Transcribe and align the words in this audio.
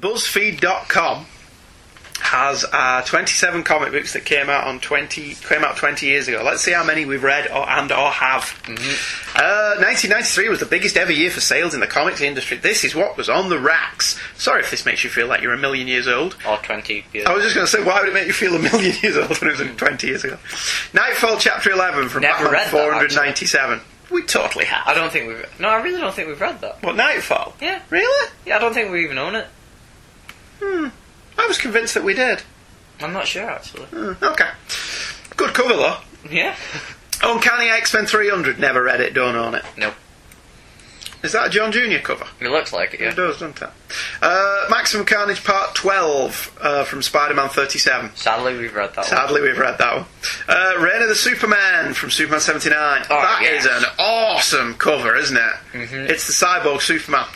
BuzzFeed.com 0.00 1.26
has 2.18 2.64
uh, 2.72 3.02
27 3.02 3.62
comic 3.62 3.92
books 3.92 4.14
that 4.14 4.24
came 4.24 4.48
out 4.48 4.66
on 4.66 4.80
20 4.80 5.34
came 5.34 5.62
out 5.64 5.76
20 5.76 6.06
years 6.06 6.28
ago. 6.28 6.42
Let's 6.44 6.62
see 6.62 6.72
how 6.72 6.82
many 6.82 7.04
we've 7.04 7.22
read 7.22 7.46
or, 7.48 7.68
and 7.68 7.92
or 7.92 8.10
have. 8.10 8.58
Uh, 8.66 9.76
1993 9.78 10.48
was 10.48 10.60
the 10.60 10.66
biggest 10.66 10.96
ever 10.96 11.12
year 11.12 11.30
for 11.30 11.40
sales 11.40 11.74
in 11.74 11.80
the 11.80 11.86
comics 11.86 12.20
industry. 12.20 12.56
This 12.56 12.84
is 12.84 12.94
what 12.94 13.16
was 13.16 13.28
on 13.28 13.48
the 13.50 13.58
racks. 13.58 14.18
Sorry 14.36 14.60
if 14.60 14.70
this 14.70 14.86
makes 14.86 15.04
you 15.04 15.10
feel 15.10 15.26
like 15.26 15.42
you're 15.42 15.52
a 15.52 15.58
million 15.58 15.86
years 15.88 16.08
old. 16.08 16.36
Or 16.48 16.56
20 16.56 17.04
years. 17.12 17.26
I 17.26 17.34
was 17.34 17.42
just 17.44 17.54
going 17.54 17.66
to 17.66 17.70
say, 17.70 17.84
why 17.84 18.00
would 18.00 18.08
it 18.08 18.14
make 18.14 18.26
you 18.26 18.32
feel 18.32 18.54
a 18.56 18.58
million 18.58 18.94
years 19.02 19.16
old 19.16 19.38
when 19.40 19.48
it 19.50 19.52
was 19.52 19.60
only 19.60 19.74
20 19.74 20.06
years 20.06 20.24
ago? 20.24 20.38
Knightfall 20.94 21.36
Chapter 21.38 21.70
11 21.70 22.08
from 22.08 22.22
Never 22.22 22.44
Batman 22.44 22.52
read 22.52 22.66
that, 22.66 22.70
497. 22.70 23.80
We 24.10 24.22
totally 24.22 24.64
have. 24.64 24.86
I 24.86 24.94
don't 24.94 25.12
think 25.12 25.28
we've. 25.28 25.60
No, 25.60 25.68
I 25.68 25.82
really 25.82 26.00
don't 26.00 26.14
think 26.14 26.28
we've 26.28 26.40
read 26.40 26.60
that. 26.60 26.82
What, 26.82 26.96
Knightfall? 26.96 27.54
Yeah. 27.60 27.82
Really? 27.90 28.30
Yeah, 28.46 28.56
I 28.56 28.58
don't 28.60 28.72
think 28.72 28.90
we 28.90 29.04
even 29.04 29.18
own 29.18 29.34
it. 29.34 29.46
I 30.62 31.46
was 31.46 31.58
convinced 31.58 31.94
that 31.94 32.04
we 32.04 32.14
did. 32.14 32.42
I'm 33.00 33.12
not 33.12 33.26
sure, 33.26 33.48
actually. 33.48 33.84
Hmm, 33.86 34.12
okay. 34.24 34.48
Good 35.36 35.54
cover, 35.54 35.74
though. 35.74 35.98
Yeah? 36.30 36.56
Uncanny 37.22 37.68
X-Men 37.68 38.06
300. 38.06 38.58
Never 38.58 38.82
read 38.82 39.00
it, 39.00 39.14
don't 39.14 39.36
own 39.36 39.54
it. 39.54 39.64
Nope. 39.76 39.94
Is 41.22 41.32
that 41.32 41.46
a 41.48 41.50
John 41.50 41.72
Jr. 41.72 41.98
cover? 42.02 42.26
It 42.40 42.48
looks 42.50 42.72
like 42.72 42.94
it, 42.94 43.00
Yeah. 43.00 43.08
It 43.08 43.16
does, 43.16 43.40
doesn't 43.40 43.60
it? 43.60 43.68
Uh, 44.22 44.66
Maximum 44.70 45.04
Carnage 45.06 45.42
Part 45.42 45.74
12 45.74 46.58
uh, 46.60 46.84
from 46.84 47.02
Spider-Man 47.02 47.48
37. 47.48 48.12
Sadly, 48.14 48.56
we've 48.56 48.74
read 48.74 48.90
that 48.90 48.96
one. 48.98 49.06
Sadly, 49.06 49.40
we've 49.40 49.58
read 49.58 49.78
that 49.78 49.96
one. 49.96 50.06
Uh, 50.48 50.74
Reign 50.78 51.02
of 51.02 51.08
the 51.08 51.14
Supermen 51.16 51.94
from 51.94 52.10
Superman 52.10 52.40
79. 52.40 53.02
Oh, 53.10 53.20
That 53.20 53.40
yes. 53.42 53.64
is 53.64 53.82
an 53.82 53.88
awesome 53.98 54.74
cover, 54.74 55.16
isn't 55.16 55.36
it? 55.36 55.52
Mhm. 55.72 56.08
It's 56.10 56.26
the 56.26 56.32
Cyborg 56.46 56.80
Superman. 56.82 57.26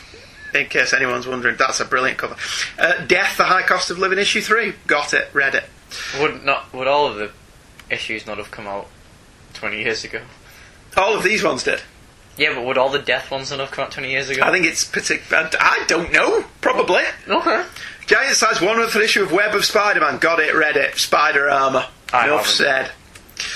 In 0.53 0.65
case 0.67 0.93
anyone's 0.93 1.25
wondering, 1.27 1.55
that's 1.57 1.79
a 1.79 1.85
brilliant 1.85 2.17
cover. 2.17 2.35
Uh, 2.77 3.05
Death, 3.05 3.37
the 3.37 3.45
High 3.45 3.63
Cost 3.63 3.89
of 3.89 3.99
Living, 3.99 4.19
issue 4.19 4.41
3. 4.41 4.73
Got 4.87 5.13
it, 5.13 5.29
read 5.33 5.55
it. 5.55 5.63
Would 6.19 6.43
not 6.43 6.73
would 6.73 6.87
all 6.87 7.07
of 7.07 7.15
the 7.15 7.31
issues 7.89 8.25
not 8.25 8.37
have 8.37 8.51
come 8.51 8.67
out 8.67 8.87
20 9.55 9.79
years 9.81 10.03
ago? 10.03 10.21
All 10.97 11.15
of 11.15 11.23
these 11.23 11.43
ones 11.43 11.63
did. 11.63 11.81
Yeah, 12.37 12.55
but 12.55 12.65
would 12.65 12.77
all 12.77 12.89
the 12.89 12.99
death 12.99 13.29
ones 13.29 13.51
not 13.51 13.59
have 13.59 13.71
come 13.71 13.85
out 13.85 13.91
20 13.91 14.09
years 14.09 14.29
ago? 14.29 14.41
I 14.43 14.51
think 14.51 14.65
it's 14.65 14.83
particular. 14.85 15.49
I 15.59 15.83
don't 15.87 16.11
know. 16.13 16.45
Probably. 16.61 17.03
Okay. 17.27 17.65
Giant 18.07 18.35
size 18.35 18.61
one 18.61 18.77
month 18.77 18.95
issue 18.95 19.23
of 19.23 19.31
Web 19.31 19.53
of 19.53 19.63
Spider-Man. 19.65 20.17
Got 20.19 20.39
it, 20.39 20.55
read 20.55 20.75
it. 20.77 20.97
Spider 20.97 21.49
armor. 21.49 21.85
I 22.13 22.27
Enough 22.27 22.39
haven't. 22.45 22.45
said. 22.53 22.91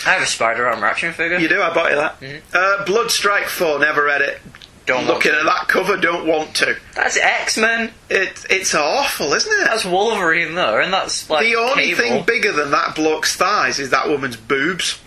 I 0.05 0.13
have 0.13 0.21
a 0.23 0.25
Spider 0.25 0.67
Armor 0.67 0.87
action 0.87 1.13
figure. 1.13 1.37
You 1.37 1.47
do. 1.47 1.61
I 1.61 1.73
bought 1.73 1.89
you 1.91 1.95
that. 1.97 2.19
Mhm. 2.19 2.41
Uh, 2.53 2.83
Blood 2.85 3.11
Strike 3.11 3.47
Four. 3.47 3.79
Never 3.79 4.03
read 4.03 4.21
it. 4.21 4.41
Don't 4.85 5.07
Looking 5.07 5.31
at 5.31 5.43
that 5.45 5.67
cover, 5.67 5.97
don't 5.97 6.27
want 6.27 6.55
to. 6.57 6.77
That's 6.93 7.17
X 7.17 7.57
Men. 7.57 7.91
It, 8.09 8.45
it's 8.51 8.75
awful, 8.75 9.33
isn't 9.33 9.51
it? 9.61 9.65
That's 9.65 9.83
Wolverine, 9.83 10.53
though, 10.53 10.79
and 10.79 10.93
that's 10.93 11.27
like 11.27 11.43
the 11.43 11.55
only 11.55 11.85
Cable. 11.85 11.97
thing 11.97 12.23
bigger 12.25 12.51
than 12.51 12.69
that 12.71 12.93
bloke's 12.95 13.35
thighs 13.35 13.79
is 13.79 13.89
that 13.89 14.07
woman's 14.07 14.37
boobs. 14.37 14.99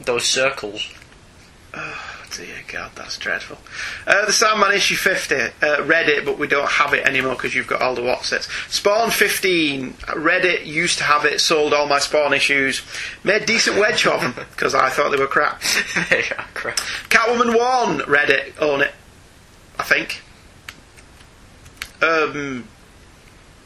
Those 0.00 0.24
circles. 0.24 0.88
Dear 2.34 2.62
God, 2.68 2.90
that's 2.94 3.16
dreadful. 3.18 3.58
Uh, 4.06 4.26
the 4.26 4.32
Sandman 4.32 4.72
issue 4.72 4.96
50. 4.96 5.34
Uh, 5.62 5.84
read 5.84 6.08
it, 6.08 6.24
but 6.24 6.38
we 6.38 6.46
don't 6.46 6.68
have 6.68 6.92
it 6.92 7.06
anymore 7.06 7.34
because 7.34 7.54
you've 7.54 7.66
got 7.66 7.80
all 7.80 7.94
the 7.94 8.02
Watsits. 8.02 8.48
Spawn 8.68 9.10
15. 9.10 9.94
Read 10.16 10.44
it, 10.44 10.66
used 10.66 10.98
to 10.98 11.04
have 11.04 11.24
it, 11.24 11.40
sold 11.40 11.72
all 11.72 11.86
my 11.86 11.98
Spawn 11.98 12.32
issues. 12.34 12.82
Made 13.24 13.46
decent 13.46 13.78
wedge 13.78 14.06
of 14.06 14.20
them 14.20 14.34
because 14.50 14.74
I 14.74 14.90
thought 14.90 15.10
they 15.10 15.18
were 15.18 15.26
crap. 15.26 15.62
they 16.10 16.24
are 16.36 16.46
crap. 16.54 16.78
Catwoman 17.08 17.56
1. 17.56 18.10
Read 18.10 18.30
it, 18.30 18.54
own 18.60 18.82
it. 18.82 18.92
I 19.78 19.82
think. 19.82 20.22
Um. 22.02 22.68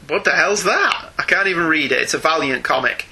What 0.07 0.25
the 0.25 0.31
hell's 0.31 0.63
that? 0.63 1.13
I 1.17 1.23
can't 1.23 1.47
even 1.47 1.67
read 1.67 1.91
it. 1.91 2.01
It's 2.01 2.13
a 2.13 2.17
Valiant 2.17 2.63
comic. 2.63 3.05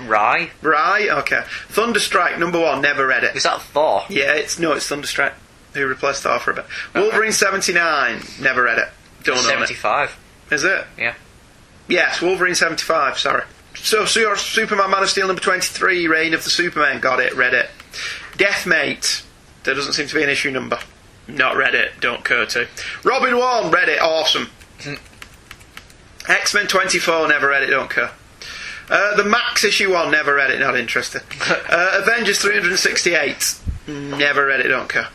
Rye. 0.00 0.50
Right, 0.62 1.08
okay. 1.08 1.42
Thunderstrike, 1.68 2.38
number 2.38 2.60
one, 2.60 2.82
never 2.82 3.06
read 3.06 3.24
it. 3.24 3.36
Is 3.36 3.44
that 3.44 3.62
Thor? 3.62 4.02
Yeah, 4.08 4.34
it's 4.34 4.58
no, 4.58 4.72
it's 4.72 4.88
Thunderstrike. 4.88 5.32
Who 5.74 5.86
replaced 5.86 6.22
Thor 6.22 6.38
for 6.38 6.52
a 6.52 6.54
bit. 6.54 6.66
Wolverine 6.94 7.32
79, 7.32 8.22
never 8.40 8.62
read 8.62 8.78
it. 8.78 8.88
Don't 9.24 9.38
own 9.38 9.44
it. 9.44 9.68
75. 9.68 10.18
Is 10.50 10.64
it? 10.64 10.86
Yeah. 10.96 11.14
Yes, 11.88 12.20
Wolverine 12.20 12.54
75, 12.54 13.18
sorry. 13.18 13.44
So, 13.74 14.04
so 14.04 14.20
your 14.20 14.36
Superman 14.36 14.90
Man 14.90 15.02
of 15.02 15.10
Steel 15.10 15.26
number 15.26 15.42
23, 15.42 16.08
Reign 16.08 16.34
of 16.34 16.44
the 16.44 16.50
Supermen, 16.50 17.00
got 17.00 17.20
it, 17.20 17.34
read 17.36 17.54
it. 17.54 17.70
Deathmate, 18.36 19.22
there 19.64 19.74
doesn't 19.74 19.92
seem 19.92 20.06
to 20.08 20.14
be 20.14 20.22
an 20.22 20.28
issue 20.28 20.50
number. 20.50 20.78
Not 21.28 21.56
read 21.56 21.74
it, 21.74 21.92
don't 22.00 22.24
care 22.24 22.46
to. 22.46 22.68
Robin 23.04 23.36
1, 23.36 23.70
read 23.70 23.88
it, 23.88 24.00
awesome. 24.00 24.48
Hmm. 24.80 24.94
X 26.28 26.54
Men 26.54 26.66
24, 26.66 27.28
never 27.28 27.48
read 27.48 27.62
it, 27.62 27.68
don't 27.68 27.90
care. 27.90 28.10
Uh, 28.88 29.16
the 29.16 29.24
Maxx 29.24 29.64
issue 29.64 29.92
1, 29.92 30.10
never 30.10 30.34
read 30.34 30.50
it, 30.50 30.60
not 30.60 30.76
interested. 30.76 31.22
Uh, 31.68 32.00
Avengers 32.02 32.38
368, 32.40 33.58
never 33.88 34.46
read 34.46 34.60
it, 34.60 34.68
don't 34.68 34.88
care. 34.88 35.08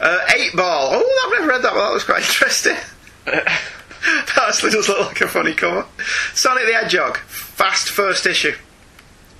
Uh, 0.00 0.18
8 0.34 0.56
Ball, 0.56 0.90
oh, 0.92 1.24
I've 1.26 1.38
never 1.40 1.48
read 1.52 1.62
that 1.62 1.74
one, 1.74 1.84
that 1.86 1.92
was 1.92 2.04
quite 2.04 2.22
interesting. 2.22 2.76
that 3.24 4.38
actually 4.48 4.70
does 4.70 4.88
look 4.88 5.06
like 5.08 5.20
a 5.20 5.28
funny 5.28 5.54
cover. 5.54 5.86
Sonic 6.34 6.66
the 6.66 6.72
Hedgehog, 6.72 7.16
fast 7.18 7.88
first 7.90 8.26
issue. 8.26 8.54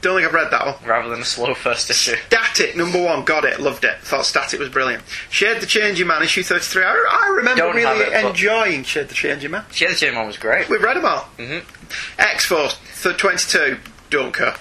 Don't 0.00 0.16
think 0.16 0.28
I've 0.28 0.34
read 0.34 0.52
that 0.52 0.64
one. 0.64 0.74
Rather 0.88 1.08
than 1.10 1.20
a 1.22 1.24
slow 1.24 1.54
first 1.54 1.90
issue. 1.90 2.14
Static, 2.26 2.76
number 2.76 3.02
one, 3.02 3.24
got 3.24 3.44
it, 3.44 3.58
loved 3.58 3.84
it. 3.84 3.98
Thought 4.02 4.26
Static 4.26 4.60
was 4.60 4.68
brilliant. 4.68 5.02
Shade 5.28 5.60
the 5.60 5.66
Changing 5.66 6.06
Man, 6.06 6.22
issue 6.22 6.44
33. 6.44 6.84
I, 6.84 6.88
I 6.88 7.28
remember 7.36 7.62
Don't 7.62 7.74
really 7.74 8.00
it, 8.02 8.24
enjoying 8.24 8.84
Shade 8.84 9.08
the 9.08 9.14
Changing 9.14 9.50
Man. 9.50 9.64
Yeah, 9.74 9.88
the 9.88 9.94
Jim 9.96 10.14
one 10.14 10.26
was 10.28 10.36
great. 10.36 10.68
We've 10.68 10.82
read 10.82 10.96
them 10.96 11.04
all. 11.04 11.28
Mhm. 11.36 11.64
X 12.16 12.44
Force, 12.46 12.78
th- 13.02 13.16
22, 13.16 13.78
don't 14.10 14.34
care. 14.34 14.54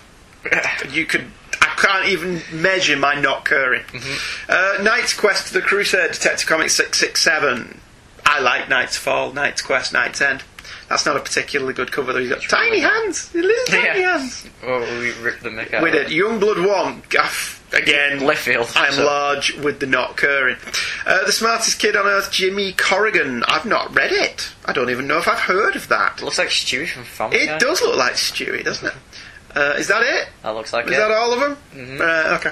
You 0.90 1.06
could. 1.06 1.26
I 1.62 1.74
can't 1.78 2.08
even 2.08 2.42
measure 2.52 2.96
my 2.98 3.20
not 3.20 3.44
caring. 3.46 3.84
Uh, 4.48 4.78
Knight's 4.82 5.14
Quest 5.14 5.54
the 5.54 5.62
Crusade, 5.62 6.12
Detective 6.14 6.48
Comics 6.48 6.76
667. 6.76 7.80
I 8.26 8.40
like 8.40 8.70
Knight's 8.70 8.96
Fall, 8.98 9.34
Knight's 9.34 9.62
Quest, 9.62 9.94
Knight's 9.94 10.22
End. 10.22 10.44
That's 10.90 11.06
not 11.06 11.18
a 11.18 11.20
particularly 11.20 11.74
good 11.74 11.92
cover 11.92 12.14
though. 12.14 12.20
He's 12.20 12.30
got 12.30 12.42
tiny 12.44 12.80
hands. 12.80 13.34
Little 13.34 13.52
tiny 13.68 14.00
Yeah. 14.00 14.18
hands. 14.20 14.46
Oh, 14.64 14.80
we 15.00 15.12
ripped 15.22 15.44
the 15.44 15.52
neck 15.52 15.74
out. 15.74 15.84
We 15.84 15.92
did. 15.92 16.08
Youngblood 16.08 16.66
1. 16.68 17.04
Gaff, 17.72 17.82
again. 17.82 18.20
Left 18.26 18.40
field. 18.42 18.70
I'm 18.76 18.94
So- 18.94 19.06
large 19.06 19.54
with 19.56 19.80
the 19.80 19.86
not 19.86 20.18
caring. 20.18 20.58
Uh, 21.06 21.24
the 21.26 21.32
smartest 21.32 21.80
kid 21.80 21.96
on 21.96 22.06
earth, 22.06 22.32
Jimmy 22.32 22.74
Corrigan. 22.74 23.44
I've 23.48 23.66
not 23.66 23.96
read 23.96 24.12
it. 24.12 24.50
I 24.66 24.74
don't 24.74 24.90
even 24.90 25.08
know 25.08 25.18
if 25.18 25.28
I've 25.28 25.40
heard 25.40 25.76
of 25.76 25.88
that. 25.90 26.20
It 26.20 26.24
looks 26.24 26.38
like 26.38 26.50
Stewie 26.50 26.88
from 26.88 27.04
Family 27.04 27.38
It 27.38 27.46
Guy. 27.48 27.58
does 27.60 27.82
look 27.82 27.96
like 27.98 28.14
Stewie, 28.14 28.64
doesn't 28.64 28.88
it? 28.88 28.94
Uh, 29.56 29.74
is 29.78 29.88
that 29.88 30.04
it? 30.04 30.30
That 30.44 30.50
looks 30.50 30.72
like 30.74 30.86
Is 30.86 30.92
it. 30.92 30.98
that 30.98 31.12
all 31.12 31.34
of 31.34 31.40
them? 31.40 31.58
Mhm. 31.76 32.00
Right, 32.00 32.34
okay. 32.40 32.52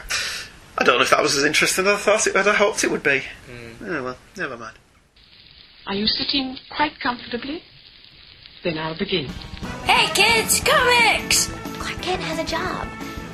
I 0.77 0.83
don't 0.83 0.97
know 0.97 1.03
if 1.03 1.09
that 1.11 1.21
was 1.21 1.37
as 1.37 1.43
interesting 1.45 1.85
as 1.87 1.93
I 1.93 1.97
thought 1.97 2.27
it, 2.27 2.35
as 2.35 2.47
I 2.47 2.53
hoped 2.53 2.83
it 2.83 2.91
would 2.91 3.03
be. 3.03 3.23
Mm. 3.49 3.75
Oh 3.99 4.03
well, 4.03 4.17
never 4.35 4.57
mind. 4.57 4.75
Are 5.87 5.93
you 5.93 6.07
sitting 6.07 6.57
quite 6.69 6.99
comfortably? 6.99 7.63
Then 8.63 8.77
I'll 8.79 8.97
begin. 8.97 9.27
Hey 9.85 10.07
kids, 10.15 10.59
comics! 10.65 11.49
Clark 11.79 12.01
Kent 12.01 12.21
has 12.23 12.39
a 12.39 12.43
job. 12.43 12.87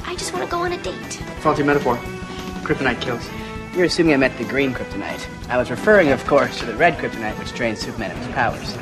I 0.06 0.16
just 0.16 0.34
want 0.34 0.46
to 0.46 0.52
go 0.52 0.60
on 0.60 0.72
a 0.72 0.82
date. 0.82 1.14
Faulty 1.42 1.64
metaphor. 1.64 1.96
Kryptonite 2.64 3.02
kills. 3.02 3.28
You're 3.76 3.86
assuming 3.86 4.14
I 4.14 4.18
meant 4.18 4.38
the 4.38 4.44
green 4.44 4.74
kryptonite. 4.74 5.26
I 5.50 5.58
was 5.58 5.72
referring, 5.72 6.10
of 6.10 6.26
course, 6.28 6.60
to 6.60 6.66
the 6.66 6.76
red 6.76 6.98
kryptonite, 6.98 7.38
which 7.40 7.54
drains 7.54 7.80
Superman 7.80 8.12
of 8.12 8.18
his 8.18 8.28
powers. 8.28 8.78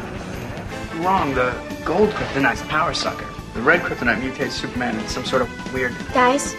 Wrong. 1.04 1.34
The 1.34 1.54
gold 1.86 2.10
kryptonite's 2.10 2.62
a 2.62 2.66
power 2.66 2.94
sucker. 2.94 3.28
The 3.54 3.62
red 3.62 3.82
kryptonite 3.82 4.22
mutates 4.22 4.52
Superman 4.52 4.96
into 4.96 5.10
some 5.10 5.26
sort 5.26 5.42
of 5.42 5.74
weird. 5.74 5.94
Guys, 6.14 6.56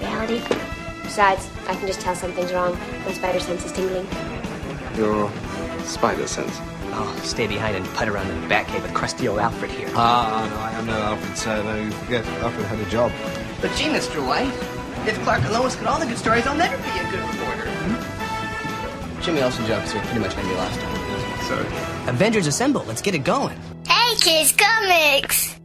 reality. 0.00 0.42
Besides, 1.02 1.48
I 1.68 1.74
can 1.76 1.86
just 1.86 2.00
tell 2.00 2.14
something's 2.14 2.52
wrong. 2.52 2.74
when 2.74 3.14
spider 3.14 3.40
sense 3.40 3.64
is 3.64 3.72
tingling. 3.72 4.06
Your 4.96 5.30
spider 5.84 6.26
sense. 6.26 6.60
Oh, 6.98 7.20
stay 7.22 7.46
behind 7.46 7.76
and 7.76 7.84
putt 7.94 8.08
around 8.08 8.28
in 8.30 8.40
the 8.40 8.46
Batcave 8.46 8.82
with 8.82 8.94
crusty 8.94 9.28
old 9.28 9.38
Alfred 9.38 9.70
here. 9.70 9.88
Ah, 9.94 10.48
no, 10.50 10.56
I 10.60 10.70
am 10.78 10.86
no 10.86 10.92
Alfred, 10.94 11.36
sir. 11.36 11.62
No, 11.62 11.76
you 11.76 11.90
forget, 11.90 12.24
Alfred 12.42 12.66
had 12.66 12.78
a 12.80 12.88
job. 12.90 13.12
But 13.60 13.70
gee, 13.76 13.84
Mr. 13.84 14.26
White, 14.26 14.52
if 15.06 15.20
Clark 15.22 15.42
and 15.42 15.52
Lois 15.52 15.76
get 15.76 15.86
all 15.86 15.98
the 16.00 16.06
good 16.06 16.16
stories, 16.18 16.46
I'll 16.46 16.56
never 16.56 16.76
be 16.78 16.88
a 16.88 17.10
good 17.10 17.20
reporter. 17.20 17.70
Jimmy 19.22 19.42
Olsen 19.42 19.66
jokes 19.66 19.94
are 19.94 20.00
pretty 20.04 20.20
much 20.20 20.34
made 20.36 20.46
me 20.46 20.54
lost. 20.54 20.80
Sorry. 21.48 21.66
Avengers 22.08 22.46
Assemble, 22.46 22.84
let's 22.84 23.02
get 23.02 23.14
it 23.14 23.24
going. 23.24 23.58
Hey 23.86 24.14
kids, 24.16 24.52
comics! 24.52 25.56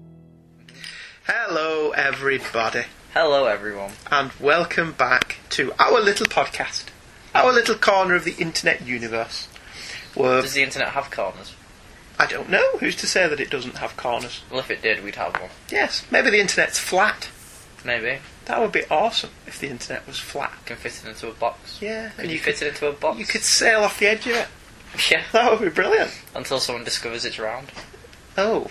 Hello, 1.28 1.92
everybody, 1.92 2.84
Hello, 3.14 3.46
everyone. 3.46 3.92
and 4.12 4.32
welcome 4.40 4.92
back 4.94 5.38
to 5.52 5.72
our 5.80 6.02
little 6.02 6.26
podcast, 6.26 6.86
our 7.34 7.52
little 7.54 7.76
corner 7.76 8.16
of 8.16 8.26
the 8.26 8.34
internet 8.34 8.82
universe. 8.86 9.48
Where 10.16 10.42
Does 10.42 10.54
the 10.54 10.64
internet 10.64 10.90
have 10.90 11.10
corners? 11.12 11.56
I 12.20 12.28
don't 12.28 12.50
know 12.50 12.78
who's 12.80 12.96
to 12.98 13.08
say 13.08 13.28
that 13.28 13.40
it 13.40 13.50
doesn't 13.50 13.78
have 13.78 13.98
corners. 13.98 14.42
Well, 14.52 14.60
if 14.60 14.70
it 14.70 14.82
did, 14.82 15.04
we'd 15.04 15.16
have 15.16 15.34
one. 15.40 15.50
Yes, 15.72 16.06
maybe 16.12 16.30
the 16.30 16.40
internet's 16.40 16.78
flat. 16.78 17.30
Maybe. 17.84 18.20
That 18.46 18.60
would 18.60 18.72
be 18.72 18.86
awesome 18.92 19.32
if 19.48 19.58
the 19.60 19.70
internet 19.70 20.06
was 20.06 20.20
flat. 20.20 20.54
can 20.66 20.76
fit 20.78 21.02
it 21.04 21.10
into 21.10 21.30
a 21.30 21.34
box. 21.34 21.82
Yeah, 21.82 22.10
Could 22.18 22.30
you 22.30 22.38
fit 22.40 22.62
it 22.62 22.68
into 22.70 22.88
a 22.88 22.92
box? 22.94 23.18
You 23.20 23.26
could 23.26 23.42
sail 23.42 23.82
off 23.84 24.00
the 24.00 24.08
edge 24.08 24.28
of 24.28 24.34
it. 24.36 24.48
Yeah. 25.10 25.24
That 25.32 25.50
would 25.50 25.62
be 25.62 25.74
brilliant. 25.74 26.12
Until 26.36 26.60
someone 26.60 26.84
discovers 26.84 27.24
it's 27.24 27.40
round. 27.40 27.72
Oh, 28.38 28.68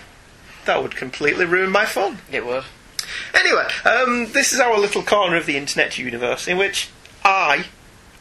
that 0.65 0.83
would 0.83 0.95
completely 0.95 1.45
ruin 1.45 1.71
my 1.71 1.85
fun. 1.85 2.19
It 2.31 2.45
would. 2.45 2.63
Anyway, 3.33 3.67
um, 3.85 4.31
this 4.31 4.53
is 4.53 4.59
our 4.59 4.77
little 4.77 5.01
corner 5.01 5.35
of 5.35 5.47
the 5.47 5.57
internet 5.57 5.97
universe 5.97 6.47
in 6.47 6.57
which 6.57 6.89
I, 7.25 7.65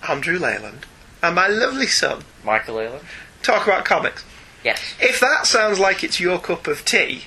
Andrew 0.08 0.38
Leyland, 0.38 0.86
and 1.22 1.34
my 1.34 1.48
lovely 1.48 1.86
son 1.86 2.22
Michael 2.44 2.76
Leyland? 2.76 3.04
talk 3.42 3.66
about 3.66 3.84
comics. 3.84 4.24
Yes. 4.64 4.80
If 5.00 5.20
that 5.20 5.46
sounds 5.46 5.78
like 5.78 6.04
it's 6.04 6.20
your 6.20 6.38
cup 6.38 6.66
of 6.66 6.84
tea, 6.84 7.24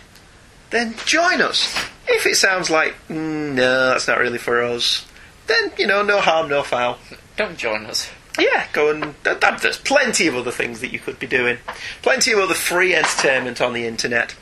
then 0.69 0.95
join 1.05 1.41
us. 1.41 1.75
If 2.07 2.25
it 2.25 2.35
sounds 2.35 2.69
like, 2.69 2.95
"Mm, 3.07 3.53
no, 3.53 3.89
that's 3.89 4.07
not 4.07 4.19
really 4.19 4.37
for 4.37 4.61
us, 4.61 5.05
then, 5.47 5.71
you 5.77 5.87
know, 5.87 6.03
no 6.03 6.19
harm, 6.19 6.49
no 6.49 6.63
foul. 6.63 6.99
Don't 7.35 7.57
join 7.57 7.85
us. 7.85 8.09
Yeah, 8.39 8.65
go 8.73 8.89
and. 8.89 9.13
There's 9.23 9.77
plenty 9.77 10.27
of 10.27 10.35
other 10.35 10.51
things 10.51 10.79
that 10.81 10.91
you 10.91 10.99
could 10.99 11.19
be 11.19 11.27
doing. 11.27 11.59
Plenty 12.01 12.31
of 12.31 12.39
other 12.39 12.55
free 12.55 12.95
entertainment 12.95 13.61
on 13.61 13.73
the 13.73 13.85
internet. 13.85 14.35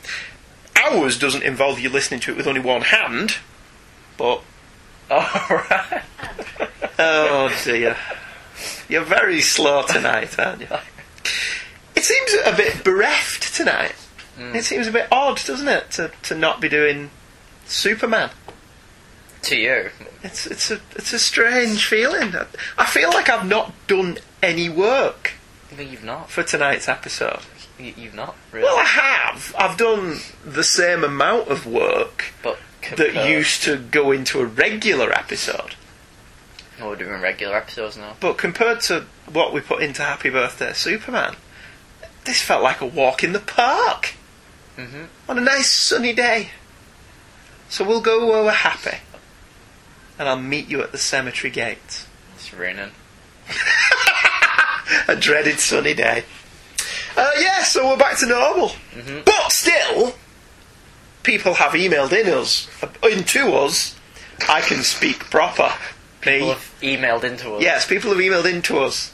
Ours 0.77 1.19
doesn't 1.19 1.43
involve 1.43 1.79
you 1.79 1.89
listening 1.89 2.19
to 2.21 2.31
it 2.31 2.37
with 2.37 2.47
only 2.47 2.61
one 2.61 2.81
hand, 2.83 3.37
but. 4.17 4.41
Alright. 5.11 6.03
Oh 6.97 7.53
dear. 7.65 7.97
You're 8.91 9.03
very 9.03 9.41
slow 9.41 9.83
tonight, 9.87 10.37
aren't 10.37 10.61
you? 10.61 10.67
It 11.95 12.03
seems 12.03 12.33
a 12.45 12.55
bit 12.55 12.83
bereft 12.83 13.55
tonight. 13.55 13.93
Hmm. 14.37 14.55
It 14.55 14.65
seems 14.65 14.87
a 14.87 14.91
bit 14.91 15.07
odd, 15.11 15.41
doesn't 15.45 15.67
it, 15.67 15.91
to, 15.91 16.11
to 16.23 16.35
not 16.35 16.59
be 16.59 16.69
doing 16.69 17.09
Superman? 17.65 18.31
to 19.43 19.57
you. 19.57 19.89
It's 20.23 20.45
it's 20.45 20.69
a 20.69 20.79
it's 20.95 21.13
a 21.13 21.19
strange 21.19 21.87
feeling. 21.87 22.33
I 22.77 22.85
feel 22.85 23.09
like 23.09 23.27
I've 23.27 23.47
not 23.47 23.73
done 23.87 24.19
any 24.43 24.69
work 24.69 25.33
you've 25.79 26.03
not. 26.03 26.29
for 26.29 26.43
tonight's 26.43 26.87
episode. 26.87 27.39
You, 27.79 27.93
you've 27.97 28.13
not, 28.13 28.35
really. 28.51 28.65
Well, 28.65 28.77
I 28.77 28.83
have. 28.83 29.55
I've 29.57 29.77
done 29.77 30.19
the 30.45 30.63
same 30.63 31.03
amount 31.03 31.47
of 31.47 31.65
work 31.65 32.33
but 32.43 32.59
that 32.81 32.97
compared- 32.97 33.29
used 33.29 33.63
to 33.63 33.77
go 33.77 34.11
into 34.11 34.39
a 34.41 34.45
regular 34.45 35.11
episode. 35.11 35.75
Oh, 36.81 36.89
we're 36.89 36.95
doing 36.95 37.21
regular 37.21 37.55
episodes 37.55 37.95
now. 37.97 38.15
But 38.19 38.37
compared 38.37 38.81
to 38.81 39.05
what 39.31 39.53
we 39.53 39.61
put 39.61 39.83
into 39.83 40.01
Happy 40.01 40.29
Birthday 40.29 40.73
Superman, 40.73 41.35
this 42.25 42.41
felt 42.41 42.63
like 42.63 42.81
a 42.81 42.85
walk 42.85 43.23
in 43.23 43.33
the 43.33 43.39
park 43.39 44.15
Mhm. 44.77 45.07
on 45.29 45.37
a 45.37 45.41
nice 45.41 45.69
sunny 45.69 46.13
day. 46.13 46.51
So 47.69 47.83
we'll 47.83 48.01
go 48.01 48.25
where 48.25 48.43
we're 48.43 48.51
happy. 48.51 48.97
And 50.17 50.27
I'll 50.27 50.37
meet 50.37 50.67
you 50.67 50.81
at 50.81 50.91
the 50.91 50.97
cemetery 50.97 51.51
gate. 51.51 52.03
It's 52.35 52.53
raining. 52.53 52.91
a 55.07 55.15
dreaded 55.15 55.59
sunny 55.59 55.93
day. 55.93 56.23
Uh, 57.15 57.29
yeah, 57.39 57.63
so 57.63 57.87
we're 57.89 57.97
back 57.97 58.17
to 58.19 58.25
normal. 58.25 58.71
But 59.25 59.51
still, 59.51 60.15
people 61.23 61.55
have 61.55 61.73
emailed 61.73 62.11
in 62.13 62.31
us, 62.33 62.67
into 63.03 63.53
us. 63.53 63.95
I 64.49 64.61
can 64.61 64.81
speak 64.83 65.29
proper. 65.29 65.73
People 66.21 66.49
have 66.49 66.75
emailed 66.81 67.23
into 67.23 67.55
us. 67.55 67.61
Yes, 67.61 67.87
people 67.87 68.11
have 68.11 68.19
emailed 68.19 68.51
into 68.51 68.79
us. 68.79 69.13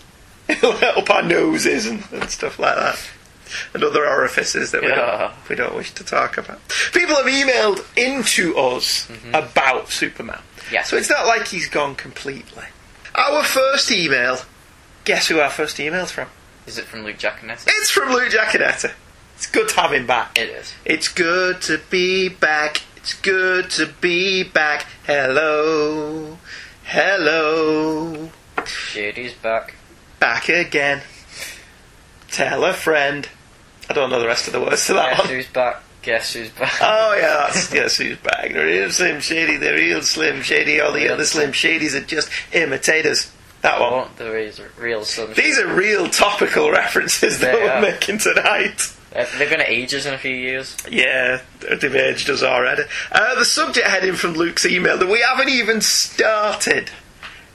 Up 0.64 1.10
our 1.10 1.24
noses 1.24 1.86
and, 1.86 2.04
and 2.12 2.30
stuff 2.30 2.60
like 2.60 2.76
that. 2.76 3.00
And 3.74 3.84
other 3.84 4.08
orifices 4.08 4.72
that 4.72 4.82
we, 4.82 4.90
Yeah. 4.90 4.96
don't, 4.96 5.50
we 5.50 5.56
don't 5.56 5.76
wish 5.76 5.92
to 5.94 6.04
talk 6.04 6.38
about. 6.38 6.60
People 6.94 7.16
have 7.16 7.26
emailed 7.26 7.86
into 7.98 8.58
us 8.58 9.08
mm-hmm. 9.08 9.34
about 9.34 9.90
Superman. 9.90 10.42
Yes. 10.72 10.90
So 10.90 10.98
it's 10.98 11.10
not 11.10 11.26
like 11.26 11.48
he's 11.48 11.68
gone 11.70 11.96
completely. 11.96 12.66
Our 13.16 13.44
first 13.44 13.92
email, 13.92 14.40
guess 15.06 15.28
who 15.28 15.40
our 15.40 15.50
first 15.50 15.80
email's 15.80 16.12
from? 16.12 16.28
Is 16.66 16.78
it 16.78 16.86
from 16.86 17.04
Luke 17.04 17.18
Giaconetti? 17.18 17.64
It's 17.68 17.90
from 17.90 18.10
Luke 18.12 18.32
Giaconetti. 18.32 18.92
It's 19.36 19.48
good 19.48 19.70
to 19.70 19.80
have 19.80 19.94
him 19.94 20.06
back. 20.08 20.38
It 20.38 20.50
is. 20.50 20.74
It's 20.84 21.08
good 21.08 21.62
to 21.64 21.80
be 21.90 22.28
back. 22.28 22.82
It's 22.98 23.14
good 23.14 23.70
to 23.72 23.88
be 24.02 24.44
back. 24.44 24.86
Hello. 25.06 26.38
Hello. 26.90 28.30
Shady's 28.66 29.34
back. 29.34 29.76
Back 30.20 30.48
again. 30.48 31.02
Tell 32.32 32.64
a 32.64 32.72
friend. 32.72 33.28
I 33.90 33.94
don't 33.94 34.10
know 34.10 34.22
the 34.22 34.26
rest 34.26 34.48
of 34.48 34.54
the 34.54 34.62
words 34.62 34.88
to 34.88 34.94
that 34.94 35.10
Guess 35.18 35.20
one. 35.20 35.28
who's 35.36 35.48
back? 35.48 35.84
Guess 36.02 36.34
who's 36.34 36.50
back? 36.52 36.74
Oh 36.82 37.14
yeah, 37.20 37.48
that's 37.52 37.74
yes, 37.74 37.98
who's 37.98 38.18
back? 38.20 38.54
The 38.54 38.64
real 38.64 38.90
Slim 38.90 39.20
Shady, 39.20 39.58
the 39.58 39.74
real 39.74 40.02
Slim 40.02 40.42
Shady. 40.42 40.80
All 40.80 40.94
the 40.94 41.02
Real 41.04 41.12
other 41.14 41.26
Slim 41.26 41.52
Shadys 41.52 41.94
are 41.94 42.06
just 42.06 42.30
imitators. 42.54 43.34
That 43.64 43.82
one. 43.82 43.92
Oh, 43.92 44.10
there 44.18 44.38
is 44.38 44.62
real 44.80 45.04
These 45.04 45.60
are 45.60 45.68
real 45.68 46.08
topical 46.10 46.72
references 46.72 47.40
that 47.40 47.54
They 47.54 47.64
we're 47.64 47.70
are. 47.70 47.82
making 47.82 48.20
tonight. 48.20 48.94
Uh, 49.16 49.26
they're 49.38 49.50
going 49.50 49.60
to 49.60 49.72
age 49.72 49.94
us 49.94 50.06
in 50.06 50.14
a 50.14 50.18
few 50.18 50.36
years. 50.36 50.76
Yeah, 50.90 51.42
they've 51.62 51.96
aged 51.96 52.30
us 52.30 52.44
already. 52.44 52.84
Uh, 53.12 53.36
the 53.36 53.46
subject 53.46 53.88
heading 53.88 54.14
from 54.14 54.34
Luke's 54.34 54.66
email 54.66 54.98
that 54.98 55.08
we 55.10 55.22
haven't 55.22 55.50
even 55.50 55.82
started 55.82 56.92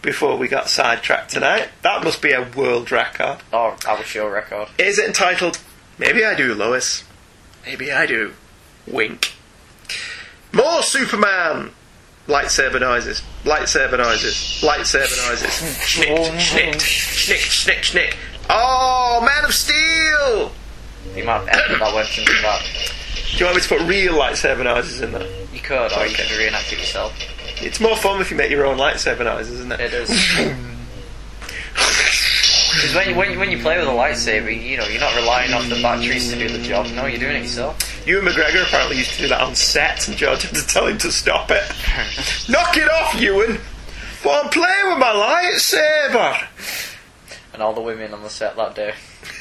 before 0.00 0.36
we 0.36 0.48
got 0.48 0.68
sidetracked 0.68 1.30
tonight. 1.30 1.68
That 1.82 2.02
must 2.02 2.20
be 2.22 2.32
a 2.32 2.42
world 2.56 2.90
record. 2.90 3.38
Or 3.52 3.76
our 3.86 4.02
show 4.02 4.28
record. 4.28 4.68
Is 4.78 4.98
it 4.98 5.06
entitled 5.06 5.60
Maybe 5.98 6.24
I 6.24 6.34
Do, 6.34 6.54
Lois? 6.54 7.04
Maybe 7.64 7.92
I 7.92 8.06
do. 8.06 8.32
Wink. 8.86 9.34
More 10.52 10.82
Superman! 10.82 11.70
Lightsaber 12.26 12.80
noises. 12.80 13.22
Lightsaber 13.44 13.98
noises. 13.98 14.34
Lightsaber 14.62 15.28
noises. 15.28 15.50
Schnick, 15.80 16.38
schnick, 16.38 16.74
schnick, 16.74 17.36
schnick, 17.36 17.82
schnick. 17.82 18.16
Oh, 18.48 19.20
Man 19.24 19.44
of 19.44 19.54
Steel! 19.54 20.52
The 21.14 21.22
amount 21.22 21.44
of 21.44 21.48
effort 21.50 21.78
that 21.78 21.94
went 21.94 22.18
into 22.18 22.32
that. 22.42 22.92
Do 23.32 23.38
you 23.38 23.44
want 23.46 23.56
me 23.56 23.62
to 23.62 23.68
put 23.68 23.80
real 23.82 24.14
lightsaber 24.14 24.64
noises 24.64 25.00
in 25.00 25.12
there? 25.12 25.28
You 25.52 25.60
could, 25.60 25.92
or 25.92 26.06
you 26.06 26.14
could 26.14 26.30
reenact 26.30 26.72
it 26.72 26.78
yourself. 26.78 27.12
It's 27.60 27.80
more 27.80 27.96
fun 27.96 28.20
if 28.20 28.30
you 28.30 28.36
make 28.36 28.50
your 28.50 28.66
own 28.66 28.78
lightsaber 28.78 29.24
noises, 29.24 29.60
isn't 29.60 29.72
it? 29.72 29.80
It 29.80 29.94
is. 29.94 30.58
Because 32.72 32.94
when, 32.94 33.16
when, 33.16 33.38
when 33.38 33.50
you 33.50 33.58
play 33.58 33.78
with 33.78 33.86
a 33.86 33.92
lightsaber, 33.92 34.50
you 34.50 34.78
know, 34.78 34.86
you're 34.86 35.00
not 35.00 35.14
relying 35.14 35.52
on 35.52 35.68
the 35.68 35.80
batteries 35.82 36.32
to 36.32 36.38
do 36.38 36.48
the 36.48 36.62
job. 36.62 36.86
No, 36.94 37.04
you're 37.06 37.20
doing 37.20 37.36
it 37.36 37.42
yourself. 37.42 38.06
Ewan 38.06 38.24
McGregor 38.24 38.66
apparently 38.66 38.96
used 38.96 39.12
to 39.12 39.18
do 39.22 39.28
that 39.28 39.42
on 39.42 39.54
set, 39.54 40.08
and 40.08 40.16
George 40.16 40.42
had 40.42 40.54
to 40.54 40.66
tell 40.66 40.86
him 40.86 40.96
to 40.98 41.12
stop 41.12 41.50
it. 41.50 41.62
Knock 42.48 42.76
it 42.76 42.90
off, 42.90 43.20
Ewan! 43.20 43.60
But 44.24 44.44
I'm 44.44 44.50
playing 44.50 44.88
with 44.88 44.98
my 44.98 45.12
lightsaber! 45.52 46.46
And 47.52 47.62
all 47.62 47.74
the 47.74 47.82
women 47.82 48.14
on 48.14 48.22
the 48.22 48.30
set 48.30 48.56
that 48.56 48.74
day. 48.74 48.94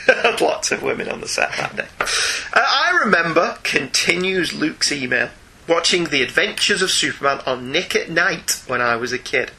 Had 0.06 0.42
lots 0.42 0.72
of 0.72 0.82
women 0.82 1.10
on 1.10 1.22
the 1.22 1.28
set 1.28 1.52
that 1.54 1.76
day. 1.76 1.88
Uh, 2.00 2.66
I 2.66 3.00
remember, 3.04 3.58
continues 3.64 4.54
Luke's 4.54 4.92
email, 4.92 5.30
watching 5.68 6.06
The 6.06 6.24
Adventures 6.24 6.82
of 6.82 6.92
Superman 6.92 7.42
on 7.46 7.72
Nick 7.72 7.96
at 7.96 8.10
Night 8.10 8.62
when 8.68 8.82
I 8.82 8.96
was 8.96 9.12
a 9.12 9.20
kid. 9.20 9.52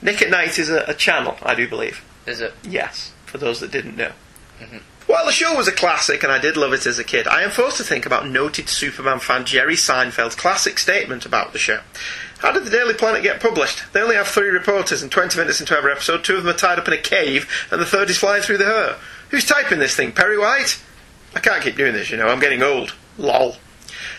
Nick 0.00 0.22
at 0.22 0.30
Night 0.30 0.58
is 0.58 0.70
a, 0.70 0.84
a 0.88 0.94
channel, 0.94 1.36
I 1.42 1.54
do 1.54 1.68
believe. 1.68 2.04
Is 2.26 2.40
it? 2.40 2.54
Yes, 2.62 3.12
for 3.26 3.38
those 3.38 3.60
that 3.60 3.70
didn't 3.70 3.96
know. 3.96 4.12
While 5.06 5.24
the 5.24 5.32
show 5.32 5.56
was 5.56 5.68
a 5.68 5.72
classic 5.72 6.22
and 6.22 6.30
I 6.30 6.38
did 6.38 6.58
love 6.58 6.74
it 6.74 6.86
as 6.86 6.98
a 6.98 7.04
kid, 7.04 7.26
I 7.26 7.42
am 7.42 7.50
forced 7.50 7.78
to 7.78 7.82
think 7.82 8.04
about 8.04 8.28
noted 8.28 8.68
Superman 8.68 9.20
fan 9.20 9.46
Jerry 9.46 9.74
Seinfeld's 9.74 10.34
classic 10.34 10.78
statement 10.78 11.24
about 11.24 11.54
the 11.54 11.58
show. 11.58 11.80
How 12.40 12.52
did 12.52 12.64
the 12.64 12.70
Daily 12.70 12.92
Planet 12.92 13.22
get 13.22 13.40
published? 13.40 13.90
They 13.92 14.00
only 14.00 14.16
have 14.16 14.28
three 14.28 14.48
reporters 14.48 15.02
and 15.02 15.10
20 15.10 15.38
minutes 15.38 15.60
into 15.60 15.76
every 15.76 15.92
episode, 15.92 16.24
two 16.24 16.36
of 16.36 16.44
them 16.44 16.54
are 16.54 16.58
tied 16.58 16.78
up 16.78 16.86
in 16.86 16.94
a 16.94 16.98
cave, 16.98 17.48
and 17.70 17.80
the 17.80 17.86
third 17.86 18.10
is 18.10 18.18
flying 18.18 18.42
through 18.42 18.58
the 18.58 18.66
air. 18.66 18.96
Who's 19.30 19.44
typing 19.44 19.78
this 19.78 19.94
thing? 19.94 20.12
Perry 20.12 20.38
White? 20.38 20.82
I 21.34 21.40
can't 21.40 21.62
keep 21.62 21.76
doing 21.76 21.92
this, 21.92 22.10
you 22.10 22.16
know, 22.16 22.28
I'm 22.28 22.40
getting 22.40 22.62
old. 22.62 22.94
Lol. 23.18 23.56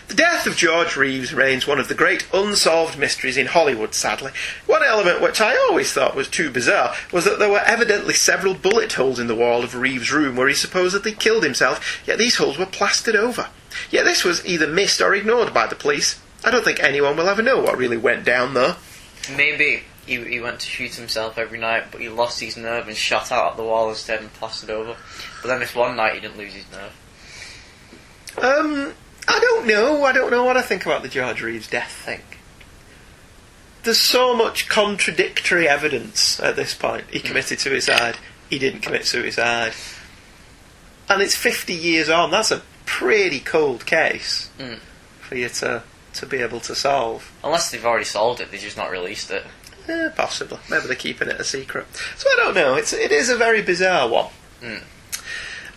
The 0.08 0.14
death 0.14 0.46
of 0.46 0.56
George 0.56 0.96
Reeves 0.96 1.32
remains 1.32 1.66
one 1.66 1.78
of 1.78 1.88
the 1.88 1.94
great 1.94 2.26
unsolved 2.34 2.98
mysteries 2.98 3.36
in 3.36 3.46
Hollywood, 3.46 3.94
sadly. 3.94 4.32
One 4.66 4.82
element 4.82 5.20
which 5.20 5.40
I 5.40 5.56
always 5.56 5.92
thought 5.92 6.16
was 6.16 6.28
too 6.28 6.50
bizarre 6.50 6.94
was 7.12 7.24
that 7.24 7.38
there 7.38 7.50
were 7.50 7.60
evidently 7.60 8.14
several 8.14 8.54
bullet 8.54 8.92
holes 8.92 9.18
in 9.18 9.26
the 9.26 9.34
wall 9.34 9.62
of 9.62 9.74
Reeves' 9.74 10.12
room 10.12 10.36
where 10.36 10.48
he 10.48 10.54
supposedly 10.54 11.12
killed 11.12 11.44
himself, 11.44 12.02
yet 12.06 12.18
these 12.18 12.36
holes 12.36 12.58
were 12.58 12.66
plastered 12.66 13.16
over. 13.16 13.48
Yet 13.90 14.04
this 14.04 14.24
was 14.24 14.44
either 14.44 14.66
missed 14.66 15.00
or 15.00 15.14
ignored 15.14 15.54
by 15.54 15.66
the 15.66 15.76
police. 15.76 16.20
I 16.44 16.50
don't 16.50 16.64
think 16.64 16.80
anyone 16.80 17.16
will 17.16 17.28
ever 17.28 17.42
know 17.42 17.60
what 17.60 17.78
really 17.78 17.96
went 17.96 18.24
down, 18.24 18.54
though. 18.54 18.74
Maybe 19.36 19.84
he, 20.10 20.24
he 20.24 20.40
went 20.40 20.58
to 20.60 20.66
shoot 20.66 20.94
himself 20.96 21.38
every 21.38 21.58
night, 21.58 21.84
but 21.92 22.00
he 22.00 22.08
lost 22.08 22.40
his 22.40 22.56
nerve 22.56 22.88
and 22.88 22.96
shot 22.96 23.30
out 23.30 23.52
at 23.52 23.56
the 23.56 23.62
wall 23.62 23.88
instead 23.90 24.20
and 24.20 24.32
plastered 24.34 24.70
over. 24.70 24.96
But 25.40 25.48
then 25.48 25.60
this 25.60 25.74
one 25.74 25.94
night 25.96 26.14
he 26.14 26.20
didn't 26.20 26.36
lose 26.36 26.52
his 26.54 26.64
nerve. 26.72 26.92
Um, 28.38 28.92
I 29.28 29.38
don't 29.40 29.66
know. 29.66 30.04
I 30.04 30.12
don't 30.12 30.30
know 30.30 30.44
what 30.44 30.56
I 30.56 30.62
think 30.62 30.84
about 30.84 31.02
the 31.02 31.08
George 31.08 31.42
Reeves 31.42 31.68
death 31.68 31.92
thing. 31.92 32.22
There's 33.82 33.98
so 33.98 34.34
much 34.34 34.68
contradictory 34.68 35.68
evidence 35.68 36.38
at 36.40 36.56
this 36.56 36.74
point. 36.74 37.04
He 37.10 37.20
committed 37.20 37.60
suicide. 37.60 38.16
He 38.50 38.58
didn't 38.58 38.80
commit 38.80 39.06
suicide. 39.06 39.72
And 41.08 41.22
it's 41.22 41.34
50 41.36 41.72
years 41.72 42.08
on. 42.08 42.30
That's 42.30 42.50
a 42.50 42.62
pretty 42.84 43.40
cold 43.40 43.86
case 43.86 44.50
Mm. 44.58 44.80
for 45.20 45.36
you 45.36 45.48
to, 45.48 45.82
to 46.14 46.26
be 46.26 46.38
able 46.38 46.60
to 46.60 46.74
solve. 46.74 47.32
Unless 47.42 47.70
they've 47.70 47.84
already 47.86 48.04
solved 48.04 48.40
it, 48.40 48.50
they've 48.50 48.60
just 48.60 48.76
not 48.76 48.90
released 48.90 49.30
it. 49.30 49.44
Eh, 49.90 50.08
possibly. 50.14 50.58
Maybe 50.70 50.86
they're 50.86 50.94
keeping 50.96 51.28
it 51.28 51.40
a 51.40 51.44
secret. 51.44 51.86
So 52.16 52.28
I 52.30 52.36
don't 52.36 52.54
know. 52.54 52.76
It's 52.76 52.92
it 52.92 53.10
is 53.10 53.28
a 53.28 53.36
very 53.36 53.60
bizarre 53.60 54.08
one. 54.08 54.30
Mm. 54.62 54.82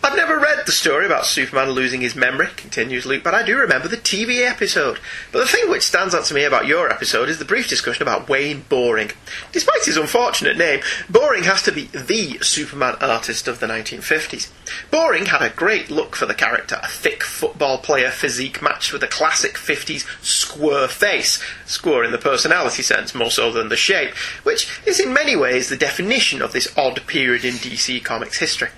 I've 0.04 0.16
never 0.16 0.38
read 0.38 0.66
the 0.66 0.70
story 0.70 1.06
about 1.06 1.24
Superman 1.24 1.70
losing 1.70 2.02
his 2.02 2.14
memory, 2.14 2.48
continues 2.58 3.06
Luke, 3.06 3.24
but 3.24 3.32
I 3.32 3.42
do 3.42 3.56
remember 3.56 3.88
the 3.88 3.96
TV 3.96 4.46
episode. 4.46 4.98
But 5.32 5.38
the 5.38 5.46
thing 5.46 5.70
which 5.70 5.82
stands 5.82 6.14
out 6.14 6.26
to 6.26 6.34
me 6.34 6.44
about 6.44 6.66
your 6.66 6.90
episode 6.92 7.30
is 7.30 7.38
the 7.38 7.46
brief 7.46 7.70
discussion 7.70 8.02
about 8.02 8.28
Wayne 8.28 8.66
Boring. 8.68 9.12
Despite 9.50 9.86
his 9.86 9.96
unfortunate 9.96 10.58
name, 10.58 10.82
Boring 11.08 11.44
has 11.44 11.62
to 11.62 11.72
be 11.72 11.84
the 11.84 12.36
Superman 12.42 12.96
artist 13.00 13.48
of 13.48 13.60
the 13.60 13.66
1950s. 13.66 14.50
Boring 14.90 15.24
had 15.24 15.40
a 15.40 15.48
great 15.48 15.90
look 15.90 16.16
for 16.16 16.26
the 16.26 16.34
character, 16.34 16.78
a 16.82 16.88
thick 16.88 17.22
football 17.22 17.78
player 17.78 18.10
physique 18.10 18.60
matched 18.60 18.92
with 18.92 19.02
a 19.02 19.08
classic 19.08 19.54
50s 19.54 20.04
square 20.22 20.86
face, 20.86 21.42
square 21.64 22.04
in 22.04 22.12
the 22.12 22.18
personality 22.18 22.82
sense 22.82 23.14
more 23.14 23.30
so 23.30 23.50
than 23.50 23.70
the 23.70 23.74
shape, 23.74 24.14
which 24.42 24.82
is 24.86 25.00
in 25.00 25.14
many 25.14 25.34
ways 25.34 25.70
the 25.70 25.78
definition 25.78 26.42
of 26.42 26.52
this 26.52 26.70
odd 26.76 27.06
period 27.06 27.42
in 27.42 27.54
DC 27.54 28.04
Comics 28.04 28.36
history. 28.36 28.68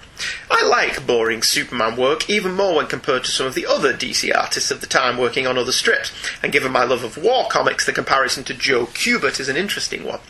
I 0.50 0.64
like 0.66 1.06
boring 1.06 1.42
Superman 1.42 1.96
work 1.96 2.28
even 2.30 2.52
more 2.52 2.76
when 2.76 2.87
compared 2.87 3.25
to 3.25 3.30
some 3.30 3.46
of 3.46 3.54
the 3.54 3.66
other 3.66 3.92
DC 3.92 4.35
artists 4.35 4.70
of 4.70 4.80
the 4.80 4.87
time 4.87 5.18
working 5.18 5.46
on 5.46 5.58
other 5.58 5.73
strips, 5.73 6.12
and 6.42 6.52
given 6.52 6.73
my 6.73 6.85
love 6.85 7.04
of 7.04 7.16
war 7.16 7.49
comics, 7.49 7.85
the 7.85 7.92
comparison 7.92 8.44
to 8.44 8.54
Joe 8.54 8.87
Kubert 8.87 9.38
is 9.40 9.49
an 9.49 9.56
interesting 9.56 10.04
one. 10.04 10.20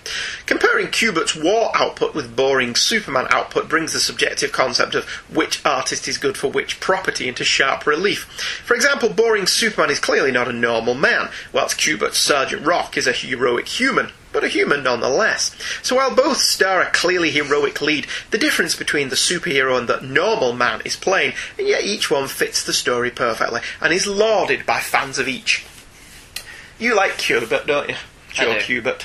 Comparing 0.46 0.88
Kubert's 0.88 1.36
war 1.36 1.70
output 1.74 2.14
with 2.14 2.36
boring 2.36 2.74
Superman 2.74 3.26
output 3.30 3.68
brings 3.68 3.92
the 3.92 4.00
subjective 4.00 4.52
concept 4.52 4.94
of 4.94 5.04
which 5.32 5.64
artist 5.64 6.08
is 6.08 6.18
good 6.18 6.36
for 6.36 6.48
which 6.48 6.80
property 6.80 7.28
into 7.28 7.44
sharp 7.44 7.86
relief. 7.86 8.24
For 8.64 8.74
example, 8.74 9.08
boring 9.08 9.46
Superman 9.46 9.90
is 9.90 10.00
clearly 10.00 10.32
not 10.32 10.48
a 10.48 10.52
normal 10.52 10.94
man, 10.94 11.30
whilst 11.52 11.78
Kubert's 11.78 12.18
Sergeant 12.18 12.66
Rock 12.66 12.96
is 12.96 13.06
a 13.06 13.12
heroic 13.12 13.68
human 13.68 14.10
but 14.36 14.44
a 14.44 14.48
human 14.48 14.82
nonetheless. 14.82 15.56
So 15.82 15.96
while 15.96 16.14
both 16.14 16.36
star 16.36 16.82
a 16.82 16.90
clearly 16.90 17.30
heroic 17.30 17.80
lead, 17.80 18.06
the 18.32 18.36
difference 18.36 18.74
between 18.74 19.08
the 19.08 19.16
superhero 19.16 19.78
and 19.78 19.88
the 19.88 19.98
normal 20.02 20.52
man 20.52 20.82
is 20.84 20.94
plain, 20.94 21.32
and 21.56 21.66
yet 21.66 21.84
each 21.84 22.10
one 22.10 22.28
fits 22.28 22.62
the 22.62 22.74
story 22.74 23.10
perfectly 23.10 23.62
and 23.80 23.94
is 23.94 24.06
lauded 24.06 24.66
by 24.66 24.80
fans 24.80 25.18
of 25.18 25.26
each. 25.26 25.64
You 26.78 26.94
like 26.94 27.12
Kubert, 27.12 27.66
don't 27.66 27.88
you? 27.88 27.94
Joe 28.30 28.58
do. 28.58 28.82
Kubert. 28.82 29.04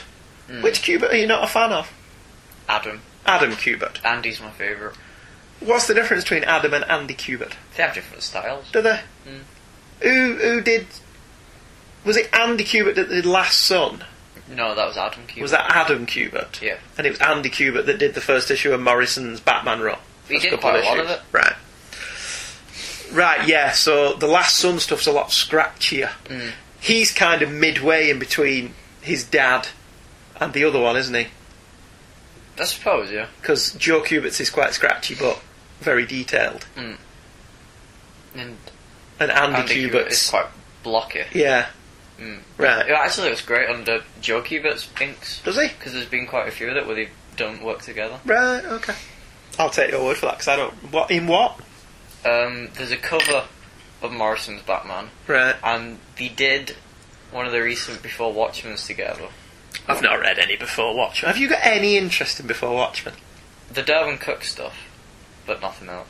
Which 0.61 0.81
Kubert 0.81 1.13
are 1.13 1.15
you 1.15 1.27
not 1.27 1.45
a 1.45 1.47
fan 1.47 1.71
of? 1.71 1.89
Adam. 2.67 3.01
Adam 3.25 3.51
Kubert. 3.51 4.03
Andy's 4.03 4.41
my 4.41 4.51
favourite. 4.51 4.97
What's 5.61 5.88
the 5.88 5.93
difference 5.93 6.25
between 6.25 6.43
Adam 6.43 6.73
and 6.73 6.83
Andy 6.91 7.13
Kubert? 7.13 7.53
They 7.77 7.83
have 7.83 7.95
different 7.95 8.23
styles. 8.23 8.69
Do 8.73 8.81
they? 8.81 9.00
Mm. 9.25 9.39
Who 10.01 10.35
who 10.35 10.59
did? 10.59 10.88
Was 12.03 12.17
it 12.17 12.29
Andy 12.33 12.65
Kubert 12.65 12.95
that 12.95 13.07
did 13.07 13.25
Last 13.25 13.61
Son? 13.61 14.03
No, 14.51 14.75
that 14.75 14.86
was 14.86 14.98
Adam 14.98 15.24
Kubert. 15.27 15.41
Was 15.41 15.51
that 15.51 15.72
Adam 15.72 16.05
Kubert? 16.05 16.62
Yeah. 16.62 16.77
And 16.98 17.08
it 17.08 17.12
was 17.12 17.20
Andy 17.22 17.50
Kubert 17.50 17.86
that 17.86 17.98
did 18.00 18.13
the 18.13 18.22
first 18.22 18.51
issue 18.51 18.74
of 18.74 18.81
Morrison's 18.81 19.39
Batman 19.39 19.79
run. 19.81 19.98
He 20.27 20.39
did 20.39 20.60
quite 20.60 20.84
a 20.84 20.86
lot 20.86 21.00
of 21.00 21.10
it. 21.10 21.22
Right. 21.31 21.55
Right, 23.12 23.48
yeah, 23.48 23.72
so 23.72 24.13
the 24.13 24.27
Last 24.27 24.55
Son 24.58 24.79
stuff's 24.79 25.05
a 25.08 25.12
lot 25.12 25.29
scratchier. 25.29 26.10
Mm. 26.25 26.51
He's 26.79 27.12
kind 27.12 27.41
of 27.41 27.51
midway 27.51 28.10
in 28.10 28.20
between 28.20 28.74
his 29.01 29.24
dad 29.25 29.67
and 30.39 30.53
the 30.53 30.63
other 30.63 30.79
one, 30.79 30.96
isn't 30.96 31.13
he? 31.13 31.27
I 32.60 32.63
suppose, 32.65 33.12
yeah. 33.12 33.27
Because 33.41 33.74
Joe 33.74 34.01
Kubert's 34.01 34.39
is 34.39 34.50
quite 34.50 34.74
scratchy 34.74 35.15
but 35.15 35.41
very 35.81 36.05
detailed. 36.05 36.65
And 36.75 36.98
And 38.36 38.58
Andy, 39.31 39.58
Andy 39.58 39.89
Kubert 39.89 40.08
is 40.12 40.29
quite 40.29 40.48
blocky. 40.84 41.24
yeah. 41.34 41.67
Mm. 42.22 42.40
Right. 42.58 42.88
It 42.88 42.92
actually 42.92 43.30
looks 43.30 43.42
great 43.42 43.68
under 43.70 44.04
Joe 44.22 44.42
Kubert's 44.44 44.88
inks. 45.01 45.42
Does 45.42 45.56
he? 45.60 45.68
Because 45.70 45.94
there's 45.94 46.06
been 46.06 46.28
quite 46.28 46.48
a 46.48 46.51
few 46.51 46.70
of 46.70 46.78
it 46.78 46.86
where 46.86 46.96
they 46.96 47.10
don't 47.36 47.63
work 47.63 47.82
together. 47.82 48.20
Right, 48.25 48.63
okay. 48.63 48.94
I'll 49.58 49.70
take 49.72 49.92
your 49.92 50.04
word 50.04 50.18
for 50.18 50.28
that 50.28 50.34
because 50.38 50.48
I 50.48 50.56
don't. 50.56 50.74
What? 50.92 51.10
In 51.10 51.25
what? 51.28 51.60
Um, 52.24 52.70
there's 52.75 52.92
a 52.92 52.98
cover 52.98 53.46
of 54.04 54.12
Morrison's 54.12 54.62
Batman, 54.62 55.10
Right. 55.28 55.56
and 55.63 55.98
they 56.18 56.30
did 56.30 56.75
one 57.32 57.46
of 57.48 57.51
the 57.51 57.62
recent 57.62 58.01
Before 58.04 58.32
Watchmen's 58.32 58.86
together. 58.86 59.28
I've 59.88 60.01
not 60.04 60.20
read 60.20 60.38
any 60.38 60.56
before 60.58 60.96
Watchmen. 60.96 61.32
Have 61.32 61.42
you 61.42 61.50
got 61.50 61.60
any 61.63 61.98
interest 61.98 62.40
in 62.40 62.46
Before 62.48 62.74
Watchmen? 62.75 63.16
The 63.74 63.82
Darwyn 63.82 64.20
Cooke 64.20 64.44
stuff, 64.44 64.75
but 65.48 65.62
nothing 65.62 65.90
else. 65.90 66.10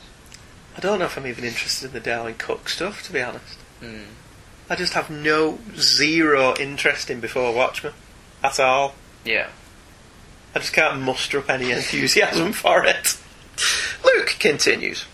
I 0.76 0.80
don't 0.80 0.98
know 0.98 1.04
if 1.06 1.16
I'm 1.16 1.26
even 1.26 1.44
interested 1.44 1.86
in 1.86 1.92
the 1.92 2.00
Darwyn 2.00 2.34
Cooke 2.38 2.68
stuff, 2.68 3.02
to 3.04 3.12
be 3.12 3.20
honest. 3.22 3.58
Mm. 3.80 4.04
I 4.72 4.74
just 4.74 4.94
have 4.94 5.10
no 5.10 5.58
zero 5.76 6.54
interest 6.58 7.10
in 7.10 7.20
Before 7.20 7.54
Watchmen 7.54 7.92
at 8.42 8.58
all. 8.58 8.94
Yeah. 9.22 9.48
I 10.54 10.60
just 10.60 10.72
can't 10.72 10.98
muster 11.02 11.40
up 11.40 11.50
any 11.50 11.72
enthusiasm 11.72 12.52
for 12.54 12.82
it. 12.86 13.18
Luke 14.02 14.36
continues. 14.38 15.04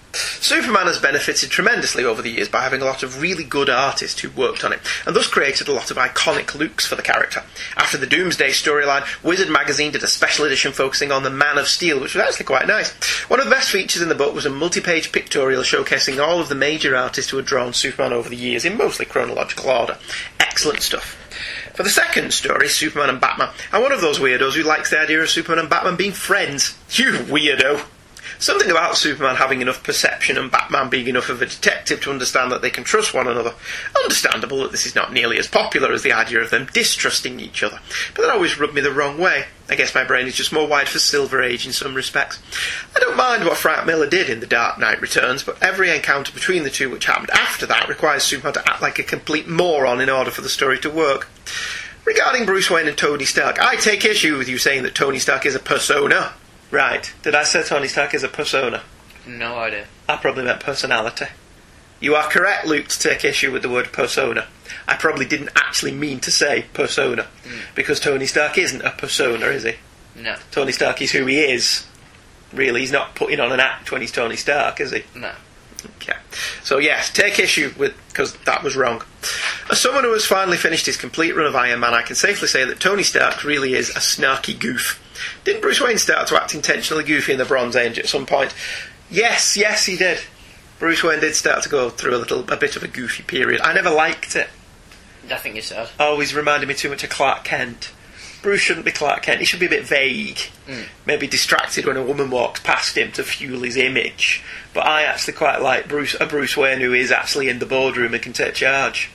Superman 0.41 0.87
has 0.87 0.99
benefited 0.99 1.51
tremendously 1.51 2.05
over 2.05 2.23
the 2.23 2.31
years 2.31 2.49
by 2.49 2.63
having 2.63 2.81
a 2.81 2.85
lot 2.85 3.03
of 3.03 3.21
really 3.21 3.45
good 3.45 3.69
artists 3.69 4.21
who 4.21 4.31
worked 4.31 4.65
on 4.65 4.73
it, 4.73 4.81
and 5.07 5.15
thus 5.15 5.27
created 5.27 5.69
a 5.69 5.73
lot 5.73 5.91
of 5.91 5.97
iconic 5.97 6.55
looks 6.55 6.87
for 6.87 6.95
the 6.95 7.03
character. 7.03 7.43
After 7.77 7.99
the 7.99 8.07
Doomsday 8.07 8.51
storyline, 8.51 9.07
Wizard 9.23 9.51
magazine 9.51 9.93
did 9.93 10.03
a 10.03 10.09
special 10.09 10.45
edition 10.45 10.73
focusing 10.73 11.13
on 11.13 11.23
the 11.23 11.31
Man 11.31 11.59
of 11.59 11.69
Steel, 11.69 12.01
which 12.01 12.15
was 12.15 12.25
actually 12.25 12.47
quite 12.47 12.67
nice. 12.67 12.93
One 13.29 13.41
of 13.41 13.47
the 13.47 13.55
best 13.55 13.71
features 13.71 14.03
in 14.03 14.09
the 14.09 14.15
book 14.15 14.35
was 14.35 14.47
a 14.47 14.51
multi 14.51 14.81
page 14.81 15.13
pictorial 15.13 15.63
showcasing 15.63 16.25
all 16.25 16.41
of 16.41 16.49
the 16.49 16.55
major 16.55 16.97
artists 16.97 17.31
who 17.31 17.37
had 17.37 17.47
drawn 17.47 17.73
Superman 17.73 18.13
over 18.13 18.29
the 18.29 18.37
years 18.37 18.65
in 18.65 18.77
mostly 18.77 19.07
chronological 19.07 19.71
order. 19.71 19.99
Excellent 20.41 20.83
stuff. 20.83 21.17
For 21.75 21.83
the 21.83 21.91
second 21.91 22.33
story, 22.33 22.69
Superman 22.69 23.11
and 23.11 23.21
Batman, 23.21 23.51
I'm 23.73 23.83
one 23.83 23.93
of 23.93 24.01
those 24.01 24.19
weirdos 24.19 24.55
who 24.55 24.63
likes 24.63 24.91
the 24.91 25.01
idea 25.01 25.21
of 25.21 25.31
Superman 25.31 25.61
and 25.61 25.71
Batman 25.71 25.97
being 25.97 26.13
friends. 26.13 26.77
You 26.91 27.13
weirdo! 27.13 27.85
Something 28.41 28.71
about 28.71 28.97
Superman 28.97 29.35
having 29.35 29.61
enough 29.61 29.83
perception 29.83 30.39
and 30.39 30.51
Batman 30.51 30.89
being 30.89 31.09
enough 31.09 31.29
of 31.29 31.43
a 31.43 31.47
detective 31.47 32.01
to 32.03 32.11
understand 32.11 32.53
that 32.53 32.63
they 32.63 32.71
can 32.71 32.85
trust 32.85 33.13
one 33.13 33.27
another. 33.27 33.55
Understandable 34.05 34.63
that 34.63 34.71
this 34.71 34.87
is 34.87 34.95
not 34.95 35.13
nearly 35.13 35.39
as 35.39 35.49
popular 35.49 35.93
as 35.93 36.05
the 36.05 36.13
idea 36.13 36.41
of 36.41 36.51
them 36.51 36.69
distrusting 36.73 37.41
each 37.41 37.65
other, 37.65 37.81
but 38.15 38.23
that 38.23 38.31
always 38.31 38.59
rubbed 38.59 38.75
me 38.75 38.81
the 38.81 38.93
wrong 38.93 39.19
way. 39.19 39.47
I 39.69 39.75
guess 39.75 39.95
my 39.95 40.05
brain 40.05 40.29
is 40.29 40.37
just 40.37 40.53
more 40.53 40.69
wired 40.69 40.89
for 40.89 41.01
Silver 41.01 41.43
Age 41.43 41.67
in 41.67 41.73
some 41.73 41.95
respects. 41.95 42.41
I 42.95 43.01
don't 43.01 43.17
mind 43.17 43.45
what 43.45 43.57
Frank 43.57 43.87
Miller 43.87 44.09
did 44.09 44.31
in 44.31 44.39
The 44.39 44.47
Dark 44.47 44.79
Knight 44.79 45.01
Returns, 45.01 45.43
but 45.43 45.61
every 45.61 45.91
encounter 45.91 46.33
between 46.33 46.63
the 46.63 46.71
two 46.71 46.91
which 46.91 47.07
happened 47.07 47.31
after 47.31 47.67
that 47.67 47.89
requires 47.89 48.23
Superman 48.23 48.55
to 48.55 48.71
act 48.71 48.81
like 48.81 49.01
a 49.01 49.03
complete 49.03 49.49
moron 49.49 50.01
in 50.01 50.09
order 50.09 50.31
for 50.31 50.43
the 50.43 50.49
story 50.49 50.79
to 50.79 50.91
work. 50.91 51.29
Regarding 52.05 52.47
Bruce 52.47 52.71
Wayne 52.71 52.89
and 52.89 52.97
Tony 52.97 53.25
Stark, 53.27 53.59
I 53.61 53.77
take 53.77 54.05
issue 54.05 54.39
with 54.39 54.49
you 54.49 54.59
saying 54.59 54.85
that 54.85 54.95
Tony 54.95 55.19
Stark 55.19 55.45
is 55.45 55.55
a 55.57 55.61
persona. 55.61 56.33
Right. 56.71 57.13
Did 57.23 57.35
I 57.35 57.45
say 57.45 57.63
Tony 57.63 57.89
Stark 57.89 58.15
is 58.15 58.23
a 58.23 58.29
persona? 58.29 58.83
No 59.27 59.59
idea. 59.59 59.87
I 60.09 60.17
probably 60.17 60.45
meant 60.45 60.61
personality. 60.61 61.27
You 62.01 62.15
are 62.15 62.29
correct, 62.29 62.67
Luke, 62.67 62.89
to 62.89 62.99
take 62.99 63.25
issue 63.25 63.51
with 63.53 63.63
the 63.63 63.69
word 63.69 63.93
persona. 63.93 64.47
I 64.87 64.97
probably 64.97 65.27
didn't 65.27 65.51
actually 65.57 65.93
mean 65.93 66.21
to 66.21 66.31
say 66.31 66.67
persona, 66.73 67.25
hmm. 67.45 67.61
because 67.75 67.99
Tony 67.99 68.27
Stark 68.27 68.57
isn't 68.57 68.83
a 68.83 68.91
persona, 68.91 69.47
is 69.47 69.65
he? 69.65 69.75
No. 70.17 70.37
Tony 70.51 70.73
Stark 70.73 71.03
is 71.03 71.13
who 71.13 71.27
he 71.27 71.41
is. 71.41 71.87
Really, 72.53 72.81
he's 72.81 72.93
not 72.93 73.15
putting 73.15 73.41
on 73.41 73.53
an 73.53 73.61
act 73.61 73.91
when 73.91 74.01
he's 74.01 74.13
Tony 74.13 74.37
Stark, 74.37 74.81
is 74.81 74.93
he? 74.93 75.03
No. 75.15 75.33
Okay. 75.85 76.17
So 76.65 76.79
yes, 76.79 77.13
take 77.13 77.39
issue 77.39 77.73
with 77.79 77.95
because 78.09 78.35
that 78.39 78.63
was 78.63 78.77
wrong. 78.77 79.03
As 79.71 79.81
someone 79.81 80.05
who 80.05 80.13
has 80.13 80.25
finally 80.25 80.57
finished 80.57 80.87
his 80.87 80.97
complete 80.97 81.37
run 81.37 81.47
of 81.47 81.55
Iron 81.55 81.81
Man, 81.81 81.95
I 81.95 82.03
can 82.03 82.17
safely 82.17 82.49
say 82.49 82.65
that 82.65 82.81
Tony 82.81 83.03
Stark 83.03 83.45
really 83.45 83.75
is 83.75 83.91
a 83.91 84.01
snarky 84.01 84.59
goof. 84.59 85.03
Didn't 85.45 85.63
Bruce 85.63 85.81
Wayne 85.81 85.99
start 85.99 86.29
to 86.29 86.41
act 86.41 86.55
intentionally 86.55 87.05
goofy 87.05 87.33
in 87.33 87.39
the 87.39 87.45
Bronze 87.45 87.77
Age 87.77 87.99
at 87.99 88.09
some 88.09 88.27
point? 88.27 88.55
Yes, 89.11 89.57
yes, 89.57 89.87
he 89.87 89.97
did. 89.97 90.21
Bruce 90.79 91.03
Wayne 91.03 91.21
did 91.21 91.35
start 91.35 91.63
to 91.65 91.69
go 91.69 91.91
through 91.91 92.17
a 92.17 92.19
little, 92.19 92.41
a 92.53 92.57
bit 92.57 92.77
of 92.77 92.83
a 92.83 92.89
goofy 92.89 93.23
period. 93.23 93.61
I 93.61 93.73
never 93.73 93.91
liked 93.91 94.37
it. 94.37 94.49
Nothing 95.29 95.57
you 95.57 95.63
said. 95.63 95.89
Oh, 95.99 96.11
Always 96.11 96.35
reminded 96.35 96.69
me 96.69 96.75
too 96.75 96.89
much 96.89 97.05
of 97.05 97.11
Clark 97.11 97.45
Kent. 97.45 97.93
Bruce 98.43 98.61
shouldn't 98.61 98.87
be 98.87 98.93
Clark 98.93 99.23
Kent. 99.23 99.41
He 99.41 99.45
should 99.45 99.61
be 99.61 99.67
a 99.67 99.71
bit 99.71 99.85
vague. 99.85 100.39
Mm. 100.69 100.85
Maybe 101.05 101.27
distracted 101.27 101.85
when 101.85 101.97
a 101.97 102.03
woman 102.03 102.31
walks 102.31 102.61
past 102.61 102.97
him 102.97 103.11
to 103.13 103.25
fuel 103.25 103.63
his 103.63 103.77
image. 103.77 104.45
But 104.79 104.87
I 104.87 105.03
actually 105.03 105.35
quite 105.35 105.61
like 105.61 105.89
Bruce, 105.89 106.15
a 106.21 106.25
Bruce 106.25 106.57
Wayne 106.57 106.79
who 106.79 106.93
is 106.93 107.11
actually 107.11 107.49
in 107.49 107.59
the 107.59 107.67
boardroom 107.67 108.15
and 108.15 108.23
can 108.23 108.33
take 108.33 108.55
charge. 108.55 109.11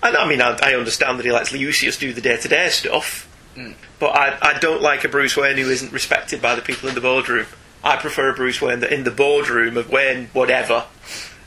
And 0.00 0.16
I 0.16 0.28
mean, 0.28 0.40
I, 0.40 0.56
I 0.62 0.76
understand 0.76 1.18
that 1.18 1.26
he 1.26 1.32
lets 1.32 1.50
Lucius 1.50 1.98
do 1.98 2.12
the 2.12 2.20
day-to-day 2.20 2.68
stuff. 2.68 3.28
Hmm. 3.56 3.72
But 3.98 4.14
I, 4.14 4.38
I 4.40 4.58
don't 4.60 4.80
like 4.80 5.02
a 5.02 5.08
Bruce 5.08 5.36
Wayne 5.36 5.56
who 5.56 5.68
isn't 5.68 5.92
respected 5.92 6.40
by 6.40 6.54
the 6.54 6.62
people 6.62 6.88
in 6.88 6.94
the 6.94 7.00
boardroom. 7.00 7.46
I 7.82 7.96
prefer 7.96 8.30
a 8.30 8.34
Bruce 8.34 8.62
Wayne 8.62 8.78
that 8.78 8.92
in 8.92 9.02
the 9.02 9.10
boardroom 9.10 9.76
of 9.76 9.90
Wayne 9.90 10.28
whatever, 10.32 10.84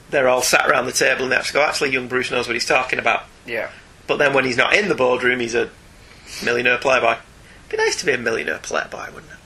they're 0.10 0.28
all 0.28 0.42
sat 0.42 0.70
around 0.70 0.88
the 0.88 0.92
table 0.92 1.24
and 1.24 1.32
they 1.32 1.38
actually 1.38 1.62
go, 1.62 1.66
actually, 1.66 1.92
young 1.92 2.10
Bruce 2.10 2.32
knows 2.32 2.46
what 2.46 2.58
he's 2.58 2.66
talking 2.66 3.00
about. 3.00 3.24
Yeah. 3.46 3.72
But 4.06 4.18
then 4.18 4.34
when 4.34 4.44
he's 4.44 4.58
not 4.58 4.76
in 4.76 4.90
the 4.90 4.96
boardroom, 4.96 5.40
he's 5.40 5.56
a 5.56 5.70
millionaire 6.44 6.78
playboy. 6.78 7.14
It'd 7.14 7.70
Be 7.70 7.78
nice 7.78 7.96
to 8.02 8.06
be 8.06 8.12
a 8.12 8.18
millionaire 8.18 8.60
playboy, 8.62 9.14
wouldn't 9.14 9.32
it? 9.32 9.39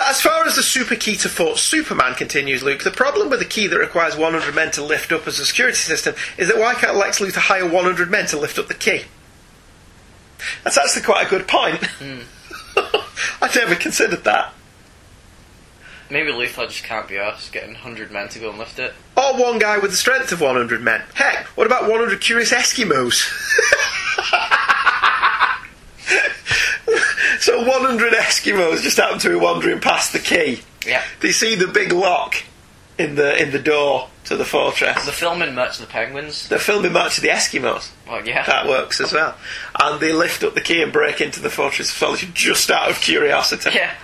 Uh, 0.00 0.04
as 0.08 0.20
far 0.20 0.44
as 0.46 0.56
the 0.56 0.62
super 0.62 0.96
key 0.96 1.16
to 1.16 1.28
Fort 1.28 1.58
Superman 1.58 2.14
continues, 2.14 2.62
Luke, 2.62 2.82
the 2.82 2.90
problem 2.90 3.28
with 3.28 3.38
the 3.38 3.44
key 3.44 3.66
that 3.66 3.78
requires 3.78 4.16
100 4.16 4.54
men 4.54 4.70
to 4.72 4.84
lift 4.84 5.12
up 5.12 5.26
as 5.26 5.38
a 5.38 5.44
security 5.44 5.76
system 5.76 6.14
is 6.38 6.48
that 6.48 6.58
why 6.58 6.74
can't 6.74 6.96
Lex 6.96 7.18
Luthor 7.20 7.36
hire 7.36 7.68
100 7.68 8.10
men 8.10 8.26
to 8.26 8.38
lift 8.38 8.58
up 8.58 8.68
the 8.68 8.74
key? 8.74 9.02
That's 10.64 10.78
actually 10.78 11.02
quite 11.02 11.26
a 11.26 11.30
good 11.30 11.46
point. 11.46 11.84
I 13.42 13.50
never 13.54 13.74
considered 13.74 14.24
that. 14.24 14.54
Maybe 16.08 16.32
Luthor 16.32 16.66
just 16.66 16.82
can't 16.82 17.06
be 17.06 17.18
asked 17.18 17.52
getting 17.52 17.74
100 17.74 18.10
men 18.10 18.28
to 18.30 18.38
go 18.38 18.50
and 18.50 18.58
lift 18.58 18.78
it. 18.78 18.94
Or 19.16 19.36
one 19.38 19.58
guy 19.58 19.78
with 19.78 19.90
the 19.90 19.96
strength 19.96 20.32
of 20.32 20.40
100 20.40 20.80
men. 20.80 21.02
Heck, 21.14 21.46
what 21.48 21.66
about 21.66 21.88
100 21.88 22.20
curious 22.20 22.52
Eskimos? 22.52 23.30
so 27.40 27.58
100 27.66 28.12
Eskimos 28.12 28.82
just 28.82 28.96
happen 28.98 29.18
to 29.20 29.28
be 29.30 29.34
wandering 29.34 29.80
past 29.80 30.12
the 30.12 30.18
key. 30.20 30.60
Yeah. 30.86 31.02
They 31.20 31.32
see 31.32 31.56
the 31.56 31.66
big 31.66 31.92
lock 31.92 32.36
in 32.98 33.14
the 33.16 33.40
in 33.40 33.50
the 33.50 33.58
door 33.58 34.08
to 34.24 34.36
the 34.36 34.44
fortress. 34.44 35.04
The 35.06 35.12
film 35.12 35.42
in 35.42 35.54
March 35.54 35.80
of 35.80 35.86
the 35.86 35.86
Penguins. 35.92 36.48
They're 36.48 36.58
filming 36.58 36.92
March 36.92 37.16
of 37.18 37.22
the 37.22 37.30
Eskimos. 37.30 37.90
Well, 38.06 38.26
yeah. 38.26 38.44
That 38.46 38.66
works 38.68 39.00
as 39.00 39.12
well. 39.12 39.34
And 39.80 40.00
they 40.00 40.12
lift 40.12 40.44
up 40.44 40.54
the 40.54 40.60
key 40.60 40.82
and 40.82 40.92
break 40.92 41.20
into 41.20 41.40
the 41.40 41.50
Fortress 41.50 41.90
of 41.90 41.96
Solitude 41.96 42.34
just 42.34 42.70
out 42.70 42.90
of 42.90 43.00
curiosity. 43.00 43.70
Yeah. 43.74 43.94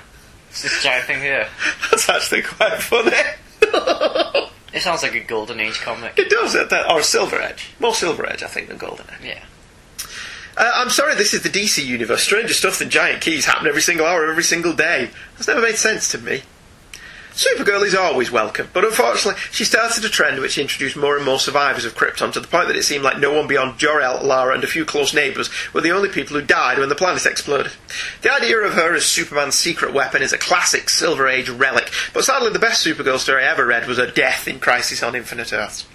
It's 0.51 0.63
this 0.63 0.83
giant 0.83 1.05
thing 1.05 1.21
here. 1.21 1.47
That's 1.91 2.09
actually 2.09 2.43
quite 2.43 2.81
funny. 2.83 3.17
It 4.73 4.83
sounds 4.83 5.03
like 5.03 5.15
a 5.15 5.21
Golden 5.21 5.61
Age 5.61 5.81
comic. 5.81 6.19
it 6.19 6.29
does, 6.29 6.55
uh, 6.55 6.65
that- 6.65 6.91
or 6.91 7.03
Silver 7.03 7.41
Age. 7.41 7.69
More 7.81 7.95
Silver 7.95 8.27
Age, 8.31 8.43
I 8.43 8.47
think, 8.47 8.69
than 8.69 8.77
Golden 8.77 9.07
Age. 9.11 9.25
Yeah. 9.27 9.43
Uh, 10.57 10.73
I'm 10.75 10.91
sorry, 10.91 11.15
this 11.15 11.35
is 11.35 11.43
the 11.43 11.51
DC 11.51 11.85
universe. 11.85 12.23
Stranger 12.23 12.55
stuff 12.55 12.79
than 12.79 12.89
giant 12.89 13.21
keys 13.21 13.45
happen 13.45 13.67
every 13.67 13.83
single 13.83 14.07
hour, 14.07 14.29
every 14.29 14.43
single 14.43 14.73
day. 14.73 15.11
That's 15.35 15.49
never 15.49 15.61
made 15.61 15.77
sense 15.77 16.11
to 16.13 16.19
me. 16.19 16.43
Supergirl 17.37 17.85
is 17.85 17.95
always 17.95 18.31
welcome, 18.31 18.71
but 18.73 18.83
unfortunately, 18.83 19.39
she 19.51 19.67
started 19.67 20.03
a 20.03 20.09
trend 20.09 20.41
which 20.41 20.57
introduced 20.57 20.97
more 20.97 21.19
and 21.19 21.27
more 21.27 21.39
survivors 21.39 21.85
of 21.85 21.95
Krypton 21.95 22.33
to 22.33 22.41
the 22.41 22.49
point 22.49 22.69
that 22.69 22.77
it 22.79 22.85
seemed 22.85 23.05
like 23.05 23.19
no 23.19 23.31
one 23.31 23.47
beyond 23.47 23.77
Jor-El, 23.77 24.25
Lara, 24.25 24.55
and 24.55 24.65
a 24.65 24.67
few 24.67 24.87
close 24.87 25.13
neighbours 25.13 25.51
were 25.75 25.83
the 25.83 25.91
only 25.91 26.09
people 26.09 26.41
who 26.41 26.47
died 26.47 26.79
when 26.79 26.89
the 26.89 26.95
planet 26.95 27.27
exploded. 27.27 27.73
The 28.23 28.33
idea 28.33 28.57
of 28.61 28.73
her 28.73 28.95
as 28.95 29.05
Superman's 29.05 29.55
secret 29.55 29.93
weapon 29.93 30.23
is 30.23 30.33
a 30.33 30.39
classic 30.39 30.89
Silver 30.89 31.29
Age 31.29 31.51
relic, 31.51 31.91
but 32.15 32.25
sadly, 32.25 32.49
the 32.49 32.59
best 32.59 32.87
Supergirl 32.87 33.19
story 33.19 33.45
I 33.45 33.51
ever 33.51 33.67
read 33.67 33.87
was 33.87 33.99
her 33.99 34.11
death 34.11 34.49
in 34.49 34.59
Crisis 34.59 35.03
on 35.03 35.15
Infinite 35.15 35.53
Earths. 35.53 35.87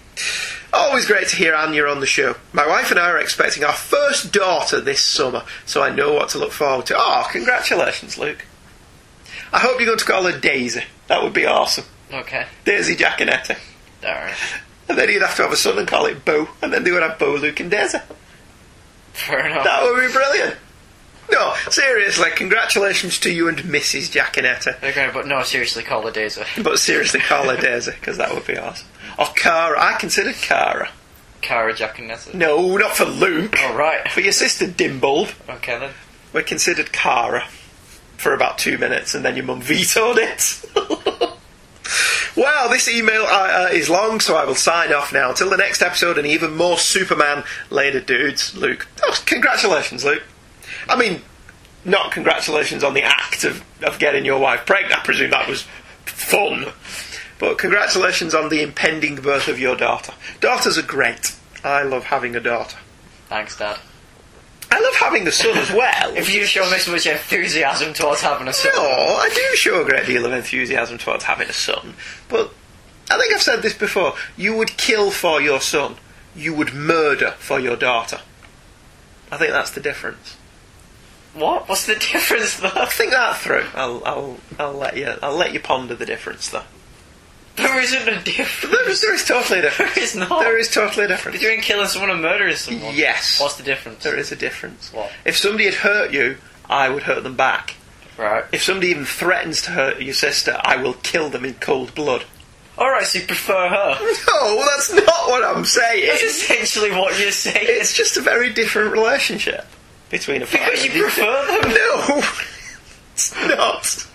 Always 0.74 1.06
great 1.06 1.28
to 1.30 1.36
hear 1.36 1.54
Anya 1.54 1.86
on 1.86 2.00
the 2.00 2.06
show. 2.06 2.36
My 2.54 2.66
wife 2.66 2.92
and 2.92 3.00
I 3.00 3.10
are 3.10 3.18
expecting 3.20 3.64
our 3.64 3.74
first 3.74 4.32
daughter 4.32 4.80
this 4.80 5.02
summer, 5.02 5.44
so 5.66 5.82
I 5.82 5.90
know 5.94 6.14
what 6.14 6.30
to 6.30 6.38
look 6.38 6.52
forward 6.54 6.86
to. 6.88 6.96
Oh, 6.98 7.28
congratulations, 7.30 8.18
Luke. 8.18 8.46
I 9.52 9.60
hope 9.60 9.80
you're 9.80 9.88
going 9.88 10.00
to 10.00 10.06
call 10.06 10.24
her 10.24 10.38
Daisy. 10.38 10.84
That 11.08 11.24
would 11.24 11.34
be 11.34 11.46
awesome. 11.46 11.86
Okay. 12.12 12.46
Daisy 12.64 12.96
Giaconetti. 12.96 13.58
Alright. 14.04 14.36
And 14.88 14.98
then 14.98 15.10
you'd 15.10 15.22
have 15.22 15.36
to 15.36 15.44
have 15.44 15.52
a 15.52 15.58
son 15.58 15.78
and 15.78 15.88
call 15.88 16.06
it 16.06 16.24
Bo, 16.24 16.48
and 16.62 16.72
then 16.72 16.84
they 16.84 16.92
would 16.92 17.04
have 17.04 17.20
Bo, 17.20 17.36
Luke, 17.36 17.60
and 17.60 17.70
Daisy. 17.70 18.00
Fair 19.14 19.46
enough. 19.48 19.66
That 19.66 19.84
would 19.84 20.08
be 20.08 20.12
brilliant. 20.12 20.56
No, 21.32 21.54
seriously, 21.70 22.30
congratulations 22.36 23.20
to 23.20 23.32
you 23.32 23.48
and 23.48 23.58
Mrs. 23.60 24.12
Giaconetti. 24.12 24.84
Okay, 24.84 25.10
but 25.14 25.28
no, 25.28 25.44
seriously, 25.44 25.84
call 25.84 26.02
her 26.04 26.12
Daisy. 26.12 26.44
But 26.62 26.80
seriously, 26.80 27.22
call 27.22 27.50
her 27.50 27.56
Daisy, 27.56 27.92
because 27.92 28.18
that 28.18 28.34
would 28.34 28.46
be 28.46 28.58
awesome. 28.58 28.88
Or 29.18 29.28
Kara. 29.36 29.80
I 29.80 29.98
considered 29.98 30.36
Cara. 30.36 30.90
Cara 31.42 31.74
Giaconetti. 31.74 32.34
No, 32.34 32.78
not 32.78 32.96
for 32.96 33.06
Luke. 33.06 33.58
Alright. 33.60 34.10
For 34.10 34.22
your 34.22 34.32
sister 34.32 34.68
Dimbulb. 34.68 35.34
Okay 35.50 35.78
then. 35.80 35.92
We 36.34 36.44
considered 36.44 36.92
Kara 36.92 37.48
for 38.18 38.34
about 38.34 38.58
two 38.58 38.78
minutes, 38.78 39.16
and 39.16 39.26
then 39.26 39.36
your 39.36 39.46
mum 39.46 39.62
vetoed 39.62 40.18
it. 40.20 40.64
well, 42.38 42.70
this 42.70 42.88
email 42.88 43.24
uh, 43.24 43.68
uh, 43.68 43.70
is 43.74 43.90
long, 43.90 44.20
so 44.20 44.36
I 44.36 44.46
will 44.46 44.56
sign 44.56 44.94
off 44.94 45.12
now. 45.12 45.30
Until 45.30 45.50
the 45.50 45.58
next 45.58 45.82
episode 45.82 46.18
and 46.18 46.28
even 46.28 46.56
more 46.56 46.78
Superman 46.78 47.44
later, 47.70 48.00
dudes. 48.00 48.56
Luke. 48.56 48.88
Oh, 49.04 49.18
congratulations, 49.26 50.06
Luke. 50.06 50.24
I 50.88 50.96
mean, 50.96 51.22
not 51.84 52.12
congratulations 52.12 52.84
on 52.84 52.94
the 52.94 53.04
act 53.04 53.44
of, 53.44 53.64
of 53.84 54.00
getting 54.00 54.24
your 54.24 54.40
wife 54.40 54.66
pregnant. 54.66 55.00
I 55.00 55.04
presume 55.04 55.32
that 55.32 55.50
was 55.50 55.66
fun. 56.06 56.68
But 57.42 57.58
congratulations 57.58 58.36
on 58.36 58.50
the 58.50 58.62
impending 58.62 59.16
birth 59.16 59.48
of 59.48 59.58
your 59.60 59.76
daughter. 59.76 60.14
Daughters 60.42 60.78
are 60.78 60.84
great. 60.84 61.36
I 61.64 61.82
love 61.82 62.04
having 62.06 62.36
a 62.36 62.40
daughter. 62.40 62.78
Thanks, 63.30 63.58
Dad. 63.58 63.80
I 64.70 64.80
love 64.80 64.94
having 64.94 65.28
a 65.28 65.32
son 65.32 65.58
as 65.58 65.72
well. 65.72 66.16
If 66.16 66.32
you 66.32 66.46
show 66.46 66.70
this 66.70 66.88
much 66.88 67.08
enthusiasm 67.08 67.94
towards 67.94 68.22
having 68.22 68.48
a 68.48 68.54
son, 68.54 68.72
No, 68.76 68.84
I 68.84 69.30
do 69.34 69.56
show 69.56 69.82
a 69.82 69.86
great 69.86 70.06
deal 70.06 70.24
of 70.28 70.34
enthusiasm 70.34 71.00
towards 71.00 71.24
having 71.24 71.50
a 71.50 71.54
son, 71.54 71.96
but 72.30 72.54
I 73.10 73.18
think 73.18 73.34
I've 73.34 73.42
said 73.42 73.64
this 73.64 73.74
before. 73.74 74.14
You 74.38 74.56
would 74.58 74.78
kill 74.78 75.10
for 75.10 75.42
your 75.42 75.60
son. 75.62 75.96
You 76.36 76.54
would 76.54 76.76
murder 76.76 77.32
for 77.40 77.60
your 77.60 77.76
daughter. 77.76 78.20
I 79.32 79.38
think 79.38 79.50
that's 79.52 79.72
the 79.72 79.82
difference. 79.82 80.38
what? 81.34 81.68
What's 81.68 81.88
the 81.88 81.96
difference 82.14 82.58
though? 82.60 82.86
Think 82.86 83.12
that 83.14 83.38
through. 83.38 83.66
I'll, 83.74 84.04
I'll, 84.06 84.38
I'll 84.60 84.74
let 84.74 84.96
you, 84.96 85.16
I'll 85.24 85.36
let 85.36 85.54
you 85.54 85.60
ponder 85.60 85.96
the 85.96 86.06
difference 86.06 86.48
there. 86.48 86.66
There 87.56 87.80
isn't 87.82 88.08
a 88.08 88.24
difference. 88.24 88.74
There 88.74 88.90
is, 88.90 89.02
there 89.02 89.14
is 89.14 89.26
totally 89.26 89.60
a 89.60 89.62
difference. 89.64 89.96
There 89.96 90.04
is 90.04 90.16
not. 90.16 90.40
There 90.40 90.58
is 90.58 90.70
totally 90.74 91.06
a 91.06 91.08
difference. 91.08 91.40
Between 91.40 91.62
killing 91.62 91.88
someone 91.88 92.10
and 92.12 92.22
murdering 92.22 92.56
someone. 92.56 92.96
Yes. 92.96 93.40
What's 93.40 93.56
the 93.56 93.64
difference? 93.64 94.04
There 94.04 94.18
is 94.18 94.32
a 94.32 94.36
difference. 94.36 94.92
What? 94.94 95.12
If 95.26 95.38
somebody 95.38 95.66
had 95.66 95.76
hurt 95.76 96.14
you, 96.14 96.38
I 96.70 96.90
would 96.90 97.04
hurt 97.04 97.24
them 97.24 97.36
back. 97.36 97.76
Right. 98.18 98.44
If 98.52 98.64
somebody 98.64 98.88
even 98.88 99.06
threatens 99.06 99.62
to 99.64 99.72
hurt 99.72 100.02
your 100.02 100.14
sister, 100.14 100.58
I 100.64 100.78
will 100.82 100.94
kill 100.94 101.30
them 101.30 101.44
in 101.46 101.56
cold 101.56 101.96
blood. 101.96 102.26
Alright, 102.78 103.06
so 103.06 103.20
you 103.20 103.26
prefer 103.26 103.68
her. 103.70 103.98
No, 104.28 104.66
that's 104.66 104.94
not 104.94 105.28
what 105.30 105.44
I'm 105.44 105.66
saying. 105.66 106.08
That's 106.08 106.24
essentially 106.24 106.92
what 106.92 107.20
you're 107.20 107.32
saying. 107.32 107.58
It's 107.62 107.94
just 107.96 108.18
a 108.18 108.22
very 108.22 108.52
different 108.54 108.92
relationship 108.92 109.66
between 110.10 110.42
a 110.42 110.46
because 110.46 110.84
you 110.86 110.92
prefer 110.92 111.46
them. 111.62 111.70
No, 111.74 112.24
it's 113.14 113.36
not. 113.36 114.08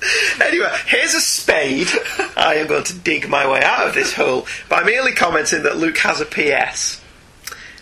Anyway, 0.40 0.72
here's 0.86 1.14
a 1.14 1.20
spade. 1.20 1.88
I 2.36 2.54
am 2.54 2.68
going 2.68 2.84
to 2.84 2.94
dig 2.96 3.28
my 3.28 3.50
way 3.50 3.60
out 3.62 3.88
of 3.88 3.94
this 3.94 4.14
hole 4.14 4.46
by 4.68 4.84
merely 4.84 5.12
commenting 5.12 5.64
that 5.64 5.76
Luke 5.76 5.98
has 5.98 6.20
a 6.20 6.24
PS. 6.24 7.02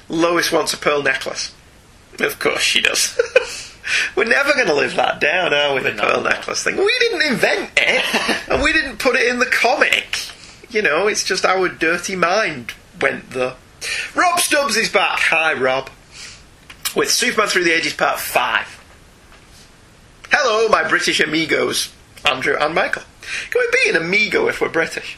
Lois 0.09 0.51
wants 0.51 0.73
a 0.73 0.79
pearl 0.79 1.03
necklace. 1.03 1.53
Of 2.19 2.39
course 2.39 2.63
she 2.63 2.81
does. 2.81 3.19
We're 4.17 4.25
never 4.25 4.53
going 4.55 4.67
to 4.67 4.75
live 4.75 4.97
that 4.97 5.21
down, 5.21 5.53
are 5.53 5.75
we? 5.75 5.81
The 5.81 5.91
We're 5.91 5.97
pearl 5.97 6.23
necklace 6.23 6.65
thing. 6.65 6.77
We 6.77 6.93
didn't 6.99 7.33
invent 7.33 7.71
it, 7.77 8.49
and 8.51 8.63
we 8.63 8.73
didn't 8.73 8.99
put 8.99 9.17
it 9.17 9.29
in 9.29 9.39
the 9.39 9.47
comic. 9.47 10.19
You 10.71 10.83
know, 10.83 11.07
it's 11.07 11.25
just 11.25 11.45
our 11.45 11.69
dirty 11.69 12.17
mind 12.17 12.73
went 13.01 13.31
there. 13.31 13.55
Rob 14.15 14.41
Stubbs 14.41 14.77
is 14.77 14.89
back. 14.89 15.21
Hi, 15.21 15.53
Rob. 15.53 15.91
With 16.97 17.11
Superman 17.11 17.49
Through 17.49 17.65
the 17.65 17.73
Ages 17.73 17.93
Part 17.93 18.19
5. 18.19 18.77
Hello, 20.31 20.69
my 20.69 20.89
British 20.89 21.21
amigos, 21.21 21.93
Andrew 22.27 22.57
and 22.59 22.75
Michael. 22.75 23.03
Can 23.51 23.61
we 23.63 23.79
be 23.85 23.91
an 23.91 24.03
amigo 24.05 24.49
if 24.49 24.61
we're 24.61 24.69
British? 24.69 25.17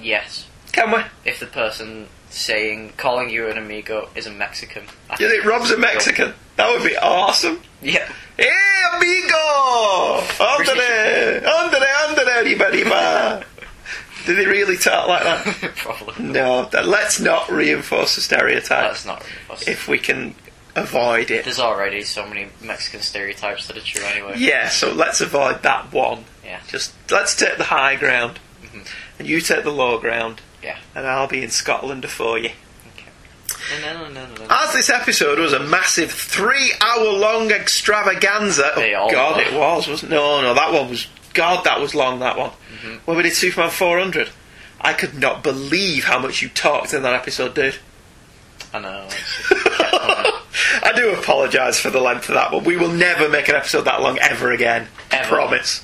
Yes. 0.00 0.46
Can 0.72 0.90
we? 0.92 1.00
If 1.24 1.40
the 1.40 1.46
person 1.46 2.06
saying, 2.30 2.92
calling 2.96 3.28
you 3.30 3.48
an 3.48 3.58
amigo 3.58 4.08
is 4.14 4.26
a 4.26 4.30
Mexican. 4.30 4.84
I 5.10 5.16
you 5.18 5.28
think 5.28 5.44
Rob's 5.44 5.70
a 5.70 5.78
Mexican? 5.78 6.32
That 6.56 6.70
would 6.70 6.88
be 6.88 6.96
awesome. 6.96 7.60
Yeah. 7.82 8.10
Hey, 8.36 8.50
amigo! 8.94 10.22
Andere! 10.44 11.42
Andere, 11.46 11.86
andere, 12.08 12.44
riba, 12.44 12.70
riba! 12.70 13.44
Did 14.26 14.38
he 14.38 14.46
really 14.46 14.76
talk 14.76 15.08
like 15.08 15.22
that? 15.24 15.72
Probably. 15.76 16.24
No, 16.24 16.66
that, 16.66 16.86
let's 16.86 17.18
not 17.20 17.50
reinforce 17.50 18.14
the 18.16 18.20
stereotype 18.20 18.82
That's 18.92 19.06
not 19.06 19.24
possible. 19.48 19.72
if 19.72 19.88
we 19.88 19.98
can 19.98 20.34
avoid 20.76 21.30
it. 21.30 21.44
There's 21.44 21.58
already 21.60 22.02
so 22.02 22.26
many 22.26 22.48
Mexican 22.60 23.00
stereotypes 23.00 23.66
that 23.68 23.76
are 23.76 23.80
true 23.80 24.04
anyway. 24.04 24.34
Yeah, 24.38 24.68
so 24.68 24.92
let's 24.92 25.20
avoid 25.20 25.62
that 25.62 25.92
one. 25.92 26.24
Yeah. 26.44 26.60
Just 26.68 26.92
let's 27.10 27.34
take 27.34 27.56
the 27.58 27.64
high 27.64 27.96
ground, 27.96 28.38
Mhm. 28.64 28.86
and 29.18 29.28
you 29.28 29.40
take 29.40 29.64
the 29.64 29.70
low 29.72 29.98
ground, 29.98 30.40
Yeah. 30.62 30.76
and 30.94 31.06
I'll 31.06 31.26
be 31.28 31.42
in 31.42 31.50
Scotland 31.50 32.02
before 32.02 32.38
you. 32.38 32.50
No, 33.82 33.92
no, 33.98 34.08
no, 34.08 34.26
no, 34.26 34.34
no. 34.34 34.46
As 34.50 34.72
this 34.72 34.90
episode 34.90 35.38
was 35.38 35.52
a 35.52 35.60
massive 35.60 36.10
three-hour-long 36.10 37.52
extravaganza. 37.52 38.72
They 38.74 38.94
oh 38.94 39.08
God, 39.10 39.36
were. 39.36 39.42
it 39.42 39.52
was, 39.52 39.86
wasn't? 39.86 40.10
No, 40.10 40.40
no, 40.40 40.54
that 40.54 40.72
one 40.72 40.88
was. 40.88 41.06
God, 41.34 41.62
that 41.64 41.80
was 41.80 41.94
long. 41.94 42.18
That 42.20 42.36
one. 42.36 42.50
Mm-hmm. 42.50 42.96
When 43.04 43.16
we 43.16 43.22
did 43.22 43.34
Superman 43.34 43.70
400, 43.70 44.30
I 44.80 44.92
could 44.94 45.14
not 45.18 45.44
believe 45.44 46.04
how 46.04 46.18
much 46.18 46.42
you 46.42 46.48
talked 46.48 46.92
in 46.94 47.02
that 47.02 47.14
episode, 47.14 47.54
dude. 47.54 47.76
I 48.74 48.78
know. 48.80 49.06
I 50.82 50.92
do 50.94 51.14
apologise 51.14 51.78
for 51.78 51.90
the 51.90 52.00
length 52.00 52.28
of 52.28 52.34
that, 52.34 52.50
but 52.50 52.64
we 52.64 52.76
will 52.76 52.92
never 52.92 53.28
make 53.28 53.48
an 53.48 53.54
episode 53.54 53.82
that 53.82 54.00
long 54.00 54.18
ever 54.18 54.52
again. 54.52 54.88
Ever. 55.10 55.28
Promise. 55.28 55.82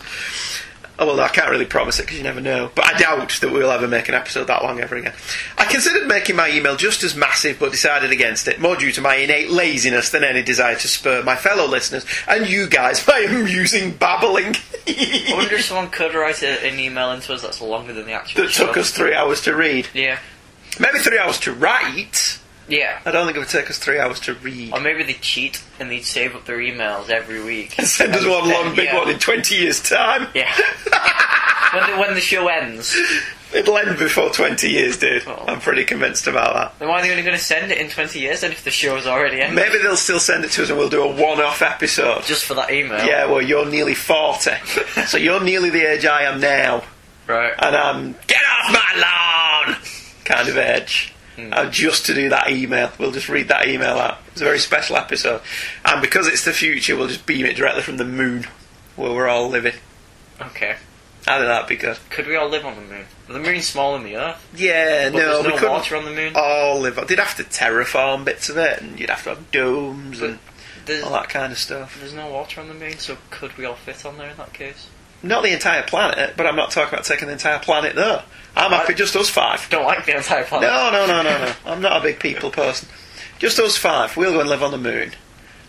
Oh, 0.98 1.06
well, 1.06 1.20
I 1.20 1.28
can't 1.28 1.50
really 1.50 1.66
promise 1.66 1.98
it 1.98 2.04
because 2.04 2.16
you 2.16 2.24
never 2.24 2.40
know. 2.40 2.70
But 2.74 2.86
I 2.86 2.96
doubt 2.96 3.28
that 3.42 3.52
we'll 3.52 3.70
ever 3.70 3.86
make 3.86 4.08
an 4.08 4.14
episode 4.14 4.44
that 4.44 4.62
long 4.62 4.80
ever 4.80 4.96
again. 4.96 5.12
I 5.58 5.66
considered 5.66 6.08
making 6.08 6.36
my 6.36 6.48
email 6.50 6.74
just 6.76 7.02
as 7.04 7.14
massive, 7.14 7.58
but 7.58 7.70
decided 7.70 8.12
against 8.12 8.48
it, 8.48 8.60
more 8.60 8.76
due 8.76 8.92
to 8.92 9.02
my 9.02 9.16
innate 9.16 9.50
laziness 9.50 10.08
than 10.08 10.24
any 10.24 10.42
desire 10.42 10.74
to 10.76 10.88
spur 10.88 11.22
my 11.22 11.36
fellow 11.36 11.66
listeners 11.68 12.06
and 12.26 12.48
you 12.48 12.66
guys 12.66 13.04
by 13.06 13.18
amusing 13.28 13.92
babbling. 13.92 14.56
I 14.88 15.32
wonder 15.32 15.56
if 15.56 15.64
someone 15.66 15.90
could 15.90 16.14
write 16.14 16.42
a, 16.42 16.66
an 16.66 16.80
email 16.80 17.12
into 17.12 17.34
us 17.34 17.42
that's 17.42 17.60
longer 17.60 17.92
than 17.92 18.06
the 18.06 18.12
actual 18.12 18.44
that 18.44 18.52
show. 18.52 18.66
took 18.66 18.78
us 18.78 18.90
three 18.90 19.12
hours 19.14 19.42
to 19.42 19.54
read. 19.54 19.88
Yeah. 19.92 20.18
Maybe 20.80 20.98
three 21.00 21.18
hours 21.18 21.38
to 21.40 21.52
write. 21.52 22.38
Yeah. 22.68 22.98
I 23.04 23.10
don't 23.10 23.26
think 23.26 23.36
it 23.36 23.40
would 23.40 23.48
take 23.48 23.70
us 23.70 23.78
three 23.78 23.98
hours 23.98 24.20
to 24.20 24.34
read. 24.34 24.72
Or 24.72 24.80
maybe 24.80 25.02
they 25.04 25.14
cheat 25.14 25.62
and 25.78 25.90
they'd 25.90 26.04
save 26.04 26.34
up 26.34 26.46
their 26.46 26.58
emails 26.58 27.08
every 27.10 27.42
week. 27.42 27.78
And 27.78 27.86
Send 27.86 28.14
us 28.14 28.24
one 28.24 28.48
long 28.48 28.74
big 28.74 28.86
Yeah. 28.86 28.98
one 28.98 29.08
in 29.10 29.18
20 29.18 29.54
years' 29.54 29.80
time. 29.82 30.28
Yeah. 30.34 30.52
when, 31.72 31.90
the, 31.90 31.96
when 31.98 32.14
the 32.14 32.20
show 32.20 32.48
ends, 32.48 32.96
It'll 33.54 33.78
end 33.78 33.96
before 33.96 34.30
20 34.30 34.68
years, 34.68 34.98
dude. 34.98 35.22
Oh. 35.26 35.44
I'm 35.46 35.60
pretty 35.60 35.84
convinced 35.84 36.26
about 36.26 36.54
that. 36.54 36.78
then 36.80 36.88
why 36.88 36.98
are 36.98 37.02
they 37.02 37.10
only 37.12 37.22
going 37.22 37.36
to 37.38 37.42
send 37.42 37.70
it 37.70 37.78
in 37.78 37.88
20 37.88 38.18
years 38.18 38.40
then 38.40 38.50
if 38.50 38.64
the 38.64 38.72
show's 38.72 39.06
already 39.06 39.40
ended? 39.40 39.54
Maybe 39.54 39.78
they'll 39.82 39.96
still 39.96 40.18
send 40.18 40.44
it 40.44 40.50
to 40.52 40.64
us 40.64 40.68
and 40.68 40.76
we'll 40.78 40.88
do 40.90 41.02
a 41.02 41.06
one 41.06 41.40
off 41.40 41.62
episode. 41.62 42.24
Just 42.24 42.44
for 42.44 42.54
that 42.54 42.72
email? 42.72 43.06
Yeah, 43.06 43.26
well, 43.26 43.40
you're 43.40 43.64
nearly 43.64 43.94
40. 43.94 44.50
so 45.06 45.16
you're 45.16 45.42
nearly 45.42 45.70
the 45.70 45.84
age 45.92 46.04
I 46.04 46.22
am 46.22 46.40
now. 46.40 46.82
Right. 47.28 47.54
And 47.58 47.76
I'm, 47.76 48.12
get 48.26 48.42
off 48.42 48.72
my 48.72 49.00
lawn! 49.00 49.76
kind 50.24 50.48
of 50.48 50.58
age. 50.58 51.14
Uh, 51.38 51.68
just 51.70 52.06
to 52.06 52.14
do 52.14 52.30
that 52.30 52.50
email. 52.50 52.90
We'll 52.98 53.12
just 53.12 53.28
read 53.28 53.48
that 53.48 53.68
email 53.68 53.96
out. 53.98 54.18
It's 54.28 54.40
a 54.40 54.44
very 54.44 54.58
special 54.58 54.96
episode. 54.96 55.42
And 55.84 56.00
because 56.00 56.26
it's 56.26 56.44
the 56.44 56.52
future, 56.52 56.96
we'll 56.96 57.08
just 57.08 57.26
beam 57.26 57.44
it 57.46 57.56
directly 57.56 57.82
from 57.82 57.98
the 57.98 58.04
moon 58.06 58.46
where 58.96 59.12
we're 59.12 59.28
all 59.28 59.48
living. 59.48 59.74
Okay. 60.40 60.76
I 61.28 61.38
think 61.38 61.46
that'd 61.48 61.68
be 61.68 61.76
good. 61.76 61.98
Could 62.08 62.26
we 62.28 62.36
all 62.36 62.48
live 62.48 62.64
on 62.64 62.76
the 62.76 62.82
moon? 62.82 63.04
The 63.28 63.38
moon's 63.40 63.66
smaller 63.66 63.98
than 63.98 64.06
the 64.06 64.16
Earth. 64.16 64.48
Yeah, 64.54 65.10
But 65.10 65.18
no, 65.18 65.24
there's 65.42 65.44
we 65.44 65.48
no 65.50 65.56
couldn't 65.58 65.72
water 65.72 65.96
on 65.96 66.04
the 66.04 66.10
moon. 66.12 66.32
all 66.36 66.80
live. 66.80 67.06
They'd 67.08 67.18
have 67.18 67.36
to 67.36 67.44
terraform 67.44 68.24
bits 68.24 68.48
of 68.48 68.56
it, 68.56 68.80
and 68.80 68.98
you'd 68.98 69.10
have 69.10 69.24
to 69.24 69.30
have 69.30 69.50
domes 69.50 70.22
and 70.22 70.38
There's, 70.86 71.02
all 71.02 71.10
that 71.14 71.28
kind 71.28 71.50
of 71.52 71.58
stuff. 71.58 71.96
there's 71.98 72.14
no 72.14 72.28
water 72.30 72.60
on 72.60 72.68
the 72.68 72.74
moon, 72.74 72.96
so 72.98 73.16
could 73.30 73.56
we 73.58 73.64
all 73.64 73.74
fit 73.74 74.06
on 74.06 74.18
there 74.18 74.30
in 74.30 74.36
that 74.36 74.52
case? 74.52 74.88
Not 75.22 75.42
the 75.42 75.52
entire 75.52 75.82
planet, 75.82 76.34
but 76.36 76.46
I'm 76.46 76.56
not 76.56 76.70
talking 76.70 76.92
about 76.92 77.04
taking 77.04 77.26
the 77.26 77.32
entire 77.32 77.58
planet 77.58 77.94
there. 77.96 78.22
I'm 78.56 78.70
happy 78.70 78.94
just 78.94 79.14
us 79.16 79.28
five. 79.28 79.66
Don't 79.70 79.84
like 79.84 80.06
the 80.06 80.16
entire 80.16 80.44
planet. 80.44 80.68
No, 80.68 80.90
no, 80.90 81.06
no, 81.06 81.22
no, 81.22 81.44
no. 81.44 81.52
I'm 81.66 81.82
not 81.82 82.00
a 82.00 82.02
big 82.02 82.18
people 82.20 82.50
person. 82.50 82.88
Just 83.38 83.58
us 83.58 83.76
five. 83.76 84.16
We'll 84.16 84.32
go 84.32 84.40
and 84.40 84.48
live 84.48 84.62
on 84.62 84.70
the 84.70 84.78
moon. 84.78 85.12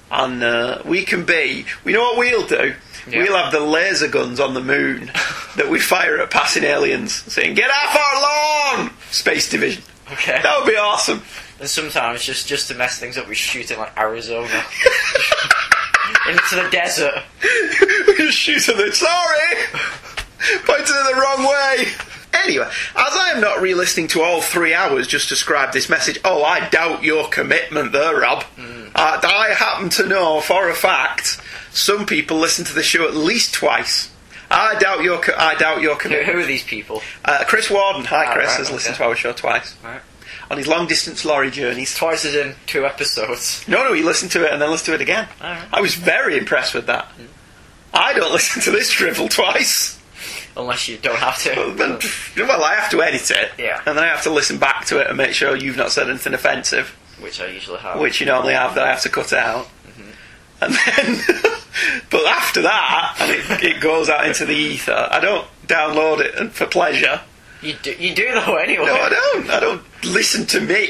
And 0.09 0.41
uh, 0.41 0.81
we 0.85 1.03
can 1.03 1.25
be. 1.25 1.65
We 1.83 1.91
know 1.91 2.01
what 2.01 2.17
we'll 2.17 2.47
do. 2.47 2.73
Yeah. 3.09 3.23
We'll 3.23 3.37
have 3.37 3.51
the 3.51 3.59
laser 3.59 4.07
guns 4.07 4.39
on 4.39 4.53
the 4.53 4.61
moon 4.61 5.07
that 5.57 5.67
we 5.69 5.79
fire 5.79 6.19
at 6.19 6.31
passing 6.31 6.63
aliens, 6.63 7.13
saying, 7.13 7.55
"Get 7.55 7.69
off 7.69 7.95
our 7.95 8.21
lawn!" 8.77 8.93
Space 9.11 9.49
Division. 9.49 9.83
Okay. 10.11 10.39
That 10.41 10.59
would 10.59 10.69
be 10.69 10.77
awesome. 10.77 11.21
And 11.59 11.69
sometimes, 11.69 12.23
just 12.23 12.47
just 12.47 12.69
to 12.69 12.75
mess 12.75 12.99
things 12.99 13.17
up, 13.17 13.27
we 13.27 13.35
shoot 13.35 13.69
in 13.71 13.79
like 13.79 13.97
Arizona. 13.97 14.47
Into 16.29 16.55
the 16.55 16.69
desert. 16.71 17.13
we 18.07 18.15
just 18.17 18.37
shoot 18.37 18.67
at 18.69 18.75
it. 18.79 18.93
Sorry, 18.93 19.55
pointed 20.65 20.89
it 20.89 21.15
the 21.15 21.19
wrong 21.21 21.43
way. 21.47 21.87
Anyway, 22.43 22.65
as 22.67 23.13
I 23.15 23.31
am 23.33 23.41
not 23.41 23.61
re-listening 23.61 24.07
to 24.09 24.21
all 24.21 24.41
three 24.41 24.73
hours 24.73 25.07
just 25.07 25.29
to 25.29 25.35
scribe 25.35 25.73
this 25.73 25.89
message, 25.89 26.19
oh, 26.23 26.43
I 26.43 26.67
doubt 26.69 27.03
your 27.03 27.27
commitment 27.29 27.91
there, 27.93 28.19
Rob. 28.19 28.43
Uh, 28.59 29.19
I 29.23 29.53
happen 29.57 29.89
to 29.89 30.05
know 30.07 30.41
for 30.41 30.69
a 30.69 30.73
fact 30.75 31.41
some 31.71 32.05
people 32.05 32.37
listen 32.37 32.65
to 32.65 32.73
the 32.73 32.83
show 32.83 33.07
at 33.07 33.15
least 33.15 33.53
twice. 33.53 34.11
I 34.49 34.75
doubt 34.79 35.03
your 35.03 35.19
co- 35.19 35.35
I 35.37 35.55
doubt 35.55 35.81
your 35.81 35.95
commitment. 35.97 36.31
who 36.31 36.39
are 36.39 36.45
these 36.45 36.63
people? 36.63 37.01
Uh, 37.25 37.43
Chris 37.47 37.69
Warden, 37.69 38.05
hi 38.05 38.25
Ah, 38.27 38.33
Chris, 38.33 38.47
right, 38.47 38.57
has 38.57 38.71
listened 38.71 38.95
to 38.95 39.03
our 39.03 39.15
show 39.15 39.33
twice 39.33 39.75
Right. 39.83 40.01
On 40.49 40.57
his 40.57 40.67
long 40.67 40.87
distance 40.87 41.25
lorry 41.25 41.51
journeys. 41.51 41.95
Twice 41.95 42.25
as 42.25 42.35
in 42.35 42.55
two 42.65 42.85
episodes. 42.85 43.65
No, 43.67 43.83
no, 43.83 43.93
he 43.93 44.01
listened 44.03 44.31
to 44.31 44.45
it 44.45 44.51
and 44.53 44.61
then 44.61 44.69
listened 44.69 44.85
to 44.87 44.93
it 44.95 45.01
again. 45.01 45.27
I 45.41 45.81
was 45.81 45.95
very 45.95 46.37
impressed 46.37 46.73
with 46.73 46.85
that. 46.87 47.07
I 47.93 48.13
don't 48.13 48.31
listen 48.31 48.61
to 48.63 48.71
this 48.71 48.91
drivel 48.91 49.27
twice. 49.29 49.99
Unless 50.55 50.87
you 50.87 50.97
don't 50.97 51.17
have 51.19 51.39
Well, 51.55 51.71
then, 51.75 51.99
to. 51.99 52.09
well, 52.43 52.63
I 52.63 52.73
have 52.75 52.89
to 52.91 53.01
edit 53.03 53.29
it, 53.29 53.51
Yeah. 53.59 53.79
and 53.85 53.95
then 53.97 54.03
I 54.03 54.07
have 54.07 54.23
to 54.23 54.31
listen 54.31 54.57
back 54.57 54.85
to 54.85 54.99
it 54.99 55.07
and 55.07 55.15
make 55.15 55.33
sure 55.33 55.55
you've 55.55 55.77
not 55.77 55.91
said 55.91 56.09
anything 56.09 56.33
offensive, 56.33 56.95
Which 57.19 57.39
I 57.39 57.45
usually 57.47 57.77
have. 57.79 57.99
which 57.99 58.19
you 58.19 58.25
normally 58.25 58.53
have 58.55 58.73
that 58.75 58.83
I 58.83 58.89
have 58.89 59.01
to 59.03 59.09
cut 59.09 59.33
out. 59.33 59.67
Mm-hmm. 59.87 60.63
And 60.63 60.73
then, 60.73 61.41
but 62.09 62.25
after 62.25 62.63
that, 62.63 63.17
and 63.19 63.31
it, 63.61 63.75
it 63.75 63.81
goes 63.81 64.09
out 64.09 64.25
into 64.25 64.45
the 64.45 64.55
ether. 64.55 65.07
I 65.11 65.19
don't 65.19 65.47
download 65.67 66.21
it 66.21 66.33
and- 66.35 66.51
for 66.51 66.65
pleasure. 66.65 67.21
You 67.61 67.73
do, 67.81 67.91
you 67.91 68.13
do 68.15 68.31
though 68.33 68.55
anyway. 68.55 68.85
No, 68.85 68.95
I 68.95 69.09
don't. 69.09 69.49
I 69.49 69.59
don't 69.59 69.81
listen 70.03 70.45
to 70.47 70.59
me. 70.61 70.89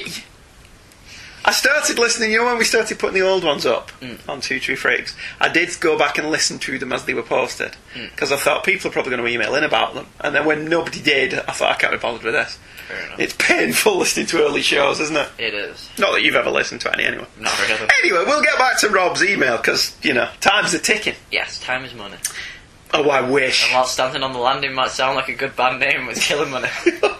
I 1.45 1.51
started 1.51 1.97
listening, 1.97 2.31
you 2.33 2.39
know, 2.39 2.45
when 2.45 2.57
we 2.57 2.65
started 2.65 2.99
putting 2.99 3.13
the 3.13 3.25
old 3.25 3.45
ones 3.45 3.65
up 3.65 3.91
Mm. 4.01 4.17
on 4.27 4.41
Two 4.41 4.59
True 4.59 4.75
Freaks, 4.75 5.15
I 5.39 5.47
did 5.47 5.79
go 5.79 5.97
back 5.97 6.17
and 6.17 6.29
listen 6.29 6.59
to 6.59 6.77
them 6.77 6.91
as 6.91 7.05
they 7.05 7.13
were 7.13 7.23
posted 7.23 7.71
Mm. 7.95 8.09
because 8.11 8.33
I 8.33 8.35
thought 8.37 8.65
people 8.65 8.89
are 8.89 8.91
probably 8.91 9.11
going 9.11 9.23
to 9.23 9.31
email 9.31 9.55
in 9.55 9.63
about 9.63 9.93
them. 9.95 10.07
And 10.19 10.35
then 10.35 10.43
when 10.43 10.65
nobody 10.67 10.99
did, 10.99 11.33
I 11.35 11.53
thought 11.53 11.71
I 11.71 11.75
can't 11.75 11.93
be 11.93 11.99
bothered 11.99 12.23
with 12.23 12.33
this. 12.33 12.57
Fair 12.89 13.05
enough. 13.05 13.19
It's 13.19 13.33
painful 13.37 13.97
listening 13.99 14.25
to 14.27 14.43
early 14.43 14.61
shows, 14.61 14.99
isn't 14.99 15.15
it? 15.15 15.29
It 15.37 15.53
is. 15.53 15.89
Not 15.97 16.11
that 16.13 16.21
you've 16.21 16.35
ever 16.35 16.49
listened 16.51 16.81
to 16.81 16.91
any 16.93 17.05
anyway. 17.05 17.25
Not 17.39 17.57
really. 17.61 17.87
Anyway, 18.03 18.23
we'll 18.25 18.43
get 18.43 18.57
back 18.57 18.77
to 18.79 18.89
Rob's 18.89 19.23
email 19.23 19.55
because, 19.55 19.95
you 20.03 20.13
know, 20.13 20.27
time's 20.41 20.73
are 20.73 20.79
ticking. 20.79 21.15
Yes, 21.31 21.59
time 21.59 21.85
is 21.85 21.93
money. 21.93 22.17
Oh, 22.93 23.09
I 23.09 23.29
wish. 23.29 23.65
And 23.65 23.73
while 23.73 23.85
standing 23.85 24.23
on 24.23 24.33
the 24.33 24.39
landing 24.39 24.73
might 24.73 24.91
sound 24.91 25.15
like 25.15 25.29
a 25.29 25.33
good 25.33 25.55
band 25.55 25.79
name 25.79 26.07
with 26.07 26.21
killing 26.21 26.51
money. 26.51 26.69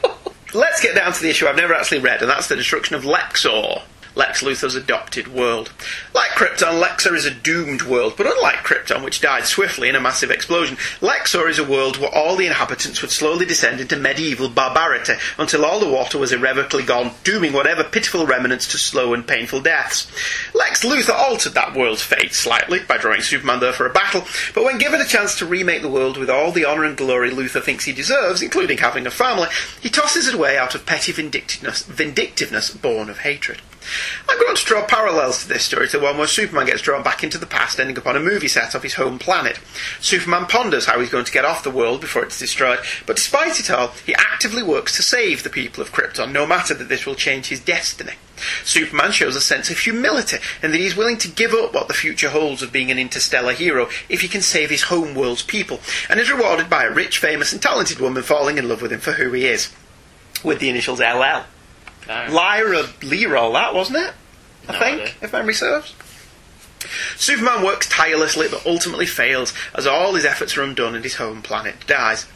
Let's 0.54 0.82
get 0.82 0.96
down 0.96 1.12
to 1.12 1.22
the 1.22 1.30
issue 1.30 1.46
I've 1.48 1.58
never 1.58 1.74
actually 1.74 2.00
read, 2.00 2.22
and 2.22 2.30
that's 2.30 2.48
the 2.48 2.56
destruction 2.56 2.96
of 2.96 3.04
Lexor. 3.04 3.82
Lex 4.18 4.42
Luthor's 4.42 4.74
adopted 4.74 5.28
world. 5.28 5.72
Like 6.16 6.32
Krypton, 6.32 6.82
Lexor 6.82 7.16
is 7.16 7.26
a 7.26 7.32
doomed 7.32 7.84
world, 7.84 8.16
but 8.18 8.26
unlike 8.26 8.64
Krypton, 8.64 9.04
which 9.04 9.22
died 9.22 9.46
swiftly 9.46 9.90
in 9.90 9.96
a 9.96 10.02
massive 10.02 10.32
explosion, 10.32 10.76
Lexor 11.02 11.48
is 11.48 11.60
a 11.60 11.64
world 11.64 11.98
where 11.98 12.14
all 12.14 12.36
the 12.36 12.48
inhabitants 12.48 13.04
would 13.04 13.12
slowly 13.12 13.46
descend 13.46 13.80
into 13.80 13.96
medieval 13.96 14.50
barbarity 14.50 15.14
until 15.38 15.64
all 15.64 15.80
the 15.80 15.88
water 15.88 16.18
was 16.18 16.32
irrevocably 16.32 16.82
gone, 16.82 17.12
dooming 17.24 17.54
whatever 17.54 17.84
pitiful 17.84 18.26
remnants 18.26 18.66
to 18.68 18.80
slow 18.80 19.14
and 19.14 19.28
painful 19.28 19.62
deaths. 19.62 20.12
Lex 20.56 20.84
Luthor 20.84 21.14
altered 21.14 21.54
that 21.54 21.76
world's 21.76 22.02
fate 22.02 22.34
slightly 22.34 22.80
by 22.80 22.98
drawing 22.98 23.22
Superman 23.22 23.60
there 23.60 23.72
for 23.72 23.86
a 23.86 23.94
battle, 23.94 24.26
but 24.56 24.64
when 24.64 24.80
given 24.80 25.00
a 25.00 25.06
chance 25.06 25.38
to 25.38 25.46
remake 25.46 25.84
the 25.84 25.90
world 25.90 26.18
with 26.18 26.30
all 26.30 26.52
the 26.52 26.66
honour 26.66 26.86
and 26.86 26.98
glory 26.98 27.30
Luthor 27.30 27.62
thinks 27.62 27.86
he 27.86 27.94
deserves, 27.94 28.42
including 28.42 28.80
having 28.80 29.06
a 29.06 29.12
family, 29.12 29.48
he 29.80 29.90
tosses 29.90 30.28
it 30.28 30.34
away 30.34 30.58
out 30.58 30.74
of 30.74 30.88
petty 30.88 31.12
vindictiveness, 31.12 31.84
vindictiveness 31.84 32.72
born 32.72 33.12
of 33.12 33.20
hatred. 33.20 33.62
I'm 34.28 34.39
going 34.39 34.56
to 34.56 34.65
draw 34.65 34.86
parallels 34.86 35.41
to 35.41 35.47
this 35.47 35.63
story 35.63 35.88
to 35.89 36.00
one 36.00 36.17
where 36.17 36.28
Superman 36.28 36.65
gets 36.65 36.82
drawn 36.82 37.04
back 37.04 37.23
into 37.23 37.38
the 37.38 37.45
past, 37.45 37.80
ending 37.80 37.97
up 37.97 38.08
on 38.08 38.15
a 38.15 38.19
movie 38.19 38.47
set 38.47 38.76
off 38.76 38.84
his 38.84 38.95
home 38.95 39.19
planet. 39.19 39.60
Superman 40.00 40.45
ponders 40.45 40.86
how 40.86 41.00
he's 41.00 41.10
going 41.10 41.26
to 41.26 41.32
get 41.32 41.45
off 41.45 41.63
the 41.63 41.71
world 41.71 42.02
before 42.02 42.23
it's 42.23 42.39
destroyed, 42.39 42.80
but 43.06 43.15
despite 43.15 43.60
it 43.60 43.71
all, 43.71 43.89
he 44.06 44.15
actively 44.15 44.63
works 44.63 44.95
to 44.95 45.04
save 45.04 45.43
the 45.43 45.50
people 45.50 45.82
of 45.82 45.91
Krypton, 45.91 46.32
no 46.32 46.45
matter 46.45 46.73
that 46.73 46.89
this 46.89 47.06
will 47.06 47.15
change 47.15 47.47
his 47.47 47.60
destiny. 47.60 48.13
Superman 48.63 49.12
shows 49.12 49.36
a 49.36 49.41
sense 49.41 49.69
of 49.69 49.80
humility, 49.80 50.38
and 50.62 50.73
that 50.73 50.80
he's 50.80 50.95
willing 50.95 51.17
to 51.17 51.28
give 51.28 51.54
up 51.54 51.73
what 51.73 51.88
the 51.88 51.93
future 51.93 52.30
holds 52.30 52.62
of 52.62 52.71
being 52.71 52.91
an 52.91 53.00
interstellar 53.00 53.54
hero 53.54 53.89
if 54.10 54.21
he 54.21 54.28
can 54.28 54.41
save 54.41 54.69
his 54.69 54.84
home 54.84 55.15
world's 55.15 55.43
people, 55.43 55.80
and 56.10 56.19
is 56.19 56.32
rewarded 56.32 56.69
by 56.69 56.84
a 56.84 56.93
rich, 56.93 57.17
famous, 57.17 57.52
and 57.54 57.62
talented 57.62 58.00
woman 58.00 58.23
falling 58.23 58.58
in 58.58 58.69
love 58.69 58.82
with 58.82 58.91
him 58.91 59.00
for 59.00 59.13
who 59.13 59.32
he 59.32 59.47
is, 59.47 59.73
with 60.43 60.60
the 60.60 60.69
initials 60.69 61.00
LL. 61.00 61.45
Lyla 62.08 62.84
Lerrol, 63.02 63.54
that 63.54 63.74
wasn't 63.74 63.98
it? 64.00 64.13
I 64.70 64.74
No 64.74 64.80
think, 64.80 65.02
idea. 65.02 65.13
if 65.22 65.34
memory 65.34 65.54
serves. 65.54 65.93
Superman 67.17 67.65
works 67.65 67.89
tirelessly 67.89 68.48
but 68.50 68.65
ultimately 68.65 69.06
fails 69.08 69.54
as 69.76 69.88
all 69.88 70.13
his 70.13 70.26
efforts 70.26 70.56
are 70.58 70.63
undone 70.63 70.93
and 70.96 71.04
his 71.04 71.15
home 71.15 71.41
planet 71.41 71.76
dies. 71.88 72.28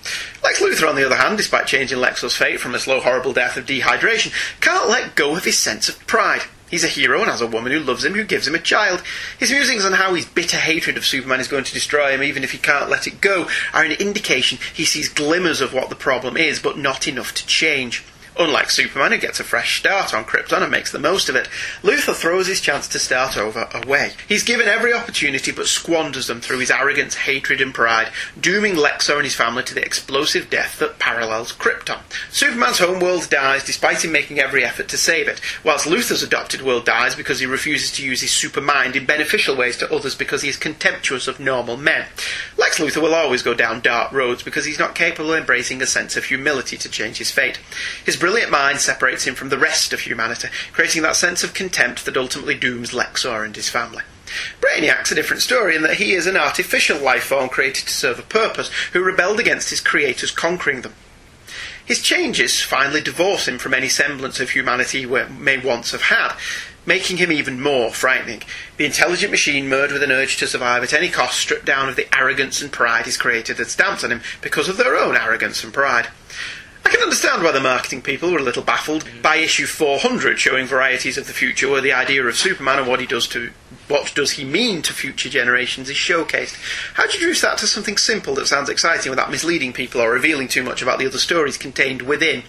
Lex 0.43 0.59
Luthor, 0.61 0.89
on 0.89 0.95
the 0.95 1.05
other 1.05 1.15
hand, 1.15 1.37
despite 1.37 1.67
changing 1.67 1.99
Lexor's 1.99 2.35
fate 2.35 2.59
from 2.59 2.73
a 2.73 2.79
slow, 2.79 2.99
horrible 2.99 3.33
death 3.33 3.55
of 3.57 3.65
dehydration, 3.65 4.33
can't 4.59 4.89
let 4.89 5.15
go 5.15 5.35
of 5.35 5.43
his 5.45 5.57
sense 5.57 5.87
of 5.87 6.05
pride. 6.07 6.41
He's 6.69 6.83
a 6.85 6.87
hero 6.87 7.21
and 7.21 7.29
has 7.29 7.41
a 7.41 7.47
woman 7.47 7.71
who 7.73 7.79
loves 7.79 8.03
him, 8.05 8.13
who 8.13 8.23
gives 8.23 8.47
him 8.47 8.55
a 8.55 8.59
child. 8.59 9.03
His 9.37 9.51
musings 9.51 9.83
on 9.85 9.91
how 9.93 10.13
his 10.13 10.25
bitter 10.25 10.57
hatred 10.57 10.95
of 10.97 11.05
Superman 11.05 11.41
is 11.41 11.49
going 11.49 11.65
to 11.65 11.73
destroy 11.73 12.11
him, 12.13 12.23
even 12.23 12.43
if 12.45 12.51
he 12.51 12.57
can't 12.57 12.89
let 12.89 13.07
it 13.07 13.19
go, 13.21 13.47
are 13.73 13.83
an 13.83 13.91
indication 13.91 14.57
he 14.73 14.85
sees 14.85 15.09
glimmers 15.09 15.59
of 15.61 15.73
what 15.73 15.89
the 15.89 15.95
problem 15.95 16.37
is, 16.37 16.59
but 16.59 16.77
not 16.77 17.07
enough 17.09 17.33
to 17.35 17.45
change. 17.45 18.03
Unlike 18.39 18.69
Superman, 18.69 19.11
who 19.11 19.17
gets 19.17 19.41
a 19.41 19.43
fresh 19.43 19.79
start 19.79 20.13
on 20.13 20.23
Krypton 20.23 20.61
and 20.61 20.71
makes 20.71 20.91
the 20.91 20.99
most 20.99 21.27
of 21.27 21.35
it, 21.35 21.49
Luthor 21.83 22.15
throws 22.15 22.47
his 22.47 22.61
chance 22.61 22.87
to 22.87 22.97
start 22.97 23.35
over 23.37 23.67
away. 23.73 24.13
He's 24.27 24.43
given 24.43 24.69
every 24.69 24.93
opportunity 24.93 25.51
but 25.51 25.67
squanders 25.67 26.27
them 26.27 26.39
through 26.39 26.59
his 26.59 26.71
arrogance, 26.71 27.15
hatred, 27.15 27.59
and 27.59 27.73
pride, 27.73 28.09
dooming 28.39 28.75
Lexor 28.75 29.15
and 29.15 29.25
his 29.25 29.35
family 29.35 29.63
to 29.63 29.73
the 29.75 29.83
explosive 29.83 30.49
death 30.49 30.79
that 30.79 30.97
parallels 30.97 31.51
Krypton. 31.51 31.99
Superman's 32.31 32.79
homeworld 32.79 33.29
dies 33.29 33.65
despite 33.65 34.05
him 34.05 34.13
making 34.13 34.39
every 34.39 34.63
effort 34.63 34.87
to 34.87 34.97
save 34.97 35.27
it, 35.27 35.41
whilst 35.65 35.85
Luthor's 35.85 36.23
adopted 36.23 36.61
world 36.61 36.85
dies 36.85 37.15
because 37.15 37.41
he 37.41 37.45
refuses 37.45 37.91
to 37.91 38.05
use 38.05 38.21
his 38.21 38.31
super 38.31 38.61
mind 38.61 38.95
in 38.95 39.05
beneficial 39.05 39.57
ways 39.57 39.75
to 39.77 39.93
others 39.93 40.15
because 40.15 40.41
he 40.41 40.49
is 40.49 40.55
contemptuous 40.55 41.27
of 41.27 41.39
normal 41.39 41.75
men. 41.75 42.07
Lex 42.57 42.79
Luthor 42.79 43.01
will 43.01 43.13
always 43.13 43.43
go 43.43 43.53
down 43.53 43.81
dark 43.81 44.13
roads 44.13 44.41
because 44.41 44.63
he's 44.63 44.79
not 44.79 44.95
capable 44.95 45.33
of 45.33 45.39
embracing 45.39 45.81
a 45.81 45.85
sense 45.85 46.15
of 46.15 46.25
humility 46.25 46.77
to 46.77 46.89
change 46.89 47.17
his 47.17 47.29
fate. 47.29 47.59
His 48.05 48.20
brilliant 48.21 48.51
mind 48.51 48.79
separates 48.79 49.25
him 49.25 49.33
from 49.33 49.49
the 49.49 49.57
rest 49.57 49.91
of 49.91 50.01
humanity, 50.01 50.47
creating 50.71 51.01
that 51.01 51.15
sense 51.15 51.43
of 51.43 51.55
contempt 51.55 52.05
that 52.05 52.15
ultimately 52.15 52.55
dooms 52.55 52.91
Lexor 52.91 53.43
and 53.43 53.55
his 53.55 53.67
family. 53.67 54.03
Brainiac's 54.61 55.11
a 55.11 55.15
different 55.15 55.41
story 55.41 55.75
in 55.75 55.81
that 55.81 55.95
he 55.95 56.13
is 56.13 56.27
an 56.27 56.37
artificial 56.37 56.99
life 56.99 57.23
form 57.23 57.49
created 57.49 57.87
to 57.87 57.93
serve 57.93 58.19
a 58.19 58.21
purpose, 58.21 58.69
who 58.93 59.03
rebelled 59.03 59.39
against 59.39 59.71
his 59.71 59.81
creators 59.81 60.29
conquering 60.29 60.81
them. 60.81 60.93
His 61.83 62.01
changes 62.01 62.61
finally 62.61 63.01
divorce 63.01 63.47
him 63.47 63.57
from 63.57 63.73
any 63.73 63.89
semblance 63.89 64.39
of 64.39 64.51
humanity 64.51 64.99
he 64.99 65.05
may 65.05 65.57
once 65.57 65.91
have 65.91 66.03
had. 66.03 66.35
making 66.85 67.17
him 67.17 67.31
even 67.31 67.61
more 67.61 67.91
frightening. 67.91 68.41
The 68.77 68.85
intelligent 68.85 69.31
machine, 69.31 69.69
merged 69.69 69.93
with 69.93 70.03
an 70.03 70.11
urge 70.11 70.37
to 70.37 70.47
survive 70.47 70.83
at 70.83 70.93
any 70.93 71.09
cost, 71.09 71.39
stripped 71.39 71.65
down 71.65 71.89
of 71.89 71.95
the 71.95 72.07
arrogance 72.15 72.61
and 72.61 72.71
pride 72.71 73.05
his 73.05 73.17
creator 73.17 73.53
had 73.53 73.67
stamped 73.67 74.03
on 74.03 74.11
him 74.11 74.21
because 74.41 74.67
of 74.67 74.77
their 74.77 74.95
own 74.95 75.15
arrogance 75.15 75.63
and 75.63 75.73
pride. 75.73 76.07
I 76.83 76.89
can 76.89 77.01
understand 77.01 77.43
why 77.43 77.51
the 77.51 77.59
marketing 77.59 78.01
people 78.01 78.31
were 78.31 78.39
a 78.39 78.43
little 78.43 78.63
baffled 78.63 79.05
by 79.21 79.37
issue 79.37 79.65
400 79.65 80.39
showing 80.39 80.65
varieties 80.65 81.17
of 81.17 81.27
the 81.27 81.33
future 81.33 81.69
where 81.69 81.81
the 81.81 81.93
idea 81.93 82.23
of 82.23 82.35
Superman 82.35 82.79
and 82.79 82.87
what 82.87 82.99
he 82.99 83.05
does 83.05 83.27
to 83.29 83.51
what 83.87 84.13
does 84.15 84.31
he 84.31 84.45
mean 84.45 84.81
to 84.83 84.93
future 84.93 85.29
generations 85.29 85.89
is 85.89 85.97
showcased. 85.97 86.55
How 86.93 87.07
do 87.07 87.17
you 87.17 87.25
reduce 87.25 87.41
that 87.41 87.57
to 87.59 87.67
something 87.67 87.97
simple 87.97 88.35
that 88.35 88.47
sounds 88.47 88.69
exciting 88.69 89.09
without 89.09 89.29
misleading 89.29 89.73
people 89.73 90.01
or 90.01 90.11
revealing 90.11 90.47
too 90.47 90.63
much 90.63 90.81
about 90.81 90.97
the 90.97 91.05
other 91.05 91.17
stories 91.17 91.57
contained 91.57 92.01
within? 92.01 92.43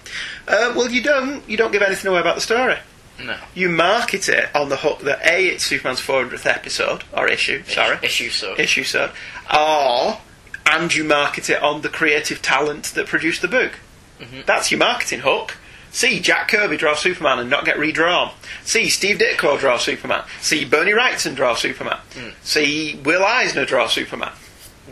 Uh, 0.46 0.72
well, 0.76 0.88
you 0.88 1.02
don't. 1.02 1.48
You 1.48 1.56
don't 1.56 1.72
give 1.72 1.82
anything 1.82 2.10
away 2.10 2.20
about 2.20 2.36
the 2.36 2.40
story. 2.40 2.76
No. 3.20 3.36
You 3.54 3.68
market 3.68 4.28
it 4.28 4.54
on 4.54 4.68
the 4.68 4.78
hook 4.78 5.00
that 5.00 5.24
A, 5.26 5.48
it's 5.48 5.64
Superman's 5.64 6.00
400th 6.00 6.46
episode, 6.46 7.04
or 7.12 7.28
issue, 7.28 7.62
sorry. 7.64 7.98
Issue 8.02 8.30
so. 8.30 8.58
Issue, 8.58 8.84
so. 8.84 9.12
Or, 9.54 10.18
and 10.66 10.94
you 10.94 11.04
market 11.04 11.50
it 11.50 11.62
on 11.62 11.82
the 11.82 11.88
creative 11.88 12.42
talent 12.42 12.86
that 12.94 13.06
produced 13.06 13.42
the 13.42 13.48
book. 13.48 13.78
Mm-hmm. 14.20 14.40
That's 14.46 14.70
your 14.70 14.78
marketing 14.78 15.20
hook. 15.20 15.56
See 15.90 16.20
Jack 16.20 16.48
Kirby 16.48 16.78
draw 16.78 16.94
Superman 16.94 17.38
and 17.38 17.50
not 17.50 17.66
get 17.66 17.78
redrawn. 17.78 18.32
See 18.64 18.88
Steve 18.88 19.18
Ditko 19.18 19.58
draw 19.58 19.76
Superman. 19.76 20.24
See 20.40 20.64
Bernie 20.64 20.92
Wrightson 20.92 21.34
draw 21.36 21.54
Superman. 21.54 21.98
Hmm. 22.14 22.30
See 22.42 22.98
Will 23.04 23.22
Eisner 23.24 23.66
draw 23.66 23.88
Superman. 23.88 24.32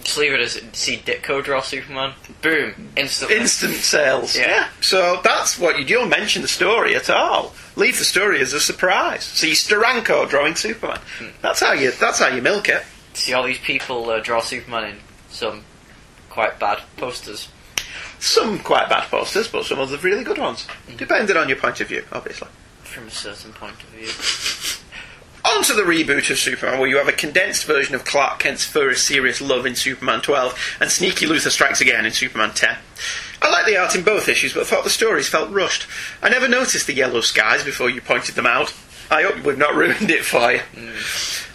Just 0.04 0.18
leave 0.18 0.33
it 0.33 0.40
as 0.40 0.61
see 0.72 0.98
Ditko 0.98 1.42
draw 1.42 1.62
Superman. 1.62 2.12
Boom. 2.42 2.90
Instantly. 2.96 3.37
Instant 3.38 3.74
sales. 3.74 4.37
Yeah. 4.37 4.68
So 4.83 5.20
that's 5.24 5.59
what 5.59 5.78
you 5.78 5.85
do. 5.87 5.94
Don't 5.94 6.11
mention 6.11 6.42
the 6.42 6.48
story 6.48 6.94
at 6.94 7.09
all. 7.09 7.54
Leave 7.76 7.98
the 7.98 8.04
story 8.04 8.40
as 8.40 8.52
a 8.52 8.61
surprise. 8.61 9.24
See 9.24 9.52
Steranko 9.52 10.28
drawing 10.28 10.54
Superman. 10.54 11.00
Hmm. 11.18 11.28
That's 11.40 11.61
how 11.61 11.72
you. 11.72 11.92
That's 11.92 12.18
how 12.18 12.28
you 12.28 12.42
milk 12.42 12.68
it. 12.68 12.83
see 13.14 13.33
all 13.33 13.42
these 13.44 13.59
people 13.59 14.11
uh, 14.11 14.20
draw 14.20 14.40
Superman 14.40 14.85
in 14.90 14.96
some 15.30 15.64
quite 16.28 16.59
bad 16.61 16.80
posters. 16.98 17.48
Some 18.20 18.59
quite 18.59 18.88
bad 18.88 19.09
posters, 19.09 19.48
but 19.48 19.64
some 19.64 19.80
other 19.80 19.96
really 19.96 20.24
good 20.24 20.38
ones. 20.38 20.66
Depending 20.96 21.37
on 21.37 21.48
your 21.48 21.56
point 21.56 21.80
of 21.80 21.88
view, 21.88 22.04
obviously. 22.12 22.48
From 22.83 23.09
a 23.09 23.11
certain 23.11 23.52
point 23.52 23.83
of 23.83 23.88
view. 23.88 24.09
On 25.42 25.64
to 25.64 25.72
the 25.72 25.83
reboot 25.83 26.30
of 26.30 26.38
Superman, 26.38 26.78
where 26.78 26.88
you 26.88 26.98
have 26.98 27.09
a 27.09 27.12
condensed 27.12 27.64
version 27.64 27.94
of 27.94 28.04
Clark 28.04 28.40
Kent's 28.40 28.64
first 28.64 29.06
serious 29.06 29.40
love 29.40 29.64
in 29.64 29.74
Superman 29.74 30.20
12 30.20 30.76
and 30.80 30.90
Sneaky 30.90 31.24
Luthor 31.24 31.50
Strikes 31.50 31.80
Again 31.80 32.04
in 32.04 32.12
Superman 32.12 32.52
10. 32.52 32.76
I 33.40 33.50
like 33.50 33.64
the 33.64 33.78
art 33.78 33.94
in 33.96 34.04
both 34.04 34.28
issues, 34.28 34.52
but 34.52 34.66
thought 34.66 34.85
the 34.85 34.90
stories 34.90 35.28
felt 35.28 35.50
rushed. 35.50 35.87
I 36.22 36.28
never 36.28 36.46
noticed 36.46 36.87
the 36.87 36.92
yellow 36.92 37.22
skies 37.22 37.64
before 37.64 37.88
you 37.88 38.02
pointed 38.02 38.35
them 38.35 38.46
out. 38.46 38.74
I 39.10 39.22
hope 39.22 39.44
we've 39.44 39.58
not 39.58 39.74
ruined 39.74 40.10
it 40.10 40.24
for 40.24 40.52
you. 40.52 40.60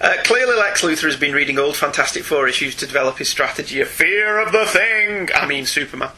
Uh, 0.02 0.16
clearly, 0.26 0.58
Lex 0.58 0.82
Luthor 0.82 1.06
has 1.06 1.16
been 1.16 1.34
reading 1.34 1.58
old 1.58 1.78
Fantastic 1.78 2.24
Four 2.24 2.50
issues 2.50 2.76
to 2.76 2.86
develop 2.86 3.18
his 3.18 3.30
strategy 3.30 3.80
of 3.80 3.88
fear 3.88 4.42
of 4.42 4.52
the 4.52 4.66
thing. 4.66 5.30
I 5.34 5.46
mean, 5.48 5.66
Superman. 5.66 6.10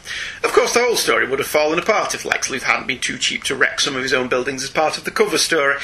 Of 0.42 0.52
course, 0.52 0.74
the 0.74 0.80
whole 0.80 0.96
story 0.96 1.28
would 1.28 1.38
have 1.38 1.46
fallen 1.46 1.78
apart 1.78 2.12
if 2.12 2.24
Lex 2.24 2.48
Luthor 2.48 2.64
hadn't 2.64 2.88
been 2.88 2.98
too 2.98 3.16
cheap 3.18 3.44
to 3.44 3.54
wreck 3.54 3.78
some 3.78 3.94
of 3.94 4.02
his 4.02 4.12
own 4.12 4.28
buildings 4.28 4.64
as 4.64 4.70
part 4.70 4.98
of 4.98 5.04
the 5.04 5.12
cover 5.12 5.38
story. 5.38 5.76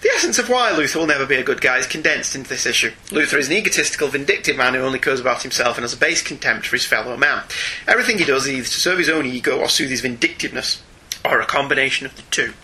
The 0.00 0.08
essence 0.08 0.38
of 0.38 0.48
why 0.48 0.72
Luthor 0.72 0.96
will 0.96 1.06
never 1.06 1.26
be 1.26 1.36
a 1.36 1.44
good 1.44 1.60
guy 1.60 1.76
is 1.76 1.86
condensed 1.86 2.34
into 2.34 2.48
this 2.48 2.64
issue. 2.64 2.92
Luthor 3.08 3.38
is 3.38 3.48
an 3.48 3.56
egotistical, 3.56 4.08
vindictive 4.08 4.56
man 4.56 4.72
who 4.72 4.80
only 4.80 4.98
cares 4.98 5.20
about 5.20 5.42
himself 5.42 5.76
and 5.76 5.84
has 5.84 5.92
a 5.92 5.98
base 5.98 6.22
contempt 6.22 6.66
for 6.66 6.76
his 6.76 6.86
fellow 6.86 7.18
man. 7.18 7.44
Everything 7.86 8.16
he 8.16 8.24
does 8.24 8.46
is 8.46 8.52
either 8.52 8.64
to 8.64 8.80
serve 8.80 8.98
his 8.98 9.10
own 9.10 9.26
ego 9.26 9.58
or 9.58 9.68
soothe 9.68 9.90
his 9.90 10.00
vindictiveness, 10.00 10.82
or 11.22 11.40
a 11.40 11.46
combination 11.46 12.06
of 12.06 12.16
the 12.16 12.22
two. 12.30 12.54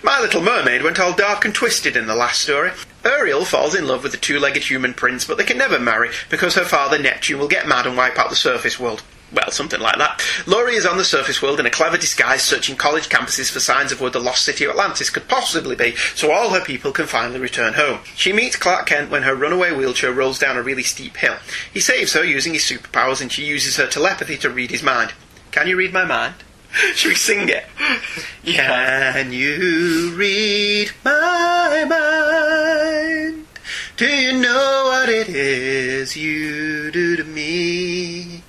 My 0.00 0.20
Little 0.20 0.42
Mermaid 0.42 0.82
went 0.82 1.00
all 1.00 1.12
dark 1.12 1.44
and 1.44 1.52
twisted 1.52 1.96
in 1.96 2.06
the 2.06 2.14
last 2.14 2.40
story. 2.40 2.70
Ariel 3.04 3.44
falls 3.44 3.74
in 3.74 3.88
love 3.88 4.04
with 4.04 4.12
the 4.12 4.18
two-legged 4.18 4.62
human 4.62 4.94
prince, 4.94 5.24
but 5.24 5.38
they 5.38 5.44
can 5.44 5.58
never 5.58 5.78
marry 5.78 6.10
because 6.30 6.54
her 6.54 6.64
father 6.64 6.98
Neptune 6.98 7.40
will 7.40 7.48
get 7.48 7.66
mad 7.66 7.84
and 7.84 7.96
wipe 7.96 8.16
out 8.16 8.30
the 8.30 8.36
surface 8.36 8.78
world. 8.78 9.02
Well, 9.32 9.50
something 9.50 9.80
like 9.80 9.98
that. 9.98 10.24
Lori 10.46 10.74
is 10.76 10.86
on 10.86 10.98
the 10.98 11.04
surface 11.04 11.42
world 11.42 11.58
in 11.58 11.66
a 11.66 11.70
clever 11.70 11.98
disguise, 11.98 12.42
searching 12.42 12.76
college 12.76 13.08
campuses 13.08 13.50
for 13.50 13.58
signs 13.60 13.90
of 13.90 14.00
where 14.00 14.10
the 14.10 14.20
lost 14.20 14.44
city 14.44 14.64
of 14.64 14.70
Atlantis 14.70 15.10
could 15.10 15.28
possibly 15.28 15.74
be, 15.74 15.96
so 16.14 16.30
all 16.30 16.50
her 16.50 16.64
people 16.64 16.92
can 16.92 17.06
finally 17.06 17.40
return 17.40 17.74
home. 17.74 17.98
She 18.14 18.32
meets 18.32 18.56
Clark 18.56 18.86
Kent 18.86 19.10
when 19.10 19.24
her 19.24 19.34
runaway 19.34 19.72
wheelchair 19.72 20.12
rolls 20.12 20.38
down 20.38 20.56
a 20.56 20.62
really 20.62 20.84
steep 20.84 21.16
hill. 21.16 21.36
He 21.72 21.80
saves 21.80 22.12
her 22.12 22.24
using 22.24 22.54
his 22.54 22.62
superpowers, 22.62 23.20
and 23.20 23.32
she 23.32 23.44
uses 23.44 23.76
her 23.76 23.88
telepathy 23.88 24.38
to 24.38 24.48
read 24.48 24.70
his 24.70 24.82
mind. 24.82 25.12
Can 25.50 25.66
you 25.66 25.76
read 25.76 25.92
my 25.92 26.04
mind? 26.04 26.34
Should 26.94 27.08
we 27.10 27.14
sing 27.14 27.48
it? 27.48 27.64
Can 28.44 29.32
you 29.32 30.12
read 30.14 30.92
my 31.04 31.84
mind? 31.88 33.46
Do 33.96 34.06
you 34.06 34.38
know 34.40 34.84
what 34.86 35.08
it 35.08 35.28
is 35.28 36.16
you 36.16 36.90
do 36.92 37.16
to 37.16 37.24
me? 37.24 38.42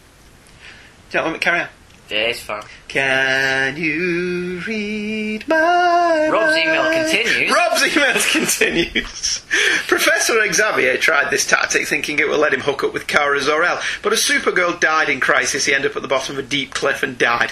Do 1.09 1.17
you 1.17 1.23
want 1.23 1.33
me 1.33 1.39
to 1.39 1.43
carry 1.43 1.59
on? 1.61 1.67
Yeah, 2.09 2.17
it's 2.17 2.41
fine. 2.41 2.63
Can 2.87 3.77
you 3.77 4.59
read 4.65 5.47
my 5.47 6.29
Rob's 6.31 6.53
mind? 6.55 6.63
email 6.67 6.91
continues. 6.91 7.51
Rob's 7.51 7.83
email 7.83 8.13
continues. 8.31 9.41
Professor 9.87 10.53
Xavier 10.53 10.97
tried 10.97 11.29
this 11.31 11.45
tactic 11.47 11.87
thinking 11.87 12.17
it 12.19 12.27
would 12.27 12.39
let 12.39 12.53
him 12.53 12.61
hook 12.61 12.83
up 12.83 12.93
with 12.93 13.05
Kara 13.07 13.39
Zor-El, 13.41 13.79
but 14.01 14.13
as 14.13 14.19
Supergirl 14.23 14.79
died 14.79 15.09
in 15.09 15.19
Crisis, 15.19 15.65
he 15.65 15.73
ended 15.73 15.91
up 15.91 15.97
at 15.97 16.01
the 16.03 16.07
bottom 16.07 16.37
of 16.37 16.43
a 16.43 16.47
deep 16.47 16.73
cliff 16.73 17.01
and 17.03 17.17
died. 17.17 17.51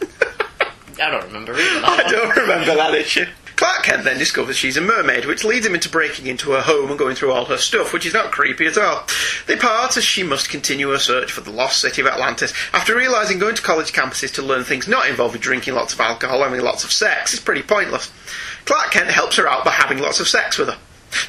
I 1.00 1.10
don't 1.10 1.24
remember 1.24 1.52
reading 1.52 1.82
that 1.82 1.84
I 1.84 2.02
one. 2.02 2.12
don't 2.12 2.36
remember 2.36 2.74
that 2.76 2.94
issue. 2.94 3.26
Clark 3.56 3.84
Kent 3.84 4.04
then 4.04 4.18
discovers 4.18 4.56
she's 4.56 4.76
a 4.76 4.80
mermaid, 4.80 5.26
which 5.26 5.44
leads 5.44 5.64
him 5.64 5.74
into 5.74 5.88
breaking 5.88 6.26
into 6.26 6.50
her 6.50 6.60
home 6.60 6.90
and 6.90 6.98
going 6.98 7.14
through 7.14 7.30
all 7.30 7.44
her 7.44 7.56
stuff, 7.56 7.92
which 7.92 8.04
is 8.04 8.12
not 8.12 8.32
creepy 8.32 8.66
at 8.66 8.76
all. 8.76 9.06
They 9.46 9.56
part 9.56 9.96
as 9.96 10.04
she 10.04 10.24
must 10.24 10.48
continue 10.48 10.90
her 10.90 10.98
search 10.98 11.30
for 11.30 11.40
the 11.40 11.52
lost 11.52 11.80
city 11.80 12.00
of 12.00 12.08
Atlantis 12.08 12.52
after 12.72 12.96
realising 12.96 13.38
going 13.38 13.54
to 13.54 13.62
college 13.62 13.92
campuses 13.92 14.34
to 14.34 14.42
learn 14.42 14.64
things 14.64 14.88
not 14.88 15.08
involving 15.08 15.40
drinking 15.40 15.74
lots 15.74 15.92
of 15.94 16.00
alcohol 16.00 16.42
and 16.42 16.50
having 16.50 16.64
lots 16.64 16.82
of 16.84 16.90
sex 16.92 17.32
is 17.32 17.40
pretty 17.40 17.62
pointless. 17.62 18.12
Clark 18.64 18.90
Kent 18.90 19.10
helps 19.10 19.36
her 19.36 19.48
out 19.48 19.64
by 19.64 19.70
having 19.70 19.98
lots 19.98 20.18
of 20.18 20.26
sex 20.28 20.58
with 20.58 20.68
her. 20.68 20.78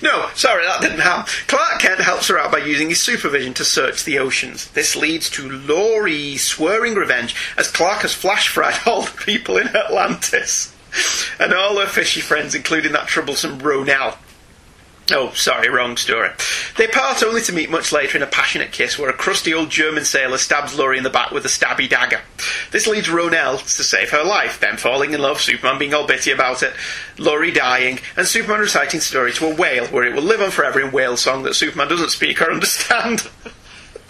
No, 0.02 0.30
sorry, 0.36 0.66
that 0.66 0.82
didn't 0.82 1.00
happen. 1.00 1.32
Clark 1.48 1.80
Kent 1.80 2.02
helps 2.02 2.28
her 2.28 2.38
out 2.38 2.52
by 2.52 2.60
using 2.60 2.90
his 2.90 3.02
supervision 3.02 3.54
to 3.56 3.66
search 3.66 4.04
the 4.04 4.20
oceans. 4.20 4.70
This 4.72 4.96
leads 4.96 5.30
to 5.32 5.50
Lori 5.50 6.38
swearing 6.38 6.96
revenge 6.96 7.36
as 7.58 7.72
Clark 7.72 8.02
has 8.02 8.14
flash 8.14 8.48
fried 8.48 8.80
all 8.86 9.04
the 9.04 9.12
people 9.12 9.58
in 9.58 9.76
Atlantis. 9.76 10.74
And 11.40 11.54
all 11.54 11.78
her 11.80 11.88
fishy 11.88 12.22
friends, 12.22 12.56
including 12.56 12.94
that 12.94 13.08
troublesome 13.08 13.60
Ronal. 13.60 14.18
Oh, 15.12 15.32
sorry, 15.34 15.70
wrong 15.70 15.98
story. 15.98 16.30
They 16.78 16.88
part 16.88 17.22
only 17.22 17.42
to 17.42 17.54
meet 17.54 17.70
much 17.70 17.92
later 17.92 18.18
in 18.18 18.24
a 18.24 18.28
passionate 18.28 18.72
kiss 18.72 18.98
where 18.98 19.10
a 19.10 19.14
crusty 19.14 19.54
old 19.54 19.70
German 19.70 20.04
sailor 20.04 20.40
stabs 20.40 20.76
Lori 20.76 20.98
in 20.98 21.04
the 21.04 21.12
back 21.12 21.30
with 21.30 21.46
a 21.46 21.50
stabby 21.50 21.88
dagger. 21.88 22.22
This 22.72 22.88
leads 22.88 23.08
Ronal 23.08 23.60
to 23.60 23.84
save 23.84 24.10
her 24.10 24.24
life, 24.24 24.60
them 24.60 24.78
falling 24.78 25.14
in 25.14 25.22
love, 25.22 25.42
Superman 25.42 25.78
being 25.78 25.94
all 25.94 26.08
bitty 26.08 26.32
about 26.32 26.64
it, 26.64 26.74
Lori 27.20 27.52
dying, 27.52 28.00
and 28.18 28.26
Superman 28.26 28.62
reciting 28.62 29.00
the 29.00 29.06
story 29.06 29.32
to 29.34 29.46
a 29.46 29.54
whale 29.54 29.86
where 29.88 30.06
it 30.06 30.16
will 30.16 30.24
live 30.24 30.42
on 30.42 30.50
forever 30.50 30.82
in 30.82 30.92
whale 30.92 31.18
song 31.18 31.44
that 31.44 31.54
Superman 31.54 31.88
doesn't 31.88 32.10
speak 32.10 32.42
or 32.42 32.52
understand. 32.52 33.30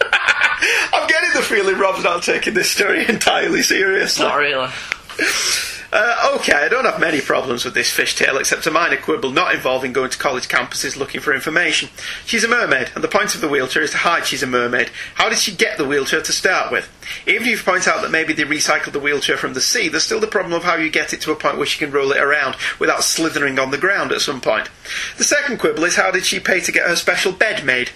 I'm 0.00 1.06
getting 1.08 1.30
the 1.34 1.42
feeling 1.42 1.78
Rob's 1.78 2.04
not 2.04 2.22
taking 2.22 2.54
this 2.54 2.70
story 2.70 3.06
entirely 3.06 3.62
seriously. 3.62 4.24
Not 4.24 4.36
really. 4.36 4.70
Uh, 5.98 6.34
okay, 6.36 6.52
I 6.52 6.68
don't 6.68 6.84
have 6.84 7.00
many 7.00 7.22
problems 7.22 7.64
with 7.64 7.72
this 7.72 7.90
fishtail 7.90 8.38
except 8.38 8.66
a 8.66 8.70
minor 8.70 8.98
quibble 8.98 9.30
not 9.30 9.54
involving 9.54 9.94
going 9.94 10.10
to 10.10 10.18
college 10.18 10.46
campuses 10.46 10.94
looking 10.94 11.22
for 11.22 11.32
information. 11.32 11.88
She's 12.26 12.44
a 12.44 12.48
mermaid, 12.48 12.90
and 12.94 13.02
the 13.02 13.08
point 13.08 13.34
of 13.34 13.40
the 13.40 13.48
wheelchair 13.48 13.82
is 13.82 13.92
to 13.92 13.96
hide 13.96 14.26
she's 14.26 14.42
a 14.42 14.46
mermaid. 14.46 14.90
How 15.14 15.30
did 15.30 15.38
she 15.38 15.56
get 15.56 15.78
the 15.78 15.86
wheelchair 15.86 16.20
to 16.20 16.32
start 16.32 16.70
with? 16.70 16.92
Even 17.26 17.44
if 17.44 17.48
you 17.48 17.56
point 17.56 17.88
out 17.88 18.02
that 18.02 18.10
maybe 18.10 18.34
they 18.34 18.42
recycled 18.42 18.92
the 18.92 19.00
wheelchair 19.00 19.38
from 19.38 19.54
the 19.54 19.60
sea, 19.62 19.88
there's 19.88 20.02
still 20.02 20.20
the 20.20 20.26
problem 20.26 20.52
of 20.52 20.64
how 20.64 20.74
you 20.74 20.90
get 20.90 21.14
it 21.14 21.22
to 21.22 21.32
a 21.32 21.36
point 21.36 21.56
where 21.56 21.64
she 21.64 21.78
can 21.78 21.90
roll 21.90 22.12
it 22.12 22.20
around 22.20 22.56
without 22.78 23.02
slithering 23.02 23.58
on 23.58 23.70
the 23.70 23.78
ground 23.78 24.12
at 24.12 24.20
some 24.20 24.42
point. 24.42 24.68
The 25.16 25.24
second 25.24 25.58
quibble 25.60 25.84
is 25.84 25.96
how 25.96 26.10
did 26.10 26.26
she 26.26 26.40
pay 26.40 26.60
to 26.60 26.72
get 26.72 26.86
her 26.86 26.96
special 26.96 27.32
bed 27.32 27.64
made? 27.64 27.88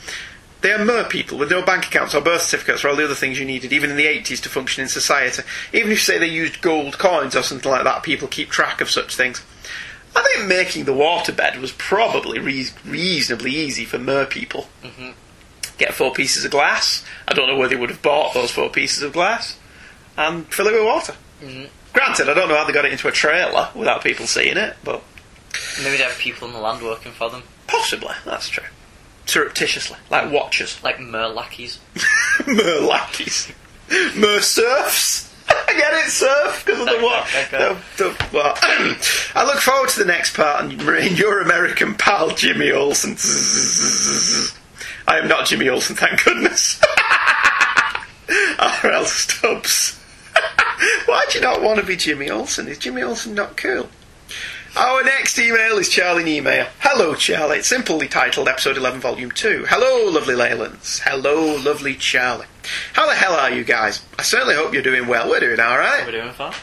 They 0.61 0.73
are 0.73 0.85
mer 0.85 1.05
people 1.05 1.39
with 1.39 1.51
no 1.51 1.63
bank 1.63 1.87
accounts 1.87 2.15
or 2.15 2.21
birth 2.21 2.43
certificates 2.43 2.85
or 2.85 2.91
all 2.91 2.97
the 2.97 3.05
other 3.05 3.15
things 3.15 3.39
you 3.39 3.47
needed, 3.47 3.73
even 3.73 3.91
in 3.91 3.97
the 3.97 4.07
80s, 4.07 4.43
to 4.43 4.49
function 4.49 4.83
in 4.83 4.89
society. 4.89 5.43
Even 5.73 5.91
if 5.91 5.99
you 5.99 6.03
say 6.03 6.19
they 6.19 6.27
used 6.27 6.61
gold 6.61 6.99
coins 6.99 7.35
or 7.35 7.43
something 7.43 7.71
like 7.71 7.85
that, 7.85 8.03
people 8.03 8.29
keep 8.29 8.51
track 8.51 8.81
of 8.81 8.91
such 8.91 9.17
things. 9.17 9.43
I 10.15 10.23
think 10.23 10.49
making 10.49 10.85
the 10.85 10.93
waterbed 10.93 11.61
was 11.61 11.73
probably 11.73 12.39
re- 12.39 12.67
reasonably 12.85 13.53
easy 13.53 13.85
for 13.85 13.99
mer 13.99 14.27
people. 14.27 14.69
Mm-hmm. 14.83 15.11
Get 15.79 15.95
four 15.95 16.13
pieces 16.13 16.45
of 16.45 16.51
glass. 16.51 17.05
I 17.27 17.33
don't 17.33 17.49
know 17.49 17.57
where 17.57 17.69
they 17.69 17.77
would 17.77 17.91
have 17.91 18.03
bought 18.03 18.35
those 18.35 18.51
four 18.51 18.69
pieces 18.69 19.03
of 19.03 19.13
glass. 19.13 19.59
And 20.19 20.47
fill 20.53 20.67
it 20.67 20.75
with 20.75 20.85
water. 20.85 21.15
Mm-hmm. 21.43 21.65
Granted, 21.95 22.29
I 22.29 22.35
don't 22.35 22.49
know 22.49 22.57
how 22.57 22.65
they 22.65 22.73
got 22.73 22.85
it 22.85 22.93
into 22.93 23.09
a 23.09 23.13
trailer 23.13 23.71
without 23.75 24.03
people 24.05 24.27
seeing 24.27 24.57
it, 24.57 24.77
but 24.85 25.03
Maybe 25.83 25.97
they 25.97 26.05
have 26.05 26.19
people 26.19 26.49
in 26.49 26.55
the 26.55 26.61
land 26.61 26.83
working 26.83 27.13
for 27.13 27.31
them, 27.31 27.43
possibly, 27.67 28.15
that's 28.25 28.49
true. 28.49 28.65
Surreptitiously, 29.31 29.97
like 30.11 30.33
watchers. 30.33 30.83
like 30.83 30.99
mer 30.99 31.29
lackeys. 31.29 31.79
mer 32.47 32.81
lackeys. 32.81 33.53
Serfs. 34.41 35.33
I 35.49 35.73
get 35.77 35.95
it, 35.95 36.11
surf, 36.11 36.65
because 36.67 36.81
of 36.81 36.87
the 36.87 36.99
what? 37.05 37.27
Okay. 37.47 37.77
The, 37.97 38.05
the 38.05 38.11
what? 38.33 38.59
I 39.35 39.45
look 39.45 39.59
forward 39.61 39.89
to 39.91 39.99
the 40.01 40.05
next 40.05 40.37
part 40.37 40.65
and 40.65 40.73
in 40.73 41.17
your 41.17 41.43
American 41.43 41.95
pal 41.95 42.31
Jimmy 42.35 42.71
Olsen. 42.73 43.17
I 45.07 45.19
am 45.19 45.29
not 45.29 45.47
Jimmy 45.47 45.69
Olsen, 45.69 45.97
thank 45.97 46.25
goodness. 46.25 46.81
R.L. 48.59 49.05
Stubbs. 49.05 49.99
Why 51.07 51.25
do 51.31 51.39
you 51.39 51.45
not 51.45 51.63
want 51.63 51.81
to 51.81 51.87
be 51.87 51.97
Jimmy 51.97 52.31
Olsen? 52.31 52.69
Is 52.69 52.79
Jimmy 52.79 53.03
Olsen 53.03 53.35
not 53.35 53.57
cool? 53.57 53.89
Our 54.77 55.03
next 55.05 55.39
email 55.39 55.79
is 55.79 55.89
Charlie 55.89 56.23
Niemeyer. 56.23 56.69
Hello, 56.79 57.15
Charlie. 57.15 57.59
It's 57.59 57.69
simply 57.69 58.07
titled 58.07 58.49
Episode 58.49 58.77
11, 58.77 59.01
Volume 59.01 59.31
2. 59.31 59.67
Hello, 59.69 60.11
lovely 60.11 60.35
Leylands. 60.35 61.01
Hello, 61.01 61.57
lovely 61.57 61.95
Charlie. 61.97 62.47
How 62.93 63.07
the 63.09 63.15
hell 63.15 63.33
are 63.35 63.51
you 63.51 63.65
guys? 63.65 64.05
I 64.19 64.23
certainly 64.23 64.55
hope 64.55 64.73
you're 64.73 64.83
doing 64.83 65.09
well. 65.09 65.29
We're 65.29 65.41
doing 65.41 65.59
alright. 65.61 66.07
We're 66.07 66.13
doing 66.13 66.33
fine. 66.33 66.55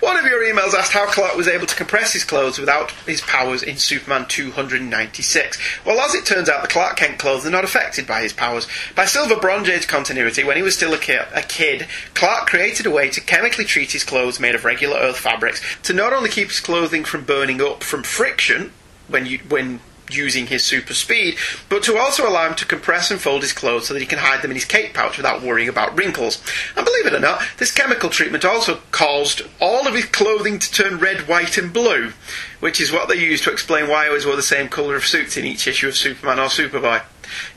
One 0.00 0.16
of 0.16 0.24
your 0.26 0.44
emails 0.44 0.74
asked 0.74 0.92
how 0.92 1.06
Clark 1.06 1.36
was 1.36 1.48
able 1.48 1.66
to 1.66 1.74
compress 1.74 2.12
his 2.12 2.22
clothes 2.22 2.58
without 2.58 2.92
his 3.04 3.20
powers 3.20 3.64
in 3.64 3.78
Superman 3.78 4.26
296. 4.28 5.58
Well, 5.84 6.00
as 6.00 6.14
it 6.14 6.24
turns 6.24 6.48
out, 6.48 6.62
the 6.62 6.68
Clark 6.68 6.96
Kent 6.96 7.18
clothes 7.18 7.44
are 7.44 7.50
not 7.50 7.64
affected 7.64 8.06
by 8.06 8.22
his 8.22 8.32
powers. 8.32 8.68
By 8.94 9.06
Silver 9.06 9.34
Bronze 9.36 9.68
Age 9.68 9.88
continuity, 9.88 10.44
when 10.44 10.56
he 10.56 10.62
was 10.62 10.76
still 10.76 10.94
a, 10.94 10.98
ki- 10.98 11.18
a 11.34 11.42
kid, 11.42 11.88
Clark 12.14 12.46
created 12.46 12.86
a 12.86 12.90
way 12.90 13.10
to 13.10 13.20
chemically 13.20 13.64
treat 13.64 13.90
his 13.90 14.04
clothes 14.04 14.38
made 14.38 14.54
of 14.54 14.64
regular 14.64 14.96
Earth 14.98 15.18
fabrics 15.18 15.60
to 15.82 15.92
not 15.92 16.12
only 16.12 16.30
keep 16.30 16.48
his 16.48 16.60
clothing 16.60 17.04
from 17.04 17.24
burning 17.24 17.60
up 17.60 17.82
from 17.82 18.04
friction 18.04 18.72
when 19.08 19.26
you 19.26 19.38
when 19.48 19.80
using 20.10 20.46
his 20.46 20.64
super 20.64 20.94
speed, 20.94 21.36
but 21.68 21.82
to 21.84 21.98
also 21.98 22.28
allow 22.28 22.46
him 22.46 22.54
to 22.56 22.66
compress 22.66 23.10
and 23.10 23.20
fold 23.20 23.42
his 23.42 23.52
clothes 23.52 23.88
so 23.88 23.94
that 23.94 24.00
he 24.00 24.06
can 24.06 24.18
hide 24.18 24.42
them 24.42 24.50
in 24.50 24.56
his 24.56 24.64
cape 24.64 24.94
pouch 24.94 25.16
without 25.16 25.42
worrying 25.42 25.68
about 25.68 25.96
wrinkles. 25.96 26.42
And 26.76 26.84
believe 26.84 27.06
it 27.06 27.14
or 27.14 27.20
not, 27.20 27.42
this 27.58 27.72
chemical 27.72 28.10
treatment 28.10 28.44
also 28.44 28.80
caused 28.90 29.42
all 29.60 29.86
of 29.86 29.94
his 29.94 30.06
clothing 30.06 30.58
to 30.58 30.72
turn 30.72 30.98
red, 30.98 31.28
white, 31.28 31.58
and 31.58 31.72
blue, 31.72 32.12
which 32.60 32.80
is 32.80 32.92
what 32.92 33.08
they 33.08 33.16
use 33.16 33.42
to 33.42 33.52
explain 33.52 33.88
why 33.88 34.04
he 34.04 34.08
always 34.08 34.26
wore 34.26 34.36
the 34.36 34.42
same 34.42 34.68
colour 34.68 34.96
of 34.96 35.06
suits 35.06 35.36
in 35.36 35.44
each 35.44 35.66
issue 35.66 35.88
of 35.88 35.96
Superman 35.96 36.38
or 36.38 36.48
Superboy. 36.48 37.02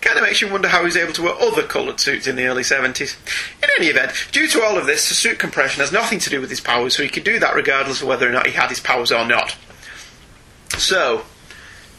Kind 0.01 0.17
of 0.17 0.23
makes 0.23 0.41
you 0.41 0.49
wonder 0.49 0.67
how 0.67 0.79
he 0.79 0.85
was 0.85 0.97
able 0.97 1.13
to 1.13 1.21
wear 1.23 1.33
other 1.33 1.63
coloured 1.63 1.99
suits 1.99 2.27
in 2.27 2.35
the 2.35 2.45
early 2.45 2.63
70s. 2.63 3.15
In 3.63 3.69
any 3.77 3.87
event, 3.87 4.11
due 4.31 4.47
to 4.49 4.63
all 4.63 4.77
of 4.77 4.85
this, 4.85 5.07
the 5.07 5.15
suit 5.15 5.39
compression 5.39 5.81
has 5.81 5.91
nothing 5.91 6.19
to 6.19 6.29
do 6.29 6.41
with 6.41 6.49
his 6.49 6.59
powers, 6.59 6.95
so 6.95 7.03
he 7.03 7.09
could 7.09 7.23
do 7.23 7.39
that 7.39 7.55
regardless 7.55 8.01
of 8.01 8.07
whether 8.07 8.27
or 8.27 8.33
not 8.33 8.47
he 8.47 8.53
had 8.53 8.69
his 8.69 8.79
powers 8.79 9.11
or 9.11 9.25
not. 9.25 9.55
So, 10.77 11.23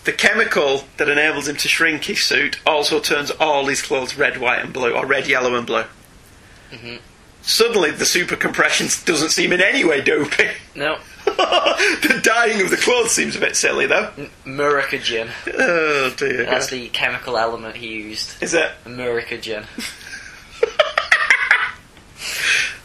the 0.05 0.13
chemical 0.13 0.85
that 0.97 1.09
enables 1.09 1.49
him 1.49 1.57
to 1.57 1.69
shrink 1.69 2.05
his 2.05 2.21
suit 2.21 2.61
also 2.67 3.01
turns 3.01 3.31
all 3.33 3.67
his 3.67 3.83
clothes 3.83 4.17
red, 4.17 4.39
white, 4.39 4.65
and 4.65 4.73
blue, 4.73 4.93
or 4.93 5.07
red, 5.07 5.29
yellow, 5.29 5.55
and 5.55 5.67
blue. 5.67 5.85
Mm-hmm. 6.71 6.97
Suddenly, 7.43 7.91
the 7.91 8.07
super 8.07 8.37
compression 8.37 8.87
doesn't 9.05 9.31
seem 9.31 9.53
in 9.53 9.61
any 9.61 9.85
way 9.85 10.01
dopey. 10.01 10.51
No. 10.77 10.99
the 11.25 12.21
dyeing 12.23 12.61
of 12.61 12.71
the 12.71 12.77
clothes 12.77 13.13
seems 13.13 13.37
a 13.37 13.41
bit 13.41 13.57
silly, 13.57 13.87
though. 13.87 14.11
Muricagen. 14.45 15.31
Oh 15.59 16.15
dear. 16.17 16.45
That's 16.45 16.71
the 16.71 16.89
chemical 16.89 17.37
element 17.37 17.77
he 17.77 17.89
used. 17.89 18.43
Is 18.43 18.55
it? 18.55 18.71
Muricagen. 18.85 19.67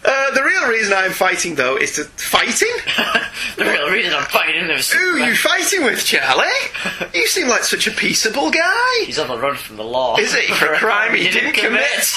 Uh, 0.08 0.32
the 0.32 0.42
real 0.68 0.78
reason 0.78 0.94
I'm 0.94 1.12
fighting, 1.12 1.56
though, 1.56 1.78
is 1.78 1.94
to 1.96 2.04
fighting. 2.06 2.70
the 3.58 3.66
real 3.66 3.90
reason 3.90 4.14
I'm 4.14 4.26
fighting 4.26 4.70
is 4.70 4.92
Who 4.92 5.00
are 5.00 5.20
you 5.20 5.36
fighting 5.36 5.84
with, 5.84 6.04
Charlie? 6.06 6.46
You 7.14 7.28
seem 7.28 7.48
like 7.48 7.64
such 7.64 7.88
a 7.88 7.92
peaceable 7.92 8.52
guy. 8.52 9.04
he's 9.06 9.20
on 9.20 9.28
the 9.28 9.38
run 9.38 9.56
from 9.56 9.78
the 9.78 9.84
law. 9.84 10.18
Is 10.18 10.34
it 10.36 10.46
for 10.56 10.74
a 10.74 10.78
crime 10.80 11.16
he 11.16 11.30
didn't 11.30 11.54
commit? 11.54 12.16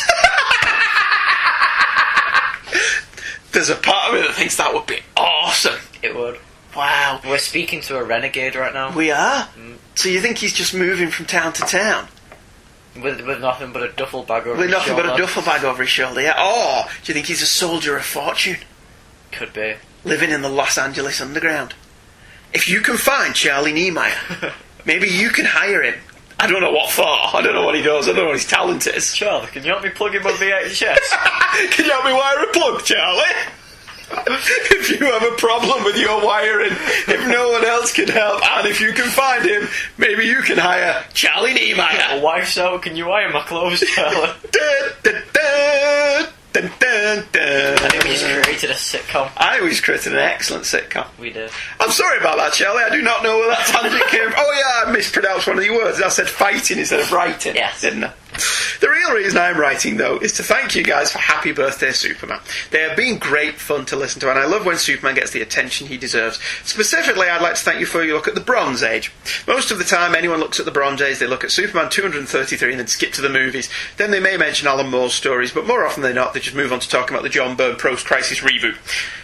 There's 3.53 3.71
a 3.71 3.77
part 3.77 4.09
of 4.09 4.15
me 4.15 4.21
that 4.21 4.35
thinks 4.35 4.57
that 4.57 4.73
would 4.73 4.87
be 4.87 5.01
awesome. 5.17 5.79
It 6.03 6.15
would. 6.15 6.39
Wow. 6.77 7.21
We're 7.27 7.39
speaking 7.39 7.81
to 7.83 7.99
a 7.99 8.05
renegade 8.05 8.55
right 8.55 8.73
now. 8.73 8.95
We 8.95 9.11
are. 9.11 9.49
Mm. 9.59 9.77
So 9.97 10.09
you 10.09 10.21
think 10.21 10.39
he's 10.39 10.53
just 10.53 10.73
moving 10.75 11.11
from 11.11 11.27
town 11.27 11.53
to 11.55 11.63
town 11.63 12.09
With, 12.97 13.25
with 13.25 13.41
nothing 13.41 13.73
but 13.73 13.83
a 13.85 13.93
duffel 13.93 14.25
bag 14.25 14.43
over 14.49 14.57
with 14.57 14.63
his 14.67 14.71
nothing 14.73 14.97
but 14.97 15.05
a 15.05 15.09
shoulder. 15.11 15.23
duffel 15.23 15.43
bag 15.43 15.65
over 15.65 15.83
his 15.83 15.91
shoulder? 15.91 16.21
Yeah. 16.23 16.33
Or 16.43 16.89
do 17.05 17.11
you 17.11 17.15
think 17.15 17.27
he's 17.27 17.41
a 17.43 17.47
soldier 17.47 17.97
of 17.97 18.05
fortune 18.05 18.57
Could 19.31 19.53
be. 19.53 19.77
living 20.05 20.31
in 20.31 20.43
the 20.43 20.49
Los 20.49 20.77
Angeles 20.77 21.21
underground? 21.21 21.75
If 22.53 22.69
you 22.69 22.81
can 22.81 22.97
find 22.97 23.33
Charlie 23.35 23.73
Niemeyer, 23.73 24.17
maybe 24.85 25.07
you 25.07 25.31
can 25.31 25.45
hire 25.45 25.83
him. 25.83 25.95
I 26.41 26.47
don't 26.49 26.63
know 26.63 26.73
what 26.73 26.91
for. 26.91 27.05
I 27.07 27.41
don't 27.45 27.55
know 27.55 27.65
what 27.65 27.75
he 27.77 27.83
does. 27.83 28.09
I 28.09 28.13
don't 28.13 28.23
know 28.23 28.31
what 28.31 28.39
his 28.41 28.47
talent 28.49 28.87
is. 28.89 29.13
Charlie, 29.13 29.47
can 29.49 29.63
you 29.63 29.71
help 29.71 29.85
me 29.85 29.91
plug 29.91 30.15
in 30.17 30.23
my 30.25 30.31
VHS? 30.33 31.71
Can 31.71 31.85
you 31.85 31.91
help 31.93 32.05
me 32.07 32.13
wire 32.13 32.43
a 32.43 32.47
plug, 32.53 32.83
Charlie? 32.83 33.23
if 34.27 34.91
you 34.91 35.07
have 35.07 35.23
a 35.23 35.37
problem 35.37 35.85
with 35.85 35.97
your 35.97 36.25
wiring, 36.25 36.73
if 36.73 37.29
no 37.29 37.51
one 37.53 37.65
else 37.65 37.93
can 37.93 38.09
help, 38.09 38.45
and 38.59 38.67
if 38.67 38.81
you 38.81 38.93
can 38.93 39.09
find 39.09 39.45
him, 39.45 39.69
maybe 39.99 40.25
you 40.25 40.43
can 40.43 40.59
hire 40.59 41.05
Charlie 41.15 41.55
Niemeyer. 41.55 42.21
wife's 42.21 42.59
out, 42.59 42.83
can 42.83 42.97
you 42.97 43.11
iron 43.11 43.33
my 43.33 43.43
clothes, 43.43 43.81
Charlie? 43.81 44.33
Dun, 44.51 44.93
dun, 45.03 45.23
dun, 45.33 46.27
dun, 46.53 46.71
dun, 46.81 47.25
dun. 47.33 47.79
I 47.79 47.89
think 47.89 48.05
we 48.05 48.11
just 48.11 48.25
created 48.25 48.71
a 48.71 48.75
sitcom. 48.75 49.31
I 49.37 49.59
always 49.59 49.81
created 49.81 50.13
an 50.13 50.19
excellent 50.19 50.65
sitcom. 50.65 51.07
We 51.19 51.31
did. 51.31 51.51
I'm 51.79 51.91
sorry 51.91 52.19
about 52.19 52.37
that, 52.39 52.53
Charlie. 52.53 52.83
I 52.83 52.91
do 52.91 53.03
not 53.03 53.23
know 53.23 53.39
where 53.39 53.49
that 53.49 53.67
tangent 53.67 54.03
came 54.09 54.25
from. 54.31 54.35
Oh, 54.37 54.83
yeah, 54.85 54.91
I 54.91 54.93
mispronounced 54.93 55.47
one 55.47 55.59
of 55.59 55.65
the 55.65 55.71
words. 55.71 56.03
I 56.03 56.09
said 56.09 56.29
fighting 56.29 56.79
instead 56.79 57.01
of 57.01 57.13
writing. 57.13 57.55
Yes. 57.55 57.81
Didn't 57.81 58.05
I? 58.05 58.13
The 58.81 58.89
real 58.89 59.15
reason 59.15 59.39
I'm 59.39 59.59
writing, 59.59 59.97
though, 59.97 60.19
is 60.19 60.33
to 60.35 60.43
thank 60.43 60.75
you 60.75 60.83
guys 60.83 61.13
for 61.13 61.19
Happy 61.19 61.53
Birthday 61.53 61.93
Superman. 61.93 62.41
They 62.71 62.81
have 62.81 62.97
been 62.97 63.19
great 63.19 63.57
fun 63.57 63.85
to 63.87 63.97
listen 63.97 64.21
to, 64.21 64.31
and 64.31 64.39
I 64.39 64.47
love 64.47 64.65
when 64.65 64.79
Superman 64.79 65.17
gets 65.17 65.33
the 65.33 65.43
attention 65.43 65.89
he 65.89 65.99
deserves. 65.99 66.41
Specifically, 66.65 67.29
I'd 67.29 67.43
like 67.43 67.57
to 67.57 67.63
thank 67.63 67.81
you 67.81 67.87
for 67.87 68.03
your 68.03 68.17
look 68.17 68.29
at 68.29 68.35
the 68.35 68.41
Bronze 68.41 68.83
Age. 68.83 69.13
Most 69.47 69.71
of 69.71 69.79
the 69.79 69.85
time, 69.85 70.15
anyone 70.15 70.39
looks 70.41 70.61
at 70.61 70.67
the 70.67 70.73
Bronze 70.73 71.03
Age, 71.03 71.19
they 71.19 71.27
look 71.27 71.45
at 71.45 71.51
Superman 71.51 71.91
233 71.91 72.71
and 72.71 72.81
then 72.81 72.87
skip 72.87 73.13
to 73.13 73.21
the 73.21 73.29
movies. 73.29 73.69
Then 73.97 74.11
they 74.11 74.21
may 74.21 74.37
mention 74.37 74.69
Alan 74.69 74.91
Moore's 74.91 75.15
stories, 75.15 75.53
but 75.53 75.67
more 75.67 75.85
often 75.85 76.03
than 76.03 76.15
not, 76.15 76.33
they 76.33 76.41
just 76.41 76.57
move 76.57 76.73
on 76.73 76.81
to 76.81 76.89
talking 76.89 77.15
about 77.15 77.23
the 77.23 77.29
John 77.29 77.57
Byrne 77.57 77.77
Post 77.77 78.07
Crisis 78.07 78.41
reboot. 78.41 78.77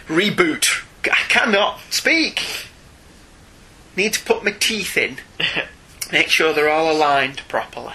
Reboot. 0.07 0.83
I 1.05 1.23
cannot 1.29 1.79
speak. 1.89 2.67
Need 3.95 4.13
to 4.13 4.25
put 4.25 4.43
my 4.43 4.51
teeth 4.51 4.97
in. 4.97 5.17
Make 6.11 6.29
sure 6.29 6.53
they're 6.53 6.69
all 6.69 6.91
aligned 6.91 7.41
properly. 7.47 7.93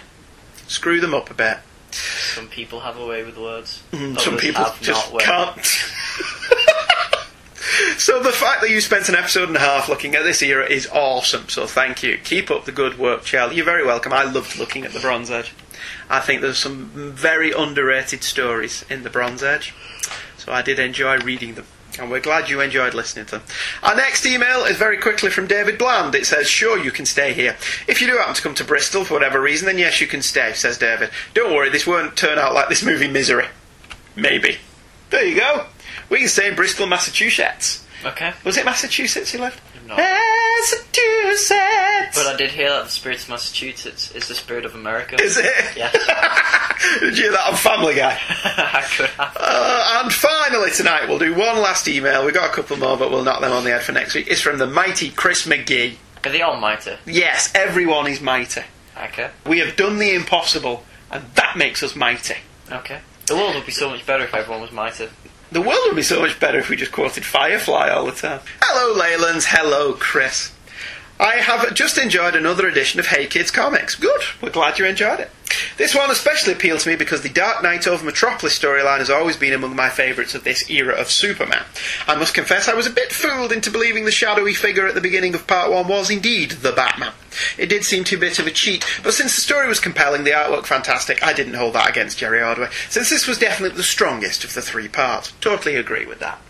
Screw 0.73 1.03
them 1.03 1.13
up 1.13 1.31
a 1.31 1.35
bit. 1.35 1.59
Some 1.91 2.49
people 2.49 2.81
have 2.81 2.97
a 2.97 3.07
way 3.07 3.23
with 3.23 3.37
words. 3.37 3.83
Mm, 3.93 4.19
Some 4.19 4.39
people 4.39 4.65
have 4.65 4.81
just 4.81 5.13
can't. 5.19 5.63
so 7.99 8.23
the 8.23 8.33
fact 8.33 8.63
that 8.63 8.71
you 8.71 8.81
spent 8.81 9.11
an 9.11 9.15
episode 9.15 9.49
and 9.49 9.57
a 9.57 9.61
half 9.61 9.91
looking 9.91 10.15
at 10.15 10.25
this 10.25 10.41
era 10.41 10.65
is 10.65 10.87
awesome. 10.87 11.51
So 11.51 11.67
thank 11.67 12.03
you. 12.03 12.17
Keep 12.17 12.51
up 12.51 12.65
the 12.65 12.73
good 12.73 12.99
work, 12.99 13.25
Charlie. 13.25 13.57
You're 13.57 13.67
very 13.67 13.85
welcome. 13.85 14.15
I 14.15 14.25
loved 14.25 14.59
looking 14.59 14.87
at 14.87 14.95
the 14.95 15.01
Bronze 15.01 15.31
Age. 15.31 15.53
I 16.09 16.21
think 16.21 16.41
there's 16.41 16.57
some 16.57 16.87
very 16.95 17.53
underrated 17.53 18.25
stories 18.25 18.83
in 18.89 19.03
the 19.03 19.11
Bronze 19.11 19.43
Age. 19.43 19.75
So 20.39 20.53
I 20.53 20.63
did 20.63 20.79
enjoy 20.79 21.19
reading 21.19 21.53
them. 21.55 21.67
And 21.99 22.11
we're 22.11 22.21
glad 22.21 22.49
you 22.49 22.61
enjoyed 22.61 22.95
listening 22.95 23.27
to 23.27 23.33
them. 23.33 23.43
Our 23.83 23.95
next 23.95 24.25
email 24.25 24.65
is 24.65 24.77
very 24.77 24.97
quickly 24.97 25.31
from 25.31 25.47
David 25.47 25.77
Bland. 25.79 26.15
It 26.15 26.27
says, 26.27 26.49
Sure, 26.49 26.79
you 26.79 26.91
can 26.91 27.05
stay 27.05 27.35
here. 27.35 27.57
If 27.87 28.01
you 28.01 28.07
do 28.07 28.17
happen 28.17 28.35
to 28.35 28.43
come 28.43 28.55
to 28.55 28.65
Bristol 28.65 29.05
for 29.05 29.15
whatever 29.15 29.41
reason, 29.41 29.67
then 29.67 29.79
yes, 29.79 30.01
you 30.01 30.07
can 30.07 30.23
stay, 30.23 30.53
says 30.55 30.79
David. 30.79 31.11
Don't 31.35 31.55
worry, 31.55 31.69
this 31.69 31.87
won't 31.87 32.17
turn 32.17 32.39
out 32.39 32.55
like 32.55 32.69
this 32.69 32.83
movie 32.83 33.09
Misery. 33.09 33.47
Maybe. 34.17 34.59
There 35.11 35.25
you 35.25 35.37
go. 35.37 35.67
We 36.09 36.21
can 36.21 36.29
stay 36.29 36.49
in 36.49 36.57
Bristol, 36.57 36.87
Massachusetts. 36.87 37.87
Okay. 38.05 38.33
Was 38.45 38.57
it 38.57 38.65
Massachusetts 38.65 39.33
you 39.35 39.41
lived? 39.41 39.61
No. 39.87 39.97
Massachusetts! 39.97 42.17
But 42.17 42.27
I 42.27 42.37
did 42.37 42.51
hear 42.51 42.71
that 42.71 42.85
the 42.85 42.91
spirit 42.91 43.23
of 43.23 43.29
Massachusetts 43.29 44.13
is 44.15 44.29
the 44.29 44.35
spirit 44.35 44.65
of 44.65 44.75
America. 44.75 45.21
Is 45.21 45.37
it? 45.39 45.77
Yeah. 45.77 45.91
Did 47.01 47.17
you 47.17 47.25
hear 47.25 47.33
that 47.33 47.49
on 47.49 47.57
Family 47.57 47.95
Guy? 47.95 48.19
I 48.45 48.85
could 48.97 49.09
have. 49.11 49.37
Uh, 49.39 50.01
and 50.03 50.13
finally 50.13 50.71
tonight, 50.71 51.09
we'll 51.09 51.19
do 51.19 51.35
one 51.35 51.59
last 51.59 51.89
email. 51.89 52.25
We've 52.25 52.35
got 52.35 52.51
a 52.51 52.53
couple 52.53 52.77
more, 52.77 52.97
but 52.97 53.11
we'll 53.11 53.25
knock 53.25 53.41
them 53.41 53.53
on 53.53 53.65
the 53.65 53.71
head 53.71 53.83
for 53.83 53.93
next 53.93 54.15
week. 54.15 54.29
It's 54.29 54.41
from 54.41 54.59
the 54.59 54.67
mighty 54.67 55.11
Chris 55.11 55.47
McGee. 55.47 55.97
Are 56.25 56.31
the 56.31 56.43
Almighty? 56.43 56.97
Yes, 57.07 57.53
everyone 57.55 58.07
is 58.09 58.21
mighty. 58.21 58.63
Okay. 58.97 59.31
We 59.47 59.59
have 59.61 59.77
done 59.77 59.99
the 59.99 60.15
impossible, 60.15 60.85
and 61.11 61.25
that 61.35 61.57
makes 61.57 61.83
us 61.83 61.97
mighty. 61.97 62.37
Okay. 62.71 63.01
The 63.27 63.37
world 63.37 63.55
would 63.55 63.67
be 63.67 63.73
so 63.73 63.89
much 63.89 64.05
better 64.05 64.25
if 64.25 64.35
everyone 64.35 64.63
was 64.63 64.73
mighty. 64.73 65.09
The 65.53 65.61
world 65.61 65.81
would 65.85 65.97
be 65.97 66.03
so 66.03 66.19
much 66.19 66.41
better 66.41 66.59
if 66.59 66.71
we 66.71 66.77
just 66.77 66.93
quoted 66.93 67.27
Firefly 67.27 67.91
all 67.91 68.07
the 68.07 68.13
time. 68.13 68.41
Hello, 68.63 68.99
Leylands. 68.99 69.45
Hello, 69.47 69.93
Chris. 69.93 70.51
I 71.21 71.37
have 71.37 71.75
just 71.75 71.99
enjoyed 71.99 72.35
another 72.35 72.67
edition 72.67 72.99
of 72.99 73.07
Hey 73.07 73.27
Kids 73.27 73.51
Comics. 73.51 73.95
Good. 73.95 74.23
We're 74.41 74.51
glad 74.51 74.79
you 74.79 74.87
enjoyed 74.87 75.21
it. 75.21 75.31
This 75.77 75.95
one 75.95 76.11
especially 76.11 76.53
appealed 76.53 76.81
to 76.81 76.89
me 76.89 76.97
because 76.97 77.23
the 77.23 77.29
Dark 77.29 77.63
Knight 77.63 77.87
over 77.87 78.05
Metropolis 78.05 78.59
storyline 78.59 78.99
has 78.99 79.11
always 79.11 79.37
been 79.37 79.53
among 79.53 79.77
my 79.77 79.91
favourites 79.91 80.35
of 80.35 80.45
this 80.45 80.69
era 80.71 80.95
of 80.95 81.11
Superman. 81.11 81.65
I 82.09 82.17
must 82.17 82.35
confess 82.35 82.69
I 82.69 82.75
was 82.75 82.87
a 82.87 82.91
bit 82.91 83.13
fooled 83.13 83.53
into 83.53 83.71
believing 83.71 84.05
the 84.05 84.11
shadowy 84.11 84.55
figure 84.55 84.87
at 84.87 84.95
the 84.95 85.01
beginning 85.01 85.35
of 85.35 85.47
part 85.47 85.71
one 85.71 85.87
was 85.87 86.11
indeed 86.11 86.53
the 86.53 86.73
Batman. 86.73 87.13
It 87.59 87.67
did 87.67 87.85
seem 87.85 88.05
too 88.05 88.19
bit 88.19 88.39
of 88.39 88.47
a 88.47 88.51
cheat, 88.51 88.85
but 89.03 89.15
since 89.15 89.35
the 89.35 89.43
story 89.43 89.69
was 89.69 89.81
compelling, 89.81 90.25
the 90.25 90.31
artwork 90.31 90.67
fantastic, 90.67 91.23
I 91.23 91.33
didn't 91.35 91.55
hold 91.55 91.75
that 91.75 91.91
against 91.91 92.19
Jerry 92.19 92.43
Ordway, 92.43 92.69
since 92.89 93.11
this 93.11 93.27
was 93.27 93.39
definitely 93.39 93.77
the 93.77 93.83
strongest 93.83 94.45
of 94.45 94.55
the 94.55 94.63
three 94.63 94.89
parts. 94.89 95.33
Totally 95.41 95.77
agree 95.77 96.07
with 96.07 96.21
that. 96.21 96.41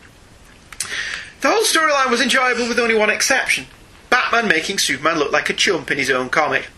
The 1.40 1.48
whole 1.48 1.64
storyline 1.64 2.10
was 2.10 2.20
enjoyable 2.20 2.68
with 2.68 2.78
only 2.78 2.94
one 2.94 3.10
exception 3.10 3.66
Batman 4.12 4.46
making 4.46 4.76
Superman 4.76 5.18
look 5.18 5.32
like 5.32 5.48
a 5.48 5.54
chump 5.54 5.90
in 5.90 5.96
his 5.96 6.10
own 6.10 6.28
comic. 6.28 6.68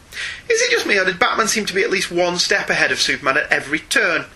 Is 0.48 0.62
it 0.62 0.70
just 0.70 0.86
me, 0.86 0.96
or 0.96 1.04
did 1.04 1.18
Batman 1.18 1.48
seem 1.48 1.66
to 1.66 1.74
be 1.74 1.82
at 1.82 1.90
least 1.90 2.12
one 2.12 2.38
step 2.38 2.70
ahead 2.70 2.92
of 2.92 3.00
Superman 3.00 3.36
at 3.36 3.50
every 3.50 3.80
turn? 3.80 4.26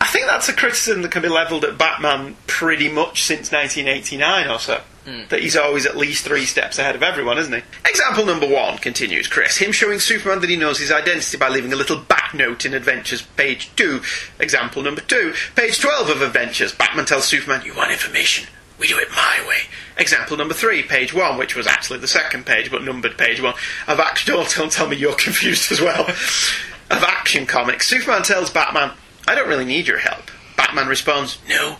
I 0.00 0.06
think 0.06 0.26
that's 0.26 0.48
a 0.48 0.54
criticism 0.54 1.02
that 1.02 1.10
can 1.10 1.20
be 1.20 1.28
levelled 1.28 1.64
at 1.64 1.76
Batman 1.76 2.36
pretty 2.46 2.88
much 2.90 3.24
since 3.24 3.52
1989 3.52 4.48
or 4.48 4.58
so. 4.58 4.80
Hmm. 5.04 5.28
That 5.28 5.40
he's 5.40 5.54
always 5.54 5.84
at 5.84 5.98
least 5.98 6.24
three 6.24 6.46
steps 6.46 6.78
ahead 6.78 6.94
of 6.94 7.02
everyone, 7.02 7.36
isn't 7.36 7.52
he? 7.52 7.60
Example 7.86 8.24
number 8.24 8.48
one, 8.48 8.78
continues 8.78 9.28
Chris. 9.28 9.58
Him 9.58 9.70
showing 9.72 10.00
Superman 10.00 10.40
that 10.40 10.48
he 10.48 10.56
knows 10.56 10.78
his 10.78 10.90
identity 10.90 11.36
by 11.36 11.50
leaving 11.50 11.74
a 11.74 11.76
little 11.76 11.98
back 11.98 12.32
note 12.32 12.64
in 12.64 12.72
Adventures, 12.72 13.20
page 13.20 13.68
2. 13.76 14.00
Example 14.40 14.82
number 14.82 15.02
2, 15.02 15.34
page 15.56 15.78
12 15.78 16.08
of 16.08 16.22
Adventures. 16.22 16.72
Batman 16.72 17.04
tells 17.04 17.26
Superman, 17.26 17.66
You 17.66 17.74
want 17.74 17.92
information? 17.92 18.48
We 18.78 18.88
do 18.88 18.98
it 18.98 19.08
my 19.10 19.44
way. 19.48 19.58
Example 19.96 20.36
number 20.36 20.54
3, 20.54 20.82
page 20.82 21.14
1, 21.14 21.38
which 21.38 21.54
was 21.54 21.66
actually 21.66 22.00
the 22.00 22.08
second 22.08 22.44
page, 22.44 22.70
but 22.70 22.82
numbered 22.82 23.16
page 23.16 23.40
1. 23.40 23.54
Of 23.86 24.00
Action. 24.00 24.34
Don't, 24.34 24.50
don't 24.56 24.72
tell 24.72 24.88
me 24.88 24.96
you're 24.96 25.14
confused 25.14 25.70
as 25.70 25.80
well. 25.80 26.06
Of 26.08 27.02
Action 27.02 27.46
Comics. 27.46 27.86
Superman 27.86 28.22
tells 28.22 28.50
Batman, 28.50 28.92
I 29.28 29.34
don't 29.34 29.48
really 29.48 29.64
need 29.64 29.86
your 29.86 29.98
help. 29.98 30.30
Batman 30.56 30.88
responds, 30.88 31.38
No. 31.48 31.76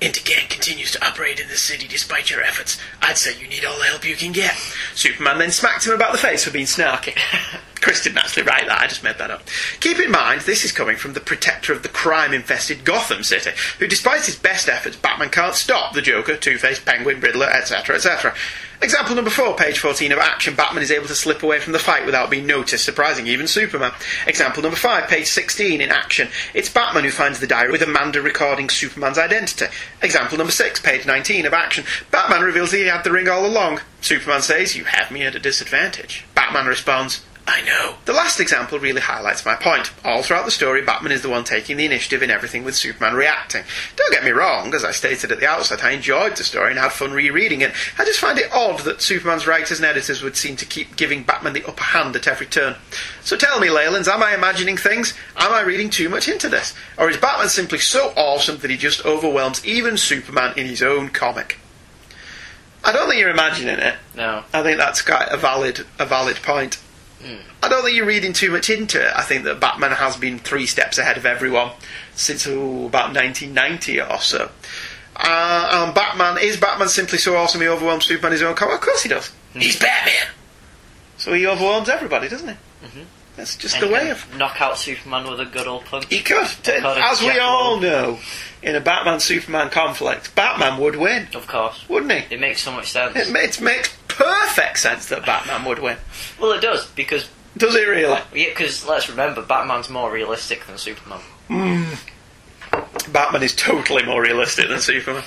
Intergang 0.00 0.48
continues 0.48 0.92
to 0.92 1.04
operate 1.04 1.40
in 1.40 1.48
the 1.48 1.56
city 1.56 1.88
despite 1.88 2.30
your 2.30 2.40
efforts. 2.40 2.78
I'd 3.02 3.18
say 3.18 3.38
you 3.38 3.48
need 3.48 3.64
all 3.64 3.76
the 3.78 3.84
help 3.84 4.04
you 4.04 4.14
can 4.14 4.30
get. 4.30 4.54
Superman 4.94 5.38
then 5.38 5.50
smacked 5.50 5.86
him 5.86 5.92
about 5.92 6.12
the 6.12 6.18
face 6.18 6.44
for 6.44 6.52
being 6.52 6.66
snarky. 6.66 7.18
Chris 7.78 8.02
didn't 8.02 8.18
actually 8.18 8.44
write 8.44 8.66
that, 8.66 8.82
I 8.82 8.86
just 8.86 9.04
made 9.04 9.18
that 9.18 9.30
up. 9.30 9.42
Keep 9.80 9.98
in 9.98 10.10
mind, 10.10 10.42
this 10.42 10.64
is 10.64 10.72
coming 10.72 10.96
from 10.96 11.14
the 11.14 11.20
protector 11.20 11.72
of 11.72 11.82
the 11.82 11.88
crime 11.88 12.32
infested 12.32 12.84
Gotham 12.84 13.22
City, 13.22 13.50
who, 13.78 13.86
despite 13.86 14.26
his 14.26 14.36
best 14.36 14.68
efforts, 14.68 14.96
Batman 14.96 15.30
can't 15.30 15.54
stop 15.54 15.94
the 15.94 16.02
Joker, 16.02 16.36
Two 16.36 16.58
Face, 16.58 16.80
Penguin, 16.80 17.20
Riddler, 17.20 17.46
etc., 17.46 17.96
etc. 17.96 18.34
Example 18.80 19.16
number 19.16 19.30
4, 19.30 19.56
page 19.56 19.80
14 19.80 20.12
of 20.12 20.20
Action 20.20 20.54
Batman 20.54 20.84
is 20.84 20.92
able 20.92 21.08
to 21.08 21.14
slip 21.14 21.42
away 21.42 21.58
from 21.58 21.72
the 21.72 21.80
fight 21.80 22.06
without 22.06 22.30
being 22.30 22.46
noticed, 22.46 22.84
surprising 22.84 23.26
even 23.26 23.48
Superman. 23.48 23.90
Example 24.24 24.62
number 24.62 24.76
5, 24.76 25.08
page 25.08 25.26
16 25.26 25.80
in 25.80 25.90
Action. 25.90 26.28
It's 26.54 26.72
Batman 26.72 27.02
who 27.02 27.10
finds 27.10 27.40
the 27.40 27.48
diary 27.48 27.72
with 27.72 27.82
Amanda 27.82 28.22
recording 28.22 28.68
Superman's 28.68 29.18
identity. 29.18 29.66
Example 30.00 30.38
number 30.38 30.52
6, 30.52 30.80
page 30.80 31.06
19 31.06 31.44
of 31.46 31.52
Action. 31.52 31.84
Batman 32.12 32.42
reveals 32.42 32.70
he 32.70 32.86
had 32.86 33.02
the 33.02 33.10
ring 33.10 33.28
all 33.28 33.44
along. 33.44 33.80
Superman 34.00 34.42
says, 34.42 34.76
You 34.76 34.84
have 34.84 35.10
me 35.10 35.24
at 35.24 35.34
a 35.34 35.40
disadvantage. 35.40 36.24
Batman 36.36 36.66
responds, 36.66 37.24
I 37.48 37.62
know. 37.62 37.94
The 38.04 38.12
last 38.12 38.40
example 38.40 38.78
really 38.78 39.00
highlights 39.00 39.46
my 39.46 39.54
point. 39.54 39.90
All 40.04 40.22
throughout 40.22 40.44
the 40.44 40.50
story, 40.50 40.82
Batman 40.82 41.12
is 41.12 41.22
the 41.22 41.30
one 41.30 41.44
taking 41.44 41.78
the 41.78 41.86
initiative 41.86 42.22
in 42.22 42.30
everything 42.30 42.62
with 42.62 42.76
Superman 42.76 43.14
reacting. 43.14 43.64
Don't 43.96 44.12
get 44.12 44.22
me 44.22 44.32
wrong, 44.32 44.74
as 44.74 44.84
I 44.84 44.92
stated 44.92 45.32
at 45.32 45.40
the 45.40 45.48
outset, 45.48 45.82
I 45.82 45.92
enjoyed 45.92 46.36
the 46.36 46.44
story 46.44 46.70
and 46.70 46.78
had 46.78 46.92
fun 46.92 47.12
rereading 47.12 47.62
it. 47.62 47.72
I 47.96 48.04
just 48.04 48.20
find 48.20 48.38
it 48.38 48.52
odd 48.52 48.80
that 48.80 49.00
Superman's 49.00 49.46
writers 49.46 49.78
and 49.78 49.86
editors 49.86 50.22
would 50.22 50.36
seem 50.36 50.56
to 50.56 50.66
keep 50.66 50.96
giving 50.96 51.22
Batman 51.22 51.54
the 51.54 51.66
upper 51.66 51.84
hand 51.84 52.14
at 52.16 52.28
every 52.28 52.46
turn. 52.46 52.76
So 53.22 53.34
tell 53.34 53.58
me, 53.60 53.68
Leylands, 53.68 54.08
am 54.08 54.22
I 54.22 54.34
imagining 54.34 54.76
things? 54.76 55.14
Am 55.38 55.52
I 55.52 55.62
reading 55.62 55.88
too 55.88 56.10
much 56.10 56.28
into 56.28 56.50
this? 56.50 56.74
Or 56.98 57.08
is 57.08 57.16
Batman 57.16 57.48
simply 57.48 57.78
so 57.78 58.12
awesome 58.14 58.58
that 58.58 58.70
he 58.70 58.76
just 58.76 59.06
overwhelms 59.06 59.64
even 59.64 59.96
Superman 59.96 60.52
in 60.58 60.66
his 60.66 60.82
own 60.82 61.08
comic? 61.08 61.58
I 62.84 62.92
don't 62.92 63.08
think 63.08 63.20
you're 63.20 63.30
imagining 63.30 63.78
it. 63.78 63.96
No. 64.14 64.44
I 64.52 64.62
think 64.62 64.76
that's 64.76 65.00
quite 65.00 65.28
a 65.30 65.36
valid 65.38 65.86
a 65.98 66.04
valid 66.04 66.36
point. 66.36 66.78
I 67.62 67.68
don't 67.68 67.84
think 67.84 67.96
you're 67.96 68.06
reading 68.06 68.32
too 68.32 68.50
much 68.50 68.70
into 68.70 69.04
it. 69.04 69.12
I 69.14 69.22
think 69.22 69.44
that 69.44 69.60
Batman 69.60 69.90
has 69.92 70.16
been 70.16 70.38
three 70.38 70.66
steps 70.66 70.98
ahead 70.98 71.16
of 71.16 71.26
everyone 71.26 71.72
since 72.14 72.46
ooh, 72.46 72.86
about 72.86 73.14
1990 73.14 74.00
or 74.00 74.20
so. 74.20 74.50
Uh, 75.16 75.68
and 75.86 75.94
Batman 75.94 76.38
is 76.40 76.56
Batman 76.56 76.88
simply 76.88 77.18
so 77.18 77.36
awesome 77.36 77.60
he 77.60 77.66
overwhelms 77.66 78.06
Superman 78.06 78.32
in 78.32 78.32
his 78.34 78.42
own 78.42 78.54
comic? 78.54 78.76
Of 78.76 78.80
course 78.82 79.02
he 79.02 79.08
does. 79.08 79.32
He's 79.54 79.78
Batman, 79.78 80.28
so 81.16 81.32
he 81.32 81.46
overwhelms 81.46 81.88
everybody, 81.88 82.28
doesn't 82.28 82.48
he? 82.48 82.54
That's 83.38 83.56
just 83.56 83.76
And 83.76 83.84
the 83.88 83.92
way 83.92 84.10
of. 84.10 84.36
knock 84.36 84.60
out 84.60 84.76
Superman 84.78 85.30
with 85.30 85.38
a 85.40 85.44
good 85.46 85.66
old 85.66 85.84
punch. 85.84 86.06
He 86.10 86.20
could, 86.20 86.48
Knock 86.66 86.84
out 86.84 86.98
a 86.98 87.04
as 87.04 87.20
we 87.22 87.38
all 87.38 87.76
Lowe. 87.76 87.80
know, 87.80 88.18
in 88.62 88.74
a 88.74 88.80
Batman 88.80 89.20
Superman 89.20 89.70
conflict, 89.70 90.34
Batman 90.34 90.78
would 90.80 90.96
win, 90.96 91.28
Of 91.34 91.46
course. 91.46 91.88
wouldn't 91.88 92.10
he? 92.12 92.34
It 92.34 92.40
makes 92.40 92.60
so 92.62 92.72
much 92.72 92.90
sense. 92.90 93.16
It, 93.16 93.32
ma- 93.32 93.38
it 93.38 93.60
makes 93.60 93.96
perfect 94.08 94.78
sense 94.80 95.06
that 95.06 95.24
Batman 95.24 95.64
would 95.66 95.78
win. 95.78 95.96
Well, 96.40 96.50
it 96.52 96.60
does, 96.60 96.86
because, 96.90 97.28
Does 97.56 97.74
it 97.76 97.86
really? 97.88 98.18
yeah, 98.34 98.48
because 98.48 98.84
let's 98.86 99.08
remember, 99.08 99.40
Batman's 99.42 99.88
more 99.88 100.10
realistic 100.10 100.66
than 100.66 100.76
Superman. 100.76 101.20
Hmm. 101.46 101.84
Batman 103.12 103.42
is 103.44 103.54
totally 103.54 104.02
more 104.04 104.20
realistic 104.20 104.68
than 104.68 104.80
Superman. 104.80 105.22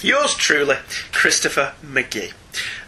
Yours 0.00 0.34
truly, 0.34 0.76
Christopher 1.12 1.74
McGee. 1.84 2.32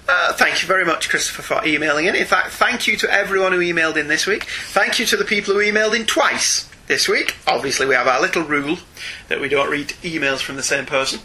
Uh, 0.08 0.32
thank 0.32 0.62
you 0.62 0.66
very 0.66 0.86
much, 0.86 1.10
Christopher, 1.10 1.42
for 1.42 1.66
emailing 1.66 2.06
in. 2.06 2.14
In 2.16 2.24
fact, 2.26 2.52
thank 2.52 2.86
you 2.86 2.96
to 2.96 3.12
everyone 3.12 3.52
who 3.52 3.58
emailed 3.58 3.96
in 3.98 4.08
this 4.08 4.26
week. 4.26 4.44
Thank 4.68 4.98
you 4.98 5.04
to 5.06 5.16
the 5.18 5.24
people 5.24 5.52
who 5.52 5.60
emailed 5.60 5.94
in 5.94 6.06
twice 6.06 6.68
this 6.86 7.06
week. 7.08 7.36
Obviously, 7.46 7.84
we 7.86 7.94
have 7.94 8.06
our 8.08 8.20
little 8.20 8.42
rule 8.42 8.78
that 9.28 9.38
we 9.38 9.50
don't 9.50 9.70
read 9.70 9.88
emails 10.02 10.40
from 10.40 10.56
the 10.56 10.62
same 10.62 10.86
person. 10.86 11.20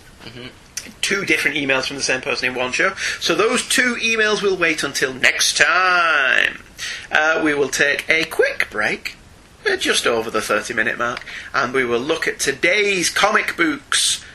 Two 1.00 1.24
different 1.24 1.56
emails 1.56 1.88
from 1.88 1.96
the 1.96 2.04
same 2.04 2.20
person 2.20 2.50
in 2.50 2.56
one 2.56 2.74
show. 2.74 2.94
So 3.22 3.36
those 3.36 3.66
two 3.66 3.96
emails 3.96 4.42
will 4.42 4.58
wait 4.58 4.84
until 4.84 5.14
next 5.14 5.56
time. 5.58 6.62
Uh, 7.10 7.42
we 7.42 7.54
will 7.54 7.70
take 7.70 8.04
a 8.10 8.26
quick 8.26 8.68
break. 8.70 9.16
We're 9.64 9.78
just 9.78 10.06
over 10.06 10.30
the 10.30 10.42
30 10.42 10.74
minute 10.74 10.98
mark. 10.98 11.26
And 11.54 11.74
we 11.74 11.86
will 11.86 12.02
look 12.02 12.28
at 12.28 12.38
today's 12.38 13.10
comic 13.10 13.56
books. 13.56 14.26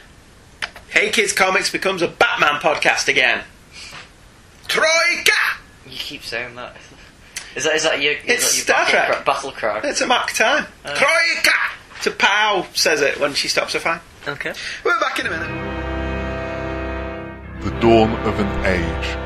Hey 0.88 1.10
Kids 1.10 1.34
Comics 1.34 1.70
becomes 1.70 2.00
a 2.00 2.08
Batman 2.08 2.60
podcast 2.60 3.08
again. 3.08 3.44
Troika! 4.68 5.32
You 5.86 5.96
keep 5.96 6.22
saying 6.22 6.54
that. 6.56 6.76
Is 7.56 7.64
that, 7.64 7.74
is 7.74 7.82
that 7.84 8.00
your, 8.02 8.12
is 8.12 8.18
It's 8.26 8.50
that 8.50 8.56
your 8.56 8.64
Star 8.64 8.76
battle, 8.84 8.90
Trek. 8.92 9.06
cry, 9.08 9.22
battle 9.34 9.52
cry? 9.52 9.80
It's 9.84 10.00
a 10.00 10.06
Mac 10.06 10.32
time. 10.34 10.66
Oh. 10.84 10.94
Troika! 10.94 11.58
To 12.02 12.10
Pow 12.12 12.66
says 12.74 13.00
it 13.00 13.18
when 13.18 13.34
she 13.34 13.48
stops 13.48 13.72
her 13.72 13.80
fan. 13.80 14.00
Okay. 14.26 14.52
We're 14.84 15.00
back 15.00 15.18
in 15.18 15.26
a 15.26 15.30
minute. 15.30 15.48
The 17.64 17.70
dawn 17.80 18.12
of 18.26 18.38
an 18.38 18.64
age. 18.66 19.16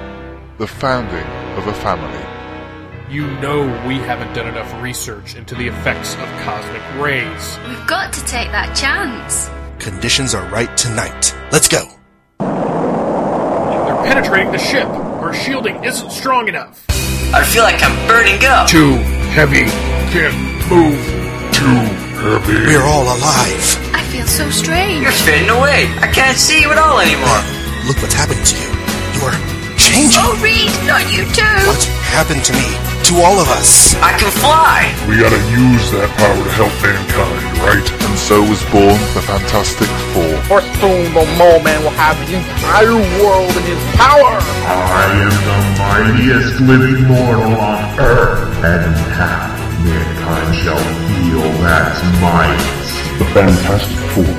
The 0.59 0.67
founding 0.67 1.27
of 1.59 1.67
a 1.67 1.75
family. 1.75 2.25
You 3.13 3.27
know 3.41 3.63
we 3.87 3.97
haven't 3.97 4.33
done 4.33 4.47
enough 4.49 4.73
research 4.83 5.35
into 5.35 5.55
the 5.55 5.67
effects 5.69 6.15
of 6.15 6.29
cosmic 6.45 6.83
rays. 6.99 7.59
We've 7.69 7.87
got 7.87 8.13
to 8.15 8.25
take 8.25 8.51
that 8.53 8.75
chance. 8.75 9.51
Conditions 9.85 10.35
are 10.35 10.49
right 10.49 10.75
tonight. 10.79 11.35
Let's 11.51 11.69
go. 11.69 11.85
They're 12.39 14.05
penetrating 14.07 14.53
the 14.53 14.59
ship. 14.59 14.89
Our 15.33 15.39
shielding 15.39 15.83
isn't 15.83 16.11
strong 16.11 16.47
enough. 16.47 16.85
I 17.33 17.43
feel 17.43 17.63
like 17.63 17.83
I'm 17.83 17.97
burning 18.07 18.45
up. 18.45 18.69
Too 18.69 18.97
heavy. 19.33 19.65
Can't 20.13 20.37
move. 20.69 21.01
Too 21.55 21.73
heavy. 22.21 22.67
We're 22.67 22.85
all 22.85 23.05
alive. 23.05 23.95
I 23.95 24.05
feel 24.13 24.27
so 24.27 24.51
strange. 24.51 25.01
You're 25.01 25.11
fading 25.11 25.49
away. 25.49 25.89
I 26.01 26.11
can't 26.13 26.37
see 26.37 26.61
you 26.61 26.71
at 26.71 26.77
all 26.77 27.01
anymore. 27.01 27.41
Look 27.89 27.97
what's 28.03 28.13
happening 28.13 28.45
to 28.45 28.57
you. 28.61 29.52
You're 29.93 30.09
changing. 30.09 30.25
Oh, 30.25 30.41
Reed, 30.41 30.73
not 30.89 31.05
you 31.13 31.29
too. 31.37 31.59
What 31.69 31.85
happened 32.09 32.45
to 32.49 32.53
me? 32.57 32.73
To 33.13 33.21
all 33.21 33.37
of 33.37 33.49
us. 33.53 33.93
I 34.01 34.17
can 34.17 34.33
fly. 34.41 34.89
We 35.05 35.21
gotta 35.21 35.37
use 35.53 35.85
that 35.93 36.09
power 36.17 36.41
to 36.41 36.53
help 36.57 36.73
mankind, 36.81 37.45
right? 37.61 37.85
And 37.85 38.17
so 38.17 38.41
was 38.41 38.63
born 38.73 38.97
the 39.13 39.21
Fantastic 39.21 39.91
Four. 40.17 40.33
Or 40.49 40.61
soon 40.81 41.13
the 41.13 41.27
mole 41.37 41.61
man 41.61 41.85
will 41.85 41.93
have 42.01 42.17
the 42.25 42.41
entire 42.41 42.97
world 43.21 43.53
in 43.53 43.65
his 43.69 43.83
power. 44.01 44.41
I 44.65 45.13
am 45.29 45.37
the 45.45 45.61
mightiest 45.77 46.57
living 46.65 47.05
mortal 47.05 47.53
on 47.53 47.85
earth, 48.01 48.49
and 48.65 48.97
half 49.13 49.53
mankind 49.85 50.53
shall 50.57 50.81
feel 50.81 51.45
that 51.69 51.93
might. 52.25 52.65
The 53.21 53.29
Fantastic 53.37 54.01
Four. 54.17 54.33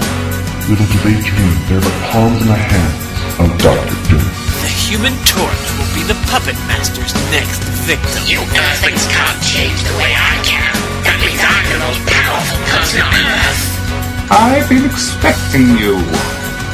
Little 0.66 0.88
do 0.88 0.98
they 1.06 1.20
dream 1.22 1.54
they're 1.70 1.84
the 1.84 1.94
palms 2.10 2.42
in 2.42 2.48
the 2.48 2.58
hands 2.58 3.06
of 3.38 3.54
Doctor 3.62 3.98
Doom. 4.10 4.43
The 4.64 4.72
Human 4.72 5.12
Torch 5.28 5.68
will 5.76 5.92
be 5.92 6.08
the 6.08 6.16
puppet 6.32 6.56
master's 6.72 7.12
next 7.36 7.60
victim. 7.84 8.24
You 8.24 8.40
Earthlings 8.40 9.04
can't 9.12 9.36
change 9.44 9.76
the 9.84 9.92
way 10.00 10.16
I 10.16 10.40
can. 10.40 10.72
That 11.04 11.20
means 11.20 11.44
I'm 11.44 11.68
the 11.68 11.84
most 11.84 12.00
powerful 12.08 12.60
person 12.72 13.04
on 13.04 13.12
Earth. 13.12 13.64
I've 14.32 14.64
been 14.72 14.88
expecting 14.88 15.76
you, 15.76 16.00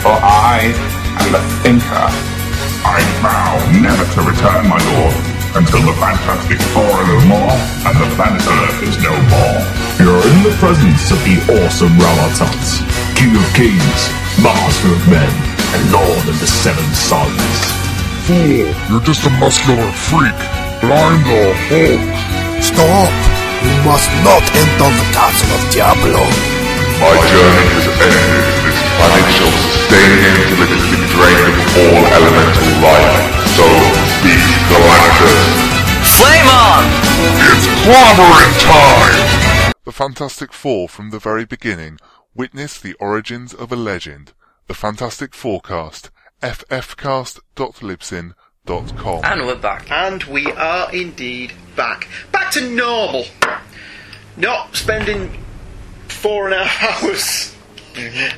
for 0.06 0.14
I 0.22 0.70
am 1.18 1.34
the 1.34 1.42
thinker. 1.66 2.08
I 2.86 3.02
vow 3.26 3.58
never 3.82 4.06
to 4.06 4.20
return, 4.22 4.70
my 4.70 4.78
lord, 4.94 5.18
until 5.58 5.82
the 5.90 5.98
Fantastic 5.98 6.62
Four 6.78 6.94
are 6.94 7.10
no 7.10 7.20
more 7.26 7.58
and 7.90 7.96
the 7.98 8.06
planet 8.14 8.46
Earth 8.46 8.86
is 8.86 9.02
no 9.02 9.18
more. 9.34 9.60
You're 9.98 10.22
in 10.30 10.46
the 10.46 10.54
presence 10.62 11.10
of 11.10 11.18
the 11.26 11.42
awesome 11.58 11.98
Rama-Tut, 11.98 12.66
King 13.18 13.34
of 13.34 13.50
Kings, 13.58 14.02
Master 14.38 14.94
of 14.94 15.02
Men, 15.10 15.34
and 15.74 15.82
Lord 15.90 16.26
of 16.30 16.38
the 16.38 16.46
Seven 16.46 16.86
Suns. 16.94 17.69
Fool, 18.30 18.70
you're 18.94 19.02
just 19.10 19.26
a 19.26 19.34
muscular 19.42 19.90
freak, 20.06 20.38
but 20.86 20.94
I'm 20.94 21.18
the 21.26 21.50
Hulk. 21.66 22.62
Stop. 22.62 23.10
You 23.66 23.74
must 23.82 24.06
not 24.22 24.46
enter 24.54 24.86
the 24.86 25.08
castle 25.18 25.50
of 25.58 25.66
Diablo. 25.74 26.22
My 27.02 27.18
journey 27.26 27.66
has 27.74 27.90
ended, 27.90 28.46
this 28.70 28.80
planet 29.02 29.34
shall 29.34 29.50
sustain 29.66 30.14
me 30.14 30.30
until 30.30 30.62
it 30.62 30.72
has 30.78 30.86
been 30.94 31.06
drained 31.10 31.58
of 31.58 31.74
all 31.74 32.06
elemental 32.06 32.70
life. 32.86 33.18
So 33.58 33.66
speaks 34.22 34.46
Galactus. 34.70 35.50
Flame 36.22 36.50
on! 36.54 36.86
It's 37.50 37.66
clobbering 37.82 38.54
time! 38.62 39.74
The 39.86 39.92
Fantastic 39.92 40.54
Four 40.54 40.88
from 40.88 41.10
the 41.10 41.18
very 41.18 41.46
beginning 41.46 41.98
witness 42.36 42.80
the 42.80 42.94
origins 43.00 43.56
of 43.56 43.72
a 43.72 43.76
legend. 43.76 44.34
The 44.68 44.76
Fantastic 44.76 45.32
Fourcast. 45.32 46.12
ffcast.libsyn.com. 46.42 49.22
And 49.26 49.42
we're 49.48 49.56
back. 49.56 49.90
And 49.92 50.24
we 50.26 50.46
are 50.52 50.92
indeed 50.94 51.54
back. 51.76 52.08
Back 52.32 52.52
to 52.54 52.70
normal. 52.70 53.26
Not 54.38 54.76
spending 54.76 55.44
four 56.08 56.46
and 56.46 56.54
a 56.56 56.64
half 56.66 57.04
hours 57.10 57.56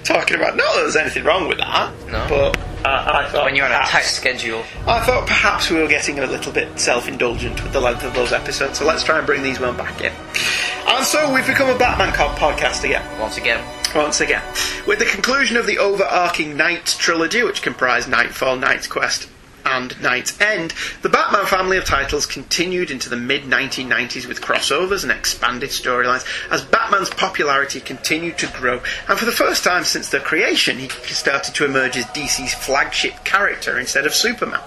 talking 0.04 0.38
about. 0.38 0.56
Not 0.56 0.74
that 0.74 0.82
there's 0.82 0.96
anything 0.96 1.24
wrong 1.24 1.48
with 1.48 1.58
that. 1.60 1.94
No. 2.08 2.26
But 2.30 2.58
uh, 2.86 3.12
I 3.14 3.28
thought 3.30 3.46
When 3.46 3.56
you're 3.56 3.66
on 3.66 3.72
a 3.72 3.76
perhaps- 3.76 3.92
tight 3.92 4.06
schedule. 4.06 4.64
I 4.88 5.02
thought 5.06 5.28
perhaps 5.28 5.70
we 5.70 5.78
were 5.80 5.88
getting 5.88 6.18
a 6.20 6.26
little 6.26 6.52
bit 6.52 6.80
self-indulgent 6.80 7.62
with 7.64 7.72
the 7.74 7.80
length 7.82 8.04
of 8.04 8.14
those 8.16 8.32
episodes, 8.32 8.80
so 8.80 8.86
let's 8.86 9.04
try 9.04 9.18
and 9.20 9.28
bring 9.28 9.44
these 9.44 9.60
one 9.60 9.78
back 9.78 10.02
in. 10.02 10.12
And 10.88 11.06
so 11.06 11.32
we've 11.34 11.46
become 11.46 11.70
a 11.70 11.78
Batman 11.78 12.12
Cop 12.14 12.38
podcast 12.40 12.84
again. 12.84 13.06
Once 13.20 13.38
again. 13.38 13.64
Once 13.96 14.22
again. 14.22 14.44
With 14.88 15.00
the 15.00 15.06
conclusion 15.06 15.58
of 15.58 15.66
the 15.66 15.78
overarching 15.78 16.56
Knight 16.56 16.86
trilogy, 16.86 17.44
which 17.44 17.62
comprised 17.62 18.08
Knightfall, 18.08 18.56
Knight's 18.56 18.88
Quest, 18.88 19.28
and 19.72 20.00
Knight's 20.02 20.40
End, 20.42 20.74
the 21.02 21.10
Batman 21.10 21.46
family 21.46 21.78
of 21.78 21.86
titles 21.86 22.26
continued 22.26 22.92
into 22.92 23.10
the 23.10 23.16
mid 23.16 23.44
1990s 23.44 24.28
with 24.28 24.42
crossovers 24.42 25.04
and 25.04 25.12
expanded 25.12 25.70
storylines 25.70 26.26
as 26.52 26.64
Batman's 26.64 27.10
popularity 27.10 27.80
continued 27.80 28.38
to 28.38 28.48
grow, 28.48 28.82
and 29.08 29.18
for 29.18 29.26
the 29.26 29.32
first 29.32 29.64
time 29.64 29.86
since 29.86 30.10
their 30.10 30.20
creation, 30.20 30.78
he 30.78 30.90
started 30.90 31.56
to 31.56 31.66
emerge 31.66 31.96
as 31.96 32.06
DC's 32.08 32.54
flagship 32.54 33.24
character 33.24 33.80
instead 33.80 34.06
of 34.06 34.14
Superman. 34.14 34.60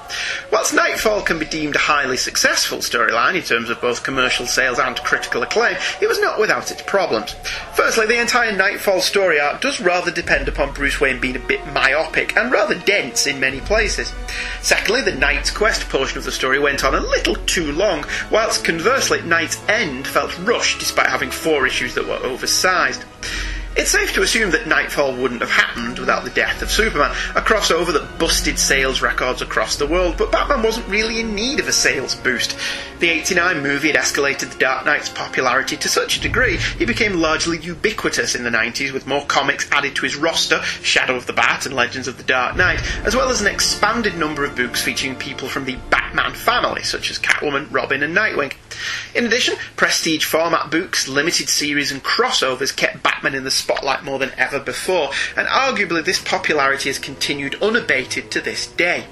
Whilst 0.50 0.72
Knightfall 0.72 1.22
can 1.22 1.38
be 1.38 1.44
deemed 1.44 1.76
a 1.76 1.80
highly 1.80 2.16
successful 2.16 2.78
storyline 2.78 3.34
in 3.34 3.42
terms 3.42 3.68
of 3.68 3.80
both 3.80 4.04
commercial 4.04 4.46
sales 4.46 4.78
and 4.78 4.96
critical 4.98 5.42
acclaim, 5.42 5.76
it 6.00 6.08
was 6.08 6.20
not 6.20 6.40
without 6.40 6.70
its 6.70 6.82
problems. 6.82 7.34
Firstly, 7.74 8.06
the 8.06 8.20
entire 8.20 8.56
Knightfall 8.56 9.00
story 9.00 9.38
arc 9.38 9.60
does 9.60 9.80
rather 9.80 10.10
depend 10.10 10.48
upon 10.48 10.72
Bruce 10.72 11.00
Wayne 11.00 11.20
being 11.20 11.36
a 11.36 11.40
bit 11.40 11.64
myopic 11.68 12.36
and 12.36 12.50
rather 12.50 12.74
dense 12.74 13.26
in 13.26 13.38
many 13.38 13.60
places. 13.60 14.12
Secondly, 14.62 14.93
the 15.02 15.14
Knight's 15.14 15.50
Quest 15.50 15.88
portion 15.88 16.18
of 16.18 16.24
the 16.24 16.32
story 16.32 16.58
went 16.58 16.84
on 16.84 16.94
a 16.94 17.00
little 17.00 17.36
too 17.46 17.72
long, 17.72 18.04
whilst 18.30 18.64
conversely, 18.64 19.22
Knight's 19.22 19.58
End 19.68 20.06
felt 20.06 20.38
rushed 20.40 20.78
despite 20.78 21.08
having 21.08 21.30
four 21.30 21.66
issues 21.66 21.94
that 21.94 22.06
were 22.06 22.16
oversized. 22.16 23.04
It's 23.76 23.90
safe 23.90 24.14
to 24.14 24.22
assume 24.22 24.52
that 24.52 24.68
Knightfall 24.68 25.16
wouldn't 25.16 25.40
have 25.40 25.50
happened 25.50 25.98
without 25.98 26.22
the 26.22 26.30
death 26.30 26.62
of 26.62 26.70
Superman, 26.70 27.10
a 27.34 27.40
crossover 27.40 27.92
that 27.92 28.20
busted 28.20 28.56
sales 28.56 29.02
records 29.02 29.42
across 29.42 29.74
the 29.74 29.86
world, 29.86 30.16
but 30.16 30.30
Batman 30.30 30.62
wasn't 30.62 30.86
really 30.86 31.18
in 31.18 31.34
need 31.34 31.58
of 31.58 31.66
a 31.66 31.72
sales 31.72 32.14
boost. 32.14 32.56
The 33.00 33.10
89 33.10 33.64
movie 33.64 33.88
had 33.88 33.96
escalated 33.96 34.52
the 34.52 34.58
Dark 34.58 34.86
Knight's 34.86 35.08
popularity 35.08 35.76
to 35.76 35.88
such 35.88 36.16
a 36.16 36.20
degree 36.20 36.58
he 36.78 36.84
became 36.84 37.14
largely 37.14 37.58
ubiquitous 37.58 38.36
in 38.36 38.44
the 38.44 38.50
90s 38.50 38.92
with 38.92 39.08
more 39.08 39.26
comics 39.26 39.68
added 39.72 39.96
to 39.96 40.02
his 40.02 40.14
roster, 40.14 40.62
Shadow 40.62 41.16
of 41.16 41.26
the 41.26 41.32
Bat 41.32 41.66
and 41.66 41.74
Legends 41.74 42.06
of 42.06 42.16
the 42.16 42.22
Dark 42.22 42.56
Knight, 42.56 42.80
as 43.04 43.16
well 43.16 43.28
as 43.28 43.40
an 43.40 43.48
expanded 43.48 44.16
number 44.16 44.44
of 44.44 44.54
books 44.54 44.82
featuring 44.82 45.16
people 45.16 45.48
from 45.48 45.64
the 45.64 45.76
Batman 45.90 46.32
family, 46.34 46.84
such 46.84 47.10
as 47.10 47.18
Catwoman, 47.18 47.66
Robin 47.72 48.04
and 48.04 48.16
Nightwing. 48.16 48.54
In 49.16 49.26
addition, 49.26 49.56
prestige 49.74 50.24
format 50.24 50.70
books, 50.70 51.08
limited 51.08 51.48
series 51.48 51.90
and 51.90 52.02
crossovers 52.02 52.74
kept 52.74 53.02
Batman 53.02 53.34
in 53.34 53.42
the 53.42 53.50
spotlight 53.64 54.04
more 54.04 54.18
than 54.18 54.30
ever 54.36 54.60
before, 54.60 55.10
and 55.36 55.48
arguably 55.48 56.04
this 56.04 56.20
popularity 56.20 56.90
has 56.90 56.98
continued 56.98 57.54
unabated 57.62 58.30
to 58.30 58.40
this 58.42 58.66
day. 58.66 59.06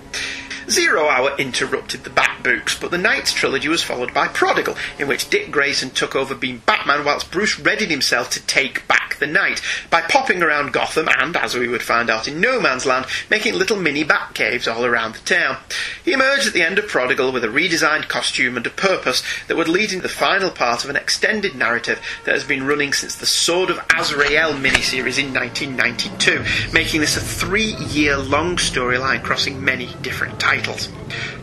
Zero 0.70 1.08
Hour 1.08 1.36
interrupted 1.38 2.04
the 2.04 2.10
Bat 2.10 2.42
books, 2.42 2.78
but 2.78 2.90
the 2.90 2.98
Knight's 2.98 3.32
trilogy 3.32 3.68
was 3.68 3.82
followed 3.82 4.14
by 4.14 4.28
Prodigal, 4.28 4.76
in 4.98 5.08
which 5.08 5.30
Dick 5.30 5.50
Grayson 5.50 5.90
took 5.90 6.14
over 6.14 6.34
being 6.34 6.62
Batman 6.66 7.04
whilst 7.04 7.30
Bruce 7.30 7.58
readied 7.58 7.90
himself 7.90 8.30
to 8.30 8.46
take 8.46 8.86
back 8.88 9.02
the 9.18 9.26
night 9.26 9.62
by 9.88 10.00
popping 10.00 10.42
around 10.42 10.72
Gotham 10.72 11.08
and, 11.18 11.36
as 11.36 11.54
we 11.54 11.68
would 11.68 11.82
find 11.82 12.10
out 12.10 12.26
in 12.26 12.40
No 12.40 12.60
Man's 12.60 12.84
Land, 12.84 13.06
making 13.30 13.54
little 13.54 13.76
mini 13.76 14.02
Bat 14.02 14.34
caves 14.34 14.66
all 14.66 14.84
around 14.84 15.14
the 15.14 15.20
town. 15.20 15.58
He 16.04 16.12
emerged 16.12 16.48
at 16.48 16.52
the 16.52 16.62
end 16.62 16.78
of 16.78 16.88
Prodigal 16.88 17.32
with 17.32 17.44
a 17.44 17.48
redesigned 17.48 18.08
costume 18.08 18.56
and 18.56 18.66
a 18.66 18.70
purpose 18.70 19.22
that 19.46 19.56
would 19.56 19.68
lead 19.68 19.92
into 19.92 20.02
the 20.02 20.08
final 20.08 20.50
part 20.50 20.82
of 20.82 20.90
an 20.90 20.96
extended 20.96 21.54
narrative 21.54 22.00
that 22.24 22.34
has 22.34 22.44
been 22.44 22.66
running 22.66 22.92
since 22.92 23.14
the 23.14 23.26
Sword 23.26 23.70
of 23.70 23.78
Azrael 23.96 24.54
miniseries 24.54 25.18
in 25.18 25.32
1992, 25.32 26.72
making 26.72 27.00
this 27.00 27.16
a 27.16 27.20
three 27.20 27.74
year 27.76 28.16
long 28.16 28.56
storyline 28.56 29.22
crossing 29.22 29.64
many 29.64 29.94
different 30.02 30.40
titles. 30.52 30.90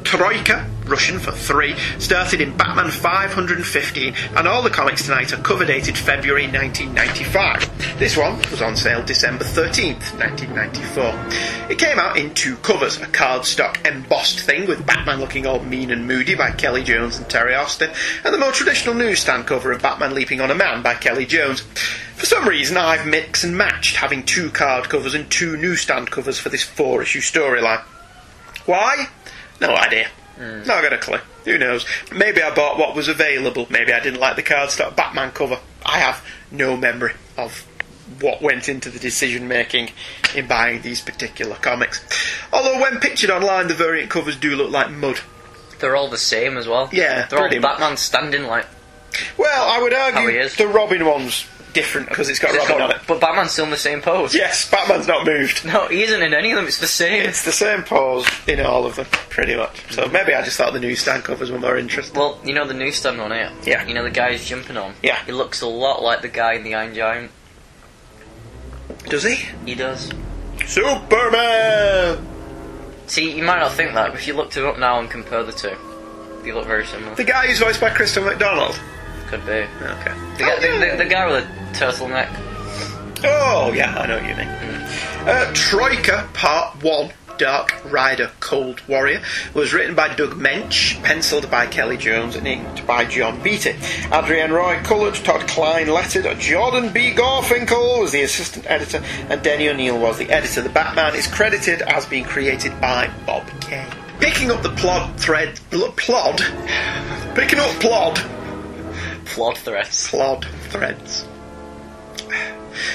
Troika, 0.03 0.67
Russian 0.85 1.17
for 1.17 1.31
three, 1.31 1.75
started 1.97 2.41
in 2.41 2.55
Batman 2.55 2.91
515, 2.91 4.13
and 4.35 4.47
all 4.47 4.61
the 4.61 4.69
comics 4.69 5.03
tonight 5.03 5.33
are 5.33 5.41
cover 5.41 5.65
dated 5.65 5.97
February 5.97 6.47
1995. 6.47 7.97
This 7.99 8.15
one 8.15 8.37
was 8.51 8.61
on 8.61 8.75
sale 8.75 9.03
December 9.03 9.45
13th, 9.45 10.13
1994. 10.19 11.71
It 11.71 11.79
came 11.79 11.97
out 11.97 12.17
in 12.17 12.35
two 12.35 12.55
covers 12.57 12.97
a 12.97 13.07
cardstock 13.07 13.85
embossed 13.87 14.41
thing 14.41 14.67
with 14.67 14.85
Batman 14.85 15.19
looking 15.19 15.47
all 15.47 15.59
mean 15.63 15.89
and 15.89 16.07
moody 16.07 16.35
by 16.35 16.51
Kelly 16.51 16.83
Jones 16.83 17.17
and 17.17 17.27
Terry 17.27 17.55
Austin, 17.55 17.89
and 18.23 18.33
the 18.33 18.39
more 18.39 18.51
traditional 18.51 18.93
newsstand 18.93 19.47
cover 19.47 19.71
of 19.71 19.81
Batman 19.81 20.13
leaping 20.13 20.39
on 20.39 20.51
a 20.51 20.55
man 20.55 20.83
by 20.83 20.93
Kelly 20.93 21.25
Jones. 21.25 21.61
For 22.15 22.27
some 22.27 22.47
reason, 22.47 22.77
I've 22.77 23.07
mixed 23.07 23.43
and 23.43 23.57
matched 23.57 23.95
having 23.95 24.23
two 24.23 24.51
card 24.51 24.87
covers 24.87 25.15
and 25.15 25.29
two 25.31 25.57
newsstand 25.57 26.11
covers 26.11 26.37
for 26.37 26.49
this 26.49 26.63
four 26.63 27.01
issue 27.01 27.21
storyline. 27.21 27.83
Why? 28.69 29.07
No 29.59 29.75
idea. 29.75 30.09
Hmm. 30.35 30.59
Not 30.59 30.83
got 30.83 30.93
a 30.93 30.99
clue. 30.99 31.17
Who 31.45 31.57
knows? 31.57 31.87
Maybe 32.15 32.43
I 32.43 32.53
bought 32.53 32.77
what 32.77 32.95
was 32.95 33.07
available. 33.07 33.65
Maybe 33.71 33.91
I 33.91 33.99
didn't 33.99 34.19
like 34.19 34.35
the 34.35 34.43
cardstock 34.43 34.95
Batman 34.95 35.31
cover. 35.31 35.57
I 35.83 35.97
have 35.97 36.23
no 36.51 36.77
memory 36.77 37.13
of 37.35 37.65
what 38.21 38.43
went 38.43 38.69
into 38.69 38.91
the 38.91 38.99
decision 38.99 39.47
making 39.47 39.89
in 40.35 40.45
buying 40.45 40.83
these 40.83 41.01
particular 41.01 41.55
comics. 41.55 42.05
Although 42.53 42.79
when 42.79 42.99
pictured 42.99 43.31
online, 43.31 43.69
the 43.69 43.73
variant 43.73 44.11
covers 44.11 44.35
do 44.35 44.55
look 44.55 44.69
like 44.69 44.91
mud. 44.91 45.19
They're 45.79 45.95
all 45.95 46.11
the 46.11 46.17
same 46.19 46.55
as 46.55 46.67
well. 46.67 46.89
Yeah, 46.91 47.25
They're 47.25 47.39
all. 47.39 47.49
Batman 47.49 47.97
standing 47.97 48.43
like. 48.43 48.67
Well, 49.35 49.67
I 49.67 49.81
would 49.81 49.95
argue 49.95 50.47
the 50.47 50.67
Robin 50.67 51.03
one's 51.07 51.47
different 51.73 52.09
because 52.09 52.29
it's 52.29 52.39
got 52.39 52.53
got- 52.53 52.81
on 52.81 52.91
it. 52.91 52.97
But 53.07 53.21
Batman's 53.21 53.51
still 53.51 53.65
in 53.65 53.71
the 53.71 53.77
same 53.77 54.01
pose. 54.01 54.35
Yes, 54.35 54.69
Batman's 54.69 55.07
not 55.07 55.25
moved. 55.25 55.65
No, 55.65 55.87
he 55.87 56.03
isn't 56.03 56.21
in 56.21 56.33
any 56.33 56.51
of 56.51 56.57
them. 56.57 56.65
It's 56.65 56.79
the 56.79 56.87
same. 56.87 57.27
It's 57.27 57.43
the 57.43 57.51
same 57.51 57.83
pose 57.83 58.27
in 58.47 58.59
all 58.59 58.85
of 58.85 58.95
them, 58.95 59.05
pretty 59.29 59.55
much. 59.55 59.93
So 59.93 60.03
mm-hmm. 60.03 60.13
maybe 60.13 60.33
I 60.33 60.43
just 60.43 60.57
thought 60.57 60.73
the 60.73 60.79
newsstand 60.79 61.23
covers 61.23 61.51
were 61.51 61.59
more 61.59 61.77
interesting. 61.77 62.19
Well, 62.19 62.39
you 62.43 62.53
know 62.53 62.67
the 62.67 62.73
newsstand 62.73 63.17
one 63.17 63.31
here? 63.31 63.51
Yeah. 63.65 63.85
You 63.85 63.93
know 63.93 64.03
the 64.03 64.11
guy 64.11 64.31
who's 64.31 64.45
jumping 64.45 64.77
on? 64.77 64.93
Yeah. 65.03 65.23
He 65.25 65.31
looks 65.31 65.61
a 65.61 65.67
lot 65.67 66.01
like 66.01 66.21
the 66.21 66.27
guy 66.27 66.53
in 66.53 66.63
the 66.63 66.75
Iron 66.75 66.93
Giant. 66.93 67.31
Does 69.07 69.23
he? 69.23 69.35
He 69.65 69.75
does. 69.75 70.11
Superman! 70.65 72.27
See, 73.07 73.31
you 73.35 73.43
might 73.43 73.59
not 73.59 73.71
think 73.73 73.93
that, 73.93 74.11
but 74.11 74.19
if 74.19 74.27
you 74.27 74.33
looked 74.33 74.55
him 74.55 74.65
up 74.65 74.77
now 74.77 74.99
and 74.99 75.09
compare 75.09 75.43
the 75.43 75.51
two, 75.51 75.75
they 76.43 76.51
look 76.51 76.67
very 76.67 76.85
similar. 76.85 77.15
The 77.15 77.23
guy 77.23 77.47
who's 77.47 77.59
voiced 77.59 77.81
by 77.81 77.89
Christopher 77.89 78.29
McDonald. 78.29 78.79
Could 79.27 79.45
be. 79.45 79.51
Okay. 79.51 80.13
The, 80.37 80.43
guy, 80.43 80.59
the, 80.59 80.91
the, 80.91 81.03
the 81.03 81.09
guy 81.09 81.31
with 81.31 81.47
the 81.47 81.58
turtleneck. 81.73 82.29
Oh, 83.23 83.71
yeah, 83.73 83.93
I 83.97 84.07
know 84.07 84.17
what 84.19 84.29
you 84.29 84.35
mean. 84.35 84.47
Uh, 85.27 85.51
Troika 85.53 86.27
Part 86.33 86.81
1 86.83 87.11
Dark 87.37 87.73
Rider 87.89 88.31
Cold 88.41 88.81
Warrior 88.87 89.21
was 89.53 89.73
written 89.73 89.95
by 89.95 90.13
Doug 90.13 90.31
Moench, 90.31 91.01
penciled 91.03 91.49
by 91.49 91.67
Kelly 91.67 91.95
Jones, 91.95 92.35
and 92.35 92.45
inked 92.45 92.85
by 92.85 93.05
John 93.05 93.41
Beatty. 93.41 93.75
Adrienne 94.11 94.51
Roy 94.51 94.79
coloured, 94.83 95.15
Todd 95.15 95.47
Klein 95.47 95.87
lettered, 95.87 96.37
Jordan 96.39 96.91
B. 96.91 97.11
Gorfinkel 97.11 98.01
was 98.01 98.11
the 98.11 98.23
assistant 98.23 98.65
editor, 98.69 99.01
and 99.29 99.41
Denny 99.41 99.69
O'Neil 99.69 99.97
was 99.97 100.17
the 100.17 100.29
editor. 100.29 100.61
The 100.61 100.69
Batman 100.69 101.15
is 101.15 101.27
credited 101.27 101.81
as 101.81 102.05
being 102.05 102.25
created 102.25 102.79
by 102.81 103.09
Bob 103.25 103.47
Kane. 103.61 103.87
Picking 104.19 104.51
up 104.51 104.61
the 104.61 104.71
plot 104.71 105.17
thread, 105.17 105.57
bl- 105.69 105.87
plod, 105.95 106.39
picking 107.35 107.59
up 107.59 107.69
plod, 107.79 108.19
Flawed 109.25 109.57
threats. 109.57 110.09
plod 110.09 110.45
threads. 110.69 111.25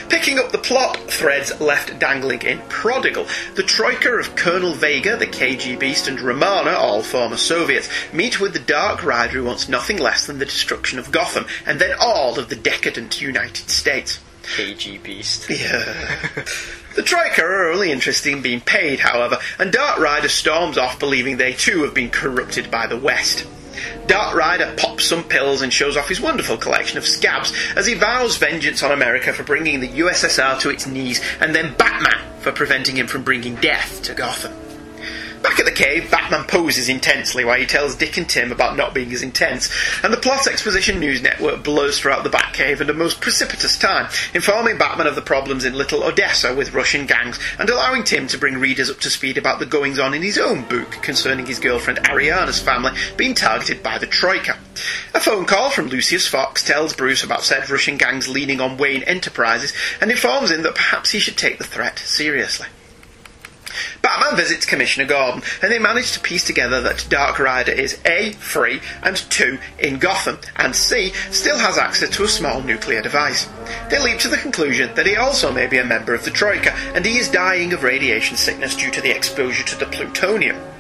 Picking 0.09 0.39
up 0.39 0.53
the 0.53 0.59
plot 0.59 0.97
threads 1.11 1.61
left 1.61 1.99
dangling 1.99 2.43
in 2.43 2.59
Prodigal, 2.69 3.27
the 3.55 3.63
troika 3.63 4.11
of 4.11 4.37
Colonel 4.37 4.75
Vega, 4.75 5.17
the 5.17 5.27
KG 5.27 5.79
Beast, 5.79 6.09
and 6.09 6.21
Romana, 6.21 6.73
all 6.73 7.03
former 7.03 7.37
Soviets, 7.37 7.89
meet 8.13 8.41
with 8.41 8.53
the 8.53 8.59
Dark 8.59 9.05
Rider 9.05 9.33
who 9.33 9.45
wants 9.45 9.69
nothing 9.69 9.99
less 9.99 10.27
than 10.27 10.39
the 10.39 10.45
destruction 10.45 10.99
of 10.99 11.13
Gotham, 11.13 11.47
and 11.67 11.81
then 11.81 11.97
all 11.99 12.39
of 12.39 12.49
the 12.49 12.57
decadent 12.57 13.21
United 13.21 13.69
States. 13.69 14.21
KG 14.43 15.03
Beast. 15.03 15.49
Yeah. 15.49 15.85
the 16.97 17.03
Troika 17.03 17.43
are 17.43 17.71
only 17.71 17.91
interested 17.91 18.33
in 18.33 18.43
being 18.43 18.61
paid, 18.61 19.01
however, 19.01 19.39
and 19.59 19.73
Dark 19.73 19.99
Rider 19.99 20.29
storms 20.29 20.79
off 20.79 20.99
believing 20.99 21.37
they 21.37 21.55
too 21.55 21.83
have 21.83 21.95
been 21.95 22.11
corrupted 22.11 22.71
by 22.71 22.87
the 22.87 22.99
West. 22.99 23.47
Dark 24.07 24.35
Rider 24.35 24.75
pops 24.77 25.05
some 25.05 25.25
pills 25.25 25.63
and 25.63 25.73
shows 25.73 25.97
off 25.97 26.09
his 26.09 26.21
wonderful 26.21 26.57
collection 26.57 26.99
of 26.99 27.07
scabs 27.07 27.53
as 27.77 27.87
he 27.87 27.95
vows 27.95 28.37
vengeance 28.37 28.83
on 28.83 28.93
America 28.93 29.33
for 29.33 29.43
bringing 29.43 29.81
the 29.81 29.89
USSR 29.89 30.61
to 30.61 30.71
its 30.71 30.87
knees, 30.87 31.21
and 31.41 31.55
then 31.55 31.75
Batman 31.75 32.41
for 32.41 32.53
preventing 32.53 32.97
him 32.97 33.07
from 33.07 33.23
bringing 33.23 33.55
death 33.57 34.03
to 34.03 34.15
Gotham. 34.15 34.64
Back 35.45 35.61
at 35.61 35.67
the 35.67 35.73
cave, 35.73 36.11
Batman 36.11 36.45
poses 36.45 36.89
intensely 36.89 37.45
while 37.45 37.59
he 37.59 37.67
tells 37.67 37.95
Dick 37.95 38.17
and 38.17 38.27
Tim 38.27 38.51
about 38.51 38.79
not 38.79 38.95
being 38.95 39.13
as 39.13 39.21
intense, 39.21 39.69
and 40.03 40.11
the 40.11 40.17
Plot 40.17 40.47
Exposition 40.47 40.99
News 40.99 41.21
Network 41.21 41.63
blows 41.63 41.99
throughout 41.99 42.25
the 42.25 42.31
Batcave 42.31 42.81
at 42.81 42.89
a 42.89 42.95
most 42.95 43.21
precipitous 43.21 43.77
time, 43.77 44.11
informing 44.33 44.79
Batman 44.79 45.07
of 45.07 45.17
the 45.17 45.21
problems 45.21 45.67
in 45.67 45.75
Little 45.75 46.03
Odessa 46.03 46.55
with 46.55 46.73
Russian 46.73 47.05
gangs, 47.05 47.39
and 47.59 47.69
allowing 47.69 48.05
Tim 48.05 48.27
to 48.29 48.39
bring 48.39 48.57
readers 48.57 48.89
up 48.89 49.01
to 49.01 49.11
speed 49.11 49.37
about 49.37 49.59
the 49.59 49.67
goings 49.67 49.99
on 49.99 50.15
in 50.15 50.23
his 50.23 50.39
own 50.39 50.63
book 50.63 50.91
concerning 51.03 51.45
his 51.45 51.59
girlfriend 51.59 51.99
Ariana's 52.05 52.63
family 52.63 52.93
being 53.19 53.35
targeted 53.35 53.83
by 53.83 53.99
the 53.99 54.07
Troika. 54.07 54.59
A 55.13 55.21
phone 55.21 55.45
call 55.45 55.69
from 55.69 55.89
Lucius 55.89 56.27
Fox 56.27 56.65
tells 56.65 56.95
Bruce 56.95 57.23
about 57.23 57.45
said 57.45 57.69
Russian 57.69 57.99
gangs 57.99 58.31
leaning 58.31 58.63
on 58.63 58.79
Wayne 58.79 59.03
Enterprises 59.03 59.75
and 60.01 60.11
informs 60.11 60.51
him 60.51 60.63
that 60.63 60.75
perhaps 60.75 61.11
he 61.11 61.19
should 61.19 61.37
take 61.37 61.59
the 61.59 61.65
threat 61.65 61.99
seriously. 61.99 62.69
Batman 64.03 64.37
visits 64.37 64.67
Commissioner 64.67 65.07
Gordon, 65.07 65.43
and 65.63 65.73
they 65.73 65.79
manage 65.79 66.13
to 66.13 66.21
piece 66.21 66.45
together 66.45 66.81
that 66.83 67.07
Dark 67.09 67.39
Rider 67.39 67.73
is 67.73 68.01
A. 68.05 68.33
free, 68.33 68.81
and 69.03 69.17
2. 69.17 69.59
in 69.79 69.99
Gotham, 69.99 70.39
and 70.57 70.75
C. 70.75 71.13
still 71.31 71.59
has 71.59 71.79
access 71.79 72.11
to 72.11 72.25
a 72.25 72.29
small 72.29 72.63
nuclear 72.63 73.03
device. 73.03 73.49
They 73.91 74.03
leap 74.03 74.19
to 74.21 74.29
the 74.29 74.37
conclusion 74.37 74.95
that 74.95 75.07
he 75.07 75.17
also 75.17 75.53
may 75.53 75.67
be 75.67 75.79
a 75.79 75.85
member 75.85 76.15
of 76.15 76.25
the 76.25 76.31
Troika, 76.31 76.73
and 76.95 77.05
he 77.05 77.19
is 77.19 77.29
dying 77.29 77.73
of 77.73 77.83
radiation 77.83 78.37
sickness 78.37 78.77
due 78.77 78.91
to 78.91 79.01
the 79.01 79.15
exposure 79.15 79.65
to 79.65 79.79
the 79.79 79.87
plutonium. 79.87 80.74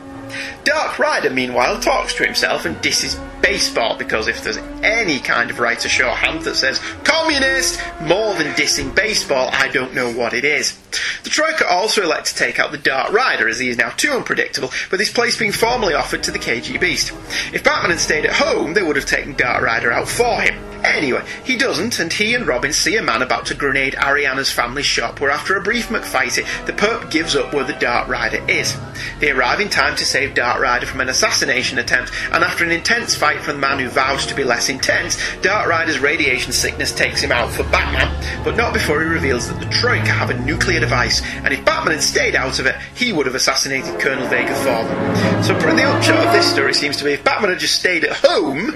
Dark 0.64 0.98
Rider, 0.98 1.30
meanwhile, 1.30 1.80
talks 1.80 2.14
to 2.14 2.24
himself 2.24 2.64
and 2.64 2.80
disses 2.80 3.18
baseball 3.42 3.96
because 3.96 4.28
if 4.28 4.42
there's 4.42 4.56
any 4.82 5.20
kind 5.20 5.50
of 5.50 5.58
writer 5.58 5.88
shorthand 5.88 6.42
that 6.42 6.56
says 6.56 6.80
communist 7.04 7.80
more 8.00 8.34
than 8.34 8.52
dissing 8.54 8.94
baseball, 8.94 9.50
I 9.52 9.68
don't 9.68 9.94
know 9.94 10.12
what 10.12 10.32
it 10.32 10.44
is. 10.44 10.78
The 11.24 11.30
Troika 11.30 11.68
also 11.68 12.02
elect 12.02 12.26
to 12.28 12.34
take 12.34 12.58
out 12.58 12.72
the 12.72 12.78
Dark 12.78 13.12
Rider 13.12 13.48
as 13.48 13.58
he 13.58 13.68
is 13.68 13.76
now 13.76 13.90
too 13.90 14.12
unpredictable, 14.12 14.70
with 14.90 15.00
his 15.00 15.10
place 15.10 15.36
being 15.36 15.52
formally 15.52 15.94
offered 15.94 16.22
to 16.24 16.30
the 16.30 16.38
KG 16.38 16.80
Beast. 16.80 17.12
If 17.52 17.64
Batman 17.64 17.90
had 17.90 18.00
stayed 18.00 18.24
at 18.24 18.34
home, 18.34 18.74
they 18.74 18.82
would 18.82 18.96
have 18.96 19.06
taken 19.06 19.34
Dark 19.34 19.62
Rider 19.62 19.92
out 19.92 20.08
for 20.08 20.40
him. 20.40 20.54
Anyway, 20.84 21.24
he 21.44 21.56
doesn't, 21.56 21.98
and 21.98 22.12
he 22.12 22.34
and 22.34 22.46
Robin 22.46 22.70
see 22.70 22.96
a 22.96 23.02
man 23.02 23.22
about 23.22 23.46
to 23.46 23.54
grenade 23.54 23.94
Ariana's 23.94 24.52
family 24.52 24.82
shop, 24.82 25.18
where 25.18 25.30
after 25.30 25.56
a 25.56 25.62
brief 25.62 25.88
McFighty, 25.88 26.44
the 26.66 26.74
perp 26.74 27.10
gives 27.10 27.34
up 27.34 27.54
where 27.54 27.64
the 27.64 27.72
Dark 27.72 28.06
Rider 28.06 28.44
is. 28.48 28.76
They 29.18 29.30
arrive 29.30 29.60
in 29.60 29.70
time 29.70 29.96
to 29.96 30.04
save 30.14 30.32
Dark 30.32 30.60
Rider 30.60 30.86
from 30.86 31.00
an 31.00 31.08
assassination 31.08 31.76
attempt, 31.78 32.12
and 32.30 32.44
after 32.44 32.62
an 32.62 32.70
intense 32.70 33.16
fight 33.16 33.40
from 33.40 33.56
the 33.56 33.60
man 33.60 33.80
who 33.80 33.88
vows 33.88 34.24
to 34.26 34.34
be 34.36 34.44
less 34.44 34.68
intense, 34.68 35.18
Dark 35.42 35.68
Rider's 35.68 35.98
radiation 35.98 36.52
sickness 36.52 36.92
takes 36.92 37.20
him 37.20 37.32
out 37.32 37.50
for 37.50 37.64
Batman, 37.64 38.14
but 38.44 38.56
not 38.56 38.72
before 38.72 39.02
he 39.02 39.08
reveals 39.08 39.48
that 39.48 39.58
the 39.58 39.68
Troika 39.70 40.12
have 40.12 40.30
a 40.30 40.38
nuclear 40.38 40.78
device, 40.78 41.20
and 41.42 41.52
if 41.52 41.64
Batman 41.64 41.94
had 41.94 42.02
stayed 42.04 42.36
out 42.36 42.60
of 42.60 42.66
it, 42.66 42.76
he 42.94 43.12
would 43.12 43.26
have 43.26 43.34
assassinated 43.34 43.98
Colonel 43.98 44.28
Vega 44.28 44.54
for 44.54 44.84
them. 44.84 45.42
So 45.42 45.52
the 45.58 45.82
upshot 45.82 46.28
of 46.28 46.32
this 46.32 46.48
story 46.48 46.74
seems 46.74 46.96
to 46.98 47.04
be 47.04 47.14
if 47.14 47.24
Batman 47.24 47.50
had 47.50 47.58
just 47.58 47.80
stayed 47.80 48.04
at 48.04 48.12
home, 48.12 48.70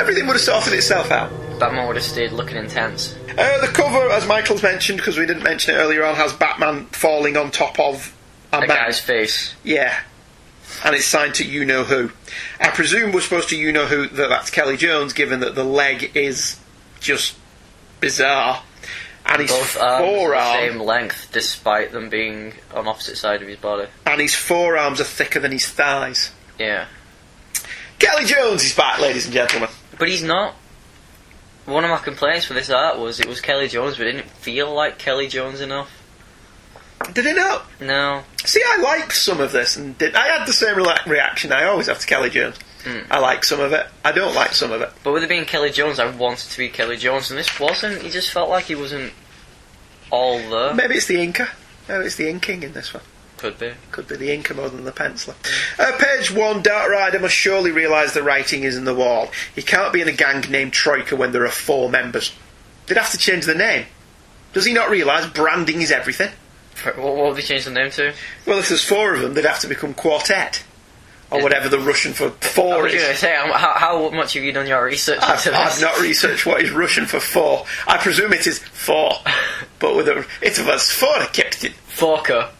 everything 0.00 0.26
would 0.26 0.32
have 0.34 0.40
sorted 0.40 0.72
itself 0.72 1.12
out. 1.12 1.30
Batman 1.60 1.86
would 1.86 1.94
have 1.94 2.04
stayed 2.04 2.32
looking 2.32 2.56
intense. 2.56 3.16
Uh, 3.38 3.60
the 3.60 3.70
cover, 3.72 4.10
as 4.10 4.26
Michael's 4.26 4.64
mentioned, 4.64 4.98
because 4.98 5.16
we 5.16 5.26
didn't 5.26 5.44
mention 5.44 5.76
it 5.76 5.78
earlier 5.78 6.04
on, 6.04 6.16
has 6.16 6.32
Batman 6.32 6.86
falling 6.86 7.36
on 7.36 7.52
top 7.52 7.78
of 7.78 8.12
a, 8.52 8.58
A 8.58 8.66
guy's 8.66 8.98
face. 8.98 9.54
Yeah. 9.62 9.96
And 10.84 10.94
it's 10.94 11.06
signed 11.06 11.34
to 11.36 11.44
you 11.44 11.64
know 11.64 11.84
who. 11.84 12.10
I 12.60 12.68
presume 12.70 13.12
we're 13.12 13.20
supposed 13.20 13.48
to 13.50 13.56
you 13.56 13.72
know 13.72 13.86
who 13.86 14.06
that 14.08 14.28
that's 14.28 14.50
Kelly 14.50 14.76
Jones, 14.76 15.12
given 15.12 15.40
that 15.40 15.54
the 15.54 15.64
leg 15.64 16.12
is 16.14 16.58
just 17.00 17.36
bizarre. 18.00 18.62
And 19.24 19.40
his 19.42 19.50
Both 19.50 19.76
arms 19.78 20.04
are 20.04 20.30
the 20.30 20.52
same 20.54 20.80
length, 20.80 21.28
despite 21.32 21.92
them 21.92 22.08
being 22.08 22.54
on 22.74 22.88
opposite 22.88 23.16
side 23.16 23.40
of 23.42 23.48
his 23.48 23.56
body. 23.58 23.88
and 24.06 24.20
his 24.20 24.34
forearms 24.34 25.00
are 25.00 25.04
thicker 25.04 25.38
than 25.38 25.52
his 25.52 25.66
thighs. 25.68 26.32
Yeah. 26.58 26.86
Kelly 28.00 28.24
Jones 28.24 28.64
is 28.64 28.74
back, 28.74 28.98
ladies 29.00 29.26
and 29.26 29.34
gentlemen. 29.34 29.68
But 29.98 30.08
he's 30.08 30.24
not. 30.24 30.54
One 31.66 31.84
of 31.84 31.90
my 31.90 31.98
complaints 31.98 32.46
for 32.46 32.54
this 32.54 32.68
art 32.70 32.98
was 32.98 33.20
it 33.20 33.28
was 33.28 33.40
Kelly 33.40 33.68
Jones, 33.68 33.96
but 33.96 34.08
it 34.08 34.12
didn't 34.14 34.30
feel 34.30 34.74
like 34.74 34.98
Kelly 34.98 35.28
Jones 35.28 35.60
enough. 35.60 36.01
Did 37.12 37.26
it 37.26 37.36
not? 37.36 37.64
No. 37.80 38.22
See, 38.44 38.62
I 38.64 38.78
liked 38.78 39.14
some 39.14 39.40
of 39.40 39.52
this, 39.52 39.76
and 39.76 39.96
did, 39.98 40.14
I 40.14 40.26
had 40.38 40.46
the 40.46 40.52
same 40.52 40.74
rela- 40.76 41.04
reaction 41.06 41.52
I 41.52 41.64
always 41.64 41.86
have 41.86 41.98
to 41.98 42.06
Kelly 42.06 42.30
Jones. 42.30 42.56
Mm. 42.84 43.06
I 43.10 43.18
like 43.18 43.44
some 43.44 43.60
of 43.60 43.72
it. 43.72 43.86
I 44.04 44.12
don't 44.12 44.34
like 44.34 44.52
some 44.52 44.72
of 44.72 44.80
it. 44.80 44.90
But 45.04 45.12
with 45.12 45.22
it 45.22 45.28
being 45.28 45.44
Kelly 45.44 45.70
Jones, 45.70 45.98
I 45.98 46.10
wanted 46.10 46.50
to 46.50 46.58
be 46.58 46.68
Kelly 46.68 46.96
Jones, 46.96 47.30
and 47.30 47.38
this 47.38 47.60
wasn't. 47.60 48.02
He 48.02 48.10
just 48.10 48.30
felt 48.30 48.50
like 48.50 48.64
he 48.64 48.74
wasn't 48.74 49.12
all 50.10 50.38
there. 50.38 50.74
Maybe 50.74 50.96
it's 50.96 51.06
the 51.06 51.16
inker. 51.16 51.48
Maybe 51.88 52.04
it's 52.04 52.16
the 52.16 52.28
inking 52.28 52.62
in 52.62 52.72
this 52.72 52.92
one. 52.92 53.02
Could 53.36 53.58
be. 53.58 53.72
Could 53.90 54.06
be 54.08 54.16
the 54.16 54.28
inker 54.28 54.54
more 54.54 54.68
than 54.68 54.84
the 54.84 54.92
penciler. 54.92 55.34
Uh, 55.78 55.96
page 55.98 56.30
one, 56.30 56.62
Dark 56.62 56.90
Rider 56.90 57.18
must 57.18 57.34
surely 57.34 57.72
realise 57.72 58.14
the 58.14 58.22
writing 58.22 58.62
is 58.62 58.76
in 58.76 58.84
the 58.84 58.94
wall. 58.94 59.30
He 59.54 59.62
can't 59.62 59.92
be 59.92 60.00
in 60.00 60.08
a 60.08 60.12
gang 60.12 60.42
named 60.48 60.72
Troika 60.72 61.16
when 61.16 61.32
there 61.32 61.44
are 61.44 61.50
four 61.50 61.88
members. 61.88 62.32
They'd 62.86 62.98
have 62.98 63.10
to 63.10 63.18
change 63.18 63.46
the 63.46 63.54
name. 63.54 63.86
Does 64.52 64.64
he 64.64 64.72
not 64.72 64.90
realise 64.90 65.26
branding 65.26 65.82
is 65.82 65.90
everything? 65.90 66.30
What, 66.84 66.98
what 66.98 67.16
would 67.16 67.36
they 67.36 67.42
change 67.42 67.64
the 67.64 67.70
name 67.70 67.90
to? 67.92 68.14
Well, 68.46 68.58
if 68.58 68.68
there's 68.68 68.84
four 68.84 69.14
of 69.14 69.20
them, 69.20 69.34
they'd 69.34 69.44
have 69.44 69.60
to 69.60 69.68
become 69.68 69.94
Quartet. 69.94 70.64
Or 71.30 71.42
whatever 71.42 71.70
the 71.70 71.78
Russian 71.78 72.12
for 72.12 72.26
I 72.26 72.30
four 72.30 72.82
was 72.82 72.92
is. 72.92 73.00
going 73.00 73.14
to 73.14 73.18
say, 73.18 73.34
um, 73.36 73.50
how, 73.52 73.72
how 73.72 74.10
much 74.10 74.34
have 74.34 74.42
you 74.42 74.52
done 74.52 74.66
your 74.66 74.84
research 74.84 75.18
I've, 75.22 75.46
I've 75.46 75.80
not 75.80 75.98
researched 75.98 76.44
what 76.44 76.60
is 76.60 76.70
Russian 76.70 77.06
for 77.06 77.20
four. 77.20 77.64
I 77.86 77.96
presume 77.96 78.34
it 78.34 78.46
is 78.46 78.58
four. 78.58 79.12
but 79.78 79.96
with 79.96 80.08
a. 80.08 80.26
It 80.42 80.58
was 80.66 80.90
four, 80.90 81.24
Captain. 81.32 81.72
Forker. 81.88 82.50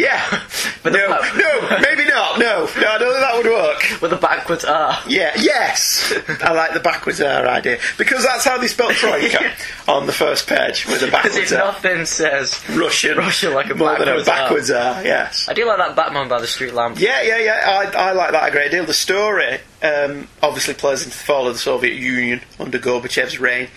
Yeah. 0.00 0.42
But 0.82 0.94
no, 0.94 1.08
no, 1.08 1.78
maybe 1.82 2.06
not. 2.08 2.38
No, 2.38 2.64
no, 2.64 2.88
I 2.88 2.98
don't 2.98 3.12
think 3.12 3.20
that 3.20 3.34
would 3.36 3.46
work. 3.46 4.00
With 4.00 4.10
the 4.12 4.16
backwards 4.16 4.64
R. 4.64 4.98
Yeah, 5.06 5.32
yes. 5.36 6.14
I 6.42 6.52
like 6.52 6.72
the 6.72 6.80
backwards 6.80 7.20
R 7.20 7.46
idea. 7.46 7.78
Because 7.98 8.24
that's 8.24 8.44
how 8.44 8.56
they 8.56 8.66
spell 8.66 8.88
Troika 8.90 9.52
on 9.88 10.06
the 10.06 10.12
first 10.12 10.46
page 10.48 10.86
with 10.86 11.02
a 11.02 11.06
Because 11.10 11.10
backwards 11.10 11.52
R. 11.52 11.58
nothing 11.58 12.06
says 12.06 12.64
Russian. 12.70 13.18
Russian 13.18 13.52
like 13.52 13.68
a 13.68 13.74
More 13.74 13.90
than 13.98 14.08
a 14.08 14.24
backwards, 14.24 14.26
backwards 14.26 14.70
R. 14.70 14.94
R, 14.94 15.04
yes. 15.04 15.46
I 15.50 15.52
do 15.52 15.66
like 15.66 15.76
that 15.76 15.94
Batman 15.96 16.28
by 16.28 16.40
the 16.40 16.46
street 16.46 16.72
lamp. 16.72 16.98
Yeah, 16.98 17.20
yeah, 17.20 17.38
yeah. 17.38 17.90
I, 17.94 18.08
I 18.08 18.12
like 18.12 18.32
that 18.32 18.48
a 18.48 18.50
great 18.52 18.70
deal. 18.70 18.86
The 18.86 18.94
story 18.94 19.58
um, 19.82 20.28
obviously 20.42 20.74
plays 20.74 21.04
into 21.04 21.16
the 21.16 21.24
fall 21.24 21.48
of 21.48 21.54
the 21.54 21.58
Soviet 21.58 21.94
Union 21.94 22.40
under 22.58 22.78
Gorbachev's 22.78 23.40
reign. 23.40 23.68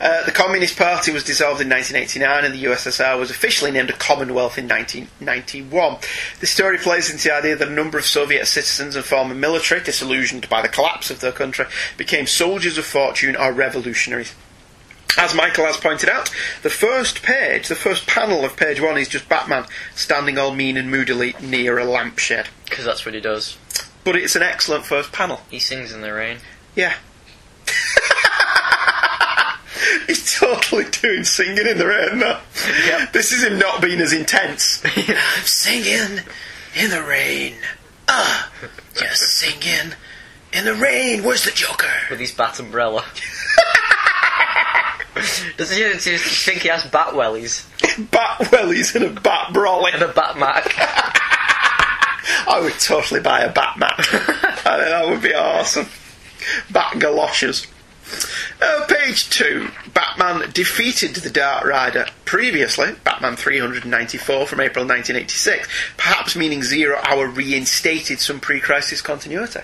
Uh, 0.00 0.24
the 0.24 0.32
Communist 0.32 0.76
Party 0.76 1.12
was 1.12 1.24
dissolved 1.24 1.60
in 1.60 1.68
1989 1.68 2.44
and 2.44 2.54
the 2.54 2.64
USSR 2.64 3.18
was 3.18 3.30
officially 3.30 3.70
named 3.70 3.90
a 3.90 3.94
Commonwealth 3.94 4.58
in 4.58 4.68
1991. 4.68 5.98
The 6.40 6.46
story 6.46 6.78
plays 6.78 7.10
into 7.10 7.28
the 7.28 7.34
idea 7.34 7.56
that 7.56 7.68
a 7.68 7.72
number 7.72 7.98
of 7.98 8.04
Soviet 8.04 8.46
citizens 8.46 8.96
and 8.96 9.04
former 9.04 9.34
military, 9.34 9.82
disillusioned 9.82 10.48
by 10.48 10.62
the 10.62 10.68
collapse 10.68 11.10
of 11.10 11.20
their 11.20 11.32
country, 11.32 11.66
became 11.96 12.26
soldiers 12.26 12.78
of 12.78 12.84
fortune 12.84 13.36
or 13.36 13.52
revolutionaries. 13.52 14.34
As 15.18 15.34
Michael 15.34 15.66
has 15.66 15.76
pointed 15.76 16.08
out, 16.08 16.30
the 16.62 16.70
first 16.70 17.22
page, 17.22 17.68
the 17.68 17.74
first 17.74 18.06
panel 18.06 18.44
of 18.46 18.56
page 18.56 18.80
one 18.80 18.96
is 18.96 19.08
just 19.08 19.28
Batman 19.28 19.66
standing 19.94 20.38
all 20.38 20.54
mean 20.54 20.78
and 20.78 20.90
moodily 20.90 21.34
near 21.40 21.78
a 21.78 21.84
lampshade. 21.84 22.48
Because 22.64 22.86
that's 22.86 23.04
what 23.04 23.14
he 23.14 23.20
does. 23.20 23.58
But 24.04 24.16
it's 24.16 24.36
an 24.36 24.42
excellent 24.42 24.84
first 24.84 25.12
panel. 25.12 25.40
He 25.50 25.58
sings 25.58 25.92
in 25.92 26.00
the 26.00 26.12
rain. 26.12 26.38
Yeah. 26.74 26.94
He's 30.06 30.38
totally 30.38 30.84
doing 30.90 31.24
singing 31.24 31.66
in 31.66 31.78
the 31.78 31.86
rain 31.86 32.18
now. 32.18 32.40
This 33.12 33.32
is 33.32 33.44
him 33.44 33.58
not 33.58 33.80
being 33.80 34.00
as 34.00 34.12
intense. 34.12 34.82
I'm 34.84 35.44
singing 35.44 36.20
in 36.74 36.90
the 36.90 37.02
rain. 37.02 37.54
Ah, 38.08 38.50
just 38.94 39.22
singing 39.38 39.94
in 40.52 40.64
the 40.64 40.74
rain. 40.74 41.22
Where's 41.22 41.44
the 41.44 41.50
Joker? 41.50 41.90
With 42.10 42.20
his 42.20 42.32
bat 42.32 42.58
umbrella. 42.58 43.04
Doesn't 45.56 45.76
he 45.76 45.82
does 45.82 46.04
he 46.04 46.16
think 46.18 46.60
he 46.60 46.68
has 46.68 46.84
bat 46.86 47.14
wellies? 47.14 47.66
Bat 48.10 48.38
wellies 48.50 48.94
and 48.94 49.04
a 49.04 49.20
bat 49.20 49.52
brolly. 49.52 49.94
And 49.94 50.02
a 50.02 50.08
bat 50.08 50.38
mac. 50.38 50.74
I 52.52 52.60
would 52.60 52.78
totally 52.78 53.20
buy 53.20 53.40
a 53.40 53.50
bat 53.50 53.78
mat. 53.78 53.94
I 53.98 54.02
think 54.02 54.64
that 54.64 55.08
would 55.08 55.22
be 55.22 55.34
awesome. 55.34 55.86
Bat 56.70 56.98
galoshes. 56.98 57.66
Uh, 58.60 58.84
page 58.86 59.30
2. 59.30 59.68
Batman 59.94 60.50
defeated 60.52 61.14
the 61.14 61.30
Dark 61.30 61.64
Rider 61.64 62.06
previously, 62.26 62.92
Batman 63.04 63.36
394 63.36 64.46
from 64.46 64.60
April 64.60 64.84
1986, 64.84 65.66
perhaps 65.96 66.36
meaning 66.36 66.62
Zero 66.62 66.98
Hour 67.04 67.26
reinstated 67.26 68.20
some 68.20 68.38
pre 68.38 68.60
crisis 68.60 69.00
continuity. 69.00 69.60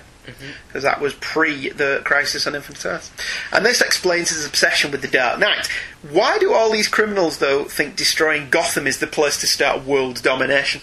Because 0.67 0.83
that 0.83 1.01
was 1.01 1.15
pre 1.15 1.69
the 1.71 2.01
Crisis 2.05 2.47
on 2.47 2.55
Infinite 2.55 2.85
Earth. 2.87 3.15
And 3.53 3.65
this 3.65 3.81
explains 3.83 4.31
his 4.31 4.47
obsession 4.47 4.91
with 4.91 5.03
the 5.03 5.09
Dark 5.09 5.41
Knight. 5.41 5.69
Why 6.09 6.39
do 6.39 6.53
all 6.53 6.71
these 6.71 6.89
criminals, 6.89 7.39
though, 7.39 7.65
think 7.65 7.97
destroying 7.97 8.51
Gotham 8.51 8.87
is 8.87 8.99
the 8.99 9.07
place 9.07 9.41
to 9.41 9.47
start 9.47 9.85
world 9.85 10.23
domination? 10.23 10.81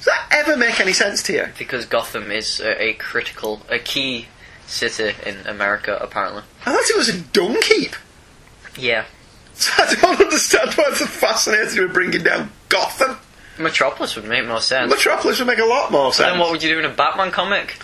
Does 0.00 0.06
that 0.06 0.28
ever 0.32 0.56
make 0.56 0.80
any 0.80 0.92
sense 0.94 1.22
to 1.24 1.32
you? 1.34 1.46
Because 1.58 1.84
Gotham 1.86 2.30
is 2.30 2.58
a, 2.60 2.82
a 2.82 2.92
critical, 2.94 3.60
a 3.68 3.78
key 3.78 4.26
city 4.66 5.14
in 5.26 5.46
America, 5.46 5.98
apparently. 6.00 6.42
I 6.64 6.72
thought 6.72 6.88
it 6.90 6.96
was 6.96 7.08
in 7.08 7.22
Dunkheap. 7.24 7.96
Yeah. 8.78 9.04
So 9.54 9.70
I 9.82 9.94
don't 9.94 10.20
understand 10.20 10.72
why 10.74 10.84
it's 10.88 11.00
so 11.00 11.06
fascinated 11.06 11.78
with 11.78 11.92
bringing 11.92 12.22
down 12.22 12.50
Gotham. 12.70 13.18
Metropolis 13.58 14.16
would 14.16 14.24
make 14.24 14.46
more 14.46 14.60
sense. 14.62 14.88
Metropolis 14.90 15.38
would 15.38 15.46
make 15.48 15.58
a 15.58 15.64
lot 15.66 15.92
more 15.92 16.06
But 16.08 16.14
sense. 16.14 16.30
then 16.30 16.38
what 16.38 16.50
would 16.50 16.62
you 16.62 16.70
do 16.70 16.78
in 16.78 16.86
a 16.86 16.94
Batman 16.94 17.30
comic? 17.30 17.76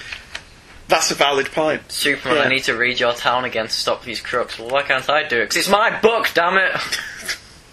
That's 0.89 1.11
a 1.11 1.15
valid 1.17 1.51
point. 1.53 1.91
Superman, 1.93 2.39
Yeah. 2.39 2.45
I 2.45 2.49
need 2.49 2.65
to 2.65 2.75
read 2.77 2.99
your 3.01 3.13
town 3.13 3.45
again 3.45 3.67
to 3.67 3.73
stop 3.73 4.05
these 4.05 4.21
crooks. 4.21 4.59
Well, 4.59 4.71
why 4.71 4.85
can't 4.85 5.11
I 5.11 5.27
do 5.29 5.37
it? 5.39 5.47
Because 5.51 5.57
it's 5.57 5.69
my 5.69 6.01
book, 6.01 6.31
damn 6.33 6.57
it! 6.57 6.73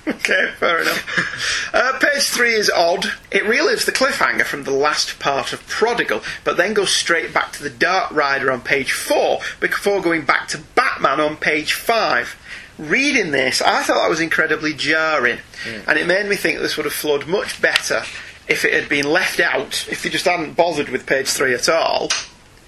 Okay, 0.06 0.52
fair 0.58 0.82
enough. 0.82 1.70
Uh, 1.74 1.98
page 2.00 2.24
three 2.30 2.54
is 2.54 2.70
odd. 2.70 3.06
It 3.32 3.44
relives 3.44 3.86
the 3.86 3.92
cliffhanger 3.92 4.44
from 4.44 4.64
the 4.64 4.72
last 4.72 5.18
part 5.20 5.54
of 5.54 5.66
Prodigal, 5.68 6.22
but 6.44 6.58
then 6.58 6.74
goes 6.74 6.92
straight 6.92 7.34
back 7.34 7.54
to 7.54 7.64
the 7.64 7.70
Dark 7.70 8.12
Rider 8.12 8.52
on 8.52 8.62
page 8.62 8.92
four 8.92 9.40
before 9.60 10.02
going 10.02 10.26
back 10.26 10.50
to 10.50 10.58
Batman 10.76 11.20
on 11.20 11.38
page 11.38 11.74
five. 11.74 12.36
Reading 12.78 13.32
this, 13.32 13.62
I 13.62 13.84
thought 13.84 14.02
that 14.02 14.10
was 14.10 14.20
incredibly 14.20 14.74
jarring, 14.74 15.40
and 15.88 15.98
it 15.98 16.08
made 16.08 16.26
me 16.28 16.36
think 16.36 16.60
this 16.60 16.76
would 16.76 16.86
have 16.86 16.94
flowed 16.94 17.28
much 17.28 17.62
better 17.62 18.04
if 18.48 18.66
it 18.66 18.74
had 18.74 18.90
been 18.90 19.10
left 19.10 19.40
out, 19.40 19.88
if 19.90 20.04
they 20.04 20.10
just 20.10 20.26
hadn't 20.26 20.56
bothered 20.56 20.90
with 20.90 21.06
page 21.06 21.30
three 21.30 21.54
at 21.54 21.70
all, 21.70 22.10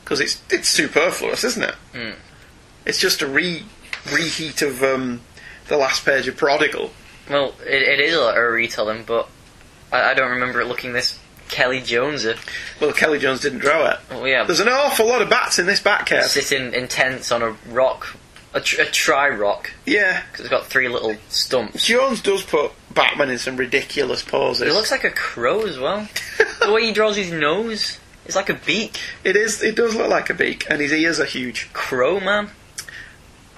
because 0.03 0.21
it's 0.21 0.41
it's 0.49 0.69
superfluous, 0.69 1.43
isn't 1.43 1.63
it? 1.63 1.75
Hmm. 1.93 2.11
It's 2.85 2.99
just 2.99 3.21
a 3.21 3.27
re 3.27 3.65
reheat 4.09 4.61
of 4.61 4.83
um, 4.83 5.21
the 5.67 5.75
last 5.77 6.05
page 6.05 6.27
of 6.27 6.37
Prodigal. 6.37 6.91
Well, 7.29 7.53
it, 7.65 7.81
it 7.81 7.99
is 7.99 8.15
a, 8.15 8.19
a 8.19 8.41
retelling, 8.51 9.03
but 9.05 9.27
I, 9.91 10.11
I 10.11 10.13
don't 10.13 10.31
remember 10.31 10.61
it 10.61 10.65
looking 10.67 10.93
this 10.93 11.19
Kelly 11.49 11.81
Jonesy. 11.81 12.33
Well, 12.81 12.93
Kelly 12.93 13.19
Jones 13.19 13.41
didn't 13.41 13.59
draw 13.59 13.89
it. 13.91 13.99
Oh 14.11 14.25
yeah, 14.25 14.43
There's 14.43 14.59
an 14.59 14.69
awful 14.69 15.07
lot 15.07 15.21
of 15.21 15.29
bats 15.29 15.59
in 15.59 15.65
this 15.65 15.79
bat 15.79 16.05
cave. 16.05 16.23
sitting 16.25 16.73
in 16.73 16.87
tents 16.87 17.31
on 17.31 17.41
a 17.41 17.55
rock, 17.69 18.15
a, 18.53 18.61
tr- 18.61 18.81
a 18.81 18.85
tri 18.85 19.29
rock, 19.29 19.71
Yeah, 19.85 20.21
because 20.31 20.45
it's 20.45 20.49
got 20.49 20.65
three 20.67 20.87
little 20.87 21.15
stumps. 21.29 21.85
Jones 21.85 22.21
does 22.21 22.43
put 22.43 22.71
Batman 22.93 23.29
in 23.29 23.37
some 23.37 23.57
ridiculous 23.57 24.23
poses. 24.23 24.67
It 24.67 24.73
looks 24.73 24.91
like 24.91 25.03
a 25.03 25.11
crow 25.11 25.65
as 25.65 25.77
well. 25.77 26.07
the 26.61 26.71
way 26.71 26.85
he 26.87 26.93
draws 26.93 27.15
his 27.15 27.31
nose 27.31 27.99
is 28.25 28.35
like 28.35 28.49
a 28.49 28.53
beak. 28.55 28.99
It 29.23 29.35
is. 29.35 29.61
It 29.61 29.75
does 29.75 29.95
look 29.95 30.09
like 30.09 30.29
a 30.29 30.33
beak, 30.33 30.65
and 30.69 30.81
his 30.81 30.91
ears 30.93 31.19
are 31.19 31.25
huge. 31.25 31.71
Crow 31.73 32.19
man. 32.19 32.49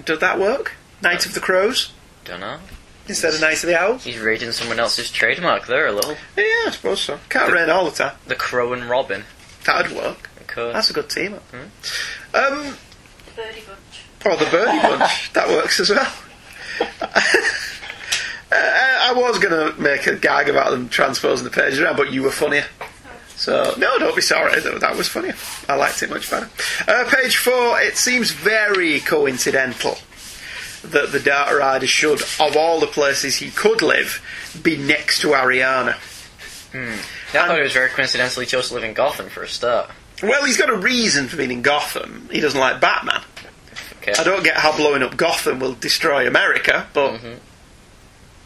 Does 0.05 0.19
that 0.19 0.39
work? 0.39 0.73
Knight 1.01 1.25
of 1.25 1.33
the 1.33 1.39
Crows 1.39 1.91
Don't 2.25 2.39
know. 2.39 2.59
Instead 3.07 3.33
of 3.33 3.41
Night 3.41 3.63
of 3.63 3.67
the 3.69 3.79
Owls. 3.79 4.03
He's 4.03 4.19
raiding 4.19 4.51
someone 4.51 4.79
else's 4.79 5.11
trademark 5.11 5.67
there 5.67 5.87
a 5.87 5.91
little. 5.91 6.11
Yeah, 6.37 6.43
I 6.67 6.69
suppose 6.71 7.01
so. 7.01 7.19
Can't 7.29 7.51
rain 7.53 7.69
all 7.69 7.85
the 7.85 7.91
time. 7.91 8.15
The 8.27 8.35
Crow 8.35 8.73
and 8.73 8.89
Robin. 8.89 9.23
That'd 9.65 9.95
work. 9.95 10.29
It 10.39 10.47
could. 10.47 10.73
That's 10.75 10.89
a 10.89 10.93
good 10.93 11.09
team 11.09 11.33
up. 11.35 11.43
Hmm. 11.51 12.35
Um, 12.35 12.75
Oh, 14.25 14.35
the 14.35 14.45
Birdie 14.49 14.79
Bunch. 14.81 15.31
that 15.33 15.47
works 15.47 15.79
as 15.79 15.89
well. 15.91 16.11
Uh, 18.49 18.55
I 18.55 19.11
was 19.13 19.39
going 19.39 19.73
to 19.73 19.77
make 19.81 20.07
a 20.07 20.15
gag 20.15 20.47
about 20.47 20.71
them 20.71 20.87
transposing 20.87 21.43
the 21.43 21.51
pages 21.51 21.81
around, 21.81 21.97
but 21.97 22.13
you 22.13 22.23
were 22.23 22.31
funnier. 22.31 22.63
So, 23.35 23.73
no, 23.77 23.99
don't 23.99 24.15
be 24.15 24.21
sorry. 24.21 24.61
That, 24.61 24.79
that 24.79 24.95
was 24.95 25.09
funnier. 25.09 25.35
I 25.67 25.75
liked 25.75 26.01
it 26.01 26.09
much 26.09 26.31
better. 26.31 26.49
Uh, 26.87 27.03
page 27.13 27.35
four, 27.35 27.77
it 27.81 27.97
seems 27.97 28.31
very 28.31 29.01
coincidental 29.01 29.97
that 30.91 31.11
the 31.11 31.19
Dark 31.19 31.57
Rider 31.57 31.87
should, 31.87 32.21
of 32.21 32.55
all 32.55 32.79
the 32.79 32.87
places 32.87 33.35
he 33.35 33.49
could 33.49 33.81
live, 33.81 34.21
be 34.61 34.77
next 34.77 35.21
to 35.21 35.29
Ariana. 35.29 35.93
Hmm. 36.71 36.93
I 37.37 37.47
thought 37.47 37.59
it 37.59 37.63
was 37.63 37.73
very 37.73 37.89
coincidentally 37.89 38.45
he 38.45 38.49
chose 38.49 38.69
to 38.69 38.75
live 38.75 38.83
in 38.83 38.93
Gotham 38.93 39.29
for 39.29 39.43
a 39.43 39.47
start. 39.47 39.89
Well, 40.23 40.45
he's 40.45 40.57
got 40.57 40.69
a 40.69 40.75
reason 40.75 41.27
for 41.27 41.37
being 41.37 41.51
in 41.51 41.61
Gotham. 41.61 42.27
He 42.31 42.39
doesn't 42.39 42.59
like 42.59 42.81
Batman. 42.81 43.21
Okay. 44.01 44.13
I 44.19 44.23
don't 44.23 44.43
get 44.43 44.57
how 44.57 44.75
blowing 44.75 45.03
up 45.03 45.17
Gotham 45.17 45.59
will 45.59 45.73
destroy 45.73 46.27
America, 46.27 46.87
but 46.93 47.19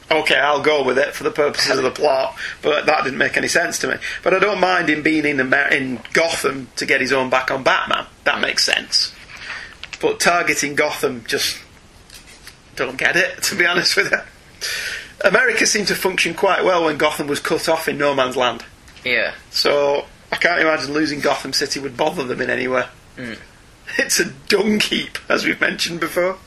okay, 0.09 0.35
I'll 0.35 0.61
go 0.61 0.83
with 0.83 0.97
it 0.97 1.13
for 1.13 1.23
the 1.23 1.31
purposes 1.31 1.77
of 1.77 1.83
the 1.83 1.91
plot. 1.91 2.35
But 2.61 2.85
that 2.87 3.03
didn't 3.03 3.19
make 3.19 3.37
any 3.37 3.47
sense 3.47 3.79
to 3.79 3.87
me. 3.87 3.95
But 4.23 4.33
I 4.33 4.39
don't 4.39 4.59
mind 4.59 4.89
him 4.89 5.03
being 5.03 5.25
in 5.25 5.39
Amer- 5.39 5.69
in 5.69 5.99
Gotham 6.13 6.69
to 6.75 6.85
get 6.85 6.99
his 6.99 7.13
own 7.13 7.29
back 7.29 7.51
on 7.51 7.63
Batman. 7.63 8.05
That 8.25 8.41
makes 8.41 8.63
sense. 8.63 9.13
But 10.01 10.19
targeting 10.19 10.75
Gotham 10.75 11.23
just 11.27 11.59
don't 12.85 12.97
get 12.97 13.15
it. 13.15 13.41
To 13.43 13.55
be 13.55 13.65
honest 13.65 13.95
with 13.95 14.11
you, 14.11 14.19
America 15.23 15.65
seemed 15.65 15.87
to 15.87 15.95
function 15.95 16.33
quite 16.33 16.63
well 16.63 16.85
when 16.85 16.97
Gotham 16.97 17.27
was 17.27 17.39
cut 17.39 17.69
off 17.69 17.87
in 17.87 17.97
no 17.97 18.13
man's 18.13 18.35
land. 18.35 18.65
Yeah. 19.03 19.33
So 19.49 20.05
I 20.31 20.37
can't 20.37 20.61
imagine 20.61 20.93
losing 20.93 21.19
Gotham 21.19 21.53
City 21.53 21.79
would 21.79 21.97
bother 21.97 22.23
them 22.23 22.41
in 22.41 22.49
any 22.49 22.67
way. 22.67 22.85
Mm. 23.17 23.37
It's 23.97 24.19
a 24.19 24.31
dung 24.47 24.79
heap, 24.79 25.17
as 25.29 25.45
we've 25.45 25.59
mentioned 25.59 25.99
before. 25.99 26.37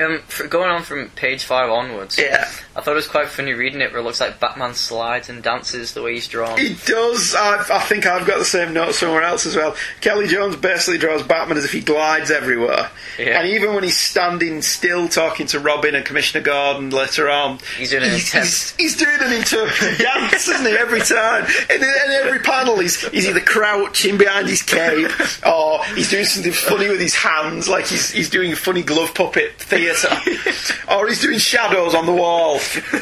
Um, 0.00 0.20
for 0.28 0.46
going 0.46 0.70
on 0.70 0.82
from 0.82 1.08
page 1.10 1.44
five 1.44 1.70
onwards, 1.70 2.18
Yeah. 2.18 2.48
I 2.76 2.80
thought 2.80 2.92
it 2.92 2.94
was 2.94 3.08
quite 3.08 3.28
funny 3.28 3.52
reading 3.54 3.80
it 3.80 3.90
where 3.90 4.00
it 4.00 4.04
looks 4.04 4.20
like 4.20 4.38
Batman 4.38 4.74
slides 4.74 5.28
and 5.28 5.42
dances 5.42 5.94
the 5.94 6.02
way 6.02 6.14
he's 6.14 6.28
drawn. 6.28 6.56
He 6.58 6.76
does. 6.86 7.34
I, 7.34 7.64
I 7.74 7.80
think 7.80 8.06
I've 8.06 8.24
got 8.26 8.38
the 8.38 8.44
same 8.44 8.72
note 8.72 8.94
somewhere 8.94 9.22
else 9.22 9.46
as 9.46 9.56
well. 9.56 9.74
Kelly 10.00 10.28
Jones 10.28 10.54
basically 10.54 10.98
draws 10.98 11.24
Batman 11.24 11.58
as 11.58 11.64
if 11.64 11.72
he 11.72 11.80
glides 11.80 12.30
everywhere. 12.30 12.90
Yeah. 13.18 13.40
And 13.40 13.48
even 13.48 13.74
when 13.74 13.82
he's 13.82 13.98
standing 13.98 14.62
still 14.62 15.08
talking 15.08 15.46
to 15.48 15.58
Robin 15.58 15.96
and 15.96 16.04
Commissioner 16.04 16.44
Gordon 16.44 16.90
later 16.90 17.28
on, 17.28 17.58
He's 17.76 17.90
doing 17.90 18.04
an 18.04 18.10
he's, 18.10 18.32
he's, 18.32 18.76
he's 18.76 18.96
doing 18.96 19.18
an 19.20 19.32
interpretive 19.32 19.98
dance, 20.06 20.46
isn't 20.46 20.64
he, 20.66 20.72
every 20.76 21.00
time? 21.00 21.46
In, 21.70 21.82
in 21.82 22.10
every 22.12 22.38
panel, 22.38 22.78
he's, 22.78 23.00
he's 23.08 23.26
either 23.28 23.40
crouching 23.40 24.16
behind 24.18 24.48
his 24.48 24.62
cape 24.62 25.10
or 25.44 25.82
he's 25.96 26.08
doing 26.10 26.24
something 26.24 26.52
funny 26.52 26.88
with 26.88 27.00
his 27.00 27.16
hands, 27.16 27.68
like 27.68 27.86
he's, 27.88 28.10
he's 28.12 28.30
doing 28.30 28.52
a 28.52 28.56
funny 28.56 28.82
glove 28.82 29.12
puppet 29.14 29.58
theatre. 29.58 29.87
or 30.88 31.04
oh, 31.04 31.06
he's 31.06 31.20
doing 31.20 31.38
shadows 31.38 31.94
on 31.94 32.06
the 32.06 32.12
wall. 32.12 32.58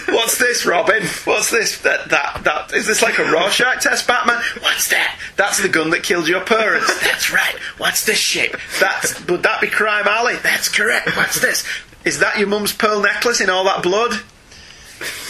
What's 0.08 0.38
this, 0.38 0.66
Robin? 0.66 1.02
What's 1.24 1.50
this? 1.50 1.78
That, 1.82 2.10
that, 2.10 2.44
that. 2.44 2.72
Is 2.72 2.86
this 2.86 3.02
like 3.02 3.18
a 3.18 3.24
Rorschach 3.24 3.82
test, 3.82 4.06
Batman? 4.06 4.42
What's 4.60 4.88
that? 4.90 5.18
That's 5.36 5.60
the 5.60 5.68
gun 5.68 5.90
that 5.90 6.02
killed 6.02 6.28
your 6.28 6.44
parents. 6.44 7.00
That's 7.02 7.32
right. 7.32 7.56
What's 7.78 8.04
this 8.06 8.18
shape? 8.18 8.56
That's, 8.80 9.26
would 9.26 9.42
that 9.42 9.60
be 9.60 9.68
Crime 9.68 10.06
Alley? 10.06 10.36
That's 10.36 10.68
correct. 10.68 11.16
What's 11.16 11.40
this? 11.40 11.64
Is 12.04 12.20
that 12.20 12.38
your 12.38 12.48
mum's 12.48 12.72
pearl 12.72 13.02
necklace 13.02 13.40
in 13.40 13.50
all 13.50 13.64
that 13.64 13.82
blood? 13.82 14.20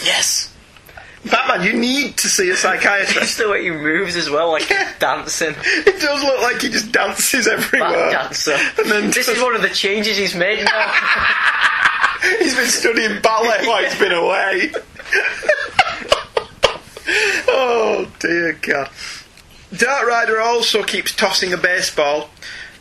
Yes. 0.04 0.52
Batman, 1.24 1.66
you 1.66 1.72
need 1.72 2.16
to 2.18 2.28
see 2.28 2.50
a 2.50 2.56
psychiatrist. 2.62 3.14
Just 3.14 3.38
the 3.38 3.48
way 3.48 3.64
he 3.64 3.70
moves 3.70 4.16
as 4.16 4.30
well, 4.30 4.50
like 4.52 4.64
he's 4.64 4.98
dancing. 4.98 5.54
It 5.58 6.00
does 6.00 6.22
look 6.22 6.42
like 6.42 6.60
he 6.60 6.68
just 6.68 6.92
dances 6.92 7.46
everywhere. 7.46 7.90
Bat 7.90 8.12
dancer. 8.12 8.56
And 8.78 8.90
then 8.90 9.10
this 9.10 9.28
is 9.28 9.40
one 9.42 9.54
of 9.54 9.62
the 9.62 9.70
changes 9.70 10.16
he's 10.16 10.34
made 10.34 10.64
now. 10.64 10.92
He's 12.38 12.56
been 12.56 12.66
studying 12.66 13.20
ballet 13.20 13.66
while 13.66 13.84
he's 13.84 13.98
been 13.98 14.10
away. 14.10 14.72
oh 17.46 18.10
dear 18.18 18.54
God. 18.54 18.90
Dark 19.76 20.06
Rider 20.06 20.40
also 20.40 20.82
keeps 20.82 21.14
tossing 21.14 21.52
a 21.52 21.56
baseball 21.56 22.30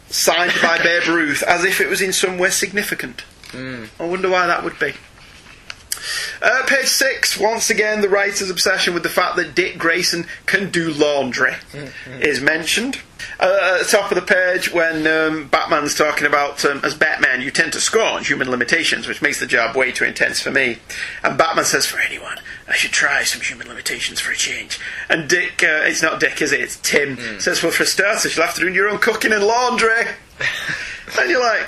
signed 0.07 0.53
by 0.61 0.77
Babe 0.81 1.07
Ruth 1.07 1.43
as 1.43 1.63
if 1.65 1.81
it 1.81 1.89
was 1.89 2.01
in 2.01 2.13
some 2.13 2.37
way 2.37 2.49
significant. 2.49 3.23
Mm. 3.49 3.89
I 3.99 4.05
wonder 4.05 4.29
why 4.29 4.47
that 4.47 4.63
would 4.63 4.79
be. 4.79 4.93
Uh, 6.41 6.63
page 6.67 6.87
six, 6.87 7.37
once 7.39 7.69
again, 7.69 8.01
the 8.01 8.09
writer's 8.09 8.49
obsession 8.49 8.93
with 8.93 9.03
the 9.03 9.09
fact 9.09 9.35
that 9.37 9.55
Dick 9.55 9.77
Grayson 9.77 10.27
can 10.45 10.71
do 10.71 10.91
laundry 10.91 11.53
is 12.19 12.41
mentioned. 12.41 13.01
Uh, 13.39 13.77
at 13.79 13.79
the 13.79 13.89
top 13.89 14.11
of 14.11 14.15
the 14.15 14.21
page, 14.21 14.71
when 14.71 15.05
um, 15.07 15.47
Batman's 15.47 15.95
talking 15.95 16.25
about, 16.25 16.63
um, 16.63 16.79
as 16.83 16.95
Batman, 16.95 17.41
you 17.41 17.51
tend 17.51 17.73
to 17.73 17.81
scorn 17.81 18.23
human 18.23 18.49
limitations, 18.49 19.07
which 19.07 19.21
makes 19.21 19.39
the 19.39 19.47
job 19.47 19.75
way 19.75 19.91
too 19.91 20.05
intense 20.05 20.39
for 20.39 20.51
me. 20.51 20.77
And 21.23 21.37
Batman 21.37 21.65
says, 21.65 21.85
for 21.85 21.99
anyone, 21.99 22.37
I 22.67 22.75
should 22.75 22.91
try 22.91 23.23
some 23.23 23.41
human 23.41 23.67
limitations 23.67 24.19
for 24.19 24.31
a 24.31 24.35
change. 24.35 24.79
And 25.09 25.29
Dick, 25.29 25.63
uh, 25.63 25.83
it's 25.83 26.01
not 26.01 26.19
Dick, 26.19 26.41
is 26.41 26.53
it? 26.53 26.61
It's 26.61 26.77
Tim, 26.77 27.17
says, 27.39 27.61
well, 27.61 27.71
for 27.71 27.85
starters, 27.85 28.35
you'll 28.35 28.45
have 28.45 28.55
to 28.55 28.61
do 28.61 28.73
your 28.73 28.89
own 28.89 28.99
cooking 28.99 29.33
and 29.33 29.43
laundry. 29.43 30.05
and 31.19 31.29
you're 31.29 31.41
like, 31.41 31.67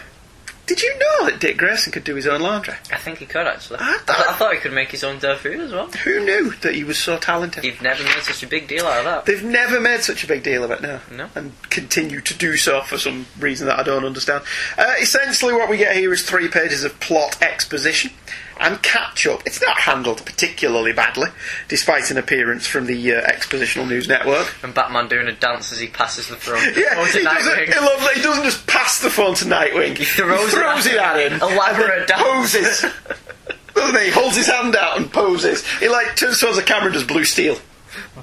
did 0.68 0.82
you 0.82 1.00
know 1.00 1.26
that 1.26 1.40
Dick 1.40 1.58
Grayson 1.58 1.92
could 1.92 2.04
do 2.04 2.16
his 2.16 2.28
own 2.28 2.42
laundry? 2.42 2.76
I 2.92 2.98
think 2.98 3.20
he 3.20 3.26
could 3.26 3.48
actually. 3.48 3.80
I 3.80 3.94
I, 3.94 3.98
th- 4.06 4.28
I 4.28 4.34
thought 4.34 4.54
he 4.54 4.60
could 4.60 4.74
make 4.74 4.92
his 4.92 5.04
own 5.04 5.18
dare 5.18 5.38
food 5.38 5.60
as 5.62 5.72
well. 5.72 5.88
Who 5.88 6.24
knew 6.24 6.52
that 6.62 6.76
he 6.76 6.84
was 6.84 6.98
so 6.98 7.18
talented? 7.18 7.64
You've 7.64 7.82
never 7.82 8.04
made 8.04 8.22
such 8.24 8.44
a 8.44 8.48
big 8.48 8.68
deal 8.68 8.86
out 8.86 9.00
of 9.00 9.06
that. 9.06 9.26
They've 9.26 9.44
never 9.44 9.80
made 9.80 10.02
such 10.02 10.24
a 10.24 10.28
big 10.28 10.44
deal 10.44 10.64
of 10.64 10.72
it 10.72 10.82
now. 10.82 11.00
No. 11.12 11.30
And 11.36 11.54
continue 11.70 12.22
to 12.22 12.34
do 12.34 12.58
so 12.58 12.82
for 12.82 12.98
some 12.98 13.26
reason 13.40 13.68
that 13.68 13.80
I 13.80 13.84
don't 13.84 14.06
understand. 14.06 14.44
Uh, 14.78 14.94
essentially, 15.02 15.54
what 15.54 15.70
we 15.70 15.78
get 15.78 15.96
here 15.96 16.12
is 16.12 16.22
three 16.22 16.50
pages 16.50 16.84
of 16.84 17.00
plot 17.00 17.42
exposition 17.42 18.12
and 18.60 18.82
catch 18.82 19.26
up. 19.28 19.44
It's 19.46 19.62
not 19.62 19.78
handled 19.78 20.26
particularly 20.26 20.94
badly, 20.94 21.30
despite 21.68 22.12
an 22.12 22.18
appearance 22.18 22.68
from 22.68 22.86
the 22.86 23.14
uh, 23.16 23.22
Expositional 23.28 23.88
News 23.88 24.08
Network. 24.08 24.54
And 24.64 24.74
Batman 24.74 25.08
doing 25.08 25.28
a 25.28 25.34
dance 25.34 25.72
as 25.72 25.80
he 25.80 25.88
passes 25.88 26.28
the 26.28 26.36
throne. 26.36 26.58
Yeah, 26.78 26.94
to 26.94 27.18
he 27.18 27.24
doesn't, 27.24 27.54
Nightwing. 27.54 27.76
I 27.76 27.86
love 27.86 28.02
that 28.02 28.14
he 28.16 28.22
doesn't 28.22 28.44
just 28.44 28.68
pass 28.68 29.02
the 29.02 29.10
phone 29.10 29.34
to 29.36 29.46
Nightwing. 29.46 29.98
He 29.98 30.06
throws 30.06 30.54
it 30.54 30.60
at 30.60 30.86
it 30.86 30.98
at 30.98 31.32
him. 31.32 31.42
Elaborate 31.42 32.08
then 32.08 32.18
poses. 32.20 32.86
Doesn't 33.74 34.00
he? 34.00 34.06
He 34.06 34.12
holds 34.12 34.36
his 34.36 34.48
hand 34.48 34.76
out 34.76 34.98
and 34.98 35.12
poses. 35.12 35.66
He 35.78 35.88
like 35.88 36.16
turns 36.16 36.40
towards 36.40 36.58
the 36.58 36.64
camera 36.64 36.86
and 36.86 36.94
does 36.94 37.04
blue 37.04 37.24
steel. 37.24 37.58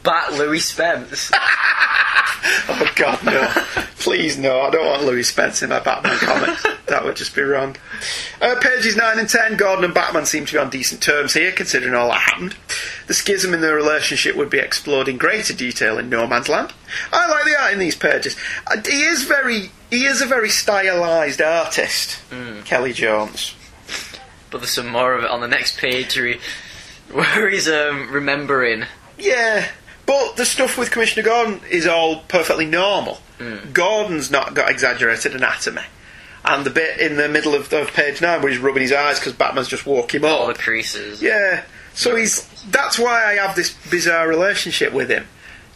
Bat 0.02 0.34
Louie 0.34 0.60
Spence. 0.60 1.30
Oh 2.68 2.92
God, 2.96 3.24
no! 3.24 3.48
Please, 3.98 4.36
no! 4.38 4.60
I 4.60 4.70
don't 4.70 4.84
want 4.86 5.04
Louie 5.04 5.22
Spence 5.22 5.62
in 5.62 5.70
my 5.70 5.80
Batman 5.80 6.18
comics. 6.18 6.62
that 6.86 7.02
would 7.02 7.16
just 7.16 7.34
be 7.34 7.40
wrong. 7.40 7.76
Uh, 8.40 8.56
pages 8.60 8.96
nine 8.96 9.18
and 9.18 9.28
ten. 9.28 9.56
Gordon 9.56 9.84
and 9.84 9.94
Batman 9.94 10.26
seem 10.26 10.44
to 10.44 10.52
be 10.52 10.58
on 10.58 10.68
decent 10.68 11.02
terms 11.02 11.32
here, 11.32 11.52
considering 11.52 11.94
all 11.94 12.08
that 12.08 12.20
happened. 12.20 12.54
The 13.06 13.14
schism 13.14 13.54
in 13.54 13.62
their 13.62 13.74
relationship 13.74 14.36
would 14.36 14.50
be 14.50 14.58
explored 14.58 15.08
in 15.08 15.16
greater 15.16 15.54
detail 15.54 15.96
in 15.98 16.10
No 16.10 16.26
Man's 16.26 16.48
Land. 16.50 16.74
I 17.12 17.26
like 17.28 17.44
the 17.44 17.58
art 17.58 17.72
in 17.72 17.78
these 17.78 17.96
pages. 17.96 18.36
Uh, 18.66 18.76
he 18.84 19.04
is 19.04 19.24
very, 19.24 19.70
he 19.90 20.04
is 20.04 20.20
a 20.20 20.26
very 20.26 20.48
stylised 20.48 21.44
artist, 21.44 22.20
Kelly 22.66 22.92
Jones. 22.92 23.54
But 24.50 24.58
there's 24.58 24.70
some 24.70 24.88
more 24.88 25.14
of 25.14 25.24
it 25.24 25.30
on 25.30 25.40
the 25.40 25.48
next 25.48 25.78
page 25.78 26.18
where, 26.18 26.36
where 27.12 27.48
he's 27.48 27.68
um, 27.68 28.10
remembering. 28.12 28.84
Yeah, 29.18 29.66
but 30.06 30.36
the 30.36 30.44
stuff 30.44 30.76
with 30.76 30.90
Commissioner 30.90 31.24
Gordon 31.24 31.60
is 31.70 31.86
all 31.86 32.20
perfectly 32.28 32.66
normal. 32.66 33.18
Hmm. 33.38 33.72
Gordon's 33.72 34.30
not 34.30 34.54
got 34.54 34.70
exaggerated 34.70 35.34
anatomy. 35.34 35.82
And 36.44 36.66
the 36.66 36.70
bit 36.70 37.00
in 37.00 37.16
the 37.16 37.28
middle 37.28 37.54
of, 37.54 37.72
of 37.72 37.88
page 37.94 38.20
nine 38.20 38.42
where 38.42 38.52
he's 38.52 38.60
rubbing 38.60 38.82
his 38.82 38.92
eyes 38.92 39.18
because 39.18 39.32
Batman's 39.32 39.68
just 39.68 39.86
woke 39.86 40.14
him 40.14 40.24
All 40.24 40.42
up. 40.48 40.56
the 40.56 40.62
creases. 40.62 41.22
Yeah, 41.22 41.64
so 41.94 42.16
he's. 42.16 42.46
That's 42.70 42.98
why 42.98 43.24
I 43.24 43.34
have 43.34 43.56
this 43.56 43.72
bizarre 43.90 44.28
relationship 44.28 44.92
with 44.92 45.08
him. 45.08 45.26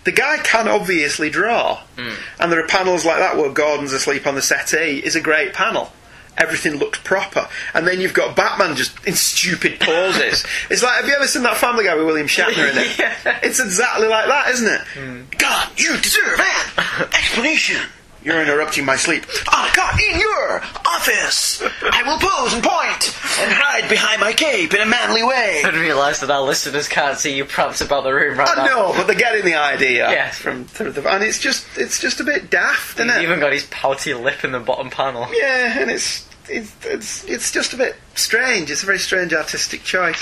The 0.05 0.13
guy 0.13 0.39
can 0.39 0.69
obviously 0.69 1.31
draw, 1.31 1.79
hmm. 1.97 2.15
and 2.39 2.53
there 2.53 2.63
are 2.63 2.67
panels 2.69 3.05
like 3.05 3.19
that 3.19 3.37
where 3.37 3.51
Gordon's 3.51 3.93
asleep 3.93 4.27
on 4.27 4.35
the 4.35 4.43
settee. 4.43 4.99
is 4.99 5.17
a 5.17 5.21
great 5.21 5.55
panel. 5.55 5.91
Everything 6.39 6.77
looks 6.77 6.99
proper, 7.01 7.49
and 7.75 7.87
then 7.87 8.01
you've 8.01 8.15
got 8.15 8.37
Batman 8.37 8.77
just 8.77 8.97
in 9.07 9.15
stupid 9.15 9.81
poses. 9.81 10.45
it's 10.71 10.83
like, 10.83 10.95
have 11.01 11.07
you 11.07 11.15
ever 11.15 11.27
seen 11.27 11.43
that 11.43 11.57
Family 11.57 11.85
Guy 11.85 11.95
with 11.95 12.07
William 12.07 12.27
Shatner 12.29 12.71
in 12.71 12.79
it? 12.79 13.43
It's 13.45 13.61
exactly 13.61 14.09
like 14.09 14.27
that, 14.27 14.49
isn't 14.51 14.67
it? 14.69 14.81
Hmm. 14.95 15.23
God, 15.39 15.69
you 15.79 15.97
deserve 15.99 16.39
an 16.41 17.05
explanation. 17.15 17.81
You're 18.23 18.43
interrupting 18.43 18.85
my 18.85 18.97
sleep. 18.97 19.25
Oh 19.51 19.71
God, 19.75 19.99
in 20.01 20.19
your 20.21 20.61
office, 20.85 21.63
I 21.83 22.03
will 22.03 22.19
pose 22.19 22.53
and 22.53 22.63
point 22.63 23.15
and 23.41 23.53
hide 23.55 23.89
behind 23.89 24.21
my 24.21 24.33
cape 24.33 24.75
in 24.75 24.81
a 24.81 24.87
manly 24.87 25.23
way. 25.23 25.63
I 25.65 25.71
realise 25.71 26.19
that 26.21 26.31
our 26.31 26.43
listeners 26.43 26.89
can't 26.89 27.17
see 27.17 27.37
you 27.37 27.45
pranced 27.45 27.81
about 27.81 28.03
the 28.03 28.13
room 28.13 28.37
right 28.39 28.49
I 28.59 28.67
now. 28.67 28.75
know, 28.75 28.93
but 28.97 29.07
they're 29.07 29.17
getting 29.17 29.45
the 29.45 29.55
idea. 29.55 30.11
Yeah. 30.11 30.31
From 30.31 30.65
through 30.65 30.93
the 30.93 31.09
and 31.09 31.23
it's 31.23 31.39
just 31.39 31.65
it's 31.79 32.01
just 32.01 32.19
a 32.21 32.25
bit 32.25 32.51
daft, 32.51 32.97
isn't 32.99 33.09
He's 33.09 33.19
it? 33.19 33.23
even 33.23 33.39
got 33.41 33.53
his 33.53 33.65
pouty 33.71 34.13
lip 34.15 34.45
in 34.45 34.51
the 34.53 34.61
bottom 34.61 34.91
panel. 34.91 35.27
Yeah, 35.33 35.79
and 35.81 35.91
it's 35.91 36.28
it's 36.49 36.73
it's 36.85 37.25
it's 37.25 37.53
just 37.53 37.73
a 37.73 37.77
bit 37.77 37.97
strange. 38.15 38.71
It's 38.71 38.83
a 38.83 38.87
very 38.87 38.99
strange 38.99 39.33
artistic 39.33 39.83
choice. 39.85 40.21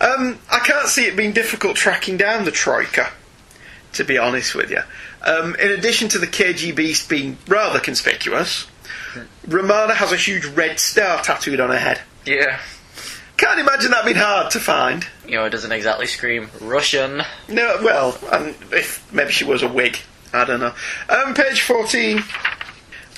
Um, 0.00 0.38
I 0.50 0.60
can't 0.60 0.88
see 0.88 1.04
it 1.06 1.16
being 1.16 1.32
difficult 1.32 1.76
tracking 1.76 2.16
down 2.16 2.44
the 2.44 2.50
Troika. 2.50 3.10
To 3.94 4.02
be 4.04 4.18
honest 4.18 4.56
with 4.56 4.72
you, 4.72 4.80
um, 5.22 5.54
in 5.54 5.70
addition 5.70 6.08
to 6.08 6.18
the 6.18 6.26
KG 6.26 6.74
Beast 6.74 7.08
being 7.08 7.38
rather 7.46 7.78
conspicuous, 7.78 8.66
Romana 9.46 9.94
has 9.94 10.10
a 10.10 10.16
huge 10.16 10.44
red 10.46 10.80
star 10.80 11.22
tattooed 11.22 11.60
on 11.60 11.70
her 11.70 11.78
head. 11.78 12.00
Yeah. 12.26 12.58
Can't 13.36 13.60
imagine 13.60 13.92
that 13.92 14.04
being 14.04 14.16
hard 14.16 14.50
to 14.52 14.58
find. 14.58 15.06
You 15.26 15.36
know, 15.36 15.44
it 15.44 15.50
doesn't 15.50 15.70
exactly 15.70 16.06
scream 16.06 16.50
Russian. 16.60 17.22
No, 17.48 17.78
well, 17.82 18.18
um, 18.32 18.54
if 18.72 19.12
maybe 19.12 19.30
she 19.30 19.44
was 19.44 19.62
a 19.62 19.68
wig, 19.68 19.98
I 20.32 20.44
don't 20.44 20.60
know. 20.60 20.74
Um, 21.08 21.34
page 21.34 21.62
fourteen. 21.62 22.24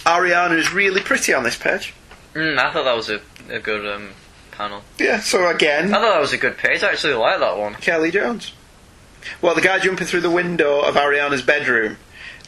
Ariana 0.05 0.57
is 0.57 0.73
really 0.73 1.01
pretty 1.01 1.35
on 1.35 1.43
this 1.43 1.57
page. 1.57 1.93
Mm, 2.37 2.59
I 2.59 2.73
thought 2.73 2.85
that 2.85 2.97
was 2.97 3.09
a, 3.11 3.21
a 3.51 3.59
good 3.59 3.87
um, 3.87 4.11
panel. 4.53 4.83
Yeah, 4.99 5.21
so 5.21 5.49
again, 5.49 5.87
I 5.87 6.01
thought 6.01 6.13
that 6.13 6.21
was 6.21 6.33
a 6.33 6.39
good 6.39 6.57
page. 6.59 6.83
I 6.83 6.91
actually 6.91 7.15
like 7.15 7.41
that 7.41 7.57
one. 7.57 7.75
Kelly 7.77 8.11
Jones. 8.11 8.53
Well, 9.43 9.55
the 9.55 9.61
guy 9.61 9.79
jumping 9.79 10.07
through 10.07 10.21
the 10.21 10.31
window 10.31 10.81
of 10.81 10.95
Ariana's 10.95 11.43
bedroom, 11.43 11.97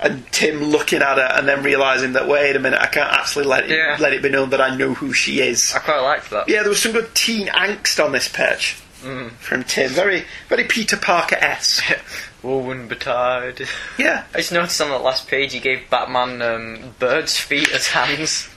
and 0.00 0.30
Tim 0.30 0.62
looking 0.62 1.02
at 1.02 1.16
her, 1.16 1.28
and 1.38 1.48
then 1.48 1.62
realizing 1.64 2.12
that 2.12 2.28
wait 2.28 2.54
a 2.54 2.58
minute, 2.60 2.80
I 2.80 2.86
can't 2.86 3.10
actually 3.12 3.46
let 3.46 3.64
it 3.64 3.70
Yeah. 3.70 3.96
let 3.98 4.12
it 4.12 4.22
be 4.22 4.28
known 4.28 4.50
that 4.50 4.60
I 4.60 4.76
know 4.76 4.94
who 4.94 5.12
she 5.12 5.40
is. 5.40 5.72
I 5.74 5.78
quite 5.80 6.00
liked 6.00 6.30
that. 6.30 6.48
Yeah, 6.48 6.60
there 6.60 6.68
was 6.68 6.80
some 6.82 6.92
good 6.92 7.14
teen 7.14 7.48
angst 7.48 8.02
on 8.04 8.12
this 8.12 8.28
page 8.28 8.76
Mm. 9.02 9.30
from 9.38 9.62
Tim. 9.64 9.90
Very, 9.90 10.24
very 10.48 10.64
Peter 10.64 10.96
Parker 10.96 11.36
esque. 11.36 11.84
Woven 12.42 12.86
betide. 12.88 13.66
Yeah. 13.96 14.24
I 14.34 14.38
just 14.38 14.52
noticed 14.52 14.80
on 14.80 14.90
that 14.90 15.02
last 15.02 15.26
page 15.28 15.52
he 15.52 15.58
gave 15.60 15.88
Batman 15.90 16.40
um, 16.42 16.94
bird's 17.00 17.36
feet 17.36 17.70
as 17.72 17.88
hands. 17.88 18.48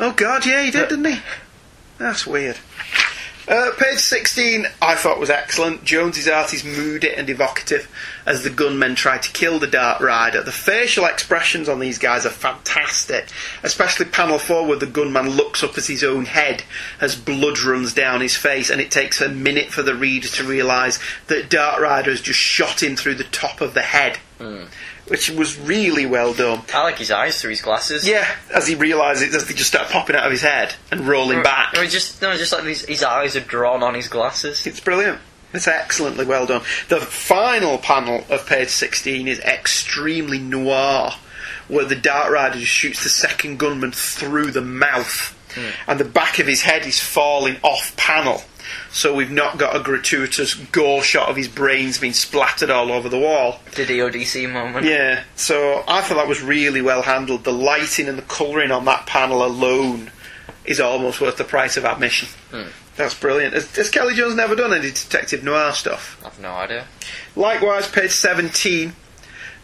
Oh 0.00 0.12
God, 0.12 0.46
yeah, 0.46 0.62
he 0.62 0.70
did, 0.70 0.88
didn't 0.88 1.12
he? 1.12 1.20
That's 1.98 2.26
weird. 2.26 2.58
Uh, 3.48 3.70
page 3.78 3.98
16, 3.98 4.66
I 4.82 4.94
thought 4.94 5.18
was 5.18 5.30
excellent. 5.30 5.82
Jones's 5.82 6.28
art 6.28 6.52
is 6.52 6.64
moody 6.64 7.14
and 7.14 7.30
evocative 7.30 7.90
as 8.26 8.44
the 8.44 8.50
gunmen 8.50 8.94
try 8.94 9.16
to 9.16 9.32
kill 9.32 9.58
the 9.58 9.66
Dark 9.66 10.02
Rider. 10.02 10.42
The 10.42 10.52
facial 10.52 11.06
expressions 11.06 11.66
on 11.66 11.78
these 11.80 11.96
guys 11.96 12.26
are 12.26 12.30
fantastic, 12.30 13.26
especially 13.62 14.04
panel 14.04 14.38
4 14.38 14.66
where 14.66 14.78
the 14.78 14.84
gunman 14.86 15.30
looks 15.30 15.64
up 15.64 15.78
at 15.78 15.86
his 15.86 16.04
own 16.04 16.26
head 16.26 16.62
as 17.00 17.16
blood 17.16 17.58
runs 17.60 17.94
down 17.94 18.20
his 18.20 18.36
face, 18.36 18.68
and 18.68 18.82
it 18.82 18.90
takes 18.90 19.22
a 19.22 19.30
minute 19.30 19.70
for 19.72 19.82
the 19.82 19.94
reader 19.94 20.28
to 20.28 20.44
realise 20.44 20.98
that 21.28 21.48
Dark 21.48 21.80
Rider 21.80 22.10
has 22.10 22.20
just 22.20 22.38
shot 22.38 22.82
him 22.82 22.96
through 22.96 23.14
the 23.14 23.24
top 23.24 23.62
of 23.62 23.72
the 23.72 23.80
head, 23.80 24.18
which 25.08 25.30
was 25.30 25.58
really 25.58 26.06
well 26.06 26.34
done. 26.34 26.62
I 26.72 26.82
like 26.82 26.98
his 26.98 27.10
eyes 27.10 27.40
through 27.40 27.50
his 27.50 27.62
glasses. 27.62 28.06
Yeah, 28.06 28.26
as 28.54 28.66
he 28.66 28.74
realises, 28.74 29.34
as 29.34 29.46
they 29.46 29.54
just 29.54 29.70
start 29.70 29.88
popping 29.88 30.16
out 30.16 30.24
of 30.24 30.32
his 30.32 30.42
head 30.42 30.74
and 30.90 31.06
rolling 31.06 31.42
back. 31.42 31.74
No, 31.74 31.86
just 31.86 32.22
no, 32.22 32.36
just 32.36 32.52
like 32.52 32.64
his, 32.64 32.84
his 32.84 33.02
eyes 33.02 33.36
are 33.36 33.40
drawn 33.40 33.82
on 33.82 33.94
his 33.94 34.08
glasses. 34.08 34.66
It's 34.66 34.80
brilliant. 34.80 35.20
It's 35.52 35.66
excellently 35.66 36.26
well 36.26 36.46
done. 36.46 36.62
The 36.88 37.00
final 37.00 37.78
panel 37.78 38.24
of 38.28 38.46
page 38.46 38.68
16 38.68 39.28
is 39.28 39.40
extremely 39.40 40.38
noir, 40.38 41.12
where 41.68 41.86
the 41.86 41.96
Dark 41.96 42.30
Rider 42.30 42.58
just 42.58 42.70
shoots 42.70 43.02
the 43.02 43.08
second 43.08 43.58
gunman 43.58 43.92
through 43.92 44.50
the 44.50 44.60
mouth, 44.60 45.34
hmm. 45.54 45.90
and 45.90 45.98
the 45.98 46.04
back 46.04 46.38
of 46.38 46.46
his 46.46 46.62
head 46.62 46.86
is 46.86 47.00
falling 47.00 47.56
off 47.62 47.96
panel. 47.96 48.42
So 48.90 49.14
we've 49.14 49.30
not 49.30 49.58
got 49.58 49.76
a 49.76 49.80
gratuitous 49.80 50.54
gore 50.54 51.02
shot 51.02 51.28
of 51.28 51.36
his 51.36 51.48
brains 51.48 51.98
being 51.98 52.12
splattered 52.12 52.70
all 52.70 52.92
over 52.92 53.08
the 53.08 53.18
wall. 53.18 53.60
The 53.74 53.84
DODC 53.84 54.50
moment. 54.52 54.86
Yeah, 54.86 55.24
so 55.36 55.84
I 55.86 56.00
thought 56.00 56.16
that 56.16 56.28
was 56.28 56.42
really 56.42 56.82
well 56.82 57.02
handled. 57.02 57.44
The 57.44 57.52
lighting 57.52 58.08
and 58.08 58.18
the 58.18 58.22
colouring 58.22 58.70
on 58.70 58.84
that 58.86 59.06
panel 59.06 59.44
alone 59.44 60.10
is 60.64 60.80
almost 60.80 61.20
worth 61.20 61.36
the 61.36 61.44
price 61.44 61.76
of 61.76 61.84
admission. 61.84 62.28
Hmm. 62.50 62.68
That's 62.96 63.14
brilliant. 63.14 63.54
Has, 63.54 63.74
has 63.76 63.90
Kelly 63.90 64.14
Jones 64.14 64.34
never 64.34 64.56
done 64.56 64.74
any 64.74 64.88
detective 64.88 65.44
noir 65.44 65.72
stuff? 65.72 66.20
I've 66.24 66.40
no 66.40 66.50
idea. 66.50 66.84
Likewise, 67.36 67.88
page 67.88 68.10
17, 68.10 68.92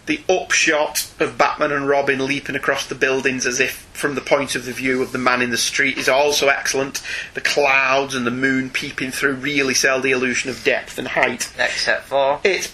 the 0.06 0.20
upshot 0.28 1.10
of 1.18 1.38
Batman 1.38 1.72
and 1.72 1.88
Robin 1.88 2.26
leaping 2.26 2.54
across 2.56 2.86
the 2.86 2.94
buildings 2.94 3.46
as 3.46 3.58
if 3.60 3.76
from 3.94 4.14
the 4.14 4.20
point 4.20 4.54
of 4.54 4.64
the 4.66 4.72
view 4.72 5.00
of 5.02 5.12
the 5.12 5.18
man 5.18 5.40
in 5.40 5.50
the 5.50 5.56
street 5.56 5.96
is 5.96 6.08
also 6.08 6.48
excellent. 6.48 7.02
The 7.34 7.40
clouds 7.40 8.14
and 8.14 8.26
the 8.26 8.30
moon 8.30 8.68
peeping 8.70 9.12
through 9.12 9.34
really 9.34 9.74
sell 9.74 10.00
the 10.00 10.10
illusion 10.10 10.50
of 10.50 10.62
depth 10.62 10.98
and 10.98 11.08
height. 11.08 11.50
Except 11.58 12.04
for 12.04 12.40
It's 12.44 12.72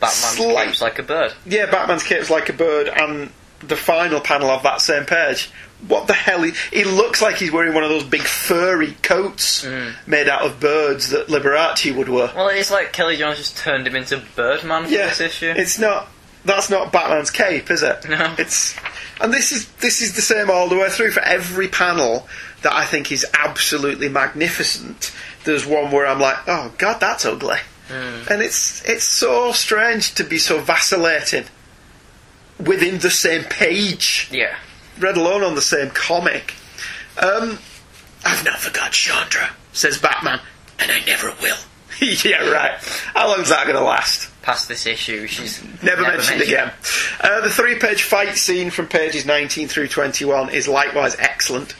Batman's 0.00 0.36
slight- 0.36 0.66
cape's 0.66 0.82
like 0.82 0.98
a 0.98 1.02
bird. 1.04 1.34
yeah, 1.46 1.66
Batman's 1.66 2.02
cape's 2.02 2.30
like 2.30 2.48
a 2.48 2.52
bird, 2.52 2.88
and 2.88 3.30
the 3.60 3.76
final 3.76 4.20
panel 4.20 4.50
of 4.50 4.64
that 4.64 4.80
same 4.80 5.04
page. 5.04 5.50
What 5.86 6.06
the 6.08 6.12
hell? 6.14 6.42
He, 6.42 6.52
he 6.72 6.84
looks 6.84 7.20
like 7.22 7.36
he's 7.36 7.50
wearing 7.52 7.74
one 7.74 7.82
of 7.84 7.90
those 7.90 8.04
big 8.04 8.22
furry 8.22 8.92
coats 9.02 9.64
mm. 9.64 9.92
made 10.06 10.28
out 10.28 10.42
of 10.42 10.58
birds 10.60 11.10
that 11.10 11.26
Liberace 11.28 11.94
would 11.96 12.08
wear. 12.08 12.30
Well, 12.34 12.48
it's 12.48 12.70
like 12.70 12.92
Kelly 12.92 13.16
Jones 13.16 13.38
just 13.38 13.56
turned 13.58 13.86
him 13.86 13.94
into 13.96 14.20
Birdman 14.36 14.84
for 14.84 14.90
Yeah, 14.90 15.08
this 15.08 15.20
issue. 15.20 15.52
it's 15.56 15.78
not. 15.80 16.08
That's 16.44 16.70
not 16.70 16.92
Batman's 16.92 17.30
cape, 17.30 17.70
is 17.70 17.82
it? 17.82 18.08
No. 18.08 18.34
It's 18.38 18.74
and 19.20 19.32
this 19.32 19.52
is 19.52 19.68
this 19.74 20.02
is 20.02 20.16
the 20.16 20.22
same 20.22 20.50
all 20.50 20.68
the 20.68 20.76
way 20.76 20.90
through 20.90 21.12
for 21.12 21.22
every 21.22 21.68
panel 21.68 22.26
that 22.62 22.72
I 22.72 22.84
think 22.84 23.12
is 23.12 23.24
absolutely 23.32 24.08
magnificent. 24.08 25.14
There's 25.44 25.66
one 25.66 25.92
where 25.92 26.06
I'm 26.06 26.20
like, 26.20 26.36
oh 26.48 26.72
god, 26.78 26.98
that's 27.00 27.24
ugly, 27.24 27.58
and 28.28 28.42
it's 28.42 28.84
it's 28.88 29.04
so 29.04 29.52
strange 29.52 30.14
to 30.14 30.24
be 30.24 30.38
so 30.38 30.60
vacillating 30.60 31.44
within 32.58 32.98
the 32.98 33.10
same 33.10 33.42
page 33.44 34.28
yeah. 34.30 34.54
let 35.00 35.16
alone 35.16 35.42
on 35.42 35.54
the 35.54 35.62
same 35.62 35.90
comic. 35.90 36.54
Um, 37.20 37.58
I've 38.24 38.44
not 38.44 38.58
forgot 38.58 38.92
Chandra, 38.92 39.50
says 39.72 39.98
Batman, 39.98 40.40
and 40.78 40.90
I 40.90 41.00
never 41.04 41.34
will. 41.42 41.56
yeah, 42.00 42.48
right. 42.50 42.72
How 43.14 43.28
long's 43.28 43.48
that 43.48 43.64
going 43.64 43.76
to 43.76 43.84
last? 43.84 44.31
Past 44.42 44.66
this 44.68 44.86
issue, 44.86 45.26
she's 45.28 45.62
Never, 45.82 46.02
mentioned, 46.02 46.42
again. 46.42 46.72
Uh, 47.20 47.40
the 47.42 47.50
three 47.50 47.78
page 47.78 48.02
fight 48.02 48.36
scene 48.36 48.70
from 48.70 48.88
pages 48.88 49.24
19 49.24 49.68
through 49.68 49.88
21 49.88 50.50
is 50.50 50.66
likewise 50.68 51.14
excellent. 51.18 51.74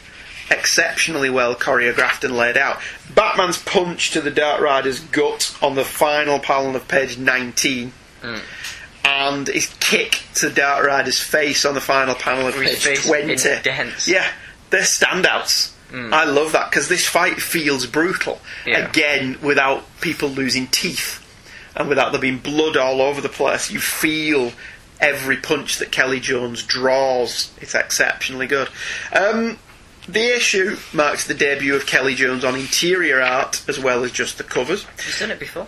Exceptionally 0.49 1.29
well 1.29 1.55
choreographed 1.55 2.23
and 2.23 2.35
laid 2.37 2.57
out. 2.57 2.79
Batman's 3.13 3.57
punch 3.57 4.11
to 4.11 4.21
the 4.21 4.31
Dark 4.31 4.61
Rider's 4.61 4.99
gut 4.99 5.57
on 5.61 5.75
the 5.75 5.83
final 5.83 6.39
panel 6.39 6.75
of 6.75 6.87
page 6.87 7.17
19. 7.17 7.91
And 9.05 9.47
his 9.47 9.67
kick 9.79 10.21
to 10.35 10.49
Dark 10.49 10.85
Rider's 10.85 11.19
face 11.19 11.65
on 11.65 11.73
the 11.73 11.81
final 11.81 12.15
panel 12.15 12.47
of 12.47 12.55
page 12.55 12.83
face 12.83 13.05
20. 13.05 13.21
indents. 13.33 14.07
Yeah, 14.07 14.27
they're 14.69 14.81
standouts. 14.81 15.71
I 15.93 16.25
love 16.25 16.53
that 16.53 16.71
because 16.71 16.87
this 16.87 17.07
fight 17.07 17.39
feels 17.41 17.85
brutal. 17.85 18.39
Yeah. 18.65 18.89
Again, 18.89 19.37
without 19.43 19.83
people 20.01 20.29
losing 20.29 20.65
teeth. 20.67 21.19
And 21.75 21.89
without 21.89 22.11
there 22.11 22.21
being 22.21 22.39
blood 22.39 22.77
all 22.77 23.01
over 23.01 23.21
the 23.21 23.29
place, 23.29 23.71
you 23.71 23.79
feel 23.79 24.51
every 24.99 25.37
punch 25.37 25.77
that 25.79 25.91
Kelly 25.91 26.19
Jones 26.19 26.63
draws. 26.63 27.51
It's 27.59 27.75
exceptionally 27.75 28.47
good. 28.47 28.69
Um, 29.11 29.57
the 30.07 30.35
issue 30.35 30.77
marks 30.93 31.27
the 31.27 31.33
debut 31.33 31.75
of 31.75 31.85
Kelly 31.85 32.15
Jones 32.15 32.43
on 32.43 32.55
interior 32.55 33.21
art 33.21 33.63
as 33.67 33.79
well 33.79 34.03
as 34.03 34.11
just 34.11 34.37
the 34.37 34.43
covers. 34.43 34.85
He's 35.03 35.19
done 35.19 35.31
it 35.31 35.39
before. 35.39 35.67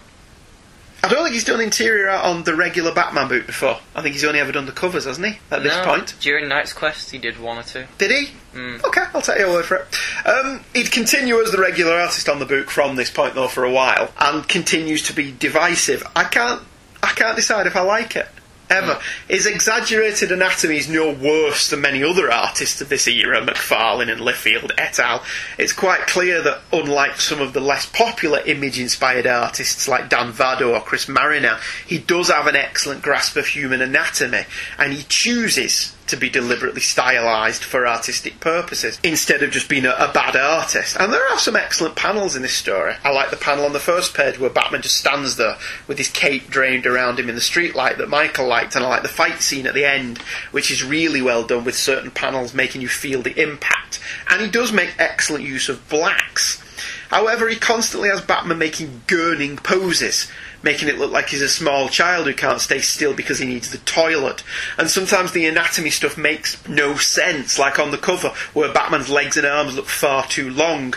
I 1.06 1.08
don't 1.08 1.24
think 1.24 1.34
he's 1.34 1.44
done 1.44 1.62
interior 1.62 2.10
art 2.10 2.26
on 2.26 2.44
the 2.44 2.56
regular 2.56 2.94
Batman 2.94 3.28
boot 3.28 3.46
before. 3.46 3.78
I 3.96 4.02
think 4.02 4.14
he's 4.14 4.24
only 4.26 4.40
ever 4.40 4.52
done 4.52 4.66
the 4.66 4.72
covers, 4.72 5.06
hasn't 5.06 5.28
he? 5.28 5.40
At 5.52 5.62
this 5.62 5.76
No, 5.76 5.84
point. 5.84 6.16
During 6.20 6.48
Knight's 6.50 6.74
Quest, 6.74 7.12
he 7.12 7.18
did 7.20 7.40
one 7.40 7.60
or 7.60 7.64
two. 7.64 7.86
Did 8.00 8.12
he? 8.12 8.30
Mm. 8.56 8.84
Okay, 8.84 9.04
I'll 9.14 9.22
take 9.22 9.38
your 9.38 9.52
word 9.52 9.66
for 9.66 9.76
it. 9.78 10.28
Um, 10.28 10.62
he'd 10.74 10.92
continue 10.92 11.40
as 11.42 11.52
the 11.52 11.60
regular 11.60 11.94
artist 11.94 12.28
on 12.28 12.40
the 12.40 12.46
book 12.46 12.72
from 12.72 12.96
this 12.96 13.12
point 13.12 13.36
though 13.36 13.48
for 13.48 13.64
a 13.64 13.72
while, 13.72 14.12
and 14.20 14.48
continues 14.48 15.04
to 15.04 15.14
be 15.14 15.32
divisive. 15.32 16.04
I 16.16 16.24
can't, 16.24 16.62
I 17.04 17.10
can't 17.10 17.36
decide 17.36 17.68
if 17.68 17.76
I 17.76 17.82
like 17.82 18.16
it 18.16 18.28
ever. 18.70 19.00
His 19.28 19.46
exaggerated 19.46 20.32
anatomy 20.32 20.78
is 20.78 20.90
no 20.90 21.12
worse 21.12 21.70
than 21.70 21.82
many 21.82 22.04
other 22.04 22.32
artists 22.32 22.82
of 22.82 22.90
this 22.90 23.08
era, 23.08 23.42
McFarlane 23.42 24.12
and 24.12 24.22
Liefeld 24.22 24.72
et 24.78 25.00
al. 25.00 25.24
It's 25.58 25.74
quite 25.74 26.08
clear 26.08 26.42
that 26.42 26.62
unlike 26.72 27.20
some 27.20 27.42
of 27.42 27.54
the 27.54 27.62
less 27.62 27.86
popular 27.86 28.40
image-inspired 28.46 29.28
artists 29.28 29.88
like 29.88 30.10
Dan 30.10 30.32
Vado 30.32 30.74
or 30.74 30.82
Chris 30.82 31.08
Mariner, 31.08 31.58
he 31.86 31.98
does 31.98 32.30
have 32.30 32.48
an 32.48 32.56
excellent 32.56 33.02
grasp 33.02 33.36
of 33.38 33.48
human 33.48 33.82
anatomy, 33.82 34.44
and 34.78 34.94
he 34.94 35.04
chooses 35.08 35.95
to 36.08 36.16
be 36.16 36.30
deliberately 36.30 36.82
stylised 36.82 37.64
for 37.64 37.88
artistic 37.88 38.40
purposes 38.40 39.00
instead 39.04 39.42
of 39.42 39.52
just 39.52 39.70
being 39.70 39.86
a, 39.86 39.92
a 39.92 40.12
bad 40.14 40.36
artist. 40.36 40.96
And 41.00 41.12
there 41.12 41.28
are 41.32 41.40
some 41.40 41.56
excellent 41.56 41.96
panels 41.96 42.36
in 42.36 42.42
this 42.42 42.54
story. 42.54 42.94
I 43.04 43.12
like 43.12 43.32
the 43.32 43.38
panel 43.38 43.66
on 43.66 43.74
the 43.74 43.80
first 43.80 44.14
page 44.14 44.40
where 44.40 44.50
Batman 44.50 44.82
just 44.82 44.98
stands 44.98 45.38
there 45.38 45.58
with 45.88 45.98
his 45.98 46.10
cape 46.10 46.50
drained 46.50 46.86
around 46.86 47.20
him 47.20 47.30
in 47.30 47.36
the 47.36 47.42
streetlight 47.42 47.98
that 47.98 48.10
Michael 48.10 48.48
liked, 48.48 48.76
and 48.76 48.86
I 48.86 48.90
like 48.90 49.02
the 49.02 49.08
fight 49.08 49.42
scene 49.42 49.68
at 49.68 49.74
the 49.74 49.86
end, 49.86 50.20
which 50.52 50.72
is 50.72 50.84
really 50.84 51.22
well 51.22 51.46
done 51.46 51.64
with 51.66 51.76
certain 51.76 52.12
panels 52.12 52.54
making 52.54 52.82
you 52.82 52.88
feel 52.88 53.22
the 53.22 53.42
impact. 53.42 54.00
And 54.30 54.42
he 54.42 54.48
does 54.48 54.72
make 54.72 54.96
excellent 55.00 55.44
use 55.44 55.70
of 55.70 55.88
blacks. 55.90 56.62
However, 57.10 57.48
he 57.48 57.56
constantly 57.56 58.10
has 58.10 58.22
Batman 58.22 58.58
making 58.58 59.04
gurning 59.08 59.62
poses, 59.62 60.30
making 60.66 60.90
it 60.90 60.98
look 60.98 61.12
like 61.12 61.30
he's 61.30 61.44
a 61.44 61.48
small 61.48 61.88
child 61.88 62.26
who 62.26 62.34
can't 62.34 62.60
stay 62.60 62.80
still 62.80 63.14
because 63.14 63.38
he 63.38 63.46
needs 63.46 63.72
the 63.72 63.78
toilet. 63.78 64.44
And 64.78 64.90
sometimes 64.90 65.32
the 65.32 65.46
anatomy 65.46 65.92
stuff 65.92 66.18
makes 66.18 66.68
no 66.68 66.96
sense, 66.96 67.58
like 67.58 67.80
on 67.80 67.92
the 67.92 67.98
cover, 67.98 68.34
where 68.54 68.74
Batman's 68.74 69.10
legs 69.10 69.38
and 69.38 69.46
arms 69.46 69.76
look 69.76 69.86
far 69.86 70.26
too 70.26 70.50
long. 70.50 70.96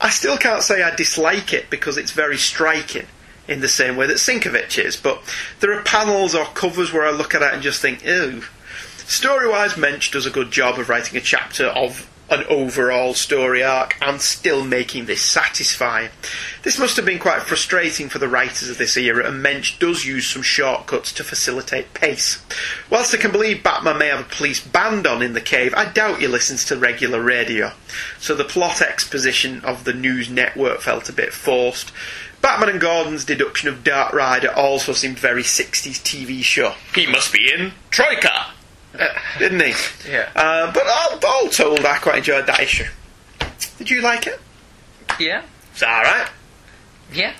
I 0.00 0.10
still 0.10 0.36
can't 0.36 0.64
say 0.64 0.82
I 0.82 0.94
dislike 0.94 1.52
it 1.52 1.70
because 1.70 1.96
it's 1.96 2.10
very 2.10 2.36
striking. 2.36 3.06
In 3.46 3.60
the 3.60 3.68
same 3.68 3.96
way 3.96 4.06
that 4.06 4.16
Sienkiewicz 4.16 4.82
is, 4.82 4.96
but 4.96 5.22
there 5.60 5.78
are 5.78 5.82
panels 5.82 6.34
or 6.34 6.46
covers 6.46 6.94
where 6.94 7.04
I 7.04 7.10
look 7.10 7.34
at 7.34 7.42
it 7.42 7.52
and 7.52 7.62
just 7.62 7.82
think, 7.82 8.02
ew. 8.02 8.42
Story 9.06 9.46
wise, 9.46 9.74
Moench 9.74 10.10
does 10.10 10.24
a 10.24 10.30
good 10.30 10.50
job 10.50 10.78
of 10.78 10.88
writing 10.88 11.18
a 11.18 11.20
chapter 11.20 11.66
of 11.66 12.10
an 12.34 12.44
overall 12.48 13.14
story 13.14 13.62
arc 13.62 13.96
and 14.02 14.20
still 14.20 14.64
making 14.64 15.06
this 15.06 15.22
satisfying. 15.22 16.10
This 16.62 16.78
must 16.78 16.96
have 16.96 17.06
been 17.06 17.18
quite 17.18 17.42
frustrating 17.42 18.08
for 18.08 18.18
the 18.18 18.28
writers 18.28 18.68
of 18.68 18.76
this 18.78 18.96
era, 18.96 19.26
and 19.26 19.44
Moench 19.44 19.78
does 19.78 20.04
use 20.04 20.26
some 20.26 20.42
shortcuts 20.42 21.12
to 21.12 21.24
facilitate 21.24 21.94
pace. 21.94 22.44
Whilst 22.90 23.14
I 23.14 23.18
can 23.18 23.30
believe 23.30 23.62
Batman 23.62 23.98
may 23.98 24.08
have 24.08 24.20
a 24.20 24.24
police 24.24 24.60
band 24.60 25.06
on 25.06 25.22
in 25.22 25.32
the 25.32 25.40
cave, 25.40 25.72
I 25.76 25.86
doubt 25.86 26.20
he 26.20 26.26
listens 26.26 26.64
to 26.66 26.76
regular 26.76 27.22
radio. 27.22 27.72
So 28.18 28.34
the 28.34 28.44
plot 28.44 28.82
exposition 28.82 29.64
of 29.64 29.84
the 29.84 29.94
news 29.94 30.28
network 30.28 30.80
felt 30.80 31.08
a 31.08 31.12
bit 31.12 31.32
forced. 31.32 31.92
Batman 32.42 32.68
and 32.68 32.80
Gordon's 32.80 33.24
deduction 33.24 33.68
of 33.68 33.84
Dark 33.84 34.12
Rider 34.12 34.52
also 34.52 34.92
seemed 34.92 35.18
very 35.18 35.42
60s 35.42 36.02
TV 36.02 36.42
show. 36.42 36.74
He 36.94 37.06
must 37.06 37.32
be 37.32 37.50
in 37.50 37.72
Troika! 37.90 38.48
Uh, 38.98 39.08
didn't 39.38 39.60
he? 39.60 39.74
Yeah. 40.10 40.30
Uh, 40.36 40.72
but 40.72 40.84
all, 40.86 41.18
all 41.26 41.48
told, 41.48 41.84
I 41.84 41.98
quite 41.98 42.18
enjoyed 42.18 42.46
that 42.46 42.60
issue. 42.60 42.84
Did 43.78 43.90
you 43.90 44.00
like 44.02 44.26
it? 44.26 44.40
Yeah. 45.18 45.42
It's 45.72 45.82
alright. 45.82 46.28
Yeah. 47.12 47.34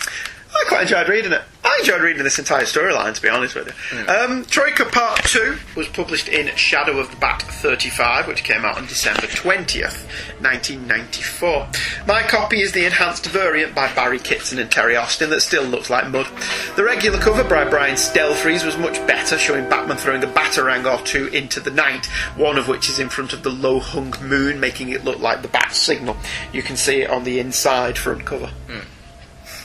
I 0.54 0.64
quite 0.68 0.82
enjoyed 0.82 1.08
reading 1.08 1.32
it. 1.32 1.42
I 1.64 1.78
enjoyed 1.80 2.02
reading 2.02 2.22
this 2.22 2.38
entire 2.38 2.64
storyline, 2.64 3.14
to 3.14 3.22
be 3.22 3.28
honest 3.28 3.54
with 3.54 3.66
you. 3.66 4.06
Um, 4.06 4.44
Troika 4.44 4.84
Part 4.84 5.24
2 5.24 5.56
was 5.76 5.88
published 5.88 6.28
in 6.28 6.54
Shadow 6.56 6.98
of 6.98 7.10
the 7.10 7.16
Bat 7.16 7.42
35, 7.42 8.28
which 8.28 8.44
came 8.44 8.64
out 8.64 8.76
on 8.76 8.86
December 8.86 9.22
20th, 9.22 10.06
1994. 10.40 11.68
My 12.06 12.22
copy 12.22 12.60
is 12.60 12.72
the 12.72 12.84
enhanced 12.84 13.26
variant 13.26 13.74
by 13.74 13.92
Barry 13.94 14.18
Kitson 14.18 14.58
and 14.58 14.70
Terry 14.70 14.94
Austin 14.94 15.30
that 15.30 15.40
still 15.40 15.64
looks 15.64 15.90
like 15.90 16.08
mud. 16.10 16.28
The 16.76 16.84
regular 16.84 17.18
cover 17.18 17.42
by 17.42 17.68
Brian 17.68 17.96
Stelfreeze 17.96 18.64
was 18.64 18.76
much 18.76 19.04
better, 19.06 19.38
showing 19.38 19.68
Batman 19.68 19.96
throwing 19.96 20.22
a 20.22 20.28
batarang 20.28 20.84
or 20.84 21.02
two 21.04 21.26
into 21.28 21.60
the 21.60 21.70
night, 21.70 22.06
one 22.36 22.58
of 22.58 22.68
which 22.68 22.88
is 22.88 22.98
in 22.98 23.08
front 23.08 23.32
of 23.32 23.42
the 23.42 23.50
low 23.50 23.80
hung 23.80 24.14
moon, 24.22 24.60
making 24.60 24.90
it 24.90 25.04
look 25.04 25.18
like 25.18 25.42
the 25.42 25.48
bat 25.48 25.74
signal. 25.74 26.16
You 26.52 26.62
can 26.62 26.76
see 26.76 27.00
it 27.00 27.10
on 27.10 27.24
the 27.24 27.40
inside 27.40 27.98
front 27.98 28.24
cover. 28.24 28.50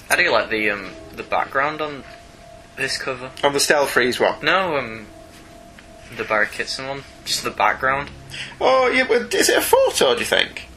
I 0.09 0.15
do 0.15 0.23
you 0.23 0.31
like 0.31 0.49
the 0.49 0.71
um 0.71 0.91
the 1.15 1.23
background 1.23 1.81
on 1.81 2.03
this 2.77 2.97
cover. 2.97 3.31
On 3.43 3.53
the 3.53 3.59
Stelfreeze 3.59 4.19
one. 4.19 4.43
No, 4.43 4.77
um, 4.77 5.05
the 6.15 6.23
Barry 6.23 6.47
Kitson 6.47 6.87
one. 6.87 7.03
Just 7.25 7.43
the 7.43 7.51
background. 7.51 8.09
Oh, 8.59 8.87
yeah, 8.87 9.05
but 9.07 9.33
is 9.33 9.49
it 9.49 9.57
a 9.57 9.61
photo, 9.61 10.13
do 10.13 10.21
you 10.21 10.25
think? 10.25 10.67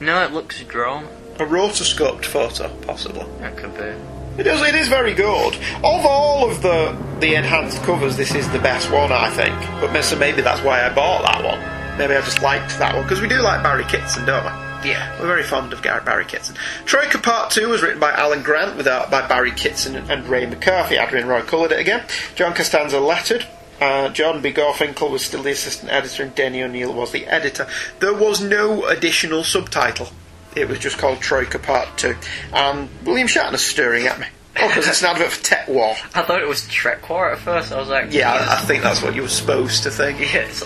No, 0.00 0.24
it 0.24 0.32
looks 0.32 0.62
drawn. 0.64 1.04
A 1.38 1.44
rotoscoped 1.44 2.24
photo, 2.24 2.74
possibly. 2.82 3.26
That 3.40 3.56
could 3.56 3.74
be. 3.76 4.40
It 4.40 4.46
is, 4.46 4.60
it 4.62 4.74
is 4.74 4.88
very 4.88 5.14
good. 5.14 5.54
Of 5.76 6.06
all 6.06 6.50
of 6.50 6.62
the 6.62 6.96
the 7.20 7.36
enhanced 7.36 7.82
covers, 7.84 8.16
this 8.16 8.34
is 8.34 8.50
the 8.50 8.58
best 8.58 8.90
one, 8.90 9.12
I 9.12 9.30
think. 9.30 9.54
But 9.80 10.02
so 10.02 10.16
maybe 10.16 10.42
that's 10.42 10.60
why 10.62 10.84
I 10.84 10.92
bought 10.92 11.22
that 11.22 11.44
one. 11.44 11.98
Maybe 11.98 12.14
I 12.14 12.20
just 12.20 12.42
liked 12.42 12.76
that 12.78 12.94
one 12.94 13.04
because 13.04 13.20
we 13.20 13.28
do 13.28 13.40
like 13.40 13.62
Barry 13.62 13.84
Kitson, 13.84 14.24
don't 14.26 14.44
we? 14.44 14.63
Yeah. 14.84 15.18
We're 15.20 15.26
very 15.26 15.42
fond 15.42 15.72
of 15.72 15.82
Barry 15.82 16.24
Kitson. 16.24 16.56
Troika 16.84 17.18
Part 17.18 17.50
2 17.50 17.68
was 17.68 17.82
written 17.82 18.00
by 18.00 18.12
Alan 18.12 18.42
Grant 18.42 18.76
with 18.76 18.86
art 18.86 19.10
by 19.10 19.26
Barry 19.26 19.52
Kitson 19.52 19.96
and 19.96 20.26
Ray 20.26 20.46
McCarthy. 20.46 20.98
Adrienne 20.98 21.26
Roy 21.26 21.42
coloured 21.42 21.72
it 21.72 21.80
again. 21.80 22.04
John 22.34 22.54
Costanza 22.54 23.00
lettered. 23.00 23.46
Uh, 23.80 24.08
John 24.10 24.40
B. 24.40 24.52
Gorfinkel 24.52 25.10
was 25.10 25.24
still 25.24 25.42
the 25.42 25.50
assistant 25.50 25.90
editor 25.90 26.22
and 26.22 26.34
Denny 26.34 26.62
O'Neil 26.62 26.92
was 26.92 27.12
the 27.12 27.26
editor. 27.26 27.66
There 28.00 28.14
was 28.14 28.40
no 28.40 28.84
additional 28.86 29.42
subtitle. 29.42 30.08
It 30.54 30.68
was 30.68 30.78
just 30.78 30.98
called 30.98 31.20
Troika 31.20 31.58
Part 31.58 31.98
2. 31.98 32.14
And 32.52 32.88
William 33.04 33.26
Shatner's 33.26 33.62
stirring 33.64 34.06
at 34.06 34.20
me. 34.20 34.26
Oh, 34.56 34.68
because 34.68 34.86
it's 34.86 35.02
an 35.02 35.08
advert 35.08 35.32
for 35.32 35.42
TekWar. 35.42 35.96
I 36.14 36.22
thought 36.22 36.40
it 36.40 36.46
was 36.46 36.68
Trek 36.68 37.08
War 37.10 37.32
at 37.32 37.38
first. 37.40 37.72
I 37.72 37.78
was 37.80 37.88
like, 37.88 38.12
Yeah, 38.12 38.32
I, 38.32 38.54
I 38.54 38.60
think 38.60 38.84
that's 38.84 39.02
what 39.02 39.16
you 39.16 39.22
were 39.22 39.28
supposed 39.28 39.82
to 39.82 39.90
think. 39.90 40.20
Yeah, 40.32 40.46
it's, 40.46 40.64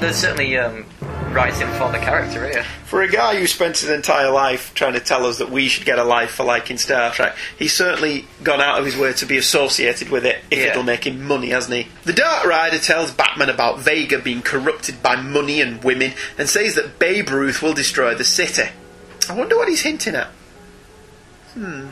there's 0.00 0.16
certainly 0.16 0.56
um, 0.56 0.86
writing 1.38 1.68
for 1.78 1.92
the 1.92 1.98
character 1.98 2.48
here. 2.50 2.64
For 2.84 3.00
a 3.00 3.08
guy 3.08 3.38
who 3.38 3.46
spent 3.46 3.78
his 3.78 3.90
entire 3.90 4.28
life 4.28 4.74
trying 4.74 4.94
to 4.94 5.00
tell 5.00 5.24
us 5.24 5.38
that 5.38 5.50
we 5.52 5.68
should 5.68 5.84
get 5.86 5.96
a 5.96 6.02
life 6.02 6.32
for 6.32 6.42
liking 6.42 6.78
Star 6.78 7.12
Trek, 7.12 7.36
he's 7.56 7.72
certainly 7.72 8.26
gone 8.42 8.60
out 8.60 8.80
of 8.80 8.84
his 8.84 8.96
way 8.96 9.12
to 9.12 9.24
be 9.24 9.36
associated 9.36 10.08
with 10.10 10.26
it 10.26 10.38
if 10.50 10.58
Yeah. 10.58 10.64
it'll 10.70 10.82
make 10.82 11.06
him 11.06 11.22
money, 11.24 11.50
hasn't 11.50 11.74
he? 11.76 11.86
The 12.04 12.12
Dark 12.12 12.44
Rider 12.44 12.78
tells 12.80 13.12
Batman 13.12 13.50
about 13.50 13.78
Vega 13.78 14.18
being 14.18 14.42
corrupted 14.42 15.00
by 15.00 15.14
money 15.14 15.60
and 15.60 15.80
women 15.84 16.14
and 16.36 16.48
says 16.50 16.74
that 16.74 16.98
Babe 16.98 17.30
Ruth 17.30 17.62
will 17.62 17.72
destroy 17.72 18.16
the 18.16 18.24
city. 18.24 18.70
I 19.28 19.34
wonder 19.34 19.56
what 19.56 19.68
he's 19.68 19.82
hinting 19.82 20.16
at. 20.16 20.30
Hmm. 21.54 21.86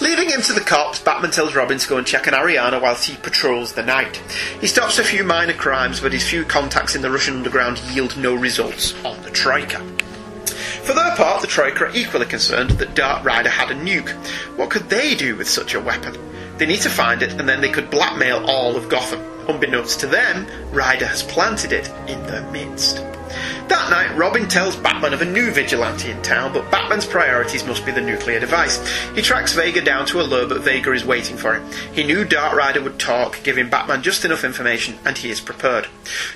Leaving 0.00 0.28
him 0.28 0.42
to 0.42 0.52
the 0.52 0.60
cops, 0.60 1.00
Batman 1.00 1.30
tells 1.30 1.54
Robin 1.54 1.78
to 1.78 1.88
go 1.88 1.96
and 1.96 2.06
check 2.06 2.28
on 2.28 2.34
Ariana 2.34 2.80
whilst 2.80 3.08
he 3.08 3.16
patrols 3.16 3.72
the 3.72 3.82
night. 3.82 4.16
He 4.60 4.66
stops 4.66 4.98
a 4.98 5.04
few 5.04 5.24
minor 5.24 5.54
crimes, 5.54 6.00
but 6.00 6.12
his 6.12 6.28
few 6.28 6.44
contacts 6.44 6.94
in 6.94 7.02
the 7.02 7.10
Russian 7.10 7.36
underground 7.36 7.78
yield 7.90 8.16
no 8.16 8.34
results 8.34 8.94
on 9.04 9.20
the 9.22 9.30
Troika. 9.30 9.78
For 10.84 10.92
their 10.92 11.16
part, 11.16 11.40
the 11.40 11.48
Troika 11.48 11.86
are 11.86 11.94
equally 11.94 12.26
concerned 12.26 12.70
that 12.70 12.94
Dark 12.94 13.24
Rider 13.24 13.48
had 13.48 13.70
a 13.70 13.74
nuke. 13.74 14.10
What 14.56 14.70
could 14.70 14.88
they 14.88 15.14
do 15.14 15.34
with 15.36 15.48
such 15.48 15.74
a 15.74 15.80
weapon? 15.80 16.16
They 16.58 16.66
need 16.66 16.82
to 16.82 16.90
find 16.90 17.22
it, 17.22 17.32
and 17.32 17.48
then 17.48 17.60
they 17.60 17.70
could 17.70 17.90
blackmail 17.90 18.46
all 18.46 18.76
of 18.76 18.88
Gotham. 18.88 19.20
Unbeknownst 19.48 20.00
to 20.00 20.06
them, 20.06 20.46
Ryder 20.72 21.06
has 21.06 21.22
planted 21.22 21.72
it 21.72 21.88
in 22.08 22.22
their 22.26 22.48
midst. 22.50 22.98
That 23.68 23.90
night, 23.90 24.16
Robin 24.16 24.48
tells 24.48 24.76
Batman 24.76 25.12
of 25.12 25.22
a 25.22 25.24
new 25.24 25.50
vigilante 25.50 26.10
in 26.10 26.22
town, 26.22 26.52
but 26.52 26.70
Batman's 26.70 27.06
priorities 27.06 27.64
must 27.64 27.84
be 27.84 27.92
the 27.92 28.00
nuclear 28.00 28.38
device. 28.38 28.78
He 29.14 29.22
tracks 29.22 29.52
Vega 29.52 29.80
down 29.80 30.06
to 30.06 30.20
a 30.20 30.22
lure, 30.22 30.46
but 30.46 30.62
Vega 30.62 30.92
is 30.92 31.04
waiting 31.04 31.36
for 31.36 31.54
him. 31.54 31.68
He 31.92 32.04
knew 32.04 32.24
Dark 32.24 32.54
Rider 32.54 32.82
would 32.82 32.98
talk, 32.98 33.42
giving 33.42 33.68
Batman 33.68 34.02
just 34.02 34.24
enough 34.24 34.44
information, 34.44 34.98
and 35.04 35.18
he 35.18 35.30
is 35.30 35.40
prepared. 35.40 35.88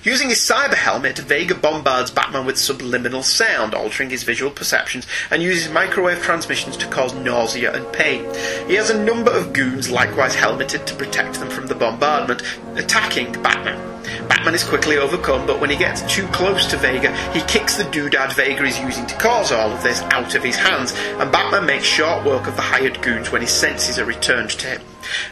Using 0.02 0.28
his 0.28 0.38
cyber 0.38 0.74
helmet, 0.74 1.18
Vega 1.18 1.54
bombards 1.54 2.10
Batman 2.10 2.46
with 2.46 2.58
subliminal 2.58 3.22
sound, 3.22 3.74
altering 3.74 4.10
his 4.10 4.24
visual 4.24 4.50
perceptions, 4.50 5.06
and 5.30 5.42
uses 5.42 5.72
microwave 5.72 6.22
transmissions 6.22 6.76
to 6.78 6.88
cause 6.88 7.14
nausea 7.14 7.72
and 7.72 7.92
pain. 7.92 8.24
He 8.66 8.74
has 8.74 8.90
a 8.90 9.04
number 9.04 9.30
of 9.30 9.52
goons 9.52 9.90
likewise 9.90 10.34
helmeted 10.34 10.86
to 10.86 10.94
protect 10.94 11.38
them 11.38 11.50
from 11.50 11.68
the 11.68 11.74
bombardment, 11.74 12.42
attacking 12.76 13.32
Batman. 13.42 13.99
Batman 14.28 14.54
is 14.54 14.64
quickly 14.64 14.96
overcome, 14.96 15.46
but 15.46 15.60
when 15.60 15.70
he 15.70 15.76
gets 15.76 16.02
too 16.12 16.26
close 16.28 16.66
to 16.66 16.76
Vega, 16.76 17.14
he 17.32 17.40
kicks 17.42 17.76
the 17.76 17.84
doodad 17.84 18.32
Vega 18.34 18.64
is 18.64 18.78
using 18.78 19.06
to 19.06 19.16
cause 19.16 19.52
all 19.52 19.70
of 19.70 19.82
this 19.82 20.00
out 20.02 20.34
of 20.34 20.42
his 20.42 20.56
hands, 20.56 20.92
and 20.94 21.32
Batman 21.32 21.66
makes 21.66 21.84
short 21.84 22.24
work 22.24 22.46
of 22.46 22.56
the 22.56 22.62
hired 22.62 23.00
goons 23.02 23.30
when 23.30 23.42
his 23.42 23.50
senses 23.50 23.98
are 23.98 24.04
returned 24.04 24.50
to 24.50 24.66
him. 24.66 24.82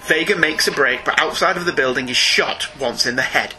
Vega 0.03 0.37
makes 0.37 0.69
a 0.69 0.73
break, 0.73 1.05
but 1.05 1.19
outside 1.21 1.57
of 1.57 1.65
the 1.65 1.73
building 1.73 2.09
is 2.09 2.17
shot 2.17 2.69
once 2.79 3.07
in 3.07 3.17
the 3.17 3.23
head. 3.23 3.55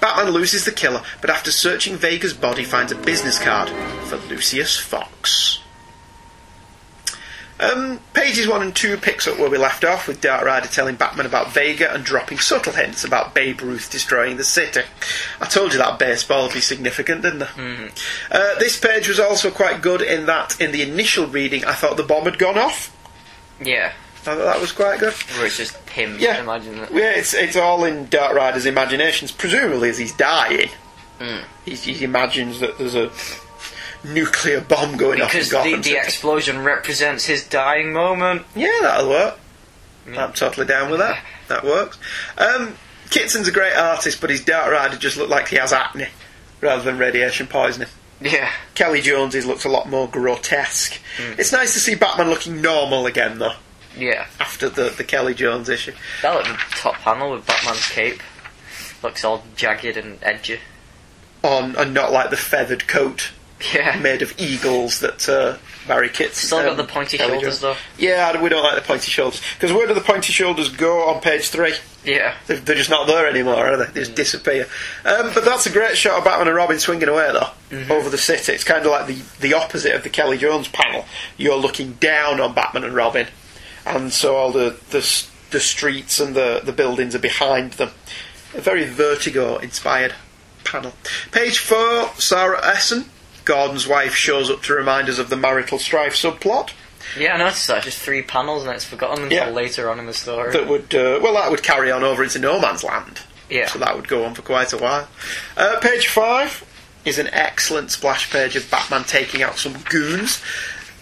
Batman 0.00 0.32
loses 0.32 0.64
the 0.64 0.72
killer, 0.72 1.02
but 1.20 1.30
after 1.30 1.50
searching 1.50 1.96
Vega's 1.96 2.34
body, 2.34 2.64
finds 2.64 2.92
a 2.92 2.96
business 2.96 3.38
card 3.38 3.68
for 4.08 4.16
Lucius 4.28 4.76
Fox. 4.76 5.60
Um, 7.58 8.00
pages 8.12 8.46
1 8.46 8.60
and 8.60 8.76
2 8.76 8.98
picks 8.98 9.26
up 9.26 9.38
where 9.38 9.48
we 9.48 9.56
left 9.56 9.84
off, 9.84 10.06
with 10.06 10.20
Dark 10.20 10.44
Rider 10.44 10.68
telling 10.68 10.96
Batman 10.96 11.24
about 11.24 11.52
Vega 11.52 11.92
and 11.92 12.04
dropping 12.04 12.38
subtle 12.38 12.74
hints 12.74 13.02
about 13.02 13.34
Babe 13.34 13.62
Ruth 13.62 13.90
destroying 13.90 14.36
the 14.36 14.44
city. 14.44 14.82
I 15.40 15.46
told 15.46 15.72
you 15.72 15.78
that 15.78 15.98
baseball 15.98 16.44
would 16.44 16.54
be 16.54 16.60
significant, 16.60 17.22
didn't 17.22 17.42
I? 17.42 17.90
Uh, 18.30 18.58
this 18.58 18.78
page 18.78 19.08
was 19.08 19.18
also 19.18 19.50
quite 19.50 19.80
good 19.80 20.02
in 20.02 20.26
that, 20.26 20.60
in 20.60 20.72
the 20.72 20.82
initial 20.82 21.26
reading, 21.26 21.64
I 21.64 21.72
thought 21.72 21.96
the 21.96 22.02
bomb 22.02 22.24
had 22.24 22.38
gone 22.38 22.58
off. 22.58 22.94
Yeah. 23.60 23.92
I 24.16 24.18
thought 24.18 24.38
that 24.38 24.60
was 24.60 24.72
quite 24.72 25.00
good. 25.00 25.12
Where 25.12 25.46
it's 25.46 25.56
just 25.56 25.76
him. 25.88 26.16
Yeah. 26.18 26.42
Imagine 26.42 26.80
that. 26.80 26.92
Yeah, 26.92 27.12
it's, 27.12 27.32
it's 27.32 27.56
all 27.56 27.84
in 27.84 28.08
Dark 28.08 28.34
Rider's 28.34 28.66
imaginations, 28.66 29.32
presumably 29.32 29.88
as 29.88 29.98
he's 29.98 30.12
dying. 30.12 30.68
Mm. 31.20 31.44
He, 31.64 31.74
he 31.74 32.04
imagines 32.04 32.60
that 32.60 32.76
there's 32.76 32.94
a 32.94 33.10
nuclear 34.04 34.60
bomb 34.60 34.96
going 34.96 35.20
off 35.20 35.32
in 35.32 35.38
Because 35.38 35.50
Gotham 35.52 35.82
the, 35.82 35.90
the 35.90 35.96
explosion 35.96 36.62
represents 36.64 37.26
his 37.26 37.44
dying 37.46 37.92
moment. 37.92 38.44
Yeah, 38.54 38.70
that'll 38.82 39.08
work. 39.10 39.38
I'm 40.16 40.32
totally 40.32 40.66
down 40.66 40.90
with 40.90 41.00
that. 41.00 41.22
That 41.48 41.64
works. 41.64 41.98
Um, 42.38 42.74
Kitson's 43.10 43.48
a 43.48 43.52
great 43.52 43.74
artist, 43.74 44.20
but 44.20 44.30
his 44.30 44.44
Dark 44.44 44.70
Rider 44.70 44.96
just 44.96 45.16
looked 45.16 45.30
like 45.30 45.48
he 45.48 45.56
has 45.56 45.72
acne 45.72 46.08
rather 46.60 46.82
than 46.82 46.98
radiation 46.98 47.46
poisoning. 47.46 47.88
Yeah. 48.20 48.50
Kelly 48.74 49.00
Jones's 49.00 49.44
looks 49.46 49.64
a 49.64 49.68
lot 49.68 49.88
more 49.88 50.08
grotesque. 50.08 50.98
It's 51.38 51.52
nice 51.52 51.74
to 51.74 51.80
see 51.80 51.94
Batman 51.94 52.30
looking 52.30 52.62
normal 52.62 53.04
again, 53.06 53.38
though, 53.38 53.54
Yeah. 53.96 54.26
after 54.40 54.68
the, 54.68 54.90
the 54.90 55.04
Kelly 55.04 55.34
Jones 55.34 55.68
issue. 55.68 55.92
That 56.22 56.34
looked 56.34 56.46
the 56.48 56.76
top 56.76 56.94
panel 56.96 57.32
with 57.32 57.46
Batman's 57.46 57.86
cape. 57.88 58.20
Looks 59.02 59.24
all 59.24 59.44
jagged 59.54 59.96
and 59.96 60.18
edgy. 60.22 60.60
On 61.42 61.76
and 61.76 61.92
not 61.92 62.10
like 62.12 62.30
the 62.30 62.36
feathered 62.36 62.88
coat 62.88 63.30
Yeah. 63.74 63.98
made 64.00 64.20
of 64.22 64.34
eagles 64.38 65.00
that 65.00 65.28
uh, 65.28 65.56
Barry 65.88 66.08
Kitson. 66.10 66.46
Still 66.46 66.58
got 66.62 66.70
um, 66.72 66.76
the 66.76 66.84
pointy 66.84 67.16
Kelly 67.16 67.32
shoulders 67.34 67.60
though. 67.60 67.76
Yeah, 67.98 68.40
we 68.42 68.48
don't 68.50 68.62
like 68.62 68.74
the 68.74 68.86
pointy 68.86 69.10
shoulders 69.10 69.40
because 69.54 69.72
where 69.72 69.86
do 69.86 69.94
the 69.94 70.00
pointy 70.02 70.32
shoulders 70.32 70.68
go 70.68 71.08
on 71.08 71.20
page 71.22 71.48
three? 71.48 71.74
Yeah. 72.04 72.34
They're, 72.46 72.58
they're 72.58 72.76
just 72.76 72.90
not 72.90 73.06
there 73.06 73.26
anymore, 73.28 73.56
are 73.66 73.76
they? 73.78 73.86
They 73.86 74.00
just 74.00 74.14
disappear. 74.14 74.66
Um, 75.04 75.30
but 75.34 75.44
that's 75.44 75.66
a 75.66 75.70
great 75.72 75.96
shot 75.96 76.18
of 76.18 76.24
Batman 76.24 76.48
and 76.48 76.56
Robin 76.56 76.78
swinging 76.78 77.08
away, 77.08 77.30
though, 77.32 77.48
Mhm. 77.76 77.90
over 77.90 78.10
the 78.10 78.18
city. 78.18 78.52
It's 78.52 78.62
kind 78.62 78.84
of 78.84 78.92
like 78.92 79.06
the, 79.06 79.20
the 79.40 79.54
opposite 79.54 79.94
of 79.94 80.02
the 80.04 80.10
Kelly 80.10 80.38
Jones 80.38 80.68
panel. 80.68 81.04
You're 81.36 81.56
looking 81.56 81.92
down 81.94 82.40
on 82.40 82.54
Batman 82.54 82.84
and 82.84 82.94
Robin, 82.94 83.26
and 83.86 84.12
so 84.12 84.36
all 84.36 84.52
the 84.52 84.76
the, 84.90 85.24
the 85.50 85.60
streets 85.60 86.20
and 86.20 86.36
the, 86.36 86.60
the 86.62 86.72
buildings 86.72 87.14
are 87.14 87.18
behind 87.20 87.72
them. 87.72 87.90
A 88.54 88.60
very 88.60 88.84
Vertigo 88.84 89.56
inspired 89.56 90.14
panel. 90.64 90.92
Page 91.32 91.58
four, 91.58 92.10
Sarah 92.18 92.64
Essen. 92.64 93.06
Gordon's 93.46 93.86
wife 93.88 94.14
shows 94.14 94.50
up 94.50 94.62
to 94.64 94.74
remind 94.74 95.08
us 95.08 95.18
of 95.18 95.30
the 95.30 95.36
marital 95.36 95.78
strife 95.78 96.14
subplot. 96.14 96.72
Yeah, 97.18 97.34
I 97.34 97.38
noticed 97.38 97.68
that. 97.68 97.84
Just 97.84 97.98
three 98.00 98.20
panels 98.22 98.64
and 98.64 98.72
it's 98.72 98.84
forgotten 98.84 99.22
until 99.24 99.38
Yeah. 99.48 99.50
later 99.50 99.88
on 99.88 99.98
in 99.98 100.06
the 100.06 100.12
story. 100.12 100.52
that 100.52 100.66
would 100.68 100.94
uh, 100.94 101.20
well 101.22 101.34
that 101.34 101.50
would 101.50 101.62
carry 101.62 101.90
on 101.90 102.02
over 102.04 102.22
into 102.24 102.38
no 102.40 102.60
man's 102.60 102.82
land 102.84 103.20
Yeah. 103.48 103.68
so 103.68 103.78
that 103.78 103.94
would 103.96 104.08
go 104.08 104.24
on 104.24 104.34
for 104.34 104.42
quite 104.42 104.72
a 104.72 104.76
while 104.76 105.08
uh, 105.56 105.78
page 105.80 106.08
5 106.08 106.64
is 107.04 107.18
an 107.20 107.28
excellent 107.32 107.92
splash 107.92 108.28
page 108.30 108.56
of 108.56 108.68
batman 108.70 109.04
taking 109.04 109.40
out 109.40 109.56
some 109.56 109.74
goons 109.88 110.42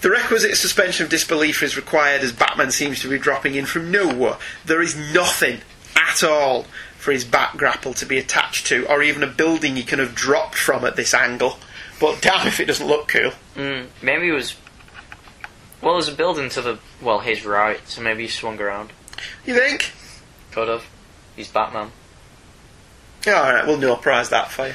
the 0.03 0.11
requisite 0.11 0.55
suspension 0.59 1.05
of 1.05 1.11
disbelief 1.11 1.63
is 1.63 1.75
required 1.75 2.21
as 2.21 2.33
batman 2.33 2.71
seems 2.71 3.01
to 3.01 3.09
be 3.09 3.19
dropping 3.19 3.55
in 3.55 3.65
from 3.65 3.91
nowhere 3.91 4.37
there 4.67 4.83
is 4.83 4.95
nothing 5.15 5.61
at 5.97 6.23
all 6.23 6.67
for 6.99 7.13
his 7.13 7.25
bat 7.25 7.57
grapple 7.57 7.95
to 7.95 8.05
be 8.05 8.19
attached 8.19 8.67
to 8.67 8.87
or 8.91 9.03
even 9.03 9.23
a 9.23 9.27
building 9.27 9.75
he 9.77 9.83
can 9.83 9.99
have 9.99 10.15
dropped 10.15 10.57
from 10.57 10.85
at 10.85 10.97
this 10.97 11.15
angle 11.15 11.59
but 12.01 12.21
damn 12.21 12.47
if 12.47 12.61
it 12.61 12.67
doesn't 12.67 12.87
look 12.87 13.09
cool 13.09 13.33
Mm, 13.57 13.87
maybe 14.03 14.29
it 14.29 14.33
was. 14.33 14.57
Well, 15.81 15.95
there's 15.95 16.09
a 16.09 16.13
building 16.13 16.49
to 16.51 16.61
the. 16.61 16.79
Well, 17.01 17.21
his 17.21 17.45
right, 17.45 17.79
so 17.87 18.03
maybe 18.03 18.23
he 18.23 18.29
swung 18.29 18.61
around. 18.61 18.91
you 19.47 19.55
think 19.55 19.93
Could 20.51 20.69
have. 20.69 20.85
He's 21.37 21.49
Batman. 21.49 21.91
Yeah, 23.27 23.41
alright, 23.43 23.67
we'll 23.67 23.79
no 23.79 23.97
prize 23.97 24.29
that 24.31 24.51
for 24.51 24.69
you. 24.69 24.75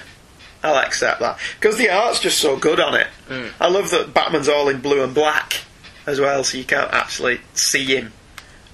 I'll 0.63 0.77
accept 0.77 1.19
that. 1.21 1.39
Because 1.59 1.77
the 1.77 1.89
art's 1.89 2.19
just 2.19 2.39
so 2.39 2.57
good 2.57 2.79
on 2.79 2.95
it. 2.95 3.07
Mm. 3.29 3.51
I 3.59 3.69
love 3.69 3.91
that 3.91 4.13
Batman's 4.13 4.49
all 4.49 4.67
in 4.69 4.81
blue 4.81 5.03
and 5.03 5.13
black 5.13 5.61
as 6.05 6.19
well, 6.19 6.43
so 6.43 6.57
you 6.57 6.65
can't 6.65 6.91
actually 6.93 7.39
see 7.53 7.85
him, 7.85 8.11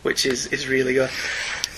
which 0.01 0.25
is, 0.25 0.47
is 0.47 0.67
really 0.67 0.93
good. 0.93 1.09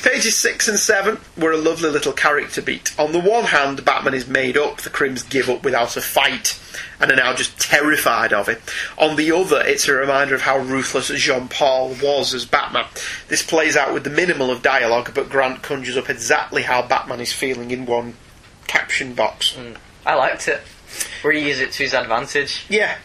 Pages 0.03 0.35
6 0.37 0.67
and 0.67 0.79
7 0.79 1.17
were 1.37 1.51
a 1.51 1.57
lovely 1.57 1.89
little 1.89 2.13
character 2.13 2.61
beat. 2.61 2.97
On 2.99 3.11
the 3.11 3.19
one 3.19 3.45
hand, 3.45 3.83
Batman 3.83 4.13
is 4.13 4.27
made 4.27 4.55
up, 4.55 4.81
the 4.81 4.89
Crims 4.89 5.23
give 5.23 5.49
up 5.49 5.63
without 5.63 5.97
a 5.97 6.01
fight, 6.01 6.59
and 6.99 7.11
are 7.11 7.15
now 7.15 7.33
just 7.33 7.59
terrified 7.59 8.31
of 8.31 8.47
him. 8.47 8.57
On 8.97 9.15
the 9.15 9.31
other, 9.31 9.61
it's 9.65 9.87
a 9.87 9.93
reminder 9.93 10.35
of 10.35 10.41
how 10.41 10.59
ruthless 10.59 11.07
Jean 11.09 11.47
Paul 11.47 11.95
was 12.01 12.33
as 12.33 12.45
Batman. 12.45 12.85
This 13.27 13.41
plays 13.41 13.75
out 13.75 13.93
with 13.93 14.03
the 14.03 14.09
minimal 14.09 14.51
of 14.51 14.61
dialogue, 14.61 15.11
but 15.13 15.29
Grant 15.29 15.63
conjures 15.63 15.97
up 15.97 16.09
exactly 16.09 16.63
how 16.63 16.81
Batman 16.81 17.19
is 17.19 17.33
feeling 17.33 17.71
in 17.71 17.85
one 17.85 18.13
caption 18.67 19.13
box. 19.13 19.53
Mm. 19.53 19.77
I 20.05 20.13
liked 20.15 20.47
it. 20.47 20.61
Where 21.21 21.33
he 21.33 21.47
used 21.47 21.61
it 21.61 21.71
to 21.73 21.83
his 21.83 21.93
advantage. 21.93 22.65
Yeah. 22.69 22.97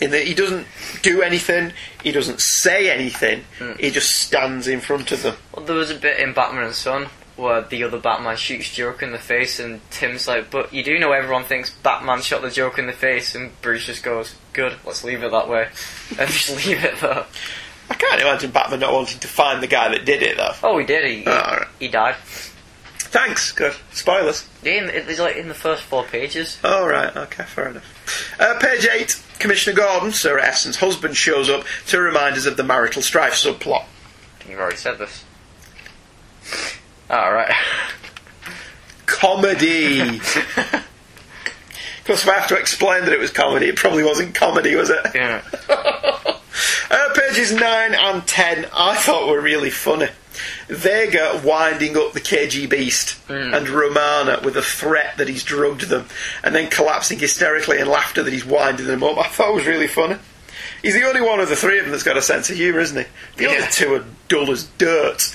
In 0.00 0.10
that 0.12 0.26
he 0.26 0.34
doesn't 0.34 0.66
do 1.02 1.22
anything, 1.22 1.72
he 2.02 2.10
doesn't 2.10 2.40
say 2.40 2.90
anything, 2.90 3.44
hmm. 3.58 3.72
he 3.78 3.90
just 3.90 4.16
stands 4.16 4.66
in 4.66 4.80
front 4.80 5.12
of 5.12 5.22
them. 5.22 5.36
Well, 5.54 5.66
there 5.66 5.76
was 5.76 5.90
a 5.90 5.94
bit 5.94 6.18
in 6.20 6.32
Batman 6.32 6.64
and 6.64 6.74
Son 6.74 7.08
where 7.36 7.62
the 7.62 7.82
other 7.84 7.98
Batman 7.98 8.36
shoots 8.36 8.70
Joker 8.74 9.06
in 9.06 9.12
the 9.12 9.18
face, 9.18 9.58
and 9.58 9.80
Tim's 9.90 10.28
like, 10.28 10.50
"But 10.50 10.72
you 10.72 10.82
do 10.82 10.98
know 10.98 11.12
everyone 11.12 11.44
thinks 11.44 11.70
Batman 11.70 12.20
shot 12.22 12.42
the 12.42 12.50
Joker 12.50 12.80
in 12.80 12.86
the 12.86 12.92
face," 12.92 13.34
and 13.34 13.58
Bruce 13.62 13.86
just 13.86 14.02
goes, 14.02 14.34
"Good, 14.52 14.76
let's 14.84 15.04
leave 15.04 15.22
it 15.22 15.30
that 15.30 15.48
way," 15.48 15.68
and 16.18 16.30
just 16.30 16.66
leave 16.66 16.84
it 16.84 17.00
there. 17.00 17.24
I 17.90 17.94
can't 17.94 18.22
imagine 18.22 18.52
Batman 18.52 18.80
not 18.80 18.92
wanting 18.92 19.18
to 19.18 19.28
find 19.28 19.60
the 19.60 19.66
guy 19.66 19.88
that 19.88 20.04
did 20.04 20.22
it, 20.22 20.36
though. 20.36 20.52
Oh, 20.62 20.78
he 20.78 20.86
did. 20.86 21.04
He 21.10 21.24
Oh, 21.26 21.32
alright. 21.32 21.68
he 21.80 21.88
died. 21.88 22.14
Thanks, 23.10 23.50
good. 23.52 23.74
Spoilers. 23.92 24.46
Yeah, 24.62 24.84
in- 24.84 24.88
it 24.90 25.06
was 25.06 25.18
like 25.18 25.36
in 25.36 25.48
the 25.48 25.54
first 25.54 25.82
four 25.82 26.04
pages. 26.04 26.58
Oh, 26.62 26.86
right. 26.86 27.14
okay, 27.16 27.42
fair 27.42 27.68
enough. 27.68 28.36
Uh, 28.40 28.56
page 28.60 28.86
8, 28.86 29.20
Commissioner 29.40 29.76
Gordon, 29.76 30.12
Sarah 30.12 30.44
Essen's 30.46 30.76
husband, 30.76 31.16
shows 31.16 31.50
up 31.50 31.64
to 31.88 32.00
remind 32.00 32.36
us 32.36 32.46
of 32.46 32.56
the 32.56 32.62
marital 32.62 33.02
strife 33.02 33.34
subplot. 33.34 33.84
You've 34.48 34.60
already 34.60 34.76
said 34.76 34.98
this. 34.98 35.24
All 37.10 37.32
right. 37.32 37.52
Comedy! 39.06 40.00
of 40.00 40.20
course, 42.04 42.22
if 42.22 42.28
I 42.28 42.34
have 42.34 42.48
to 42.48 42.56
explain 42.56 43.04
that 43.04 43.12
it 43.12 43.18
was 43.18 43.30
comedy, 43.32 43.66
it 43.66 43.76
probably 43.76 44.04
wasn't 44.04 44.34
comedy, 44.36 44.76
was 44.76 44.90
it? 44.90 45.04
Yeah. 45.14 45.42
Uh, 46.92 47.14
pages 47.14 47.52
9 47.52 47.94
and 47.94 48.26
10 48.26 48.66
I 48.74 48.96
thought 48.96 49.28
were 49.28 49.40
really 49.40 49.70
funny. 49.70 50.08
Vega 50.68 51.40
winding 51.44 51.96
up 51.96 52.12
the 52.12 52.20
KG 52.20 52.68
Beast 52.68 53.16
Mm. 53.28 53.56
and 53.56 53.68
Romana 53.68 54.40
with 54.42 54.56
a 54.56 54.62
threat 54.62 55.16
that 55.18 55.28
he's 55.28 55.44
drugged 55.44 55.82
them 55.88 56.06
and 56.42 56.54
then 56.54 56.68
collapsing 56.68 57.18
hysterically 57.18 57.78
in 57.78 57.88
laughter 57.88 58.22
that 58.22 58.32
he's 58.32 58.44
winding 58.44 58.86
them 58.86 59.02
up. 59.02 59.18
I 59.18 59.28
thought 59.28 59.54
was 59.54 59.66
really 59.66 59.86
funny. 59.86 60.16
He's 60.82 60.94
the 60.94 61.04
only 61.04 61.20
one 61.20 61.40
of 61.40 61.48
the 61.48 61.56
three 61.56 61.78
of 61.78 61.84
them 61.84 61.92
that's 61.92 62.02
got 62.02 62.16
a 62.16 62.22
sense 62.22 62.48
of 62.50 62.56
humour, 62.56 62.80
isn't 62.80 62.96
he? 62.98 63.04
The 63.36 63.44
Yeah. 63.44 63.58
other 63.58 63.66
two 63.70 63.94
are 63.94 64.04
dull 64.28 64.50
as 64.50 64.64
dirt. 64.78 65.34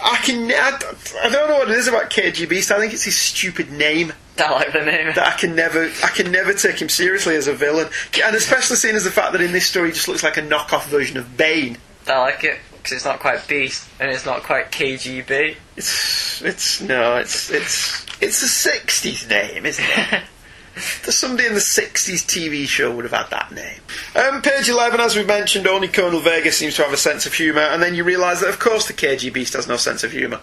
I 0.00 0.16
can. 0.18 0.50
I, 0.52 0.78
I 1.24 1.28
don't 1.28 1.48
know 1.48 1.58
what 1.58 1.70
it 1.70 1.76
is 1.76 1.88
about 1.88 2.08
KG 2.10 2.48
Beast. 2.48 2.70
I 2.70 2.78
think 2.78 2.92
it's 2.92 3.02
his 3.02 3.16
stupid 3.16 3.72
name 3.72 4.12
I 4.38 4.48
like 4.52 4.72
the 4.72 4.84
name. 4.84 5.12
that 5.16 5.26
I 5.26 5.32
can 5.36 5.56
never 5.56 5.90
I 6.04 6.08
can 6.08 6.30
never 6.30 6.52
take 6.54 6.80
him 6.80 6.88
seriously 6.88 7.34
as 7.34 7.48
a 7.48 7.52
villain, 7.54 7.88
and 8.24 8.36
especially 8.36 8.76
seeing 8.76 8.94
as 8.94 9.02
the 9.02 9.10
fact 9.10 9.32
that 9.32 9.40
in 9.40 9.50
this 9.50 9.66
story 9.66 9.88
he 9.88 9.94
just 9.94 10.06
looks 10.06 10.22
like 10.22 10.36
a 10.36 10.42
knockoff 10.42 10.84
version 10.86 11.16
of 11.16 11.36
Bane. 11.36 11.78
I 12.06 12.18
like 12.20 12.44
it 12.44 12.58
because 12.88 12.96
it's 12.96 13.04
not 13.04 13.20
quite 13.20 13.46
Beast 13.46 13.86
and 14.00 14.10
it's 14.10 14.24
not 14.24 14.42
quite 14.42 14.72
KGB. 14.72 15.56
It's 15.76 16.42
it's 16.42 16.80
no, 16.80 17.16
it's 17.16 17.50
it's 17.50 18.06
it's 18.20 18.42
a 18.42 18.70
'60s 18.70 19.28
name, 19.28 19.66
isn't 19.66 19.84
it? 19.84 20.22
Somebody 20.78 21.48
in 21.48 21.54
the 21.54 21.60
60s 21.60 22.24
TV 22.24 22.68
show 22.68 22.94
would 22.94 23.04
have 23.04 23.12
had 23.12 23.30
that 23.30 23.50
name. 23.50 23.80
Um, 24.14 24.40
page 24.42 24.68
11, 24.68 25.00
as 25.00 25.16
we 25.16 25.24
mentioned, 25.24 25.66
only 25.66 25.88
Colonel 25.88 26.20
Vega 26.20 26.52
seems 26.52 26.76
to 26.76 26.84
have 26.84 26.92
a 26.92 26.96
sense 26.96 27.26
of 27.26 27.34
humour, 27.34 27.62
and 27.62 27.82
then 27.82 27.96
you 27.96 28.04
realise 28.04 28.40
that, 28.42 28.48
of 28.48 28.60
course, 28.60 28.86
the 28.86 28.92
KG 28.92 29.32
Beast 29.32 29.54
has 29.54 29.66
no 29.66 29.76
sense 29.76 30.04
of 30.04 30.12
humour. 30.12 30.38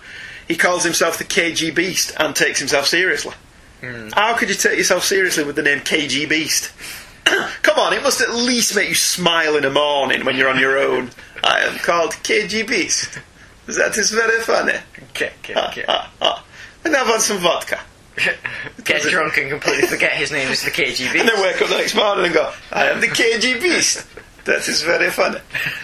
He 0.45 0.57
calls 0.57 0.83
himself 0.83 1.17
the 1.17 1.23
KG 1.23 1.73
Beast 1.73 2.13
and 2.19 2.35
takes 2.35 2.59
himself 2.59 2.85
seriously. 2.85 3.33
How 4.13 4.35
could 4.35 4.49
you 4.49 4.55
take 4.55 4.77
yourself 4.77 5.05
seriously 5.05 5.45
with 5.45 5.55
the 5.55 5.63
name 5.63 5.79
KG 5.79 6.27
Beast? 6.27 6.73
Come 7.61 7.79
on, 7.79 7.93
it 7.93 8.03
must 8.03 8.21
at 8.21 8.33
least 8.33 8.75
make 8.75 8.89
you 8.89 8.95
smile 8.95 9.55
in 9.55 9.63
the 9.63 9.71
morning 9.71 10.25
when 10.25 10.35
you're 10.35 10.49
on 10.49 10.59
your 10.59 10.77
own. 10.77 11.11
I 11.45 11.59
am 11.61 11.77
called 11.79 12.11
KG 12.23 12.67
Beast. 12.67 13.19
That 13.67 13.97
is 13.97 14.09
very 14.11 14.41
funny. 14.41 14.73
Okay, 15.11 15.31
okay, 15.39 15.53
Ah, 15.55 15.69
okay. 15.71 15.85
ah, 15.87 16.11
ah. 16.21 16.45
And 16.83 16.93
have 16.95 17.07
on 17.09 17.19
some 17.19 17.37
vodka. 17.37 17.79
Get 18.83 19.01
drunk 19.03 19.37
and 19.37 19.49
completely 19.49 19.87
forget 19.87 20.13
his 20.13 20.31
name 20.31 20.49
is 20.51 20.63
the 20.63 20.71
KGB. 20.71 21.19
And 21.19 21.29
then 21.29 21.41
wake 21.41 21.61
up 21.61 21.69
the 21.69 21.77
next 21.77 21.95
morning 21.95 22.25
and 22.25 22.33
go, 22.33 22.51
I 22.71 22.85
am 22.87 22.99
the 23.01 23.07
KG 23.07 23.61
Beast. 23.61 24.05
That 24.45 24.67
is 24.67 24.83
very 24.83 25.09
funny. 25.09 25.39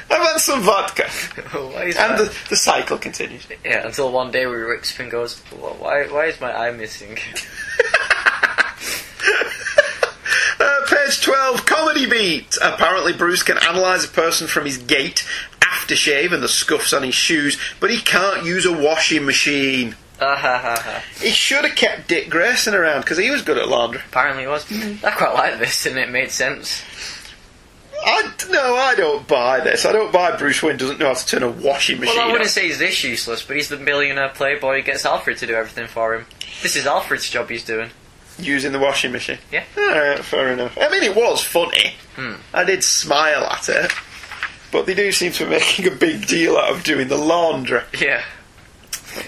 I 0.09 0.19
want 0.19 0.39
some 0.39 0.61
vodka. 0.61 1.09
And 1.57 2.17
the, 2.19 2.33
the 2.49 2.55
cycle 2.55 2.97
continues. 2.97 3.47
Yeah, 3.65 3.85
until 3.85 4.11
one 4.11 4.29
day 4.31 4.45
where 4.45 4.67
Rick 4.67 4.85
Spin 4.85 5.09
goes, 5.09 5.39
"Wh- 5.49 5.81
why, 5.81 6.05
why 6.07 6.25
is 6.25 6.39
my 6.39 6.53
eye 6.55 6.71
missing? 6.71 7.17
Uh, 10.59 10.85
page 10.87 11.21
12, 11.21 11.65
comedy 11.65 12.05
beat. 12.07 12.55
Apparently, 12.61 13.13
Bruce 13.13 13.41
can 13.41 13.57
analyse 13.57 14.05
a 14.05 14.09
person 14.09 14.47
from 14.47 14.65
his 14.65 14.77
gait, 14.77 15.27
aftershave, 15.61 16.33
and 16.33 16.43
the 16.43 16.47
scuffs 16.49 16.93
on 16.93 17.03
his 17.03 17.15
shoes, 17.15 17.57
but 17.79 17.89
he 17.89 17.99
can't 17.99 18.45
use 18.45 18.65
a 18.65 18.73
washing 18.73 19.25
machine. 19.25 19.95
Ah 20.19 20.35
ha 20.35 20.59
ha 20.59 20.81
ha. 20.83 21.03
He 21.19 21.31
should 21.31 21.65
have 21.65 21.75
kept 21.75 22.07
Dick 22.07 22.29
Grayson 22.29 22.75
around 22.75 23.01
because 23.01 23.17
he 23.17 23.31
was 23.31 23.41
good 23.41 23.57
at 23.57 23.67
laundry. 23.67 24.01
Apparently 24.07 24.43
it 24.43 24.47
was. 24.47 24.65
I 25.03 25.11
quite 25.11 25.33
like 25.33 25.59
this, 25.59 25.85
and 25.85 25.97
it 25.97 26.09
made 26.09 26.29
sense. 26.31 26.83
I 28.03 28.31
no, 28.49 28.75
I 28.75 28.95
don't 28.95 29.27
buy 29.27 29.59
this. 29.59 29.85
I 29.85 29.91
don't 29.91 30.11
buy 30.11 30.35
Bruce 30.35 30.61
Wayne 30.63 30.77
doesn't 30.77 30.99
know 30.99 31.07
how 31.07 31.13
to 31.13 31.25
turn 31.25 31.43
a 31.43 31.49
washing 31.49 31.99
machine. 31.99 32.15
Well, 32.15 32.25
I 32.29 32.31
wouldn't 32.31 32.47
on. 32.47 32.49
say 32.49 32.67
he's 32.67 32.79
this 32.79 33.03
useless, 33.03 33.43
but 33.43 33.55
he's 33.55 33.69
the 33.69 33.77
billionaire 33.77 34.29
playboy 34.29 34.77
who 34.77 34.81
gets 34.83 35.05
Alfred 35.05 35.37
to 35.37 35.47
do 35.47 35.53
everything 35.53 35.87
for 35.87 36.15
him. 36.15 36.25
This 36.63 36.75
is 36.75 36.85
Alfred's 36.87 37.29
job 37.29 37.49
he's 37.49 37.63
doing. 37.63 37.89
using 38.39 38.71
the 38.71 38.79
washing 38.79 39.11
machine. 39.11 39.37
Yeah. 39.51 39.63
Alright, 39.77 40.23
fair 40.25 40.51
enough. 40.51 40.75
I 40.79 40.89
mean, 40.89 41.03
it 41.03 41.15
was 41.15 41.43
funny. 41.43 41.93
Hmm. 42.15 42.33
I 42.53 42.63
did 42.63 42.83
smile 42.83 43.43
at 43.45 43.69
it. 43.69 43.91
But 44.71 44.85
they 44.85 44.93
do 44.93 45.11
seem 45.11 45.31
to 45.33 45.43
be 45.45 45.49
making 45.51 45.87
a 45.87 45.91
big 45.95 46.27
deal 46.27 46.57
out 46.57 46.71
of 46.71 46.83
doing 46.83 47.07
the 47.07 47.17
laundry. 47.17 47.81
Yeah. 47.99 48.23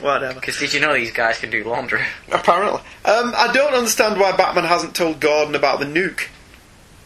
Whatever. 0.01 0.35
Because 0.39 0.57
did 0.59 0.73
you 0.73 0.79
know 0.79 0.93
these 0.93 1.11
guys 1.11 1.39
can 1.39 1.49
do 1.49 1.63
laundry? 1.65 2.01
Apparently. 2.31 2.79
Um, 3.03 3.33
I 3.35 3.51
don't 3.53 3.73
understand 3.73 4.19
why 4.19 4.31
Batman 4.31 4.63
hasn't 4.63 4.95
told 4.95 5.19
Gordon 5.19 5.55
about 5.55 5.79
the 5.79 5.85
nuke. 5.85 6.27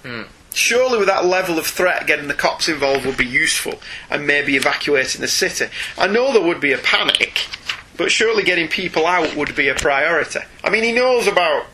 Hmm. 0.03 0.23
Surely, 0.53 0.97
with 0.97 1.07
that 1.07 1.26
level 1.26 1.57
of 1.59 1.65
threat, 1.68 2.05
getting 2.07 2.27
the 2.27 2.34
cops 2.34 2.68
involved 2.69 3.05
would 3.05 3.18
be 3.18 3.26
useful, 3.26 3.80
and 4.09 4.26
maybe 4.26 4.55
evacuating 4.55 5.22
the 5.22 5.27
city. 5.27 5.65
I 5.97 6.07
know 6.07 6.31
there 6.31 6.41
would 6.41 6.59
be 6.61 6.72
a 6.73 6.77
panic, 6.80 7.47
but 7.95 8.11
surely 8.11 8.43
getting 8.43 8.68
people 8.68 9.05
out 9.05 9.35
would 9.35 9.55
be 9.55 9.68
a 9.69 9.76
priority. 9.76 10.39
I 10.64 10.69
mean, 10.72 10.84
he 10.84 10.93
knows 10.93 11.27
about 11.27 11.65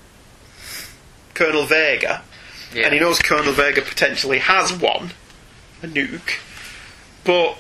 Colonel 1.33 1.65
Vega, 1.65 2.23
Yeah. 2.73 2.85
and 2.85 2.93
he 2.93 2.99
knows 2.99 3.19
Colonel 3.19 3.53
Vega 3.53 3.81
potentially 3.81 4.39
has 4.39 4.73
one, 4.73 5.11
a 5.81 5.87
nuke, 5.87 6.39
but 7.23 7.57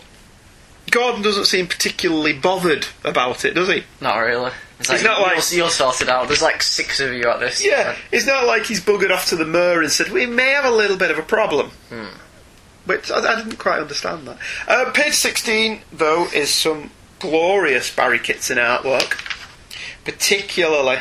Gordon 0.91 1.21
doesn't 1.21 1.45
seem 1.45 1.67
particularly 1.67 2.33
bothered 2.33 2.87
about 3.03 3.45
it, 3.45 3.53
does 3.55 3.67
he? 3.69 3.83
Not 4.01 4.17
really. 4.17 4.51
It's 4.79 4.91
He's 4.91 5.03
not 5.03 5.21
like- 5.21 5.37
you'll, 5.51 5.57
you'll 5.59 5.69
sort 5.69 6.01
it 6.01 6.09
out. 6.09 6.27
There's 6.27 6.41
like 6.41 6.61
six 6.61 6.99
of 6.99 7.13
you 7.13 7.23
at 7.29 7.39
this. 7.39 7.63
Yeah, 7.63 7.95
it's 8.11 8.25
not 8.27 8.45
like 8.45 8.65
he's 8.65 8.81
buggered 8.81 9.11
off 9.11 9.27
to 9.29 9.35
the 9.35 9.45
Mer 9.45 9.81
and 9.81 9.91
said, 9.91 10.09
we 10.09 10.25
may 10.25 10.49
have 10.49 10.65
a 10.65 10.71
little 10.71 10.97
bit 10.97 11.09
of 11.11 11.17
a 11.17 11.23
problem. 11.23 11.69
Hmm. 11.89 12.07
Which 12.85 13.09
I, 13.09 13.19
I 13.19 13.35
didn't 13.41 13.57
quite 13.59 13.79
understand 13.79 14.27
that. 14.27 14.37
Uh, 14.67 14.91
page 14.91 15.13
16, 15.13 15.81
though, 15.93 16.27
is 16.33 16.49
some 16.53 16.91
glorious 17.19 17.95
Barry 17.95 18.19
Kitson 18.19 18.57
artwork. 18.57 19.19
Particularly 20.03 20.97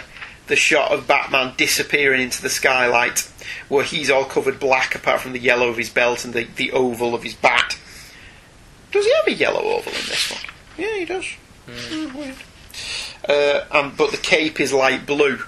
the 0.46 0.54
shot 0.56 0.92
of 0.92 1.06
Batman 1.08 1.54
disappearing 1.56 2.20
into 2.20 2.40
the 2.42 2.48
skylight, 2.48 3.28
where 3.68 3.84
he's 3.84 4.10
all 4.10 4.24
covered 4.24 4.60
black 4.60 4.94
apart 4.94 5.20
from 5.20 5.32
the 5.32 5.38
yellow 5.38 5.68
of 5.68 5.76
his 5.76 5.88
belt 5.90 6.24
and 6.24 6.34
the, 6.34 6.44
the 6.44 6.70
oval 6.72 7.14
of 7.14 7.22
his 7.22 7.34
bat. 7.34 7.78
Does 8.92 9.04
he 9.04 9.12
have 9.16 9.26
a 9.26 9.32
yellow 9.34 9.60
oval 9.62 9.92
in 9.92 10.06
this 10.06 10.30
one? 10.30 10.40
Yeah, 10.78 10.96
he 10.98 11.04
does. 11.04 11.26
Oh, 11.68 12.12
weird. 12.14 12.34
Uh, 13.28 13.64
um, 13.76 13.94
but 13.96 14.10
the 14.10 14.16
cape 14.16 14.60
is 14.60 14.72
light 14.72 15.06
blue 15.06 15.40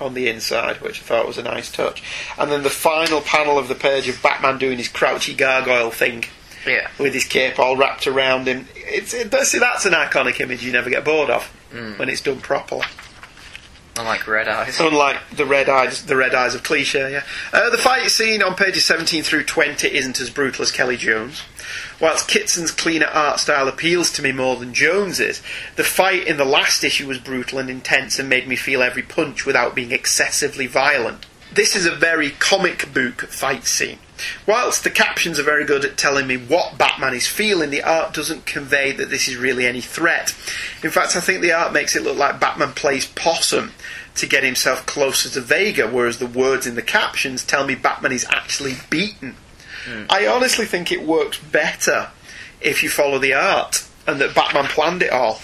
on 0.00 0.14
the 0.14 0.28
inside, 0.28 0.80
which 0.82 1.00
I 1.00 1.04
thought 1.04 1.26
was 1.26 1.38
a 1.38 1.42
nice 1.42 1.70
touch. 1.72 2.02
And 2.38 2.50
then 2.50 2.62
the 2.62 2.70
final 2.70 3.20
panel 3.22 3.58
of 3.58 3.68
the 3.68 3.74
page 3.74 4.08
of 4.08 4.20
Batman 4.22 4.58
doing 4.58 4.76
his 4.78 4.88
crouchy 4.88 5.34
gargoyle 5.34 5.90
thing 5.90 6.24
Yeah. 6.66 6.88
with 6.98 7.14
his 7.14 7.24
cape 7.24 7.58
all 7.58 7.76
wrapped 7.76 8.06
around 8.06 8.46
him. 8.46 8.68
It's 8.74 9.14
it, 9.14 9.32
see 9.46 9.58
that's 9.58 9.86
an 9.86 9.92
iconic 9.94 10.40
image 10.40 10.62
you 10.62 10.72
never 10.72 10.90
get 10.90 11.04
bored 11.04 11.30
of 11.30 11.50
Mm. 11.72 11.98
when 11.98 12.08
it's 12.08 12.20
done 12.20 12.40
properly. 12.40 12.84
Unlike 13.98 14.26
Red 14.26 14.48
Eyes. 14.48 14.80
Unlike 14.80 15.30
the 15.36 15.46
red 15.46 15.68
eyes, 15.68 16.04
the 16.04 16.16
red 16.16 16.34
eyes 16.34 16.54
of 16.54 16.62
cliche. 16.62 17.12
Yeah. 17.12 17.22
Uh, 17.52 17.70
the 17.70 17.78
fight 17.78 18.10
scene 18.10 18.42
on 18.42 18.54
pages 18.54 18.84
17 18.84 19.22
through 19.22 19.44
20 19.44 19.88
isn't 19.88 20.20
as 20.20 20.30
brutal 20.30 20.62
as 20.62 20.70
Kelly 20.70 20.96
Jones. 20.96 21.42
Whilst 22.00 22.28
Kitson's 22.28 22.70
cleaner 22.70 23.06
art 23.06 23.40
style 23.40 23.68
appeals 23.68 24.10
to 24.12 24.22
me 24.22 24.32
more 24.32 24.56
than 24.56 24.74
Jones's, 24.74 25.42
the 25.76 25.84
fight 25.84 26.26
in 26.26 26.36
the 26.36 26.44
last 26.44 26.84
issue 26.84 27.06
was 27.06 27.18
brutal 27.18 27.58
and 27.58 27.70
intense 27.70 28.18
and 28.18 28.28
made 28.28 28.46
me 28.46 28.56
feel 28.56 28.82
every 28.82 29.02
punch 29.02 29.46
without 29.46 29.74
being 29.74 29.92
excessively 29.92 30.66
violent. 30.66 31.26
This 31.52 31.76
is 31.76 31.86
a 31.86 31.94
very 31.94 32.30
comic 32.30 32.92
book 32.92 33.22
fight 33.22 33.66
scene. 33.66 33.98
Whilst 34.46 34.82
the 34.82 34.90
captions 34.90 35.38
are 35.38 35.44
very 35.44 35.64
good 35.64 35.84
at 35.84 35.96
telling 35.96 36.26
me 36.26 36.36
what 36.36 36.78
Batman 36.78 37.14
is 37.14 37.26
feeling, 37.26 37.70
the 37.70 37.82
art 37.82 38.14
doesn't 38.14 38.46
convey 38.46 38.92
that 38.92 39.10
this 39.10 39.28
is 39.28 39.36
really 39.36 39.66
any 39.66 39.80
threat. 39.80 40.30
In 40.82 40.90
fact, 40.90 41.16
I 41.16 41.20
think 41.20 41.42
the 41.42 41.52
art 41.52 41.72
makes 41.72 41.94
it 41.94 42.02
look 42.02 42.16
like 42.16 42.40
Batman 42.40 42.72
plays 42.72 43.06
possum 43.06 43.72
to 44.16 44.26
get 44.26 44.42
himself 44.42 44.86
closer 44.86 45.28
to 45.28 45.40
Vega, 45.40 45.86
whereas 45.86 46.18
the 46.18 46.26
words 46.26 46.66
in 46.66 46.74
the 46.74 46.82
captions 46.82 47.44
tell 47.44 47.66
me 47.66 47.74
Batman 47.74 48.12
is 48.12 48.26
actually 48.30 48.76
beaten. 48.88 49.36
Hmm. 49.86 50.04
I 50.08 50.26
honestly 50.26 50.64
think 50.64 50.90
it 50.90 51.02
works 51.02 51.38
better 51.38 52.10
if 52.60 52.82
you 52.82 52.88
follow 52.88 53.18
the 53.18 53.34
art 53.34 53.86
and 54.06 54.20
that 54.20 54.34
Batman 54.34 54.64
planned 54.64 55.02
it 55.02 55.12
all. 55.12 55.40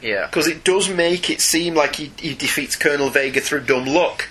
Yeah. 0.00 0.26
Because 0.26 0.46
it 0.46 0.64
does 0.64 0.88
make 0.88 1.30
it 1.30 1.40
seem 1.40 1.74
like 1.74 1.96
he, 1.96 2.12
he 2.18 2.34
defeats 2.34 2.76
Colonel 2.76 3.10
Vega 3.10 3.40
through 3.40 3.62
dumb 3.62 3.86
luck. 3.86 4.28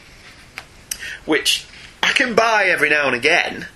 Which 1.25 1.65
I 2.03 2.11
can 2.11 2.35
buy 2.35 2.65
every 2.65 2.89
now 2.89 3.07
and 3.07 3.15
again, 3.15 3.67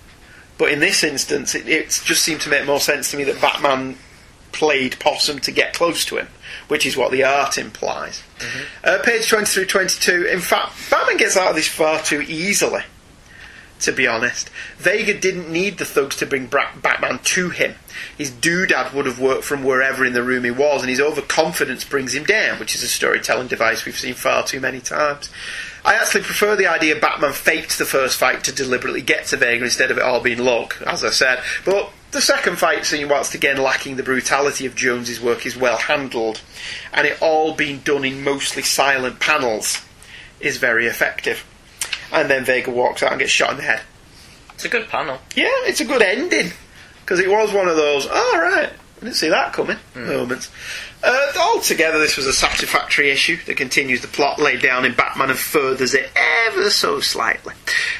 but 0.58 0.70
in 0.70 0.80
this 0.80 1.02
instance, 1.02 1.54
it, 1.54 1.68
it 1.68 2.02
just 2.04 2.22
seemed 2.22 2.42
to 2.42 2.50
make 2.50 2.66
more 2.66 2.80
sense 2.80 3.10
to 3.10 3.16
me 3.16 3.24
that 3.24 3.40
Batman 3.40 3.96
played 4.52 4.98
possum 5.00 5.38
to 5.40 5.50
get 5.50 5.74
close 5.74 6.04
to 6.04 6.16
him, 6.16 6.28
which 6.68 6.84
is 6.84 6.96
what 6.96 7.10
the 7.12 7.24
art 7.24 7.56
implies. 7.58 8.22
Uh, 8.84 8.98
page 9.02 9.28
20 9.28 9.46
through 9.46 9.66
22. 9.66 10.26
In 10.26 10.40
fact, 10.40 10.72
Batman 10.90 11.16
gets 11.16 11.36
out 11.36 11.50
of 11.50 11.56
this 11.56 11.68
far 11.68 12.02
too 12.02 12.20
easily, 12.22 12.82
to 13.80 13.92
be 13.92 14.06
honest. 14.06 14.50
Vega 14.76 15.18
didn't 15.18 15.50
need 15.50 15.78
the 15.78 15.84
thugs 15.84 16.16
to 16.16 16.26
bring 16.26 16.46
Bra- 16.46 16.76
Batman 16.76 17.20
to 17.24 17.50
him. 17.50 17.74
His 18.16 18.30
doodad 18.30 18.92
would 18.92 19.06
have 19.06 19.18
worked 19.18 19.44
from 19.44 19.64
wherever 19.64 20.04
in 20.04 20.12
the 20.12 20.22
room 20.22 20.44
he 20.44 20.50
was, 20.50 20.82
and 20.82 20.90
his 20.90 21.00
overconfidence 21.00 21.84
brings 21.84 22.14
him 22.14 22.24
down, 22.24 22.58
which 22.58 22.74
is 22.74 22.82
a 22.82 22.88
storytelling 22.88 23.48
device 23.48 23.84
we've 23.84 23.98
seen 23.98 24.14
far 24.14 24.44
too 24.44 24.60
many 24.60 24.80
times. 24.80 25.30
I 25.84 25.94
actually 25.94 26.24
prefer 26.24 26.56
the 26.56 26.66
idea 26.66 26.96
Batman 26.96 27.32
faked 27.32 27.78
the 27.78 27.84
first 27.84 28.18
fight 28.18 28.44
to 28.44 28.52
deliberately 28.52 29.02
get 29.02 29.26
to 29.26 29.36
Vega 29.36 29.64
instead 29.64 29.90
of 29.90 29.98
it 29.98 30.02
all 30.02 30.20
being 30.20 30.38
luck, 30.38 30.80
as 30.86 31.02
I 31.04 31.10
said. 31.10 31.42
But 31.64 31.90
the 32.10 32.20
second 32.20 32.58
fight 32.58 32.84
scene, 32.84 33.08
whilst 33.08 33.34
again 33.34 33.56
lacking 33.56 33.96
the 33.96 34.02
brutality 34.02 34.66
of 34.66 34.74
Jones's 34.74 35.20
work, 35.20 35.46
is 35.46 35.56
well 35.56 35.78
handled, 35.78 36.40
and 36.92 37.06
it 37.06 37.20
all 37.22 37.54
being 37.54 37.78
done 37.78 38.04
in 38.04 38.22
mostly 38.24 38.62
silent 38.62 39.20
panels 39.20 39.82
is 40.40 40.56
very 40.56 40.86
effective. 40.86 41.46
And 42.12 42.28
then 42.28 42.44
Vega 42.44 42.70
walks 42.70 43.02
out 43.02 43.12
and 43.12 43.20
gets 43.20 43.30
shot 43.30 43.52
in 43.52 43.56
the 43.58 43.62
head. 43.62 43.82
It's 44.54 44.64
a 44.64 44.68
good 44.68 44.88
panel. 44.88 45.18
Yeah, 45.34 45.48
it's 45.64 45.80
a 45.80 45.84
good 45.84 46.02
ending 46.02 46.52
because 47.00 47.20
it 47.20 47.30
was 47.30 47.52
one 47.52 47.68
of 47.68 47.76
those. 47.76 48.06
Oh 48.10 48.38
right, 48.38 48.68
I 48.68 49.00
didn't 49.00 49.16
see 49.16 49.28
that 49.28 49.52
coming. 49.52 49.76
Hmm. 49.94 50.08
Moments. 50.08 50.50
Uh, 51.02 51.32
altogether, 51.38 51.98
this 51.98 52.16
was 52.16 52.26
a 52.26 52.32
satisfactory 52.32 53.10
issue 53.10 53.38
that 53.46 53.56
continues 53.56 54.02
the 54.02 54.08
plot 54.08 54.38
laid 54.38 54.60
down 54.60 54.84
in 54.84 54.92
Batman 54.92 55.30
and 55.30 55.38
furthers 55.38 55.94
it 55.94 56.10
ever 56.14 56.68
so 56.68 57.00
slightly. 57.00 57.54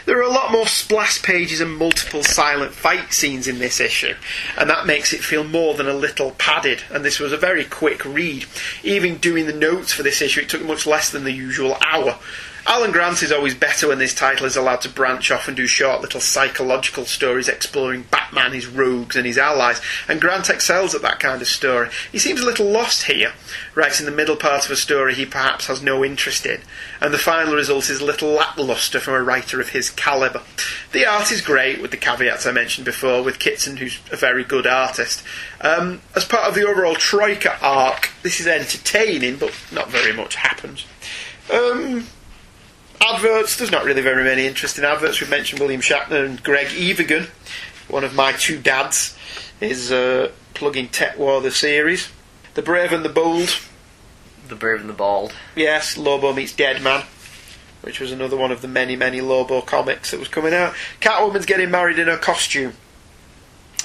There 0.05 0.19
are 0.19 0.23
a 0.23 0.29
lot 0.29 0.53
more 0.53 0.67
splash 0.67 1.23
pages 1.23 1.61
and 1.61 1.77
multiple 1.77 2.23
silent 2.23 2.73
fight 2.73 3.13
scenes 3.13 3.49
in 3.49 3.59
this 3.59 3.81
issue, 3.81 4.15
and 4.59 4.69
that 4.69 4.87
makes 4.87 5.15
it 5.15 5.25
feel 5.25 5.45
more 5.45 5.75
than 5.75 5.89
a 5.89 5.95
little 5.95 6.33
padded. 6.33 6.83
And 6.91 7.05
this 7.05 7.19
was 7.19 7.33
a 7.33 7.39
very 7.39 7.65
quick 7.65 8.05
read. 8.05 8.45
Even 8.83 9.17
doing 9.17 9.47
the 9.47 9.53
notes 9.55 9.93
for 9.93 10.03
this 10.03 10.21
issue, 10.21 10.43
it 10.43 10.51
took 10.51 10.65
much 10.65 10.87
less 10.87 11.11
than 11.11 11.25
the 11.25 11.33
usual 11.33 11.79
hour. 11.81 12.19
Alan 12.67 12.93
Grant 12.93 13.23
is 13.23 13.33
always 13.33 13.55
better 13.55 13.89
when 13.89 13.99
this 13.99 14.15
title 14.15 14.47
is 14.47 14.57
allowed 14.57 14.83
to 14.83 14.89
branch 14.89 15.31
off 15.31 15.49
and 15.49 15.57
do 15.57 15.67
short 15.67 16.03
little 16.03 16.21
psychological 16.21 17.05
stories 17.05 17.49
exploring 17.49 18.05
Batman, 18.11 18.53
his 18.53 18.67
rogues, 18.67 19.17
and 19.17 19.27
his 19.27 19.39
allies, 19.39 19.81
and 20.09 20.21
Grant 20.21 20.51
excels 20.51 20.95
at 20.95 21.03
that 21.03 21.21
kind 21.21 21.41
of 21.41 21.49
story. 21.49 21.89
He 22.13 22.19
seems 22.19 22.41
a 22.41 22.47
little 22.47 22.71
lost 22.71 23.05
here, 23.05 23.33
in 23.99 24.05
the 24.05 24.13
middle 24.13 24.37
part 24.37 24.65
of 24.67 24.71
a 24.71 24.77
story 24.77 25.15
he 25.15 25.27
perhaps 25.27 25.67
has 25.67 25.83
no 25.83 26.05
interest 26.05 26.47
in, 26.47 26.61
and 27.01 27.13
the 27.13 27.19
final 27.19 27.55
result 27.55 27.89
is 27.91 28.01
a 28.01 28.05
little 28.05 28.29
lacklustre 28.29 29.01
from 29.01 29.15
a 29.15 29.23
writer 29.23 29.61
of 29.61 29.71
his 29.71 29.91
calibre. 29.91 30.43
The 30.93 31.07
art 31.07 31.33
is 31.33 31.41
great, 31.41 31.81
with 31.81 31.91
the 31.91 31.97
caveats 31.97 32.47
I 32.47 32.53
mentioned 32.53 32.85
before, 32.85 33.23
with 33.23 33.39
Kitson, 33.39 33.79
who's 33.79 33.99
a 34.13 34.17
very 34.17 34.45
good 34.45 34.67
artist. 34.67 35.25
Um, 35.61 36.03
as 36.15 36.25
part 36.25 36.49
of 36.49 36.55
the 36.55 36.67
overall 36.67 36.95
Troika 36.95 37.59
arc, 37.63 38.11
this 38.23 38.39
is 38.39 38.47
entertaining, 38.47 39.37
but 39.37 39.55
not 39.73 39.89
very 39.89 40.13
much 40.13 40.35
happens. 40.37 40.87
Um, 41.53 42.07
adverts, 43.01 43.57
there's 43.57 43.71
not 43.71 43.85
really 43.85 44.03
very 44.03 44.25
many 44.25 44.47
interesting 44.47 44.85
adverts. 44.85 45.21
We've 45.21 45.31
mentioned 45.31 45.61
William 45.61 45.81
Shatner 45.81 46.25
and 46.25 46.43
Greg 46.43 46.69
Evigan, 46.77 47.29
one 47.89 48.05
of 48.05 48.15
my 48.15 48.33
two 48.33 48.59
dads, 48.61 49.17
is 49.61 49.91
uh, 49.93 50.31
plugging 50.55 50.89
TekWar 50.89 51.43
the 51.43 51.51
series. 51.51 52.09
The 52.55 52.63
Brave 52.63 52.93
and 52.93 53.05
the 53.05 53.09
Bold, 53.09 53.59
The 54.49 54.55
Brave 54.57 54.81
and 54.81 54.89
the 54.91 54.95
Bald. 54.95 55.33
yes, 55.55 55.97
Lobo 55.97 56.33
meets 56.33 56.53
Deadman. 56.53 57.03
which 57.83 58.01
was 58.01 58.13
another 58.13 58.37
one 58.37 58.51
of 58.51 58.61
the 58.61 58.69
many, 58.69 58.97
many 58.97 59.21
Lobo 59.21 59.61
comics 59.63 60.11
that 60.11 60.19
was 60.21 60.29
coming 60.29 60.53
out. 60.53 60.75
Catwoman's 61.01 61.47
getting 61.47 61.71
married 61.71 61.99
in 61.99 62.09
her 62.09 62.17
costume. 62.19 62.75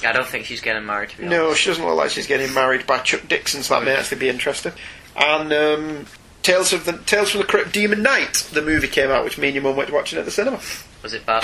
I 0.05 0.11
don't 0.11 0.27
think 0.27 0.45
she's 0.45 0.59
getting 0.61 0.85
married 0.85 1.11
to 1.11 1.17
be 1.19 1.25
No, 1.25 1.45
honest. 1.47 1.61
she 1.61 1.69
doesn't 1.69 1.85
look 1.85 1.95
like 1.95 2.09
she's 2.11 2.27
getting 2.27 2.53
married 2.53 2.85
by 2.85 2.97
Chuck 2.99 3.27
Dixon, 3.29 3.63
so 3.63 3.75
that 3.75 3.85
may 3.85 3.95
actually 3.95 4.17
be 4.19 4.27
interesting. 4.29 4.73
And 5.15 5.53
um, 5.53 6.05
Tales 6.45 6.73
of 6.73 6.85
the 6.85 6.93
Tales 7.05 7.31
from 7.31 7.41
the 7.41 7.47
Crypt 7.47 7.71
Demon 7.73 8.03
Knight, 8.03 8.33
the 8.53 8.61
movie 8.61 8.87
came 8.87 9.09
out, 9.09 9.23
which 9.23 9.37
me 9.39 9.47
and 9.47 9.55
your 9.55 9.63
mum 9.63 9.75
went 9.75 9.91
watching 9.91 10.19
at 10.19 10.25
the 10.25 10.31
cinema. 10.31 10.59
Was 11.01 11.13
it 11.13 11.25
bad? 11.25 11.43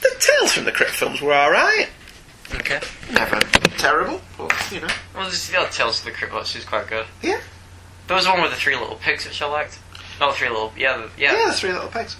The 0.00 0.08
Tales 0.18 0.52
from 0.52 0.64
the 0.64 0.72
Crypt 0.72 0.92
films 0.92 1.20
were 1.20 1.34
alright. 1.34 1.88
Okay. 2.54 2.80
Never 3.12 3.40
terrible, 3.76 4.22
but 4.38 4.52
you 4.72 4.80
know. 4.80 4.88
Well, 5.14 5.28
this 5.28 5.48
the 5.50 5.58
other 5.58 5.68
Tales 5.70 5.98
of 5.98 6.06
the 6.06 6.12
Crypt 6.12 6.32
watch 6.32 6.56
is 6.56 6.64
quite 6.64 6.86
good. 6.86 7.04
Yeah. 7.22 7.40
There 8.06 8.16
was 8.16 8.26
one 8.26 8.40
with 8.40 8.52
the 8.52 8.56
three 8.56 8.74
little 8.76 8.96
pigs 8.96 9.26
which 9.26 9.42
I 9.42 9.46
liked. 9.48 9.78
Not 10.18 10.30
the 10.30 10.36
three 10.38 10.48
little, 10.48 10.72
yeah, 10.78 10.96
the, 10.96 11.10
yeah. 11.20 11.34
Yeah, 11.34 11.46
the 11.50 11.52
Three 11.52 11.72
Little 11.74 11.88
Pigs. 11.88 12.16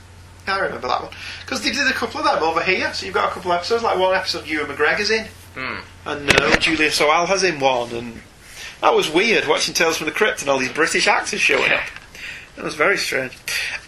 I 0.47 0.59
remember 0.59 0.89
that 0.89 1.03
one. 1.03 1.13
Because 1.47 1.63
they 1.65 1.71
did 1.71 1.89
a 1.89 1.95
couple 1.95 2.21
of 2.21 2.27
them 2.27 2.43
over 2.43 2.61
here, 2.63 2.93
so 2.93 3.07
you've 3.07 3.15
got 3.15 3.31
a 3.31 3.33
couple 3.33 3.53
of 3.53 3.57
episodes, 3.57 3.83
like 3.83 3.99
one 3.99 4.15
episode 4.15 4.47
Ewan 4.47 4.67
McGregor's 4.67 5.11
in, 5.11 5.27
Hmm. 5.55 5.77
and 6.05 6.29
uh, 6.31 6.57
Julia 6.59 6.91
Sawalha's 6.91 7.43
in 7.43 7.59
one, 7.59 7.91
and 7.93 8.21
that 8.81 8.95
was 8.95 9.11
weird 9.11 9.47
watching 9.47 9.75
Tales 9.75 9.97
from 9.97 10.07
the 10.07 10.13
Crypt 10.13 10.41
and 10.43 10.51
all 10.51 10.59
these 10.59 10.73
British 10.73 11.07
actors 11.07 11.41
showing 11.41 11.73
up. 11.73 11.81
That 12.57 12.65
was 12.65 12.75
very 12.75 12.97
strange. 12.97 13.37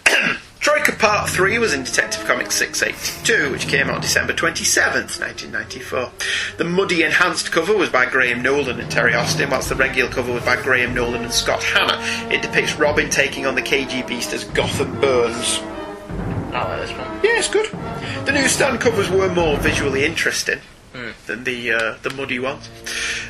Troika 0.59 0.91
Part 0.91 1.29
3 1.29 1.57
was 1.57 1.73
in 1.73 1.83
Detective 1.83 2.25
Comics 2.25 2.55
682, 2.55 3.51
which 3.51 3.67
came 3.67 3.89
out 3.89 4.01
December 4.01 4.33
27th, 4.33 5.19
1994. 5.19 6.11
The 6.57 6.63
muddy 6.65 7.03
enhanced 7.03 7.51
cover 7.51 7.75
was 7.75 7.89
by 7.89 8.05
Graham 8.05 8.41
Nolan 8.41 8.79
and 8.79 8.91
Terry 8.91 9.13
Austin, 9.13 9.49
whilst 9.49 9.69
the 9.69 9.75
regular 9.75 10.11
cover 10.11 10.33
was 10.33 10.43
by 10.43 10.61
Graham 10.61 10.93
Nolan 10.93 11.23
and 11.23 11.33
Scott 11.33 11.63
Hanna. 11.63 11.97
It 12.33 12.41
depicts 12.41 12.75
Robin 12.75 13.09
taking 13.09 13.45
on 13.45 13.55
the 13.55 13.61
KG 13.61 14.05
Beast 14.05 14.33
as 14.33 14.43
Gotham 14.43 14.99
Burns. 14.99 15.59
Oh, 15.61 16.51
I 16.53 16.77
like 16.77 16.87
this 16.87 16.97
one. 16.97 17.07
Yeah, 17.23 17.37
it's 17.39 17.49
good. 17.49 17.67
The 18.25 18.33
newsstand 18.33 18.81
covers 18.81 19.09
were 19.09 19.33
more 19.33 19.55
visually 19.57 20.03
interesting 20.03 20.59
Hmm. 20.93 21.11
than 21.27 21.43
the 21.43 21.71
uh, 21.71 21.97
the 22.01 22.09
muddy 22.15 22.39
ones. 22.39 22.67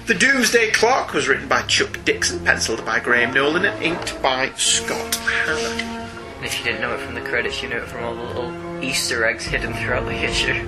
The 0.08 0.14
Doomsday 0.14 0.72
Clock 0.72 1.14
was 1.14 1.28
written 1.28 1.48
by 1.50 1.62
Chuck 1.64 2.00
Dixon, 2.06 2.44
penciled 2.46 2.86
by 2.86 3.00
Graham 3.00 3.34
Nolan, 3.34 3.66
and 3.66 3.84
inked 3.84 4.22
by 4.22 4.52
Scott 4.54 5.16
Hanna. 5.16 6.00
And 6.38 6.46
if 6.46 6.58
you 6.58 6.64
didn't 6.64 6.80
know 6.82 6.94
it 6.94 7.02
from 7.02 7.16
the 7.16 7.22
credits, 7.22 7.62
you 7.62 7.68
know 7.68 7.78
it 7.78 7.88
from 7.88 8.04
all 8.06 8.16
the 8.16 8.24
little 8.24 8.84
Easter 8.84 9.26
eggs 9.26 9.44
hidden 9.46 9.74
throughout 9.74 10.06
the 10.06 10.24
issue. 10.24 10.66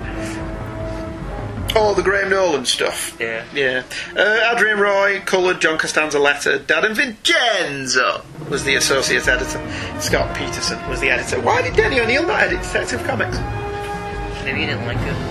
Oh, 1.73 1.93
the 1.95 2.03
Graham 2.03 2.29
Nolan 2.29 2.65
stuff. 2.65 3.15
Yeah. 3.17 3.45
Yeah. 3.53 3.83
Uh, 4.13 4.51
Adrienne 4.53 4.79
Roy, 4.79 5.21
coloured, 5.21 5.61
John 5.61 5.77
Costanza 5.77 6.19
letter, 6.19 6.59
Darren 6.59 6.93
Vincenzo 6.93 8.23
was 8.49 8.65
the 8.65 8.75
associate 8.75 9.25
editor. 9.29 9.61
Scott 10.01 10.35
Peterson 10.35 10.77
was 10.89 10.99
the 10.99 11.09
editor. 11.09 11.39
Why 11.39 11.61
did 11.61 11.77
Denny 11.77 12.01
O'Neil 12.01 12.27
not 12.27 12.41
edit 12.41 12.61
Detective 12.61 13.01
Comics? 13.05 13.37
Maybe 14.43 14.59
he 14.59 14.65
didn't 14.65 14.85
like 14.85 14.97
it. 14.97 15.30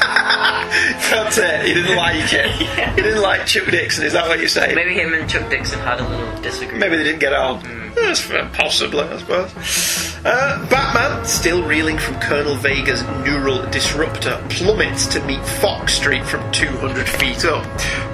That's 1.10 1.38
it. 1.38 1.66
He 1.66 1.74
didn't 1.74 1.96
like 1.96 2.32
it. 2.32 2.50
He 2.94 3.02
didn't 3.02 3.22
like 3.22 3.46
Chuck 3.46 3.68
Dixon. 3.70 4.04
Is 4.04 4.12
that 4.12 4.28
what 4.28 4.38
you're 4.38 4.48
saying? 4.48 4.76
Maybe 4.76 4.94
him 4.94 5.12
and 5.12 5.28
Chuck 5.28 5.50
Dixon 5.50 5.80
had 5.80 6.00
a 6.00 6.08
little 6.08 6.42
disagreement. 6.42 6.80
Maybe 6.80 6.96
they 6.96 7.02
didn't 7.02 7.18
get 7.18 7.32
on. 7.32 7.60
That's 7.94 8.20
fair, 8.20 8.48
possibly, 8.52 9.00
I 9.00 9.18
suppose. 9.18 10.14
Uh, 10.24 10.66
Batman, 10.70 11.24
still 11.24 11.62
reeling 11.66 11.98
from 11.98 12.18
Colonel 12.20 12.56
Vega's 12.56 13.02
neural 13.24 13.68
disruptor, 13.70 14.42
plummets 14.48 15.06
to 15.08 15.24
meet 15.26 15.44
Fox 15.44 15.94
Street 15.94 16.24
from 16.24 16.50
200 16.50 17.08
feet 17.08 17.44
up. 17.44 17.64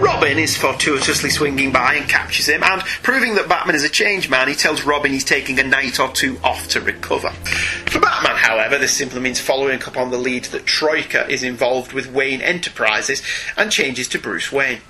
Robin 0.01 0.39
is 0.39 0.57
fortuitously 0.57 1.31
swinging 1.31 1.73
by 1.73 1.95
and 1.95 2.09
captures 2.09 2.49
him, 2.49 2.63
and 2.63 2.83
proving 3.03 3.35
that 3.37 3.49
Batman 3.49 3.77
is 3.77 3.85
a 3.85 3.89
changed 3.89 4.29
man, 4.29 4.49
he 4.49 4.55
tells 4.55 4.83
Robin 4.83 5.13
he's 5.13 5.25
taking 5.25 5.59
a 5.61 5.65
night 5.65 6.01
or 6.01 6.11
two 6.11 6.39
off 6.43 6.69
to 6.69 6.81
recover. 6.81 7.31
For 7.31 8.01
Batman, 8.01 8.37
however, 8.37 8.77
this 8.77 8.93
simply 8.93 9.21
means 9.21 9.41
following 9.41 9.83
up 9.85 9.97
on 9.97 10.11
the 10.11 10.19
lead 10.19 10.47
that 10.47 10.67
Troika 10.67 11.29
is 11.29 11.43
involved 11.43 11.70
with 11.93 12.13
Wayne 12.13 12.41
Enterprises 12.41 13.23
and 13.57 13.71
changes 13.71 14.09
to 14.09 14.19
Bruce 14.19 14.53
Wayne. 14.53 14.81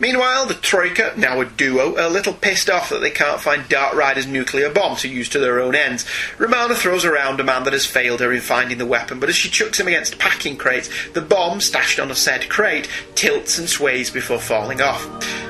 Meanwhile, 0.00 0.46
the 0.46 0.54
Troika, 0.54 1.12
now 1.16 1.40
a 1.40 1.44
duo, 1.44 1.96
are 1.96 2.06
a 2.06 2.08
little 2.08 2.32
pissed 2.32 2.70
off 2.70 2.88
that 2.88 3.00
they 3.00 3.10
can't 3.10 3.40
find 3.40 3.68
Dark 3.68 3.94
Rider's 3.94 4.26
nuclear 4.26 4.70
bomb 4.70 4.96
to 4.96 5.08
use 5.08 5.28
to 5.30 5.38
their 5.38 5.60
own 5.60 5.74
ends. 5.74 6.06
Romana 6.38 6.74
throws 6.74 7.04
around 7.04 7.40
a 7.40 7.44
man 7.44 7.64
that 7.64 7.72
has 7.72 7.84
failed 7.84 8.20
her 8.20 8.32
in 8.32 8.40
finding 8.40 8.78
the 8.78 8.86
weapon, 8.86 9.20
but 9.20 9.28
as 9.28 9.34
she 9.34 9.50
chucks 9.50 9.78
him 9.78 9.88
against 9.88 10.18
packing 10.18 10.56
crates, 10.56 10.88
the 11.12 11.20
bomb, 11.20 11.60
stashed 11.60 12.00
on 12.00 12.10
a 12.10 12.14
said 12.14 12.48
crate, 12.48 12.88
tilts 13.14 13.58
and 13.58 13.68
sways 13.68 14.10
before 14.10 14.40
falling 14.40 14.80
off. 14.80 15.04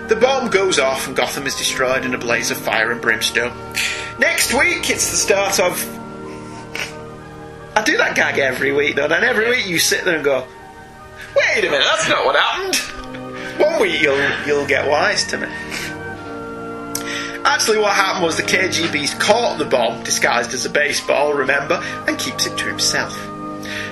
The 0.08 0.16
bomb 0.16 0.50
goes 0.50 0.78
off 0.78 1.06
and 1.06 1.16
Gotham 1.16 1.46
is 1.46 1.54
destroyed 1.54 2.04
in 2.04 2.14
a 2.14 2.18
blaze 2.18 2.50
of 2.50 2.56
fire 2.56 2.90
and 2.90 3.00
brimstone. 3.00 3.52
Next 4.18 4.54
week, 4.54 4.90
it's 4.90 5.10
the 5.10 5.16
start 5.16 5.60
of. 5.60 6.07
I 7.74 7.82
do 7.84 7.96
that 7.96 8.16
gag 8.16 8.38
every 8.38 8.72
week, 8.72 8.96
though, 8.96 9.04
and 9.04 9.24
every 9.24 9.48
week 9.48 9.66
you 9.66 9.78
sit 9.78 10.04
there 10.04 10.16
and 10.16 10.24
go, 10.24 10.46
wait 11.36 11.64
a 11.64 11.70
minute, 11.70 11.84
that's 11.84 12.08
not 12.08 12.24
what 12.24 12.36
happened. 12.36 12.76
One 13.60 13.80
week 13.80 14.00
you'll 14.02 14.46
you'll 14.46 14.66
get 14.66 14.88
wise 14.88 15.24
to 15.26 15.38
me. 15.38 15.48
Actually, 17.44 17.78
what 17.78 17.94
happened 17.94 18.24
was 18.24 18.36
the 18.36 18.42
KGB's 18.42 19.14
caught 19.14 19.58
the 19.58 19.64
bomb 19.64 20.02
disguised 20.04 20.52
as 20.52 20.64
a 20.66 20.70
baseball, 20.70 21.32
remember, 21.32 21.80
and 22.06 22.18
keeps 22.18 22.46
it 22.46 22.56
to 22.58 22.64
himself. 22.64 23.16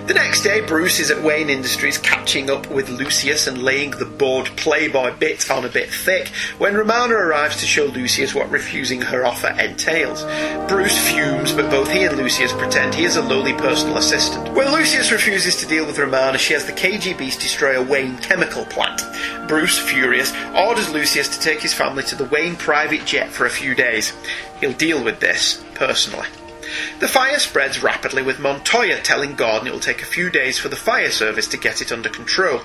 The 0.07 0.15
next 0.15 0.43
day, 0.43 0.61
Bruce 0.61 1.01
is 1.01 1.11
at 1.11 1.23
Wayne 1.23 1.51
Industries 1.51 1.99
catching 1.99 2.49
up 2.51 2.71
with 2.71 2.89
Lucius 2.89 3.47
and 3.47 3.63
laying 3.63 3.91
the 3.91 4.05
bored 4.05 4.47
Playboy 4.57 5.17
bit 5.19 5.51
on 5.51 5.65
a 5.65 5.69
bit 5.69 5.91
thick 5.91 6.29
when 6.59 6.75
Romana 6.75 7.15
arrives 7.15 7.57
to 7.57 7.67
show 7.67 7.87
Lucius 7.87 8.35
what 8.35 8.51
refusing 8.51 9.01
her 9.01 9.27
offer 9.27 9.49
entails. 9.49 10.23
Bruce 10.69 10.99
fumes, 11.11 11.53
but 11.53 11.71
both 11.71 11.91
he 11.91 12.05
and 12.05 12.17
Lucius 12.17 12.53
pretend 12.53 12.95
he 12.95 13.05
is 13.05 13.17
a 13.17 13.23
lowly 13.23 13.53
personal 13.55 13.99
assistant. 13.99 14.55
When 14.55 14.73
Lucius 14.73 15.13
refuses 15.13 15.57
to 15.57 15.67
deal 15.67 15.87
with 15.87 15.99
Romana, 15.99 16.39
she 16.39 16.55
has 16.55 16.65
the 16.65 16.73
KGBs 16.73 17.41
destroy 17.41 17.79
a 17.79 17.83
Wayne 17.83 18.17
chemical 18.19 18.65
plant. 18.67 19.03
Bruce, 19.49 19.79
furious, 19.79 20.33
orders 20.55 20.93
Lucius 20.93 21.29
to 21.29 21.41
take 21.41 21.61
his 21.61 21.75
family 21.75 22.03
to 22.05 22.15
the 22.15 22.25
Wayne 22.27 22.57
private 22.57 23.05
jet 23.05 23.31
for 23.31 23.47
a 23.47 23.51
few 23.51 23.75
days. 23.75 24.13
He'll 24.61 24.73
deal 24.73 25.03
with 25.03 25.21
this 25.21 25.65
personally. 25.75 26.29
The 26.99 27.09
fire 27.09 27.39
spreads 27.39 27.83
rapidly 27.83 28.23
with 28.23 28.41
Montoya 28.41 29.01
telling 29.01 29.35
Gordon 29.35 29.69
it 29.69 29.73
will 29.73 29.81
take 29.81 30.03
a 30.03 30.07
few 30.07 30.31
days 30.31 30.59
for 30.59 30.69
the 30.69 30.77
fire 30.77 31.11
service 31.11 31.47
to 31.49 31.57
get 31.57 31.81
it 31.81 31.93
under 31.93 32.09
control. 32.09 32.63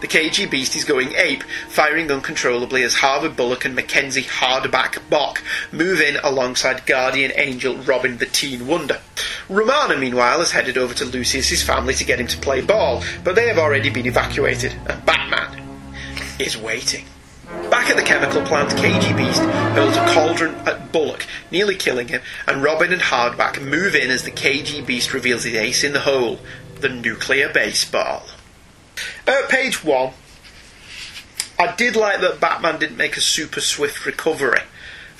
The 0.00 0.08
KG 0.08 0.50
Beast 0.50 0.76
is 0.76 0.84
going 0.84 1.14
ape, 1.16 1.42
firing 1.68 2.10
uncontrollably 2.10 2.82
as 2.82 2.94
Harvey 2.94 3.28
Bullock 3.28 3.64
and 3.64 3.74
Mackenzie 3.74 4.22
Hardback 4.22 5.08
Bock 5.10 5.42
move 5.72 6.00
in 6.00 6.16
alongside 6.22 6.86
Guardian 6.86 7.32
Angel 7.34 7.76
Robin 7.76 8.18
the 8.18 8.26
Teen 8.26 8.66
Wonder. 8.66 9.00
Romana, 9.48 9.96
meanwhile, 9.96 10.38
has 10.38 10.52
headed 10.52 10.78
over 10.78 10.94
to 10.94 11.04
Lucius's 11.04 11.62
family 11.62 11.94
to 11.94 12.04
get 12.04 12.20
him 12.20 12.26
to 12.28 12.38
play 12.38 12.60
ball, 12.60 13.02
but 13.24 13.34
they 13.34 13.48
have 13.48 13.58
already 13.58 13.90
been 13.90 14.06
evacuated, 14.06 14.72
and 14.86 15.04
Batman 15.04 15.62
is 16.38 16.56
waiting. 16.56 17.04
Back 17.82 17.90
at 17.90 17.96
the 17.96 18.02
chemical 18.04 18.42
plant, 18.42 18.70
KG 18.70 19.16
Beast 19.16 19.42
hurls 19.42 19.96
a 19.96 20.06
cauldron 20.14 20.54
at 20.68 20.92
Bullock, 20.92 21.26
nearly 21.50 21.74
killing 21.74 22.06
him, 22.06 22.22
and 22.46 22.62
Robin 22.62 22.92
and 22.92 23.02
Hardback 23.02 23.60
move 23.60 23.96
in 23.96 24.08
as 24.08 24.22
the 24.22 24.30
KG 24.30 24.86
Beast 24.86 25.12
reveals 25.12 25.42
his 25.42 25.56
ace 25.56 25.82
in 25.82 25.92
the 25.92 25.98
hole 25.98 26.38
the 26.78 26.88
nuclear 26.88 27.52
baseball. 27.52 28.22
Uh, 29.26 29.42
page 29.48 29.82
1. 29.82 30.12
I 31.58 31.74
did 31.74 31.96
like 31.96 32.20
that 32.20 32.38
Batman 32.38 32.78
didn't 32.78 32.98
make 32.98 33.16
a 33.16 33.20
super 33.20 33.60
swift 33.60 34.06
recovery 34.06 34.60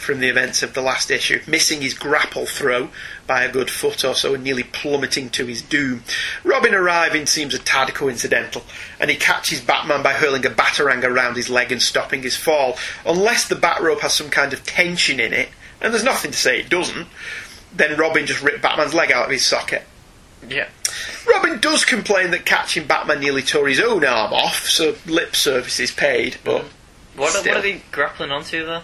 from 0.02 0.20
the 0.20 0.28
events 0.28 0.62
of 0.62 0.74
the 0.74 0.82
last 0.82 1.10
issue, 1.10 1.40
missing 1.46 1.80
his 1.80 1.94
grapple 1.94 2.44
throw 2.46 2.90
by 3.26 3.42
a 3.44 3.52
good 3.52 3.70
foot 3.70 4.04
or 4.04 4.14
so 4.14 4.34
and 4.34 4.42
nearly 4.44 4.64
plummeting 4.64 5.30
to 5.30 5.46
his 5.46 5.62
doom. 5.62 6.02
Robin 6.44 6.74
arriving 6.74 7.24
seems 7.26 7.54
a 7.54 7.58
tad 7.58 7.94
coincidental, 7.94 8.64
and 9.00 9.10
he 9.10 9.16
catches 9.16 9.60
Batman 9.60 10.02
by 10.02 10.12
hurling 10.12 10.44
a 10.44 10.50
batarang 10.50 11.04
around 11.04 11.36
his 11.36 11.48
leg 11.48 11.70
and 11.70 11.80
stopping 11.80 12.22
his 12.22 12.36
fall. 12.36 12.76
Unless 13.06 13.48
the 13.48 13.54
bat 13.54 13.80
rope 13.80 14.00
has 14.00 14.12
some 14.12 14.28
kind 14.30 14.52
of 14.52 14.64
tension 14.64 15.20
in 15.20 15.32
it, 15.32 15.48
and 15.80 15.92
there's 15.92 16.04
nothing 16.04 16.32
to 16.32 16.36
say 16.38 16.58
it 16.60 16.68
doesn't, 16.68 17.06
then 17.74 17.96
Robin 17.98 18.26
just 18.26 18.42
ripped 18.42 18.60
Batman's 18.62 18.94
leg 18.94 19.12
out 19.12 19.26
of 19.26 19.30
his 19.30 19.46
socket. 19.46 19.84
Yeah. 20.46 20.68
Robin 21.28 21.60
does 21.60 21.84
complain 21.84 22.32
that 22.32 22.44
catching 22.44 22.86
Batman 22.86 23.20
nearly 23.20 23.42
tore 23.42 23.68
his 23.68 23.80
own 23.80 24.04
arm 24.04 24.32
off, 24.32 24.68
so 24.68 24.96
lip 25.06 25.36
service 25.36 25.78
is 25.78 25.90
paid, 25.92 26.36
but. 26.44 26.64
What, 27.14 27.34
are- 27.36 27.46
what 27.48 27.56
are 27.58 27.62
they 27.62 27.82
grappling 27.92 28.30
onto 28.32 28.66
there? 28.66 28.82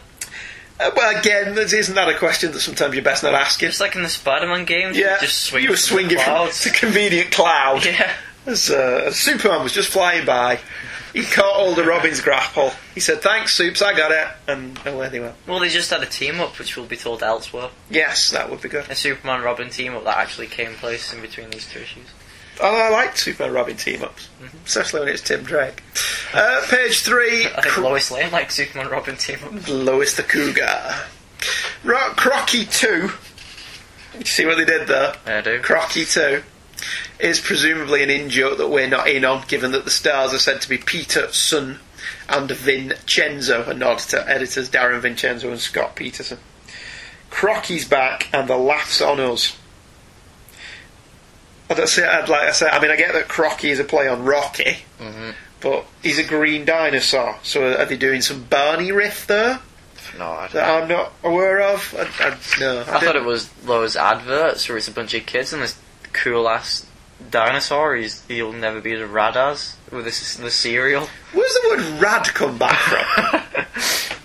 Uh, 0.81 0.91
well, 0.97 1.17
again, 1.19 1.55
this- 1.55 1.73
isn't 1.73 1.95
that 1.97 2.09
a 2.09 2.15
question 2.17 2.53
that 2.53 2.61
sometimes 2.61 2.95
you're 2.95 3.03
best 3.03 3.23
not 3.23 3.35
asking? 3.35 3.69
It's 3.69 3.81
like 3.81 3.97
in 3.97 4.03
the 4.03 4.09
Spider-Man 4.09 4.65
games. 4.65 4.97
Yeah, 4.97 5.15
you 5.17 5.21
just 5.23 5.43
swing 5.43 5.65
you 5.65 5.71
were 5.71 5.77
from 5.77 5.81
the 5.81 5.87
swinging 5.87 6.17
from 6.19 6.25
clouds. 6.25 6.67
a 6.67 6.71
convenient 6.71 7.31
cloud. 7.33 7.85
Yeah. 7.99 8.13
As, 8.47 8.71
uh, 8.71 9.03
as 9.09 9.17
Superman 9.17 9.63
was 9.63 9.73
just 9.75 9.91
flying 9.91 10.25
by, 10.25 10.59
he 11.13 11.23
caught 11.23 11.55
hold 11.57 11.79
of 11.79 11.85
Robin's 11.87 12.23
grapple. 12.23 12.73
He 12.95 13.01
said, 13.01 13.21
"Thanks, 13.21 13.53
Soups, 13.53 13.83
I 13.83 13.93
got 13.93 14.11
it," 14.11 14.27
and 14.47 14.79
away 14.87 15.11
they 15.11 15.21
went. 15.21 15.35
Well, 15.47 15.59
they 15.59 15.69
just 15.69 15.91
had 15.91 16.03
a 16.03 16.07
team 16.07 16.41
up, 16.41 16.59
which 16.59 16.75
will 16.75 16.87
be 16.87 16.97
told 16.97 17.23
elsewhere. 17.23 17.69
Yes, 17.91 18.31
that 18.31 18.49
would 18.49 18.63
be 18.63 18.71
good. 18.71 18.87
A 18.89 18.95
Superman 18.95 19.43
Robin 19.43 19.69
team 19.69 19.95
up 19.95 20.05
that 20.05 20.17
actually 20.17 20.47
came 20.47 20.73
place 20.77 21.13
in 21.13 21.21
between 21.21 21.51
these 21.51 21.67
two 21.67 21.81
issues. 21.81 22.07
Oh, 22.61 22.77
I 22.77 22.89
like 22.91 23.17
Superman 23.17 23.53
Robin 23.53 23.77
team 23.77 24.03
ups, 24.03 24.29
especially 24.67 25.01
when 25.01 25.09
it's 25.11 25.23
Tim 25.23 25.45
Drake. 25.45 25.83
Uh, 26.35 26.65
page 26.69 27.01
three. 27.01 27.47
I 27.57 27.61
think 27.63 27.79
Lois 27.79 28.11
Lane 28.11 28.33
likes 28.33 28.55
Superman 28.57 28.89
Robin 28.91 29.17
team 29.17 29.39
up. 29.45 29.69
Lois 29.69 30.15
the 30.17 30.23
Cougar. 30.25 30.95
Ro- 31.85 32.13
Crocky 32.17 32.65
2 32.65 33.11
You 34.19 34.25
see 34.25 34.45
what 34.45 34.57
they 34.59 34.65
did 34.65 34.89
there? 34.89 35.15
I 35.25 35.41
do. 35.41 35.61
Crocky 35.61 36.05
2 36.05 36.43
is 37.21 37.41
presumably 37.41 38.03
an 38.03 38.11
in 38.11 38.29
joke 38.29 38.59
that 38.59 38.69
we're 38.69 38.89
not 38.89 39.09
in 39.09 39.25
on, 39.25 39.45
given 39.47 39.71
that 39.73 39.85
the 39.85 39.91
stars 39.91 40.35
are 40.35 40.39
said 40.39 40.61
to 40.63 40.69
be 40.69 40.79
Peterson 40.79 41.79
and 42.29 42.51
Vincenzo, 42.51 43.65
a 43.71 43.75
nod 43.75 43.99
to 44.01 44.29
editors 44.29 44.69
Darren 44.71 45.01
Vincenzo 45.01 45.51
and 45.51 45.61
Scott 45.61 45.95
Peterson. 45.97 46.39
Crocky's 47.31 47.87
back, 47.87 48.29
and 48.33 48.49
the 48.49 48.57
laughs 48.57 49.01
on 49.01 49.21
us. 49.21 49.57
I 51.71 51.75
don't 51.75 51.87
say, 51.89 52.07
I'd 52.07 52.29
like 52.29 52.49
I 52.49 52.53
say, 52.53 52.69
I 52.69 52.81
mean, 52.81 52.91
I 52.91 52.97
get 52.97 53.13
that 53.13 53.29
Crocky 53.29 53.71
is 53.71 53.79
a 53.79 53.85
play 53.85 54.09
on 54.09 54.25
Rocky, 54.25 54.79
Mm-hmm. 54.99 55.31
but 55.61 55.85
he's 56.03 56.19
a 56.19 56.25
green 56.25 56.65
dinosaur. 56.65 57.37
So 57.43 57.79
are 57.79 57.85
they 57.85 57.97
doing 57.97 58.23
some 58.23 58.45
Barney 58.45 58.91
riff 58.93 59.27
there 59.27 59.61
No, 60.19 60.31
I 60.31 60.41
don't 60.49 60.53
that 60.55 60.83
I'm 60.83 60.89
not 60.89 61.13
aware 61.23 61.61
of? 61.61 61.95
I, 62.21 62.29
I, 62.29 62.31
no, 62.61 62.81
I 62.81 63.01
thought 63.01 63.17
it 63.17 63.25
was 63.25 63.49
those 63.65 63.97
adverts 63.97 64.69
where 64.69 64.79
it's 64.79 64.89
a 64.89 64.93
bunch 64.93 65.15
of 65.15 65.27
kids 65.27 65.53
and 65.53 65.63
this 65.63 65.79
cool 66.13 66.49
ass 66.49 66.87
dinosaur. 67.31 67.97
He's, 67.97 68.25
he'll 68.27 68.53
never 68.53 68.81
be 68.81 68.95
as 68.95 69.09
rad 69.09 69.37
as 69.37 69.77
with 69.93 70.05
this 70.05 70.37
the 70.37 70.51
cereal. 70.51 71.07
Where's 71.33 71.53
the 71.55 71.69
word 71.69 72.01
"rad" 72.01 72.25
come 72.35 72.57
back 72.59 72.79
from? 72.79 73.65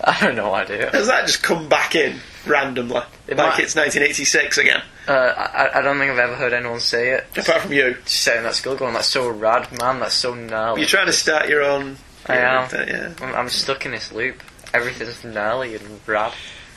I 0.06 0.12
have 0.12 0.34
no 0.34 0.54
idea. 0.54 0.90
Has 0.90 1.06
that 1.08 1.26
just 1.26 1.42
come 1.42 1.68
back 1.68 1.94
in 1.94 2.20
randomly, 2.46 3.02
It 3.26 3.36
like 3.36 3.54
might- 3.54 3.60
it's 3.60 3.74
1986 3.76 4.58
again? 4.58 4.82
Uh, 5.06 5.12
I, 5.12 5.78
I 5.78 5.82
don't 5.82 5.98
think 5.98 6.10
I've 6.12 6.18
ever 6.18 6.34
heard 6.34 6.52
anyone 6.52 6.80
say 6.80 7.10
it. 7.10 7.26
Apart 7.36 7.62
from 7.62 7.72
you, 7.72 7.94
Just 8.04 8.22
saying 8.22 8.42
that 8.44 8.54
skill 8.54 8.76
going, 8.76 8.94
that's 8.94 9.08
so 9.08 9.28
rad, 9.28 9.68
man. 9.80 10.00
That's 10.00 10.14
so 10.14 10.34
gnarly. 10.34 10.80
you're 10.80 10.88
trying 10.88 11.06
to 11.06 11.12
start 11.12 11.48
your 11.48 11.62
own. 11.62 11.96
I 12.26 12.36
am. 12.36 12.68
Yeah. 12.72 13.12
I'm, 13.20 13.34
I'm 13.34 13.48
stuck 13.50 13.84
in 13.84 13.92
this 13.92 14.10
loop. 14.12 14.42
Everything's 14.72 15.22
gnarly 15.24 15.74
and 15.76 16.00
rad. 16.06 16.32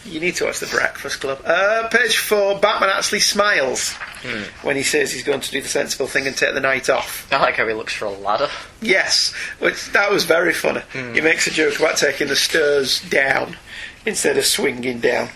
You 0.06 0.20
need 0.20 0.36
to 0.36 0.46
watch 0.46 0.60
The 0.60 0.68
Breakfast 0.68 1.20
Club. 1.22 1.42
Uh, 1.46 1.88
page 1.90 2.18
four. 2.18 2.60
Batman 2.60 2.90
actually 2.90 3.20
smiles 3.22 3.94
Hmm. 4.24 4.44
when 4.66 4.76
he 4.76 4.84
says 4.84 5.12
he's 5.12 5.24
going 5.24 5.42
to 5.42 5.52
do 5.52 5.62
the 5.62 5.68
sensible 5.68 6.08
thing 6.08 6.26
and 6.28 6.36
take 6.36 6.54
the 6.54 6.60
night 6.60 6.90
off. 6.90 7.28
I 7.32 7.38
like 7.40 7.56
how 7.56 7.68
he 7.68 7.74
looks 7.74 7.94
for 7.94 8.06
a 8.06 8.10
ladder. 8.12 8.50
Yes, 8.82 9.34
which 9.60 9.92
that 9.92 10.12
was 10.12 10.24
very 10.26 10.54
funny. 10.54 10.82
Hmm. 10.94 11.14
He 11.14 11.22
makes 11.22 11.46
a 11.48 11.52
joke 11.52 11.80
about 11.80 11.98
taking 11.98 12.28
the 12.28 12.36
stairs 12.36 13.00
down 13.10 13.58
instead 14.06 14.38
of 14.38 14.46
swinging 14.46 15.00
down, 15.00 15.30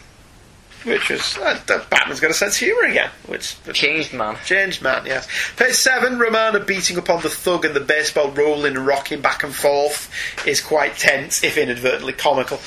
which 0.84 1.10
was 1.10 1.38
uh, 1.38 1.60
Batman's 1.90 2.20
got 2.20 2.32
a 2.32 2.34
sense 2.34 2.56
of 2.56 2.60
humour 2.60 2.90
again. 2.90 3.12
Which 3.28 3.56
Changed 3.74 4.14
man. 4.14 4.38
Changed 4.46 4.82
man, 4.82 5.06
yes. 5.06 5.28
Page 5.56 5.76
seven, 5.76 6.18
Romana 6.18 6.60
beating 6.60 6.98
upon 6.98 7.22
the 7.22 7.30
thug 7.30 7.66
and 7.66 7.76
the 7.76 7.80
baseball 7.80 8.32
rolling 8.32 8.76
and 8.76 8.88
rocking 8.88 9.22
back 9.22 9.44
and 9.44 9.54
forth 9.54 10.12
is 10.46 10.62
quite 10.62 10.98
tense, 10.98 11.44
if 11.44 11.58
inadvertently 11.58 12.14
comical. 12.14 12.60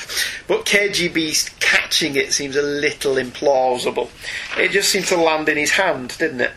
But 0.47 0.65
KG 0.65 1.13
Beast 1.13 1.59
catching 1.61 2.17
it 2.17 2.33
seems 2.33 2.57
a 2.57 2.63
little 2.63 3.15
implausible. 3.15 4.09
It 4.57 4.71
just 4.71 4.91
seemed 4.91 5.07
to 5.07 5.17
land 5.17 5.49
in 5.49 5.57
his 5.57 5.73
hand, 5.73 6.17
didn't 6.19 6.41
it? 6.41 6.53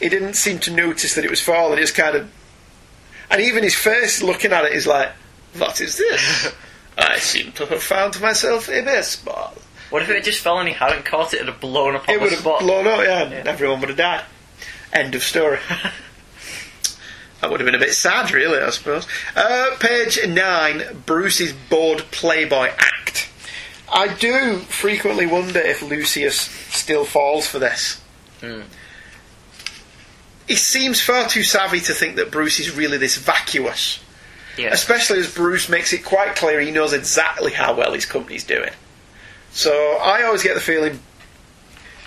He 0.00 0.08
didn't 0.08 0.34
seem 0.34 0.58
to 0.60 0.72
notice 0.72 1.14
that 1.14 1.24
it 1.24 1.30
was 1.30 1.40
falling. 1.40 1.78
It 1.78 1.82
was 1.82 1.92
kind 1.92 2.16
of. 2.16 2.30
And 3.30 3.40
even 3.40 3.62
his 3.62 3.74
face 3.74 4.22
looking 4.22 4.52
at 4.52 4.64
it 4.64 4.72
is 4.72 4.86
like, 4.86 5.10
what 5.56 5.80
is 5.80 5.96
this? 5.96 6.52
I 6.98 7.18
seem 7.18 7.52
to 7.52 7.66
have 7.66 7.82
found 7.82 8.20
myself 8.20 8.68
a 8.68 8.82
baseball. 8.82 9.54
What 9.90 10.02
if 10.02 10.10
it 10.10 10.24
just 10.24 10.42
fell 10.42 10.58
and 10.58 10.68
he 10.68 10.74
hadn't 10.74 11.04
caught 11.04 11.32
it 11.34 11.40
and 11.40 11.48
had 11.48 11.60
blown 11.60 11.96
up 11.96 12.08
It 12.08 12.20
would 12.20 12.30
have 12.30 12.40
spot? 12.40 12.60
blown 12.60 12.86
up, 12.86 13.00
yeah, 13.00 13.22
and 13.24 13.48
everyone 13.48 13.80
would 13.80 13.88
have 13.88 13.98
died. 13.98 14.24
End 14.92 15.14
of 15.14 15.22
story. 15.22 15.58
that 17.40 17.50
would 17.50 17.60
have 17.60 17.66
been 17.66 17.74
a 17.74 17.78
bit 17.78 17.94
sad, 17.94 18.30
really, 18.32 18.58
I 18.58 18.70
suppose. 18.70 19.06
Uh, 19.34 19.76
page 19.80 20.18
9 20.26 21.02
Bruce's 21.06 21.52
bored 21.70 22.04
Playboy 22.10 22.68
act. 22.78 23.28
I 23.90 24.08
do 24.08 24.58
frequently 24.58 25.26
wonder 25.26 25.60
if 25.60 25.80
Lucius 25.82 26.38
still 26.40 27.04
falls 27.04 27.46
for 27.46 27.58
this. 27.58 28.00
Hmm. 28.40 28.62
He 30.46 30.56
seems 30.56 31.00
far 31.00 31.28
too 31.28 31.42
savvy 31.42 31.80
to 31.80 31.94
think 31.94 32.16
that 32.16 32.30
Bruce 32.30 32.58
is 32.60 32.74
really 32.74 32.98
this 32.98 33.16
vacuous. 33.16 34.00
Yeah. 34.56 34.70
Especially 34.72 35.20
as 35.20 35.32
Bruce 35.32 35.68
makes 35.68 35.92
it 35.92 36.04
quite 36.04 36.34
clear 36.34 36.60
he 36.60 36.70
knows 36.70 36.92
exactly 36.92 37.52
how 37.52 37.74
well 37.74 37.92
his 37.92 38.06
company's 38.06 38.44
doing. 38.44 38.70
So 39.52 39.98
I 40.00 40.22
always 40.24 40.42
get 40.42 40.54
the 40.54 40.60
feeling 40.60 41.00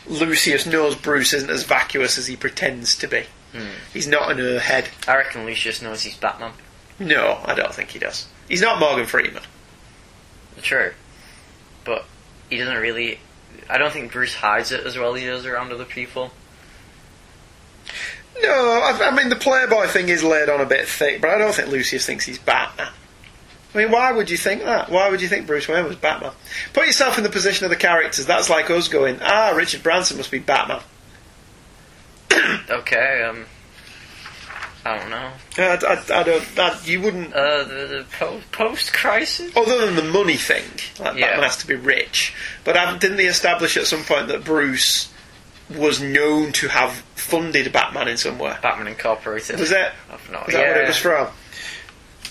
Lucius 0.08 0.66
knows 0.66 0.96
Bruce 0.96 1.34
isn't 1.34 1.50
as 1.50 1.64
vacuous 1.64 2.18
as 2.18 2.28
he 2.28 2.36
pretends 2.36 2.96
to 2.98 3.08
be. 3.08 3.24
Hmm. 3.54 3.68
He's 3.94 4.08
not 4.08 4.32
an 4.32 4.38
airhead. 4.38 4.88
I 5.08 5.18
reckon 5.18 5.46
Lucius 5.46 5.82
knows 5.82 6.04
he's 6.04 6.16
Batman. 6.16 6.54
No, 7.00 7.40
I 7.46 7.56
don't 7.56 7.74
think 7.74 7.90
he 7.90 8.00
does. 8.00 8.28
He's 8.48 8.62
not 8.62 8.80
Morgan 8.80 9.06
Freeman. 9.06 9.44
True. 10.62 10.94
But 11.84 12.06
he 12.50 12.58
doesn't 12.58 12.78
really. 12.78 13.20
I 13.70 13.78
don't 13.78 13.92
think 13.92 14.12
Bruce 14.12 14.36
hides 14.36 14.72
it 14.72 14.86
as 14.86 14.98
well 14.98 15.16
as 15.16 15.22
he 15.22 15.28
does 15.28 15.46
around 15.46 15.72
other 15.72 15.86
people. 15.86 16.32
No, 18.42 18.50
I, 18.50 19.10
I 19.10 19.16
mean 19.16 19.30
the 19.30 19.36
Playboy 19.36 19.88
thing 19.88 20.10
is 20.10 20.24
laid 20.24 20.50
on 20.50 20.62
a 20.62 20.66
bit 20.66 20.88
thick, 20.88 21.22
but 21.22 21.30
I 21.30 21.38
don't 21.38 21.54
think 21.54 21.70
Lucius 21.70 22.06
thinks 22.06 22.26
he's 22.26 22.40
Batman. 22.40 22.92
I 23.74 23.78
mean, 23.78 23.92
why 23.92 24.12
would 24.12 24.30
you 24.30 24.38
think 24.38 24.64
that? 24.64 24.90
Why 24.90 25.10
would 25.10 25.22
you 25.22 25.28
think 25.28 25.48
Bruce 25.48 25.68
Wayne 25.68 25.86
was 25.86 25.96
Batman? 25.96 26.34
Put 26.74 26.88
yourself 26.88 27.18
in 27.18 27.24
the 27.24 27.30
position 27.30 27.64
of 27.66 27.70
the 27.70 27.78
characters. 27.78 28.26
That's 28.26 28.50
like 28.50 28.70
us 28.70 28.88
going, 28.90 29.20
ah, 29.22 29.54
Richard 29.56 29.82
Branson 29.82 30.18
must 30.18 30.32
be 30.32 30.40
Batman. 30.40 30.82
Okay, 32.70 33.24
um. 33.24 33.46
I 34.84 34.98
don't 34.98 35.10
know. 35.12 35.32
I, 35.60 35.78
I, 35.86 36.20
I 36.22 36.24
don't. 36.24 36.56
That, 36.56 36.88
you 36.88 37.02
wouldn't. 37.02 37.34
Uh, 37.34 37.64
the, 37.66 37.74
the 37.74 38.06
po- 38.18 38.42
post 38.52 38.94
crisis? 38.94 39.56
Other 39.56 39.86
than 39.86 39.96
the 39.96 40.12
money 40.12 40.38
thing, 40.38 40.64
like 41.00 41.18
Yeah. 41.18 41.28
Batman 41.28 41.44
has 41.44 41.58
to 41.58 41.68
be 41.68 41.76
rich. 41.76 42.34
But 42.64 42.78
um, 42.78 42.98
didn't 42.98 43.18
they 43.18 43.28
establish 43.28 43.78
at 43.78 43.86
some 43.86 44.04
point 44.04 44.30
that 44.30 44.44
Bruce 44.44 45.14
was 45.70 46.02
known 46.02 46.52
to 46.54 46.68
have 46.70 46.94
funded 47.16 47.72
Batman 47.72 48.08
in 48.08 48.18
some 48.18 48.40
way? 48.40 48.58
Batman 48.64 48.88
Incorporated. 48.88 49.60
Was 49.60 49.72
it? 49.72 49.92
I've 50.12 50.32
no 50.32 50.40
Is 50.48 50.54
that 50.54 50.68
what 50.68 50.78
it 50.84 50.88
was 50.88 50.98
from? 50.98 51.28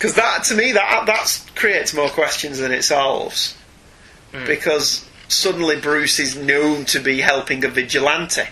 Because 0.00 0.14
that, 0.14 0.44
to 0.44 0.54
me, 0.54 0.72
that 0.72 1.04
that 1.04 1.50
creates 1.54 1.92
more 1.92 2.08
questions 2.08 2.56
than 2.56 2.72
it 2.72 2.84
solves. 2.84 3.54
Hmm. 4.32 4.46
Because 4.46 5.06
suddenly 5.28 5.78
Bruce 5.78 6.18
is 6.18 6.34
known 6.36 6.86
to 6.86 7.00
be 7.00 7.20
helping 7.20 7.62
a 7.66 7.68
vigilante. 7.68 8.44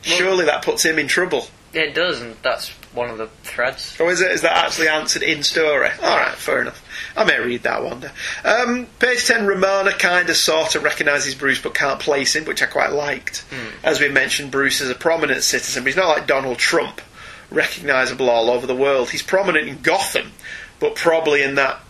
Surely 0.00 0.46
that 0.46 0.64
puts 0.64 0.82
him 0.82 0.98
in 0.98 1.06
trouble. 1.06 1.48
Yeah, 1.74 1.82
it 1.82 1.94
does, 1.94 2.22
and 2.22 2.34
that's 2.42 2.70
one 2.94 3.10
of 3.10 3.18
the 3.18 3.26
threads. 3.42 4.00
Or 4.00 4.10
is 4.10 4.22
it? 4.22 4.30
Is 4.30 4.40
that 4.40 4.56
actually 4.56 4.88
answered 4.88 5.22
in 5.22 5.42
story? 5.42 5.90
All 6.02 6.16
right, 6.16 6.34
fair 6.34 6.62
enough. 6.62 6.82
I 7.14 7.24
may 7.24 7.38
read 7.38 7.64
that 7.64 7.84
one 7.84 8.00
day. 8.00 8.10
Um, 8.42 8.86
page 8.98 9.26
ten, 9.26 9.46
Romana 9.46 9.92
kind 9.92 10.30
of 10.30 10.36
sort 10.36 10.76
of 10.76 10.82
recognises 10.82 11.34
Bruce 11.34 11.60
but 11.60 11.74
can't 11.74 12.00
place 12.00 12.34
him, 12.34 12.46
which 12.46 12.62
I 12.62 12.66
quite 12.66 12.92
liked. 12.92 13.44
As 13.84 14.00
we 14.00 14.08
mentioned, 14.08 14.50
Bruce 14.50 14.80
is 14.80 14.88
a 14.88 14.94
prominent 14.94 15.42
citizen, 15.42 15.82
but 15.82 15.88
he's 15.88 15.96
not 15.96 16.08
like 16.08 16.26
Donald 16.26 16.56
Trump, 16.56 17.02
recognisable 17.50 18.30
all 18.30 18.48
over 18.48 18.66
the 18.66 18.74
world. 18.74 19.10
He's 19.10 19.22
prominent 19.22 19.68
in 19.68 19.82
Gotham, 19.82 20.32
but 20.80 20.96
probably 20.96 21.42
in 21.42 21.54
that 21.54 21.80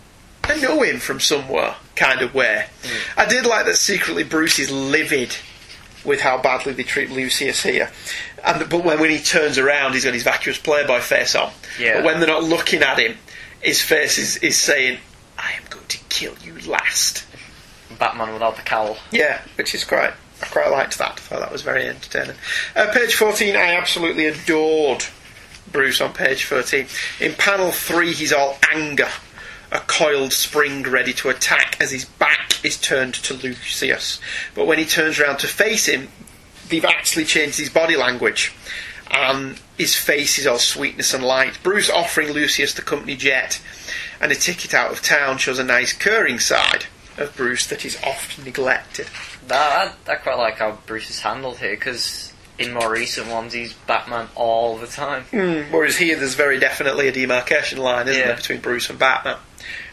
I 0.45 0.57
know 0.57 0.83
him 0.83 0.99
from 0.99 1.21
somewhere 1.21 1.77
kind 1.97 2.23
of 2.23 2.35
way. 2.35 2.67
I 3.17 3.27
did 3.27 3.47
like 3.47 3.67
that 3.67 3.77
secretly 3.77 4.25
Bruce 4.25 4.59
is 4.59 4.71
livid 4.71 5.37
with 6.05 6.21
how 6.21 6.41
badly 6.41 6.73
they 6.73 6.83
treat 6.83 7.11
Lucius 7.11 7.63
here. 7.63 7.91
And 8.45 8.69
but 8.69 8.85
when, 8.85 9.01
when 9.01 9.11
he 9.11 9.19
turns 9.19 9.59
around, 9.59 9.93
he's 9.93 10.05
got 10.05 10.15
his 10.15 10.23
vacuous 10.23 10.59
playboy 10.59 11.01
face 11.01 11.35
on. 11.35 11.53
Yeah. 11.79 11.97
But 11.97 12.05
when 12.05 12.21
they're 12.21 12.29
not 12.29 12.43
looking 12.43 12.83
at 12.83 12.99
him, 12.99 13.17
his 13.61 13.83
face 13.83 14.19
is, 14.19 14.39
is 14.39 14.59
saying, 14.59 14.99
"I 15.39 15.53
am 15.53 15.63
going 15.69 15.87
to 15.87 15.99
kill 16.09 16.35
you 16.43 16.59
last." 16.69 17.27
Batman 17.99 18.33
without 18.33 18.57
the 18.57 18.63
cowl. 18.63 18.97
Yeah, 19.11 19.43
which 19.57 19.75
is 19.75 19.85
quite. 19.85 20.15
I 20.43 20.47
quite 20.47 20.71
liked 20.71 20.97
that. 20.99 21.13
I 21.13 21.15
thought 21.17 21.41
that 21.41 21.53
was 21.53 21.61
very 21.61 21.87
entertaining. 21.87 22.37
Uh, 22.75 22.91
page 22.95 23.15
14, 23.15 23.57
I 23.57 23.75
absolutely 23.75 24.25
adored 24.25 25.05
Bruce 25.73 26.01
on 26.01 26.13
page 26.13 26.45
13. 26.45 26.87
In 27.21 27.35
panel 27.35 27.73
3, 27.73 28.13
he's 28.13 28.33
all 28.33 28.59
anger. 28.73 29.09
A 29.73 29.79
coiled 29.81 30.33
spring 30.33 30.83
ready 30.83 31.13
to 31.15 31.29
attack 31.29 31.77
as 31.81 31.93
his 31.93 32.05
back 32.05 32.65
is 32.65 32.77
turned 32.77 33.15
to 33.15 33.35
Lucius. 33.35 34.21
But 34.55 34.67
when 34.67 34.79
he 34.79 34.85
turns 34.85 35.21
around 35.21 35.39
to 35.39 35.47
face 35.47 35.87
him, 35.87 36.09
they've 36.69 36.85
actually 36.85 37.25
changed 37.25 37.59
his 37.59 37.71
body 37.71 37.97
language. 37.97 38.53
And 39.13 39.61
his 39.77 39.95
face 39.95 40.39
is 40.39 40.47
all 40.47 40.59
sweetness 40.59 41.15
and 41.15 41.25
light. 41.25 41.63
Bruce 41.63 41.91
offering 41.91 42.31
Lucius 42.31 42.75
the 42.75 42.83
company 42.83 43.17
jet 43.17 43.61
and 44.21 44.31
a 44.31 44.35
ticket 44.35 44.75
out 44.75 44.93
of 44.93 45.03
town 45.03 45.39
shows 45.39 45.59
a 45.59 45.65
nice 45.65 45.93
curring 45.93 46.39
side 46.39 46.87
of 47.17 47.37
Bruce 47.37 47.67
that 47.67 47.85
is 47.85 47.99
oft 48.03 48.45
neglected. 48.45 49.09
That, 49.47 49.97
I 50.09 50.15
quite 50.17 50.39
like 50.39 50.59
how 50.59 50.79
Bruce 50.87 51.11
is 51.11 51.21
handled 51.21 51.59
here, 51.59 51.75
because 51.75 52.30
in 52.61 52.73
more 52.75 52.93
recent 52.93 53.27
ones, 53.29 53.53
he's 53.55 53.73
Batman 53.73 54.29
all 54.37 54.77
the 54.77 54.87
time. 54.87 55.25
Mm, 55.33 55.71
whereas 55.73 55.97
here, 55.97 56.17
there's 56.17 56.35
very 56.35 56.61
definitely 56.61 57.09
a 57.09 57.13
demarcation 57.13 57.79
line, 57.79 58.07
isn't 58.07 58.21
Yeah. 58.21 58.29
there, 58.29 58.37
between 58.37 58.61
Bruce 58.61 58.91
and 58.91 58.99
Batman, 58.99 59.39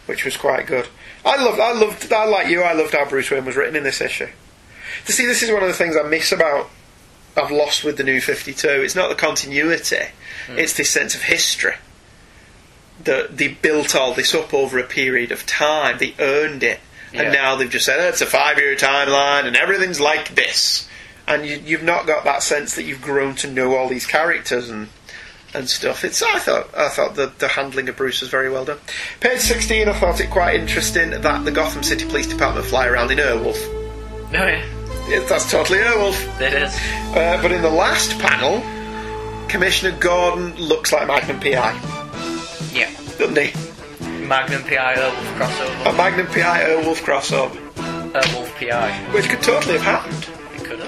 which 0.05 0.23
was 0.25 0.35
quite 0.37 0.67
good. 0.67 0.87
I 1.25 1.41
loved, 1.43 1.59
I 1.59 1.71
loved, 1.71 2.11
I 2.13 2.25
like 2.25 2.47
you. 2.47 2.61
I 2.61 2.73
loved 2.73 2.93
how 2.93 3.05
Bruce 3.05 3.31
Wayne 3.31 3.45
was 3.45 3.55
written 3.55 3.75
in 3.75 3.83
this 3.83 4.01
issue. 4.01 4.27
To 5.05 5.11
see, 5.11 5.25
this 5.25 5.41
is 5.43 5.51
one 5.51 5.61
of 5.63 5.67
the 5.69 5.73
things 5.73 5.95
I 5.97 6.03
miss 6.03 6.31
about. 6.31 6.69
I've 7.35 7.51
lost 7.51 7.83
with 7.83 7.97
the 7.97 8.03
new 8.03 8.19
Fifty 8.19 8.53
Two. 8.53 8.81
It's 8.83 8.95
not 8.95 9.09
the 9.09 9.15
continuity; 9.15 10.07
it's 10.49 10.73
this 10.73 10.89
sense 10.89 11.13
of 11.15 11.23
history. 11.23 11.75
That 13.03 13.37
they 13.37 13.49
built 13.49 13.95
all 13.95 14.13
this 14.13 14.33
up 14.33 14.53
over 14.53 14.79
a 14.79 14.83
period 14.83 15.31
of 15.31 15.45
time. 15.45 15.97
They 15.99 16.15
earned 16.19 16.63
it, 16.63 16.79
Yeah. 17.13 17.23
and 17.23 17.33
now 17.33 17.55
they've 17.55 17.69
just 17.69 17.85
said 17.85 17.99
oh, 17.99 18.07
it's 18.07 18.21
a 18.21 18.25
five-year 18.25 18.75
timeline, 18.75 19.45
and 19.45 19.55
everything's 19.55 19.99
like 19.99 20.33
this. 20.35 20.87
And 21.27 21.45
you, 21.45 21.61
you've 21.65 21.83
not 21.83 22.07
got 22.07 22.23
that 22.23 22.41
sense 22.43 22.75
that 22.75 22.83
you've 22.83 23.01
grown 23.01 23.35
to 23.35 23.51
know 23.51 23.75
all 23.75 23.87
these 23.89 24.05
characters 24.05 24.69
and 24.69 24.89
and 25.53 25.69
stuff. 25.69 26.03
It's 26.03 26.21
I 26.21 26.39
thought 26.39 26.69
I 26.77 26.89
thought 26.89 27.15
the, 27.15 27.31
the 27.39 27.47
handling 27.47 27.87
of 27.89 27.95
Bruce 27.97 28.21
was 28.21 28.29
very 28.29 28.49
well 28.49 28.65
done. 28.65 28.79
Page 29.19 29.39
sixteen, 29.39 29.87
I 29.89 29.93
thought 29.93 30.19
it 30.19 30.29
quite 30.29 30.59
interesting 30.59 31.11
that 31.11 31.45
the 31.45 31.51
Gotham 31.51 31.83
City 31.83 32.05
Police 32.05 32.27
Department 32.27 32.65
fly 32.65 32.87
around 32.87 33.11
in 33.11 33.17
Airwolf. 33.17 33.57
Oh 34.29 34.31
yeah, 34.33 34.65
Yeah, 35.07 35.19
that's 35.27 35.49
totally 35.49 35.79
Airwolf. 35.79 36.41
it 36.41 36.53
is. 36.53 36.75
Uh, 37.15 37.39
but 37.41 37.51
in 37.53 37.61
the 37.61 37.69
last 37.69 38.19
panel, 38.19 38.61
Commissioner 39.47 39.97
Gordon 39.97 40.53
looks 40.57 40.91
like 40.91 41.07
Magnum 41.07 41.39
PI, 41.39 41.79
Yeah. 42.73 42.91
doesn't 43.17 43.37
he? 43.37 43.53
Magnum 44.27 44.63
PI 44.63 44.95
Airwolf 44.95 45.37
crossover. 45.37 45.89
A. 45.89 45.93
Magnum 45.93 46.27
PI 46.27 46.63
Airwolf 46.65 46.97
crossover, 46.97 47.55
Airwolf 48.11 48.53
PI. 48.59 48.91
which 49.13 49.29
could 49.29 49.41
totally 49.41 49.77
have 49.77 49.83
happened. 50.03 50.27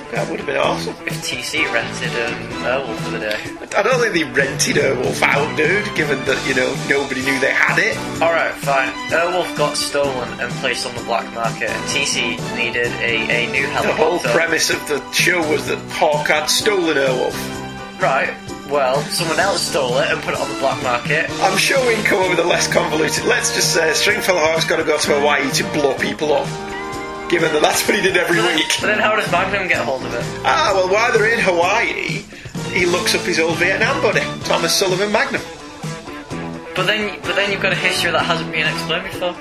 It 0.10 0.16
could 0.16 0.20
have. 0.20 0.28
That 0.28 0.32
would 0.32 0.40
have 0.40 0.48
been 0.48 0.58
awesome. 0.58 0.96
If 1.06 1.22
TC 1.22 1.72
rented 1.72 2.10
um, 2.26 2.50
Airwolf 2.66 2.98
for 2.98 3.12
the 3.12 3.20
day. 3.20 3.38
I 3.78 3.84
don't 3.84 4.02
think 4.02 4.14
they 4.14 4.24
rented 4.24 4.76
Airwolf 4.76 5.22
out, 5.22 5.56
dude, 5.56 5.86
given 5.96 6.18
that, 6.26 6.42
you 6.48 6.56
know, 6.56 6.74
nobody 6.90 7.22
knew 7.22 7.40
they 7.40 7.54
had 7.54 7.78
it. 7.78 7.96
Alright, 8.22 8.54
fine. 8.56 8.90
Airwolf 9.10 9.56
got 9.58 9.78
stolen 9.78 10.40
and 10.40 10.52
placed 10.60 10.86
on 10.88 10.96
the 10.96 11.04
black 11.04 11.32
market, 11.34 11.70
TC 11.94 12.38
needed 12.58 12.92
a, 13.02 13.46
a 13.46 13.52
new 13.52 13.68
The 13.68 13.94
whole 13.94 14.20
premise 14.20 14.70
of 14.70 14.80
the 14.88 15.00
show 15.12 15.40
was 15.50 15.68
that 15.68 15.80
Hawk 15.92 16.28
had 16.28 16.48
stolen 16.48 16.98
Airwolf. 16.98 17.38
Right. 18.02 18.34
Well, 18.70 19.02
someone 19.02 19.40
else 19.40 19.62
stole 19.62 19.98
it 19.98 20.12
and 20.12 20.22
put 20.22 20.34
it 20.36 20.40
on 20.40 20.48
the 20.48 20.60
black 20.60 20.82
market. 20.84 21.30
I'm 21.42 21.58
sure 21.58 21.80
we 21.88 21.96
can 21.96 22.06
come 22.06 22.22
up 22.24 22.30
with 22.30 22.40
a 22.40 22.48
less 22.48 22.72
convoluted. 22.72 23.26
Let's 23.26 23.54
just 23.56 23.74
say 23.74 23.94
Stringfellow 23.94 24.40
Hawk's 24.40 24.66
got 24.66 24.78
to 24.78 24.84
go 24.84 24.98
to 24.98 25.20
Hawaii 25.20 25.50
to 25.54 25.64
blow 25.74 25.96
people 25.96 26.34
up. 26.34 26.48
Given 27.30 27.54
that 27.54 27.62
that's 27.62 27.88
what 27.88 27.96
he 27.96 28.02
did 28.02 28.18
every 28.18 28.38
But 28.38 28.44
then, 28.48 28.56
week. 28.58 28.74
but 28.82 28.88
then 28.88 29.00
how 29.00 29.16
does 29.16 29.32
Magnum 29.32 29.68
get 29.68 29.78
hold 29.86 30.04
of 30.04 30.14
it? 30.14 30.24
Ah, 30.44 30.72
well, 30.74 30.90
while 30.92 31.12
they're 31.14 31.32
in 31.32 31.40
Hawaii, 31.40 32.26
he 32.74 32.86
looks 32.88 33.14
up 33.14 33.22
his 33.22 33.40
old 33.40 33.58
Vietnam 33.58 34.02
buddy, 34.02 34.22
Thomas 34.46 34.74
Sullivan 34.76 35.12
Magnum. 35.12 35.42
But 36.76 36.88
then, 36.88 37.20
but 37.22 37.36
then 37.36 37.52
you've 37.52 37.62
got 37.62 37.72
a 37.74 37.76
history 37.76 38.10
that 38.12 38.24
hasn't 38.26 38.52
been 38.52 38.66
explained 38.66 39.04
before. 39.12 39.36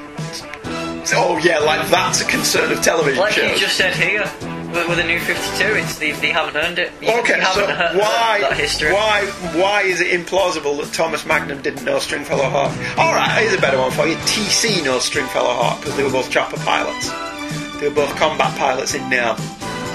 Oh, 1.16 1.40
yeah, 1.42 1.58
like 1.60 1.88
that's 1.88 2.20
a 2.20 2.26
concern 2.26 2.70
of 2.72 2.82
television 2.82 3.20
Like 3.22 3.32
shows. 3.32 3.52
you 3.52 3.58
just 3.58 3.76
said 3.78 3.94
here, 3.94 4.20
with, 4.68 4.96
the 4.98 5.04
new 5.04 5.18
52, 5.20 5.64
it's 5.76 5.98
they, 5.98 6.12
they 6.12 6.28
haven't 6.28 6.56
earned 6.56 6.78
it. 6.78 6.92
You, 7.00 7.08
Okay, 7.20 7.38
you 7.38 7.44
so 7.46 7.64
why, 7.96 8.42
why, 8.92 9.24
why 9.58 9.82
is 9.82 10.02
it 10.02 10.08
implausible 10.08 10.78
that 10.82 10.92
Thomas 10.92 11.24
Magnum 11.24 11.62
didn't 11.62 11.84
know 11.86 11.98
Stringfellow 11.98 12.50
Hawk? 12.50 12.72
All 12.98 13.14
right, 13.14 13.40
here's 13.40 13.54
a 13.54 13.60
better 13.60 13.78
one 13.78 13.92
for 13.92 14.06
you. 14.06 14.16
TC 14.28 14.84
knows 14.84 15.04
Stringfellow 15.04 15.54
Hawk 15.54 15.80
because 15.80 15.96
they 15.96 16.02
were 16.04 16.10
both 16.10 16.30
chopper 16.30 16.58
pilots. 16.58 17.08
They 17.80 17.88
were 17.88 17.94
both 17.94 18.14
combat 18.16 18.56
pilots 18.58 18.94
in 18.94 19.08
now. 19.08 19.36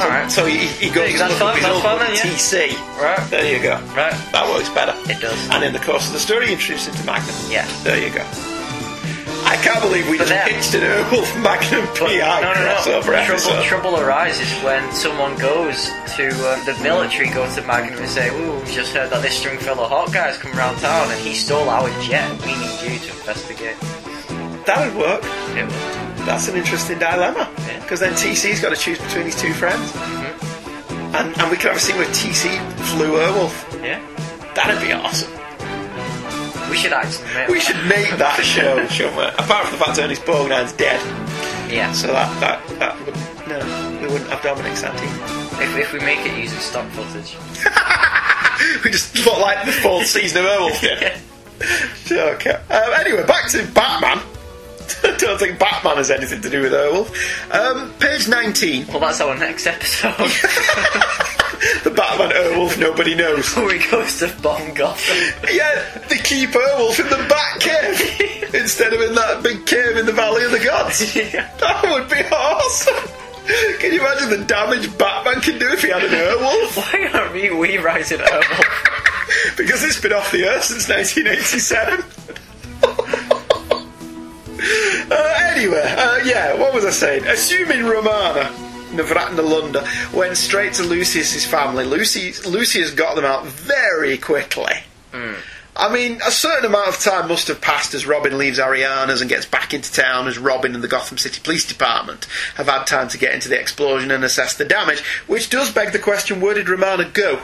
All 0.02 0.10
right. 0.10 0.32
So 0.32 0.46
he, 0.46 0.68
he 0.68 0.90
goes 0.90 1.12
Yeah, 1.14 1.28
to 1.28 1.34
look 1.34 1.42
up 1.42 1.56
his 1.56 1.66
old 1.66 1.84
fine 1.84 2.00
then, 2.00 2.16
yeah. 2.16 2.22
TC. 2.22 2.74
Right. 3.00 3.30
There 3.30 3.46
you 3.56 3.62
go. 3.62 3.76
Right. 3.96 4.16
That 4.32 4.50
works 4.50 4.70
better. 4.70 4.96
It 5.12 5.22
does. 5.22 5.38
And 5.52 5.64
in 5.64 5.72
the 5.74 5.80
course 5.80 6.08
of 6.08 6.14
the 6.14 6.20
story, 6.20 6.48
he 6.48 6.54
introduced 6.54 6.88
him 6.88 6.96
to 6.96 7.06
Magnum. 7.06 7.36
Yeah. 7.52 7.68
There 7.84 7.98
you 8.02 8.10
go. 8.14 8.26
I 9.46 9.58
can't 9.62 9.82
believe 9.82 10.10
we 10.10 10.18
But 10.18 10.30
pitched 10.48 10.74
an 10.74 10.82
Airwolf 10.82 11.30
Magnum 11.44 11.86
PI 11.94 12.42
no, 12.42 12.54
no, 12.54 12.60
crossover 12.74 13.08
no. 13.12 13.20
episode. 13.20 13.50
Trouble, 13.68 13.92
trouble 13.92 14.00
arises 14.00 14.50
when 14.64 14.90
someone 14.94 15.38
goes 15.38 15.92
to 16.16 16.30
um, 16.50 16.66
the 16.66 16.80
military, 16.82 17.30
goes 17.30 17.54
to 17.56 17.62
Magnum 17.68 18.00
and 18.00 18.10
say, 18.10 18.30
"Ooh, 18.30 18.60
we 18.62 18.72
just 18.72 18.94
heard 18.96 19.10
that 19.12 19.22
this 19.22 19.38
Stringfellow 19.38 19.86
Hawk 19.86 20.14
guy's 20.14 20.38
come 20.38 20.58
around 20.58 20.78
town 20.80 21.12
and 21.12 21.20
he 21.20 21.36
stole 21.36 21.70
our 21.70 21.90
jet. 22.02 22.32
We 22.46 22.56
need 22.56 22.80
you 22.82 22.98
to 23.00 23.12
investigate." 23.20 23.76
That 24.66 24.80
would 24.88 24.98
work. 24.98 25.22
It 25.58 25.66
would. 25.68 26.13
That's 26.26 26.48
an 26.48 26.56
interesting 26.56 27.00
dilemma. 27.00 27.50
Yeah. 27.68 27.80
Because 27.82 28.00
then 28.00 28.14
TC's 28.14 28.62
got 28.62 28.70
to 28.70 28.76
choose 28.76 29.00
between 29.00 29.26
his 29.26 29.40
two 29.40 29.54
friends. 29.54 29.92
Mm-hmm. 29.92 31.16
And, 31.16 31.38
and 31.38 31.52
we 31.52 31.58
could 31.58 31.68
have 31.68 31.78
a 31.78 31.80
scene 31.80 31.98
where 31.98 32.08
TC 32.08 32.58
flew 32.96 33.20
Airwolf. 33.20 33.84
Yeah. 33.84 34.02
That'd 34.56 34.82
be 34.82 34.94
awesome. 34.94 35.32
We 36.70 36.78
should 36.78 36.94
actually 36.94 37.34
make 37.36 37.50
We 37.50 37.60
should 37.60 37.86
make 37.86 38.10
that 38.18 38.42
show, 38.42 38.78
we? 38.78 39.24
Apart 39.38 39.68
from 39.68 39.78
the 39.78 39.86
fact 39.86 40.00
Ernest 40.00 40.24
Borgnine's 40.24 40.74
dead. 40.74 41.00
Yeah. 41.72 41.92
So 41.92 42.08
that, 42.08 42.40
that, 42.40 42.80
that 42.80 42.98
would, 43.06 43.16
no, 43.48 44.00
we 44.02 44.08
wouldn't 44.08 44.30
have 44.32 44.42
Dominic 44.42 44.78
Santini. 44.78 45.12
If, 45.62 45.78
if 45.78 45.94
we 45.94 46.00
make 46.00 46.26
it 46.26 46.36
using 46.40 46.60
stock 46.60 46.90
footage. 46.92 47.38
we 48.84 48.90
just 48.90 49.14
look 49.26 49.40
like 49.40 49.66
the 49.66 49.72
fourth 49.72 50.08
season 50.08 50.46
of 50.46 50.52
Airwolf 50.52 50.82
did. 50.82 51.14
Okay. 52.12 52.52
Um, 52.52 52.94
anyway, 53.00 53.26
back 53.26 53.50
to 53.52 53.66
Batman. 53.74 54.22
I 55.04 55.12
don't 55.18 55.40
think 55.40 55.60
Batman 55.60 55.98
has 55.98 56.12
anything 56.12 56.42
to 56.42 56.50
do 56.50 56.62
with 56.62 56.74
Airwolf. 56.74 57.10
Um, 57.52 57.94
page 58.00 58.28
19. 58.28 58.88
Well, 58.88 59.00
that's 59.00 59.22
our 59.22 59.36
next 59.38 59.68
episode. 59.68 60.16
The 61.84 61.92
Batman 61.92 62.32
Airwolf 62.32 62.78
nobody 62.78 63.16
knows. 63.16 63.54
Where 63.56 63.78
he 63.80 63.90
goes 63.90 64.20
to 64.20 64.28
bomb 64.42 64.74
Gotham. 64.74 65.16
Yeah, 65.50 65.82
they 66.10 66.18
keep 66.18 66.50
Airwolf 66.50 67.00
in 67.00 67.08
the 67.08 67.26
Bat 67.30 67.60
Cave 67.62 68.54
instead 68.54 68.92
of 68.92 69.00
in 69.00 69.16
that 69.16 69.42
big 69.44 69.66
cave 69.66 69.96
in 69.96 70.06
the 70.06 70.12
Valley 70.12 70.44
of 70.44 70.52
the 70.52 70.60
Gods. 70.60 71.16
Yeah. 71.16 71.50
That 71.60 71.84
would 71.84 72.10
be 72.10 72.22
awesome. 72.36 73.08
Can 73.80 73.94
you 73.94 74.02
imagine 74.02 74.30
the 74.30 74.44
damage 74.46 74.98
Batman 74.98 75.40
can 75.42 75.58
do 75.58 75.70
if 75.72 75.82
he 75.84 75.90
had 75.90 76.04
an 76.04 76.12
Airwolf? 76.12 76.76
Why 76.76 77.08
aren't 77.14 77.34
we 77.34 77.50
we 77.52 77.78
writing 77.78 78.18
Airwolf? 78.20 79.56
because 79.56 79.86
it's 79.86 80.02
been 80.02 80.12
off 80.12 80.32
the 80.34 80.44
earth 80.46 80.66
since 80.66 80.90
1987. 80.90 82.04
Uh, 85.12 85.52
anyway, 85.56 85.84
uh, 85.98 86.18
yeah, 86.24 86.54
what 86.56 86.74
was 86.74 86.86
I 86.86 86.92
saying? 86.92 87.26
Assuming 87.26 87.86
Romana, 87.86 88.52
Navratnalunda, 88.92 90.14
went 90.14 90.38
straight 90.38 90.74
to 90.74 90.84
Lucius's 90.84 91.46
family, 91.46 91.86
Lucy, 91.86 92.34
Lucius 92.48 92.92
got 92.92 93.16
them 93.16 93.26
out 93.26 93.46
very 93.46 94.18
quickly. 94.18 94.74
I 95.76 95.92
mean, 95.92 96.22
a 96.26 96.30
certain 96.32 96.66
amount 96.66 96.90
of 96.90 97.00
time 97.00 97.28
must 97.28 97.48
have 97.48 97.60
passed 97.60 97.96
as 97.96 98.06
Robin 98.06 98.38
leaves 98.38 98.60
Ariana's 98.60 99.22
and 99.22 99.30
gets 99.30 99.48
back 99.48 99.74
into 99.74 99.92
town 99.92 100.28
as 100.28 100.38
Robin 100.38 100.76
and 100.76 100.84
the 100.84 100.88
Gotham 100.88 101.18
City 101.18 101.42
Police 101.44 101.66
Department 101.66 102.26
have 102.56 102.68
had 102.68 102.86
time 102.86 103.08
to 103.10 103.18
get 103.18 103.34
into 103.34 103.50
the 103.50 103.60
explosion 103.60 104.12
and 104.12 104.24
assess 104.24 104.56
the 104.56 104.66
damage, 104.66 105.02
which 105.26 105.50
does 105.50 105.72
beg 105.72 105.92
the 105.92 106.00
question 106.00 106.42
where 106.42 106.54
did 106.54 106.70
Romana 106.70 107.06
go? 107.06 107.42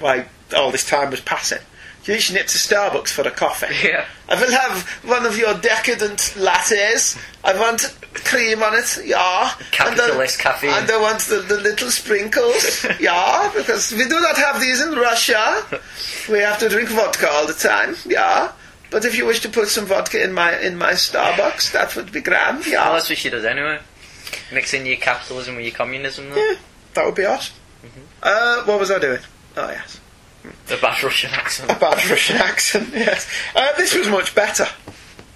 Why 0.00 0.26
all 0.56 0.70
this 0.70 0.88
time 0.88 1.10
was 1.10 1.20
passing? 1.20 1.58
You 2.04 2.18
she 2.18 2.32
nipped 2.32 2.48
to 2.50 2.58
Starbucks 2.58 3.10
for 3.10 3.22
a 3.26 3.30
coffee? 3.30 3.66
Yeah. 3.88 4.04
I 4.28 4.34
will 4.40 4.50
have 4.50 4.86
one 5.04 5.24
of 5.26 5.36
your 5.38 5.54
decadent 5.54 6.18
lattes. 6.36 7.18
I 7.44 7.58
want 7.58 7.94
cream 8.12 8.62
on 8.62 8.74
it, 8.74 8.98
yeah. 9.04 9.52
Capitalist 9.70 10.38
and 10.38 10.46
I, 10.48 10.50
caffeine. 10.52 10.70
And 10.70 10.90
I 10.90 11.00
want 11.00 11.20
the, 11.20 11.36
the 11.36 11.58
little 11.60 11.90
sprinkles, 11.90 12.84
yeah, 13.00 13.50
because 13.56 13.92
we 13.92 14.04
do 14.04 14.20
not 14.20 14.36
have 14.36 14.60
these 14.60 14.80
in 14.82 14.92
Russia. 14.92 15.64
We 16.28 16.40
have 16.40 16.58
to 16.58 16.68
drink 16.68 16.90
vodka 16.90 17.26
all 17.30 17.46
the 17.46 17.54
time, 17.54 17.96
yeah. 18.04 18.52
But 18.90 19.04
if 19.06 19.16
you 19.16 19.24
wish 19.24 19.40
to 19.40 19.48
put 19.48 19.68
some 19.68 19.86
vodka 19.86 20.22
in 20.22 20.32
my 20.34 20.58
in 20.60 20.76
my 20.76 20.92
Starbucks, 20.92 21.72
that 21.72 21.96
would 21.96 22.12
be 22.12 22.20
grand, 22.20 22.60
Well, 22.60 22.68
yeah. 22.70 22.92
that's 22.92 23.08
what 23.08 23.16
she 23.18 23.30
does 23.30 23.44
anyway. 23.46 23.78
Mixing 24.52 24.84
your 24.84 24.96
capitalism 24.96 25.56
with 25.56 25.64
your 25.64 25.74
communism, 25.74 26.28
though. 26.30 26.36
Yeah, 26.36 26.56
that 26.94 27.06
would 27.06 27.14
be 27.14 27.24
awesome. 27.24 27.54
Uh, 28.22 28.62
what 28.64 28.78
was 28.78 28.90
I 28.90 28.98
doing? 28.98 29.20
Oh 29.56 29.68
yes. 29.70 30.00
The 30.66 30.76
bad 30.76 31.02
Russian 31.02 31.30
accent. 31.30 31.70
A 31.70 31.74
bad 31.74 32.04
Russian 32.08 32.36
accent, 32.36 32.88
yes. 32.92 33.28
Uh, 33.54 33.72
this 33.76 33.94
was 33.94 34.08
much 34.08 34.34
better. 34.34 34.66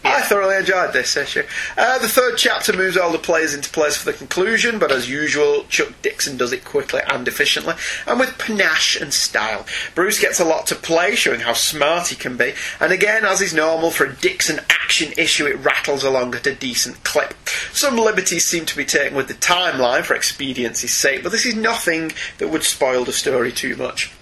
I 0.05 0.23
thoroughly 0.23 0.57
enjoyed 0.57 0.93
this 0.93 1.17
issue. 1.17 1.45
Uh, 1.77 1.99
the 1.99 2.09
third 2.09 2.37
chapter 2.37 2.73
moves 2.73 2.97
all 2.97 3.13
the 3.13 3.19
players 3.19 3.55
into 3.55 3.71
place 3.71 3.97
for 3.97 4.11
the 4.11 4.19
conclusion, 4.19 4.79
but 4.79 4.91
as 4.91 5.09
usual, 5.09 5.65
Chuck 5.69 5.93
Dixon 6.03 6.37
does 6.37 6.53
it 6.53 6.65
quickly 6.65 7.01
and 7.09 7.27
efficiently, 7.29 7.75
and 8.07 8.19
with 8.19 8.37
panache 8.37 9.01
and 9.01 9.15
style. 9.15 9.65
Bruce 9.95 10.21
gets 10.21 10.41
a 10.41 10.45
lot 10.45 10.67
to 10.67 10.75
play, 10.75 11.15
showing 11.15 11.41
how 11.41 11.53
smart 11.53 12.09
he 12.09 12.17
can 12.17 12.37
be, 12.37 12.55
and 12.81 12.93
again, 12.93 13.25
as 13.25 13.41
is 13.41 13.55
normal 13.55 13.91
for 13.91 14.05
a 14.05 14.15
Dixon 14.15 14.61
action 14.69 15.13
issue, 15.17 15.47
it 15.47 15.65
rattles 15.65 16.03
along 16.03 16.35
at 16.35 16.47
a 16.47 16.55
decent 16.55 17.05
clip. 17.05 17.35
Some 17.73 17.97
liberties 17.97 18.45
seem 18.45 18.67
to 18.67 18.77
be 18.77 18.85
taken 18.85 19.17
with 19.17 19.29
the 19.29 19.35
timeline 19.35 20.03
for 20.03 20.15
expediency's 20.15 20.95
sake, 20.95 21.23
but 21.23 21.31
this 21.31 21.47
is 21.47 21.55
nothing 21.55 22.13
that 22.39 22.49
would 22.49 22.65
spoil 22.65 23.05
the 23.05 23.13
story 23.13 23.53
too 23.53 23.77
much 23.77 24.13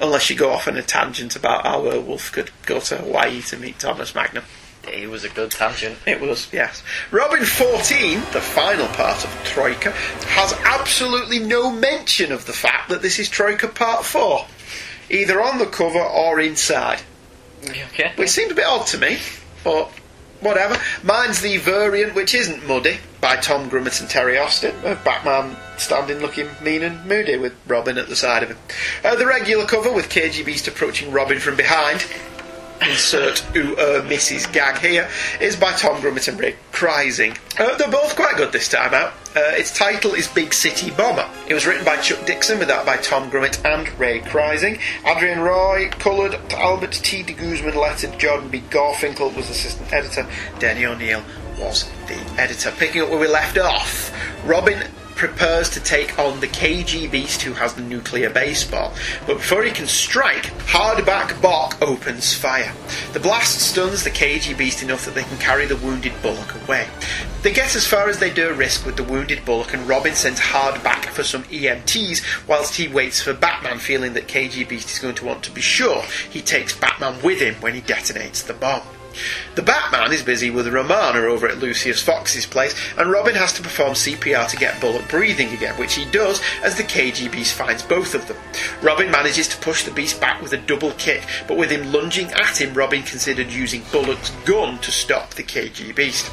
unless 0.00 0.30
you 0.30 0.36
go 0.36 0.50
off 0.50 0.68
on 0.68 0.76
a 0.76 0.82
tangent 0.82 1.36
about 1.36 1.66
how 1.66 1.82
Airwolf 1.82 2.32
could 2.32 2.50
go 2.66 2.80
to 2.80 2.96
Hawaii 2.96 3.40
to 3.42 3.56
meet 3.56 3.78
Thomas 3.78 4.14
Magnum. 4.14 4.44
It 4.84 5.08
was 5.08 5.24
a 5.24 5.28
good 5.28 5.50
tangent. 5.50 5.96
It 6.06 6.20
was, 6.20 6.52
yes. 6.52 6.82
Robin 7.10 7.44
14, 7.44 8.20
the 8.32 8.40
final 8.40 8.88
part 8.88 9.24
of 9.24 9.44
Troika, 9.44 9.92
has 9.92 10.52
absolutely 10.64 11.38
no 11.38 11.70
mention 11.70 12.32
of 12.32 12.46
the 12.46 12.52
fact 12.52 12.88
that 12.88 13.00
this 13.00 13.18
is 13.18 13.28
Troika 13.28 13.68
Part 13.68 14.04
4, 14.04 14.44
either 15.10 15.40
on 15.40 15.58
the 15.58 15.66
cover 15.66 16.00
or 16.00 16.40
inside. 16.40 17.00
Okay. 17.64 18.12
Which 18.16 18.30
seemed 18.30 18.50
a 18.50 18.56
bit 18.56 18.66
odd 18.66 18.86
to 18.88 18.98
me, 18.98 19.18
but 19.62 19.92
whatever. 20.42 20.76
Mine's 21.02 21.40
the 21.40 21.56
variant, 21.56 22.14
which 22.14 22.34
isn't 22.34 22.66
muddy, 22.66 22.98
by 23.20 23.36
Tom 23.36 23.70
Grummett 23.70 24.00
and 24.00 24.10
Terry 24.10 24.36
Austin, 24.36 24.74
of 24.84 25.02
Batman 25.04 25.56
standing 25.78 26.18
looking 26.18 26.48
mean 26.62 26.82
and 26.82 27.04
moody 27.06 27.36
with 27.36 27.54
Robin 27.66 27.98
at 27.98 28.08
the 28.08 28.16
side 28.16 28.42
of 28.42 28.50
him. 28.50 28.58
Uh, 29.04 29.16
the 29.16 29.26
regular 29.26 29.64
cover 29.64 29.92
with 29.92 30.08
KG 30.08 30.44
Beast 30.44 30.68
approaching 30.68 31.12
Robin 31.12 31.38
from 31.38 31.56
behind. 31.56 32.04
Insert 32.88 33.44
ooh 33.56 33.76
er 33.78 34.02
Mrs. 34.02 34.52
Gag 34.52 34.78
here, 34.78 35.08
is 35.40 35.56
by 35.56 35.72
Tom 35.72 36.00
Grummett 36.00 36.28
and 36.28 36.38
Ray 36.38 36.56
Kryssing. 36.72 37.36
Uh, 37.58 37.76
they're 37.76 37.90
both 37.90 38.16
quite 38.16 38.36
good 38.36 38.52
this 38.52 38.68
time 38.68 38.92
out. 38.92 39.12
Uh, 39.34 39.40
its 39.54 39.76
title 39.76 40.14
is 40.14 40.26
Big 40.28 40.52
City 40.52 40.90
Bomber. 40.90 41.28
It 41.48 41.54
was 41.54 41.64
written 41.64 41.84
by 41.84 41.96
Chuck 41.98 42.26
Dixon, 42.26 42.58
with 42.58 42.68
that 42.68 42.84
by 42.84 42.96
Tom 42.96 43.30
Grummett 43.30 43.64
and 43.64 43.88
Ray 43.98 44.20
Kryssing. 44.20 44.80
Adrienne 45.04 45.40
Roy 45.40 45.90
coloured, 45.90 46.34
Albert 46.52 46.92
T. 46.92 47.22
de 47.22 47.32
Guzman 47.32 47.76
lettered, 47.76 48.18
Jordan 48.18 48.48
B. 48.48 48.62
Gorfinkel 48.70 49.34
was 49.34 49.48
assistant 49.48 49.92
editor, 49.92 50.26
Denny 50.58 50.84
O'Neil 50.84 51.22
was 51.58 51.88
the 52.08 52.18
editor. 52.40 52.72
Picking 52.72 53.02
up 53.02 53.10
where 53.10 53.18
we 53.18 53.28
left 53.28 53.58
off, 53.58 54.12
Robin 54.44 54.82
prepares 55.14 55.70
to 55.70 55.80
take 55.80 56.18
on 56.18 56.40
the 56.40 56.48
KG 56.48 57.10
Beast 57.10 57.42
who 57.42 57.52
has 57.52 57.74
the 57.74 57.82
nuclear 57.82 58.30
baseball. 58.30 58.92
But 59.26 59.38
before 59.38 59.62
he 59.62 59.70
can 59.70 59.86
strike, 59.86 60.44
hardback 60.66 61.40
Bock 61.40 61.80
opens 61.80 62.34
fire. 62.34 62.72
The 63.12 63.20
blast 63.20 63.60
stuns 63.60 64.04
the 64.04 64.10
KG 64.10 64.56
Beast 64.56 64.82
enough 64.82 65.04
that 65.04 65.14
they 65.14 65.22
can 65.24 65.38
carry 65.38 65.66
the 65.66 65.76
wounded 65.76 66.12
Bullock 66.22 66.54
away. 66.64 66.86
They 67.42 67.52
get 67.52 67.74
as 67.74 67.86
far 67.86 68.08
as 68.08 68.18
they 68.18 68.32
dare 68.32 68.54
risk 68.54 68.86
with 68.86 68.96
the 68.96 69.02
wounded 69.02 69.44
Bullock, 69.44 69.74
and 69.74 69.88
Robin 69.88 70.14
sends 70.14 70.40
hardback 70.40 71.06
for 71.06 71.24
some 71.24 71.42
EMTs 71.44 72.46
whilst 72.46 72.76
he 72.76 72.88
waits 72.88 73.20
for 73.20 73.34
Batman, 73.34 73.78
feeling 73.78 74.12
that 74.12 74.28
KG 74.28 74.68
Beast 74.68 74.90
is 74.90 74.98
going 74.98 75.16
to 75.16 75.24
want 75.24 75.42
to 75.42 75.50
be 75.50 75.60
sure 75.60 76.02
he 76.30 76.40
takes 76.40 76.76
Batman 76.76 77.20
with 77.22 77.40
him 77.40 77.54
when 77.56 77.74
he 77.74 77.80
detonates 77.80 78.46
the 78.46 78.54
bomb. 78.54 78.82
The 79.54 79.62
Batman 79.62 80.12
is 80.12 80.22
busy 80.22 80.50
with 80.50 80.72
Romana 80.72 81.20
over 81.20 81.46
at 81.46 81.58
Lucius 81.58 82.02
Fox's 82.02 82.46
place, 82.46 82.74
and 82.96 83.10
Robin 83.10 83.34
has 83.34 83.52
to 83.54 83.62
perform 83.62 83.92
CPR 83.92 84.48
to 84.48 84.56
get 84.56 84.80
Bullock 84.80 85.08
breathing 85.08 85.52
again, 85.52 85.78
which 85.78 85.94
he 85.94 86.04
does 86.06 86.40
as 86.62 86.76
the 86.76 86.82
KG 86.82 87.30
Beast 87.30 87.54
finds 87.54 87.82
both 87.82 88.14
of 88.14 88.26
them. 88.28 88.36
Robin 88.82 89.10
manages 89.10 89.48
to 89.48 89.56
push 89.58 89.84
the 89.84 89.90
Beast 89.90 90.20
back 90.20 90.40
with 90.40 90.52
a 90.52 90.56
double 90.56 90.92
kick, 90.92 91.22
but 91.46 91.58
with 91.58 91.70
him 91.70 91.92
lunging 91.92 92.32
at 92.32 92.60
him, 92.60 92.72
Robin 92.74 93.02
considered 93.02 93.50
using 93.50 93.82
Bullock's 93.92 94.30
gun 94.46 94.78
to 94.78 94.90
stop 94.90 95.34
the 95.34 95.42
KG 95.42 95.94
Beast. 95.94 96.30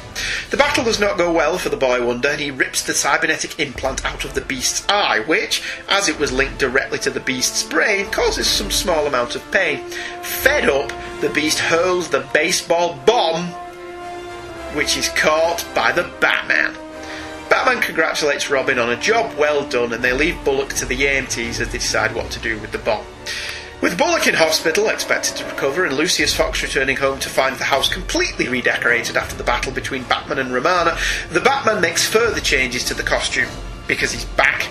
The 0.50 0.56
battle 0.56 0.84
does 0.84 1.00
not 1.00 1.18
go 1.18 1.32
well 1.32 1.58
for 1.58 1.68
the 1.68 1.76
Boy 1.76 2.04
Wonder, 2.04 2.28
and 2.28 2.40
he 2.40 2.50
rips 2.50 2.82
the 2.82 2.94
cybernetic 2.94 3.60
implant 3.60 4.04
out 4.04 4.24
of 4.24 4.34
the 4.34 4.40
Beast's 4.40 4.88
eye, 4.88 5.20
which, 5.20 5.62
as 5.88 6.08
it 6.08 6.18
was 6.18 6.32
linked 6.32 6.58
directly 6.58 6.98
to 7.00 7.10
the 7.10 7.20
Beast's 7.20 7.62
brain, 7.62 8.10
causes 8.10 8.46
some 8.46 8.70
small 8.70 9.06
amount 9.06 9.36
of 9.36 9.52
pain. 9.52 9.84
Fed 10.22 10.68
up, 10.68 10.90
the 11.20 11.30
Beast 11.30 11.58
hurls 11.58 12.08
the 12.08 12.26
baseball 12.32 12.69
bomb, 12.70 13.46
which 14.76 14.96
is 14.96 15.08
caught 15.10 15.66
by 15.74 15.92
the 15.92 16.10
Batman. 16.20 16.74
Batman 17.48 17.82
congratulates 17.82 18.48
Robin 18.48 18.78
on 18.78 18.90
a 18.90 19.00
job 19.00 19.36
well 19.36 19.68
done, 19.68 19.92
and 19.92 20.04
they 20.04 20.12
leave 20.12 20.42
Bullock 20.44 20.68
to 20.74 20.86
the 20.86 20.96
EMTs 20.96 21.60
as 21.60 21.68
they 21.68 21.78
decide 21.78 22.14
what 22.14 22.30
to 22.30 22.38
do 22.38 22.58
with 22.60 22.70
the 22.70 22.78
bomb. 22.78 23.04
With 23.82 23.98
Bullock 23.98 24.26
in 24.26 24.34
hospital, 24.34 24.88
expected 24.88 25.36
to 25.38 25.44
recover, 25.46 25.84
and 25.84 25.96
Lucius 25.96 26.34
Fox 26.34 26.62
returning 26.62 26.96
home 26.96 27.18
to 27.20 27.28
find 27.28 27.56
the 27.56 27.64
house 27.64 27.92
completely 27.92 28.48
redecorated 28.48 29.16
after 29.16 29.34
the 29.34 29.42
battle 29.42 29.72
between 29.72 30.04
Batman 30.04 30.38
and 30.38 30.52
Romana, 30.52 30.96
the 31.30 31.40
Batman 31.40 31.80
makes 31.80 32.06
further 32.06 32.40
changes 32.40 32.84
to 32.84 32.94
the 32.94 33.02
costume 33.02 33.48
because 33.88 34.12
he's 34.12 34.26
back 34.26 34.62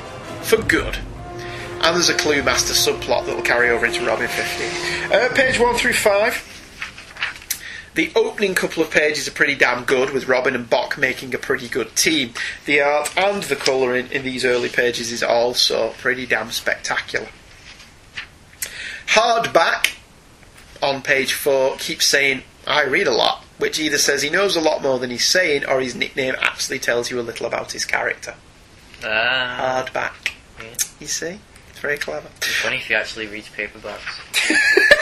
for 0.41 0.57
good. 0.57 0.97
And 1.81 1.95
there's 1.95 2.09
a 2.09 2.13
Cluemaster 2.13 2.73
subplot 2.73 3.25
that 3.25 3.35
will 3.35 3.43
carry 3.43 3.69
over 3.69 3.85
into 3.85 4.05
Robin 4.05 4.27
15. 4.27 5.11
Uh, 5.11 5.29
page 5.33 5.59
1 5.59 5.75
through 5.75 5.93
5. 5.93 6.58
The 7.95 8.11
opening 8.15 8.55
couple 8.55 8.83
of 8.83 8.91
pages 8.91 9.27
are 9.27 9.31
pretty 9.31 9.55
damn 9.55 9.83
good, 9.83 10.11
with 10.11 10.27
Robin 10.27 10.55
and 10.55 10.69
Bock 10.69 10.97
making 10.97 11.33
a 11.33 11.37
pretty 11.37 11.67
good 11.67 11.95
team. 11.95 12.33
The 12.65 12.81
art 12.81 13.11
and 13.17 13.43
the 13.43 13.55
colouring 13.55 14.11
in 14.11 14.23
these 14.23 14.45
early 14.45 14.69
pages 14.69 15.11
is 15.11 15.23
also 15.23 15.93
pretty 15.97 16.25
damn 16.25 16.51
spectacular. 16.51 17.29
Hardback 19.07 19.95
on 20.81 21.01
page 21.01 21.33
4 21.33 21.77
keeps 21.77 22.05
saying, 22.05 22.43
I 22.67 22.85
read 22.85 23.07
a 23.07 23.11
lot, 23.11 23.43
which 23.57 23.79
either 23.79 23.97
says 23.97 24.21
he 24.21 24.29
knows 24.29 24.55
a 24.55 24.61
lot 24.61 24.83
more 24.83 24.99
than 24.99 25.09
he's 25.09 25.27
saying, 25.27 25.65
or 25.65 25.81
his 25.81 25.95
nickname 25.95 26.35
actually 26.39 26.79
tells 26.79 27.09
you 27.09 27.19
a 27.19 27.23
little 27.23 27.47
about 27.47 27.71
his 27.71 27.85
character. 27.85 28.35
Ah. 29.03 29.83
Hardback. 29.85 30.33
You 30.99 31.07
see? 31.07 31.39
It's 31.69 31.79
very 31.79 31.97
clever. 31.97 32.27
It's 32.37 32.55
funny 32.57 32.77
if 32.77 32.87
he 32.87 32.93
actually 32.93 33.27
reads 33.27 33.49
paperbacks. 33.49 34.19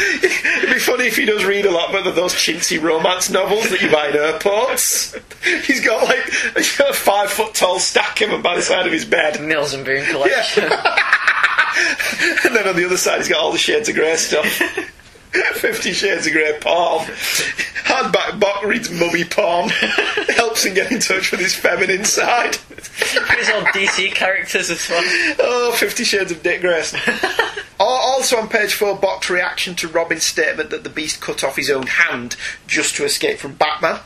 It'd 0.00 0.70
be 0.70 0.78
funny 0.78 1.06
if 1.06 1.16
he 1.16 1.26
does 1.26 1.44
read 1.44 1.66
a 1.66 1.70
lot, 1.70 1.92
but 1.92 2.06
of 2.06 2.14
those 2.14 2.32
chintzy 2.32 2.80
romance 2.80 3.28
novels 3.30 3.68
that 3.70 3.82
you 3.82 3.90
buy 3.90 4.08
in 4.08 4.16
airports. 4.16 5.14
He's 5.64 5.84
got 5.84 6.04
like 6.04 6.24
he's 6.56 6.76
got 6.76 6.90
a 6.90 6.94
five 6.94 7.30
foot 7.30 7.54
tall 7.54 7.78
stack 7.78 8.20
of 8.20 8.30
them 8.30 8.42
by 8.42 8.56
the 8.56 8.62
side 8.62 8.86
of 8.86 8.92
his 8.92 9.04
bed. 9.04 9.40
Mills 9.42 9.74
and 9.74 9.84
Boon 9.84 10.04
collection. 10.06 10.64
and 12.44 12.56
then 12.56 12.66
on 12.68 12.76
the 12.76 12.84
other 12.84 12.96
side, 12.96 13.18
he's 13.18 13.28
got 13.28 13.38
all 13.38 13.52
the 13.52 13.58
Shades 13.58 13.88
of 13.88 13.94
Grey 13.94 14.16
stuff. 14.16 14.46
Fifty 15.54 15.92
Shades 15.92 16.26
of 16.26 16.32
Grey 16.32 16.58
porn. 16.60 17.06
Hardback 17.84 18.40
Bock 18.40 18.64
reads 18.64 18.90
mummy 18.90 19.24
porn. 19.24 19.68
Helps 20.34 20.64
him 20.64 20.74
get 20.74 20.90
in 20.90 21.00
touch 21.00 21.30
with 21.30 21.40
his 21.40 21.54
feminine 21.54 22.04
side. 22.04 22.56
His 22.56 23.50
old 23.54 23.66
DC 23.66 24.12
characters 24.12 24.70
as 24.70 24.88
well. 24.88 25.02
Oh, 25.38 25.72
Fifty 25.76 26.04
Shades 26.04 26.32
of 26.32 26.42
Dick 26.42 26.60
Grayson. 26.60 27.00
Also 27.78 28.36
on 28.36 28.48
page 28.48 28.74
4, 28.74 28.96
Bock's 28.96 29.30
reaction 29.30 29.74
to 29.76 29.88
Robin's 29.88 30.24
statement 30.24 30.68
that 30.68 30.84
the 30.84 30.90
Beast 30.90 31.22
cut 31.22 31.42
off 31.42 31.56
his 31.56 31.70
own 31.70 31.86
hand 31.86 32.36
just 32.66 32.94
to 32.96 33.04
escape 33.06 33.38
from 33.38 33.54
Batman. 33.54 34.00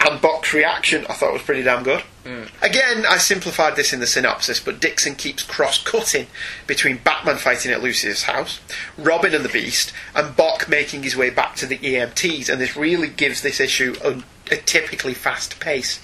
And 0.00 0.20
Bock's 0.20 0.52
reaction 0.52 1.06
I 1.08 1.14
thought 1.14 1.32
was 1.32 1.42
pretty 1.42 1.62
damn 1.62 1.82
good. 1.82 2.02
Hmm. 2.24 2.44
Again, 2.62 3.04
I 3.06 3.18
simplified 3.18 3.76
this 3.76 3.92
in 3.92 4.00
the 4.00 4.06
synopsis, 4.06 4.60
but 4.60 4.80
Dixon 4.80 5.14
keeps 5.14 5.42
cross 5.42 5.82
cutting 5.82 6.26
between 6.66 6.98
Batman 6.98 7.36
fighting 7.36 7.70
at 7.70 7.82
Lucius' 7.82 8.24
house, 8.24 8.60
Robin 8.96 9.34
and 9.34 9.44
the 9.44 9.50
Beast, 9.50 9.92
and 10.14 10.34
Bok 10.34 10.68
making 10.68 11.02
his 11.02 11.16
way 11.16 11.30
back 11.30 11.54
to 11.56 11.66
the 11.66 11.78
EMTs, 11.78 12.48
and 12.48 12.60
this 12.60 12.76
really 12.76 13.08
gives 13.08 13.42
this 13.42 13.60
issue 13.60 13.94
a, 14.02 14.22
a 14.50 14.56
typically 14.56 15.14
fast 15.14 15.58
pace. 15.60 16.00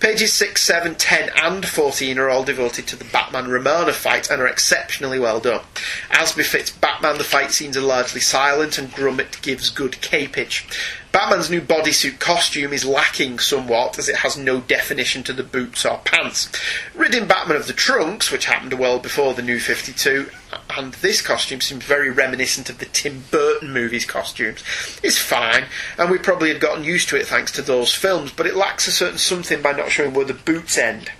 Pages 0.00 0.32
6, 0.32 0.62
7, 0.62 0.94
10, 0.94 1.30
and 1.36 1.66
14 1.66 2.18
are 2.18 2.28
all 2.28 2.44
devoted 2.44 2.86
to 2.88 2.96
the 2.96 3.04
Batman 3.04 3.48
Romana 3.48 3.92
fight 3.92 4.30
and 4.30 4.42
are 4.42 4.46
exceptionally 4.46 5.18
well 5.18 5.40
done. 5.40 5.62
As 6.10 6.32
befits 6.32 6.70
Batman, 6.70 7.18
the 7.18 7.24
fight 7.24 7.52
scenes 7.52 7.76
are 7.76 7.82
largely 7.82 8.20
silent, 8.20 8.78
and 8.78 8.90
Grummett 8.90 9.40
gives 9.42 9.70
good 9.70 10.00
capage. 10.00 10.66
Batman's 11.12 11.48
new 11.48 11.62
bodysuit 11.62 12.18
costume 12.18 12.74
is 12.74 12.84
lacking 12.84 13.38
somewhat 13.38 13.98
as 13.98 14.08
it 14.08 14.16
has 14.16 14.36
no 14.36 14.60
definition 14.60 15.22
to 15.22 15.32
the 15.32 15.42
boots 15.42 15.86
or 15.86 15.98
pants. 16.04 16.50
Ridding 16.94 17.26
Batman 17.26 17.56
of 17.56 17.66
the 17.66 17.72
trunks, 17.72 18.30
which 18.30 18.44
happened 18.44 18.74
well 18.74 18.98
before 18.98 19.32
the 19.32 19.40
new 19.40 19.58
52, 19.58 20.28
and 20.70 20.94
this 20.94 21.22
costume 21.22 21.60
seems 21.60 21.84
very 21.84 22.10
reminiscent 22.10 22.68
of 22.68 22.78
the 22.78 22.86
Tim 22.86 23.24
Burton 23.30 23.72
movies' 23.72 24.04
costumes, 24.04 24.62
It's 25.02 25.18
fine, 25.18 25.66
and 25.98 26.10
we 26.10 26.18
probably 26.18 26.48
had 26.48 26.60
gotten 26.60 26.84
used 26.84 27.08
to 27.10 27.16
it 27.16 27.26
thanks 27.26 27.52
to 27.52 27.62
those 27.62 27.94
films, 27.94 28.32
but 28.32 28.46
it 28.46 28.56
lacks 28.56 28.86
a 28.88 28.92
certain 28.92 29.18
something 29.18 29.62
by 29.62 29.72
not 29.72 29.90
showing 29.90 30.14
where 30.14 30.24
the 30.24 30.34
boots 30.34 30.76
end. 30.76 31.10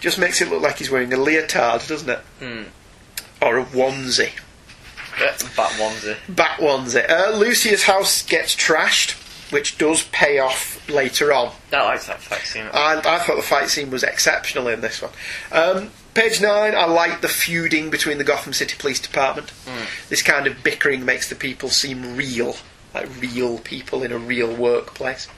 Just 0.00 0.18
makes 0.18 0.40
it 0.40 0.50
look 0.50 0.62
like 0.62 0.78
he's 0.78 0.90
wearing 0.90 1.12
a 1.12 1.16
leotard, 1.16 1.86
doesn't 1.86 2.10
it? 2.10 2.20
Hmm. 2.38 2.62
Or 3.40 3.58
a 3.58 3.64
onesie. 3.64 4.32
Bat 5.56 5.70
onesie. 5.78 6.16
Bat 6.28 6.58
onesie. 6.60 7.08
Uh, 7.10 7.36
Lucius' 7.36 7.84
house 7.84 8.22
gets 8.22 8.54
trashed, 8.54 9.12
which 9.52 9.78
does 9.78 10.02
pay 10.04 10.38
off 10.38 10.88
later 10.88 11.32
on. 11.32 11.52
I 11.72 11.84
liked 11.84 12.06
that 12.06 12.20
fight 12.20 12.40
scene. 12.42 12.66
I, 12.72 12.98
I 13.04 13.18
thought 13.18 13.36
the 13.36 13.42
fight 13.42 13.68
scene 13.68 13.90
was 13.90 14.02
exceptional 14.02 14.68
in 14.68 14.80
this 14.80 15.02
one. 15.02 15.12
Um, 15.50 15.90
page 16.14 16.40
9, 16.40 16.74
I 16.74 16.84
like 16.86 17.20
the 17.20 17.28
feuding 17.28 17.90
between 17.90 18.18
the 18.18 18.24
Gotham 18.24 18.52
City 18.52 18.76
Police 18.78 19.00
Department. 19.00 19.52
This 20.08 20.22
kind 20.22 20.46
of 20.46 20.62
bickering 20.62 21.04
makes 21.04 21.28
the 21.28 21.34
people 21.34 21.68
seem 21.68 22.16
real, 22.16 22.56
like 22.94 23.08
real 23.20 23.58
people 23.58 24.02
in 24.02 24.12
a 24.12 24.18
real 24.18 24.54
workplace. 24.54 25.28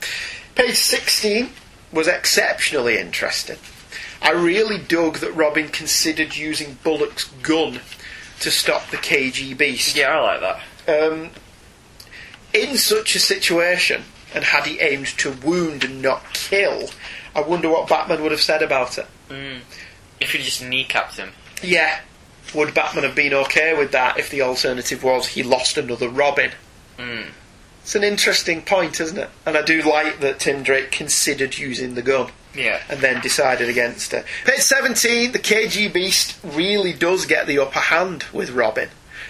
Page 0.55 0.77
16 0.77 1.51
was 1.93 2.09
exceptionally 2.09 2.99
interesting. 2.99 3.59
I 4.23 4.33
really 4.33 4.79
dug 4.79 5.19
that 5.19 5.33
Robin 5.33 5.69
considered 5.69 6.37
using 6.37 6.79
Bullock's 6.83 7.25
gun 7.43 7.81
to 8.41 8.51
stop 8.51 8.89
the 8.91 8.97
KG 8.97 9.57
Beast. 9.57 9.97
Yeah, 9.97 10.19
I 10.19 10.39
like 10.39 10.61
that. 10.87 11.13
Um, 11.13 11.31
in 12.53 12.77
such 12.77 13.15
a 13.15 13.19
situation, 13.19 14.05
and 14.35 14.45
had 14.45 14.67
he 14.67 14.81
aimed 14.81 15.07
to 15.19 15.33
wound 15.33 15.85
and 15.85 16.01
not 16.01 16.33
kill, 16.33 16.91
I 17.35 17.43
wonder 17.43 17.69
what 17.69 17.89
Batman 17.89 18.23
would 18.23 18.33
have 18.33 18.41
said 18.41 18.63
about 18.63 18.99
it. 18.99 19.07
Mm. 19.29 19.61
If 20.20 20.32
he 20.32 20.39
just 20.39 20.62
kneecapped 20.62 21.16
him. 21.16 21.32
Yeah. 21.62 22.01
Would 22.55 22.74
Batman 22.74 23.05
have 23.05 23.15
been 23.15 23.35
okay 23.35 23.77
with 23.77 23.93
that 23.93 24.19
if 24.19 24.31
the 24.31 24.43
alternative 24.43 25.03
was 25.03 25.28
he 25.28 25.43
lost 25.43 25.77
another 25.77 26.09
Robin? 26.09 26.53
Mm. 26.99 27.28
It's 27.82 27.95
an 27.95 28.05
interesting 28.05 28.62
point, 28.62 29.01
isn't 29.01 29.19
it? 29.19 29.28
And 29.45 29.57
I 29.57 29.62
do 29.62 29.82
like 29.82 30.20
that 30.20 30.41
Tim 30.41 30.62
Drake 30.62 30.91
considered 30.91 31.59
using 31.59 31.95
the 31.95 32.03
gun 32.03 32.31
Yeah. 32.55 32.81
and 32.89 33.01
then 33.01 33.20
decided 33.20 33.69
against 33.69 34.15
it. 34.15 34.24
Page 34.47 34.61
17, 34.61 35.32
the 35.32 35.39
KG 35.39 35.93
Beast 35.93 36.36
really 36.43 36.93
does 36.93 37.27
get 37.27 37.47
the 37.47 37.59
upper 37.59 37.81
hand 37.81 38.24
with 38.32 38.51
Robin. 38.51 38.89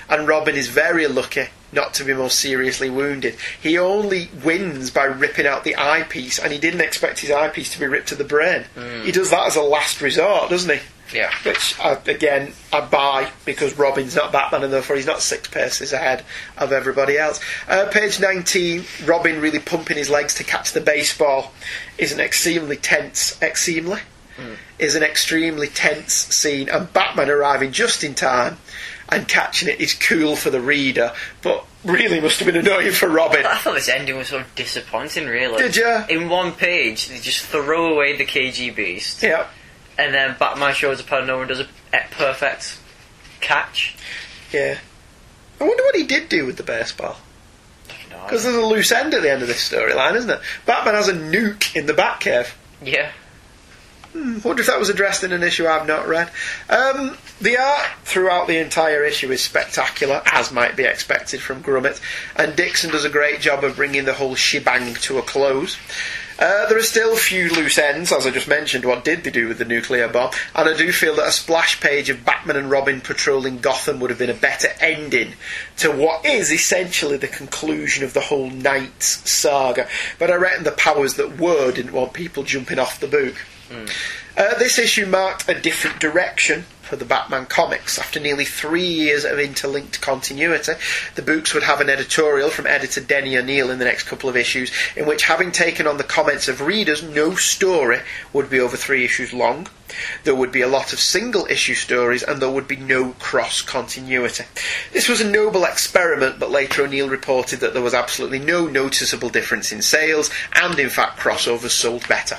And 0.09 0.29
Robin 0.29 0.55
is 0.55 0.69
very 0.69 1.07
lucky 1.09 1.47
not 1.75 1.95
to 1.95 2.05
be 2.05 2.15
more 2.15 2.31
seriously 2.31 2.91
wounded. 2.91 3.37
He 3.61 3.79
only 3.79 4.31
wins 4.45 4.91
by 4.91 5.05
ripping 5.05 5.47
out 5.47 5.65
the 5.65 5.77
eyepiece, 5.77 6.39
and 6.39 6.53
he 6.53 6.59
didn't 6.59 6.81
expect 6.81 7.21
his 7.21 7.31
eyepiece 7.31 7.73
to 7.75 7.81
be 7.81 7.87
ripped 7.87 8.09
to 8.09 8.15
the 8.15 8.25
brain. 8.25 8.65
Mm. 8.77 9.05
He 9.05 9.13
does 9.13 9.31
that 9.31 9.47
as 9.47 9.57
a 9.57 9.63
last 9.63 10.01
resort, 10.01 10.51
doesn't 10.51 10.79
he? 10.79 10.83
Yeah. 11.13 11.31
Which, 11.45 11.79
I, 11.79 11.93
again, 12.07 12.53
I 12.73 12.81
buy 12.81 13.31
because 13.45 13.79
Robin's 13.79 14.17
not 14.17 14.33
Batman 14.33 14.65
and 14.65 14.73
therefore 14.73 14.97
he's 14.97 15.07
not 15.07 15.21
six 15.21 15.49
paces 15.49 15.93
ahead 15.93 16.25
of 16.57 16.73
everybody 16.73 17.19
else. 17.19 17.41
Uh, 17.69 17.87
page 17.91 18.19
19, 18.19 18.85
Robin 19.05 19.41
really 19.41 19.59
pumping 19.61 19.97
his 19.97 20.11
legs 20.11 20.35
to 20.35 20.45
catch 20.45 20.73
the 20.73 20.81
baseball 20.81 21.53
is 21.99 22.13
an 22.13 22.21
extremely 22.21 22.77
tense, 22.77 23.41
extremely, 23.43 24.01
is 24.79 24.95
an 24.97 25.03
extremely 25.03 25.69
tense 25.69 26.13
scene 26.13 26.69
and 26.69 26.93
Batman 26.93 27.31
arriving 27.31 27.71
just 27.71 28.03
in 28.03 28.15
time 28.15 28.59
and 29.15 29.29
catching 29.29 29.69
it 29.69 29.81
is 29.81 29.95
cool 29.95 30.37
for 30.37 30.51
the 30.51 30.61
reader 30.61 31.13
but 31.43 31.67
really 31.85 32.21
must 32.21 32.41
have 32.41 32.47
been 32.47 32.57
annoying 32.57 32.93
for 32.93 33.09
Robin. 33.09 33.45
I 33.45 33.57
thought 33.59 33.75
this 33.75 33.89
ending 33.89 34.17
was 34.17 34.29
so 34.29 34.45
disappointing, 34.57 35.27
really. 35.27 35.63
Did 35.63 35.77
ya? 35.77 36.07
In 36.09 36.29
one 36.29 36.53
page, 36.53 37.09
they 37.09 37.19
just 37.19 37.45
throw 37.47 37.93
away 37.93 38.17
the 38.17 38.25
KG 38.25 38.75
Beast. 38.75 39.23
Yeah. 39.23 39.47
And 39.99 40.13
then 40.13 40.37
Batman 40.39 40.75
shows 40.75 41.01
up 41.01 41.13
out 41.13 41.21
of 41.21 41.27
nowhere 41.27 41.43
and 41.43 41.49
does 41.49 41.61
a 41.61 41.69
a 41.95 42.07
perfect 42.11 42.79
catch. 43.41 43.97
Yeah. 44.53 44.79
I 45.61 45.65
wonder 45.65 45.83
what 45.85 45.97
he 45.97 46.05
did 46.05 46.29
do 46.29 46.47
with 46.47 46.57
the 46.57 46.63
baseball. 46.63 47.17
Because 48.09 48.45
there's 48.45 48.57
a 48.57 48.65
loose 48.65 48.91
end 48.91 49.13
at 49.13 49.23
the 49.23 49.31
end 49.31 49.43
of 49.43 49.49
this 49.49 49.71
storyline, 49.71 50.15
isn't 50.15 50.31
it? 50.31 50.41
Batman 50.65 50.95
has 50.95 51.09
a 51.09 51.13
nuke 51.13 51.77
in 51.77 51.87
the 51.87 51.93
Batcave. 51.93 52.53
Yeah. 52.83 53.13
Hmm, 54.15 54.39
wonder 54.45 54.61
if 54.61 54.69
that 54.69 54.79
was 54.79 54.91
addressed 54.91 55.25
in 55.25 55.33
an 55.33 55.43
issue 55.43 55.67
I've 55.67 55.89
not 55.89 56.07
read. 56.07 56.31
Um, 56.71 57.17
the 57.41 57.59
art 57.59 57.89
throughout 58.05 58.47
the 58.47 58.59
entire 58.59 59.03
issue 59.03 59.33
is 59.33 59.43
spectacular, 59.43 60.23
as 60.27 60.53
might 60.53 60.77
be 60.77 60.85
expected 60.85 61.41
from 61.41 61.65
Grummett, 61.65 62.01
and 62.37 62.55
Dixon 62.55 62.93
does 62.93 63.05
a 63.05 63.11
great 63.11 63.41
job 63.41 63.65
of 63.65 63.75
bringing 63.75 64.05
the 64.05 64.15
whole 64.15 64.37
shebang 64.37 64.95
to 64.95 65.19
a 65.19 65.23
close. 65.23 65.77
Uh, 66.39 66.69
there 66.69 66.79
are 66.79 66.83
still 66.83 67.13
a 67.13 67.17
few 67.17 67.49
loose 67.49 67.77
ends, 67.77 68.13
as 68.13 68.25
I 68.25 68.31
just 68.31 68.47
mentioned. 68.47 68.85
What 68.85 69.05
did 69.05 69.25
they 69.25 69.31
do 69.31 69.49
with 69.49 69.59
the 69.59 69.65
nuclear 69.65 70.09
bomb? 70.09 70.31
And 70.55 70.69
I 70.69 70.77
do 70.77 70.93
feel 70.93 71.17
that 71.17 71.29
a 71.29 71.33
splash 71.33 71.81
page 71.81 72.09
of 72.09 72.25
Batman 72.25 72.57
and 72.57 72.71
Robin 72.71 73.01
patrolling 73.01 73.59
Gotham 73.59 73.99
would 73.99 74.11
have 74.11 74.19
been 74.19 74.31
a 74.31 74.35
better 74.35 74.69
ending 74.81 75.35
to 75.79 75.91
what 75.91 76.25
is 76.25 76.53
essentially 76.53 77.17
the 77.17 77.29
conclusion 77.29 78.05
of 78.05 78.15
the 78.15 78.21
whole 78.21 78.51
Knights 78.51 79.29
saga. 79.29 79.89
But 80.21 80.31
I 80.31 80.35
reckon 80.35 80.65
the 80.65 80.73
powers 80.73 81.15
that 81.15 81.39
were 81.39 81.73
didn't 81.73 81.93
want 81.93 82.13
people 82.13 82.45
jumping 82.45 82.79
off 82.79 83.01
the 83.01 83.09
book. 83.09 83.37
Uh, 84.37 84.59
this 84.59 84.79
issue 84.79 85.07
marked 85.07 85.49
a 85.49 85.61
different 85.61 86.01
direction 86.01 86.65
for 86.83 86.97
the 86.97 87.05
Batman 87.05 87.47
comics. 87.47 87.99
After 87.99 88.21
nearly 88.21 88.45
three 88.45 88.87
years 88.87 89.25
of 89.25 89.39
interlinked 89.39 90.01
continuity, 90.01 90.75
the 91.15 91.23
books 91.23 91.55
would 91.55 91.63
have 91.63 91.81
an 91.81 91.89
editorial 91.89 92.51
from 92.51 92.67
editor 92.67 93.01
Denny 93.01 93.39
O'Neil 93.39 93.71
in 93.71 93.79
the 93.79 93.85
next 93.85 94.05
couple 94.05 94.29
of 94.29 94.37
issues, 94.37 94.71
in 94.97 95.07
which, 95.07 95.25
having 95.25 95.51
taken 95.51 95.87
on 95.87 95.97
the 95.97 96.05
comments 96.05 96.47
of 96.47 96.61
readers, 96.61 97.03
no 97.03 97.35
story 97.35 98.01
would 98.33 98.51
be 98.51 98.61
over 98.61 98.77
three 98.77 99.05
issues 99.05 99.33
long. 99.33 99.67
There 100.25 100.35
would 100.35 100.53
be 100.53 100.61
a 100.61 100.69
lot 100.69 100.93
of 100.93 101.01
single 101.01 101.47
issue 101.47 101.75
stories, 101.75 102.23
and 102.23 102.43
there 102.43 102.51
would 102.51 102.69
be 102.69 102.77
no 102.77 103.13
cross 103.13 103.63
continuity. 103.63 104.45
This 104.93 105.09
was 105.09 105.21
a 105.21 105.31
noble 105.31 105.65
experiment, 105.65 106.39
but 106.39 106.51
later 106.51 106.83
O'Neil 106.83 107.09
reported 107.09 107.61
that 107.61 107.73
there 107.73 107.83
was 107.83 107.95
absolutely 107.95 108.41
no 108.41 108.67
noticeable 108.67 109.31
difference 109.31 109.73
in 109.73 109.81
sales, 109.81 110.31
and 110.53 110.79
in 110.79 110.91
fact, 110.91 111.19
crossovers 111.19 111.71
sold 111.71 112.07
better. 112.09 112.39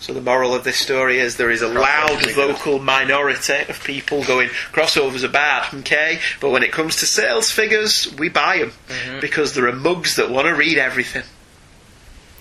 So 0.00 0.12
the 0.12 0.20
moral 0.20 0.54
of 0.54 0.64
this 0.64 0.76
story 0.76 1.18
is 1.18 1.36
there 1.36 1.50
is 1.50 1.62
a 1.62 1.68
loud 1.68 2.30
vocal 2.34 2.78
minority 2.78 3.64
of 3.68 3.82
people 3.82 4.24
going 4.24 4.48
crossovers 4.72 5.24
are 5.24 5.28
bad, 5.28 5.72
okay? 5.80 6.20
But 6.40 6.50
when 6.50 6.62
it 6.62 6.72
comes 6.72 6.96
to 6.96 7.06
sales 7.06 7.50
figures, 7.50 8.12
we 8.18 8.28
buy 8.28 8.58
them 8.58 9.20
because 9.20 9.54
there 9.54 9.68
are 9.68 9.72
mugs 9.72 10.16
that 10.16 10.30
want 10.30 10.46
to 10.46 10.54
read 10.54 10.78
everything. 10.78 11.24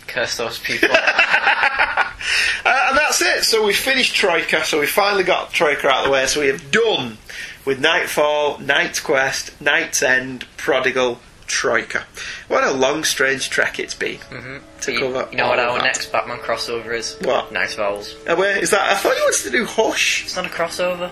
Curse 0.07 0.37
those 0.37 0.59
people. 0.59 0.89
Uh, 2.65 2.87
and 2.89 2.97
that's 2.97 3.21
it. 3.21 3.45
So 3.45 3.65
we've 3.65 3.77
finished 3.77 4.13
Troika. 4.13 4.65
So 4.65 4.81
we 4.81 4.87
finally 4.87 5.23
got 5.23 5.53
Troika 5.53 5.87
out 5.87 5.99
of 5.99 6.05
the 6.05 6.11
way. 6.11 6.25
So 6.25 6.41
we 6.41 6.47
have 6.47 6.69
done 6.69 7.17
with 7.63 7.79
Knightfall, 7.79 8.59
Knight's 8.59 8.99
Quest, 8.99 9.61
Knight's 9.61 10.03
End, 10.03 10.45
Prodigal, 10.57 11.19
Troika. 11.47 12.05
What 12.47 12.63
a 12.63 12.71
long, 12.71 13.03
strange 13.03 13.49
trek 13.49 13.79
it's 13.79 13.95
been 13.95 14.19
to 14.81 14.91
you, 14.91 14.99
cover. 14.99 15.27
you 15.31 15.37
know 15.37 15.47
what 15.49 15.59
our 15.59 15.77
that. 15.77 15.83
next 15.85 16.11
Batman 16.11 16.37
crossover 16.39 16.93
is? 16.93 17.17
What? 17.21 17.51
Nice 17.51 17.75
Vowels. 17.75 18.15
Uh, 18.27 18.35
where 18.35 18.57
is 18.61 18.71
that? 18.71 18.91
I 18.91 18.95
thought 18.95 19.15
you 19.15 19.23
wanted 19.23 19.43
to 19.43 19.51
do 19.51 19.65
Hush. 19.65 20.23
It's 20.25 20.35
not 20.35 20.45
a 20.45 20.49
crossover. 20.49 21.11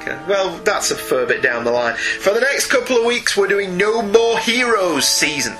Okay. 0.00 0.18
Well, 0.28 0.58
that's 0.64 0.90
a 0.90 0.96
fur 0.96 1.24
bit 1.26 1.42
down 1.42 1.64
the 1.64 1.70
line. 1.72 1.96
For 1.96 2.32
the 2.34 2.40
next 2.40 2.66
couple 2.66 2.96
of 2.98 3.06
weeks, 3.06 3.36
we're 3.36 3.48
doing 3.48 3.76
No 3.76 4.02
More 4.02 4.38
Heroes 4.38 5.08
season. 5.08 5.54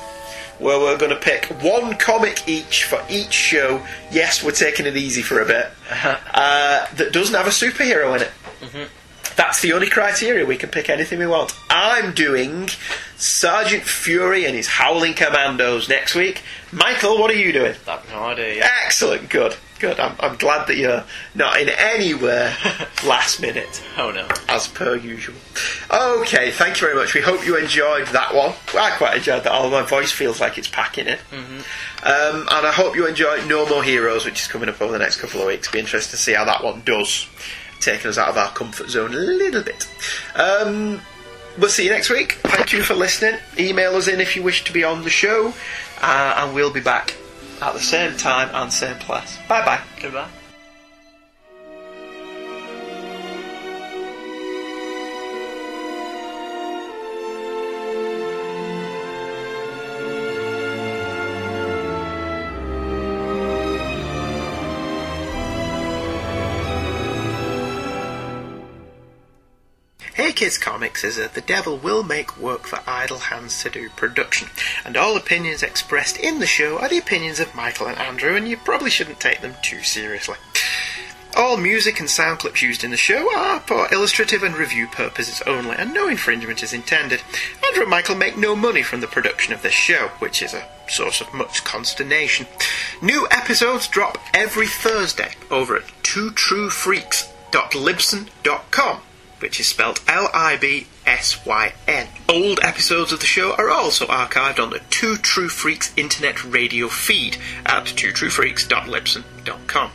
Where 0.59 0.79
we're 0.79 0.99
going 0.99 1.11
to 1.11 1.17
pick 1.17 1.47
one 1.63 1.97
comic 1.97 2.47
each 2.47 2.85
for 2.85 3.03
each 3.11 3.33
show. 3.33 3.85
Yes, 4.13 4.45
we're 4.45 4.53
taking 4.53 4.87
it 4.87 4.97
easy 4.97 5.23
for 5.23 5.41
a 5.41 5.47
bit. 5.47 5.67
uh, 5.91 6.87
that 6.95 7.13
doesn't 7.13 7.35
have 7.35 7.47
a 7.47 7.51
superhero 7.51 8.15
in 8.17 8.23
it. 8.23 8.89
That's 9.37 9.61
the 9.63 9.73
only 9.73 9.89
criteria. 9.89 10.47
We 10.47 10.57
can 10.57 10.71
pick 10.71 10.89
anything 10.89 11.19
we 11.19 11.27
want. 11.27 11.53
I'm 11.71 12.13
doing 12.15 12.69
Sergeant 13.17 13.85
Fury 13.85 14.45
and 14.45 14.55
his 14.55 14.67
Howling 14.69 15.15
Commandos 15.15 15.89
next 15.89 16.15
week. 16.15 16.43
Michael, 16.73 17.19
what 17.19 17.31
are 17.31 17.35
you 17.37 17.53
doing? 17.53 17.75
I 17.87 17.91
have 17.93 18.09
no 18.11 18.25
idea. 18.25 18.65
Excellent, 18.85 19.29
good, 19.31 19.57
good. 19.79 20.01
I'm, 20.01 20.17
I'm 20.19 20.37
glad 20.37 20.67
that 20.67 20.77
you're 20.77 21.05
not 21.35 21.61
in 21.61 21.69
anywhere 21.69 22.57
last 23.07 23.41
minute. 23.41 23.83
Oh 23.97 24.11
no. 24.11 24.27
As 24.49 24.67
per 24.69 24.97
usual. 24.97 25.37
Okay, 25.91 26.51
thank 26.51 26.81
you 26.81 26.87
very 26.89 26.97
much. 26.97 27.15
We 27.15 27.21
hope 27.21 27.47
you 27.47 27.57
enjoyed 27.57 28.09
that 28.09 28.35
one. 28.35 28.55
I 28.77 28.91
quite 28.97 29.17
enjoyed 29.19 29.45
that. 29.45 29.53
Although 29.53 29.81
my 29.83 29.87
voice 29.87 30.11
feels 30.11 30.41
like 30.41 30.59
it's 30.59 30.69
packing 30.69 31.07
it. 31.07 31.21
Um, 31.33 32.41
and 32.51 32.67
I 32.67 32.73
hope 32.73 32.97
you 32.97 33.07
enjoy 33.07 33.47
No 33.47 33.67
More 33.69 33.83
Heroes, 33.85 34.25
which 34.25 34.41
is 34.43 34.47
coming 34.49 34.69
up 34.69 34.83
over 34.83 34.93
the 34.93 34.99
next 34.99 35.21
couple 35.21 35.41
of 35.41 35.47
weeks. 35.47 35.71
Be 35.71 35.79
interested 35.79 36.11
to 36.11 36.17
see 36.17 36.33
how 36.35 36.45
that 36.45 36.63
one 36.65 36.83
does. 36.85 37.29
Taking 37.81 38.09
us 38.09 38.19
out 38.19 38.29
of 38.31 38.37
our 38.39 38.51
comfort 38.51 38.89
zone 38.89 39.13
a 39.15 39.19
little 39.19 39.63
bit. 39.63 39.87
Um, 40.35 41.01
we'll 41.59 41.69
see 41.69 41.85
you 41.85 41.91
next 41.91 42.11
week. 42.11 42.33
Thank 42.43 42.73
you 42.73 42.83
for 42.83 42.95
listening. 42.95 43.39
Email 43.59 43.95
us 43.97 44.09
in 44.09 44.21
if 44.21 44.37
you 44.37 44.43
wish 44.43 44.65
to 44.65 44.73
be 44.73 44.85
on 44.85 45.03
the 45.03 45.11
show. 45.11 45.53
Uh, 46.01 46.35
and 46.39 46.55
we'll 46.55 46.73
be 46.73 46.81
back 46.81 47.15
at 47.63 47.73
the 47.73 47.81
same 47.81 48.17
time 48.17 48.51
and 48.53 48.73
same 48.73 48.97
place. 48.97 49.39
Bye 49.49 49.65
bye. 49.65 49.81
Goodbye. 50.01 50.29
Kids 70.45 70.59
Comics 70.59 71.05
is 71.05 71.17
that 71.17 71.33
The 71.33 71.41
Devil 71.41 71.79
Will 71.79 72.03
Make 72.03 72.37
Work 72.37 72.67
for 72.67 72.79
Idle 72.87 73.17
Hands 73.17 73.63
to 73.63 73.71
Do 73.71 73.89
production, 73.89 74.51
and 74.85 74.95
all 74.95 75.17
opinions 75.17 75.63
expressed 75.63 76.19
in 76.19 76.39
the 76.39 76.47
show 76.47 76.79
are 76.79 76.91
the 76.91 76.99
opinions 76.99 77.41
of 77.41 77.55
Michael 77.55 77.87
and 77.87 77.97
Andrew, 77.97 78.37
and 78.37 78.47
you 78.47 78.59
probably 78.59 78.91
shouldn't 78.91 79.21
take 79.21 79.41
them 79.41 79.55
too 79.63 79.83
seriously. 79.83 80.37
All 81.35 81.57
music 81.57 81.99
and 81.99 82.11
sound 82.11 82.41
clips 82.41 82.61
used 82.61 82.85
in 82.85 82.91
the 82.91 82.99
show 82.99 83.35
are 83.35 83.61
for 83.61 83.91
illustrative 83.91 84.43
and 84.43 84.55
review 84.55 84.87
purposes 84.87 85.41
only, 85.47 85.77
and 85.77 85.95
no 85.95 86.09
infringement 86.09 86.63
is 86.63 86.75
intended. 86.75 87.23
Andrew 87.67 87.85
and 87.85 87.91
Michael 87.91 88.15
make 88.15 88.37
no 88.37 88.55
money 88.55 88.83
from 88.83 89.01
the 89.01 89.07
production 89.07 89.55
of 89.55 89.63
this 89.63 89.73
show, 89.73 90.09
which 90.19 90.43
is 90.43 90.53
a 90.53 90.69
source 90.91 91.23
of 91.23 91.33
much 91.33 91.65
consternation. 91.65 92.47
New 93.01 93.27
episodes 93.31 93.89
drop 93.89 94.19
every 94.35 94.67
Thursday 94.67 95.37
over 95.51 95.77
at 95.77 95.85
twotruefreaks.libsyn.com 96.03 99.01
which 99.45 99.61
is 99.61 99.69
spelled 99.69 100.01
L 100.09 100.31
I 100.33 100.57
B 100.57 100.87
S 101.05 101.45
Y 101.45 101.75
N. 101.87 102.09
Old 102.31 102.61
episodes 102.63 103.13
of 103.13 103.21
the 103.21 103.27
show 103.27 103.55
are 103.57 103.69
also 103.69 104.07
archived 104.07 104.59
on 104.59 104.71
the 104.71 104.81
Two 104.89 105.19
True 105.19 105.51
Freaks 105.51 105.93
internet 105.99 106.43
radio 106.43 106.89
feed 106.89 107.37
at 107.67 107.85
twotruefreaks.libsyn.com. 107.85 109.91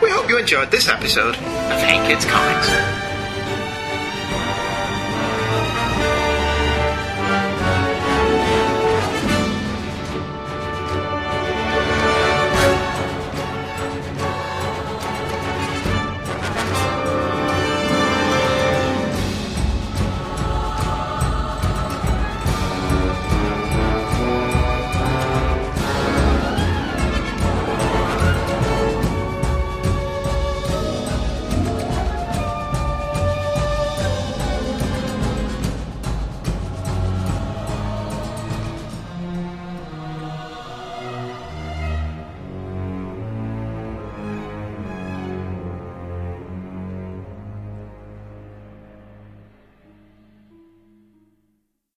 We 0.00 0.10
hope 0.10 0.28
you 0.28 0.38
enjoyed 0.38 0.70
this 0.70 0.88
episode 0.88 1.34
of 1.34 1.82
Hey 1.82 1.98
Kids 2.06 2.24
Comics. 2.24 3.07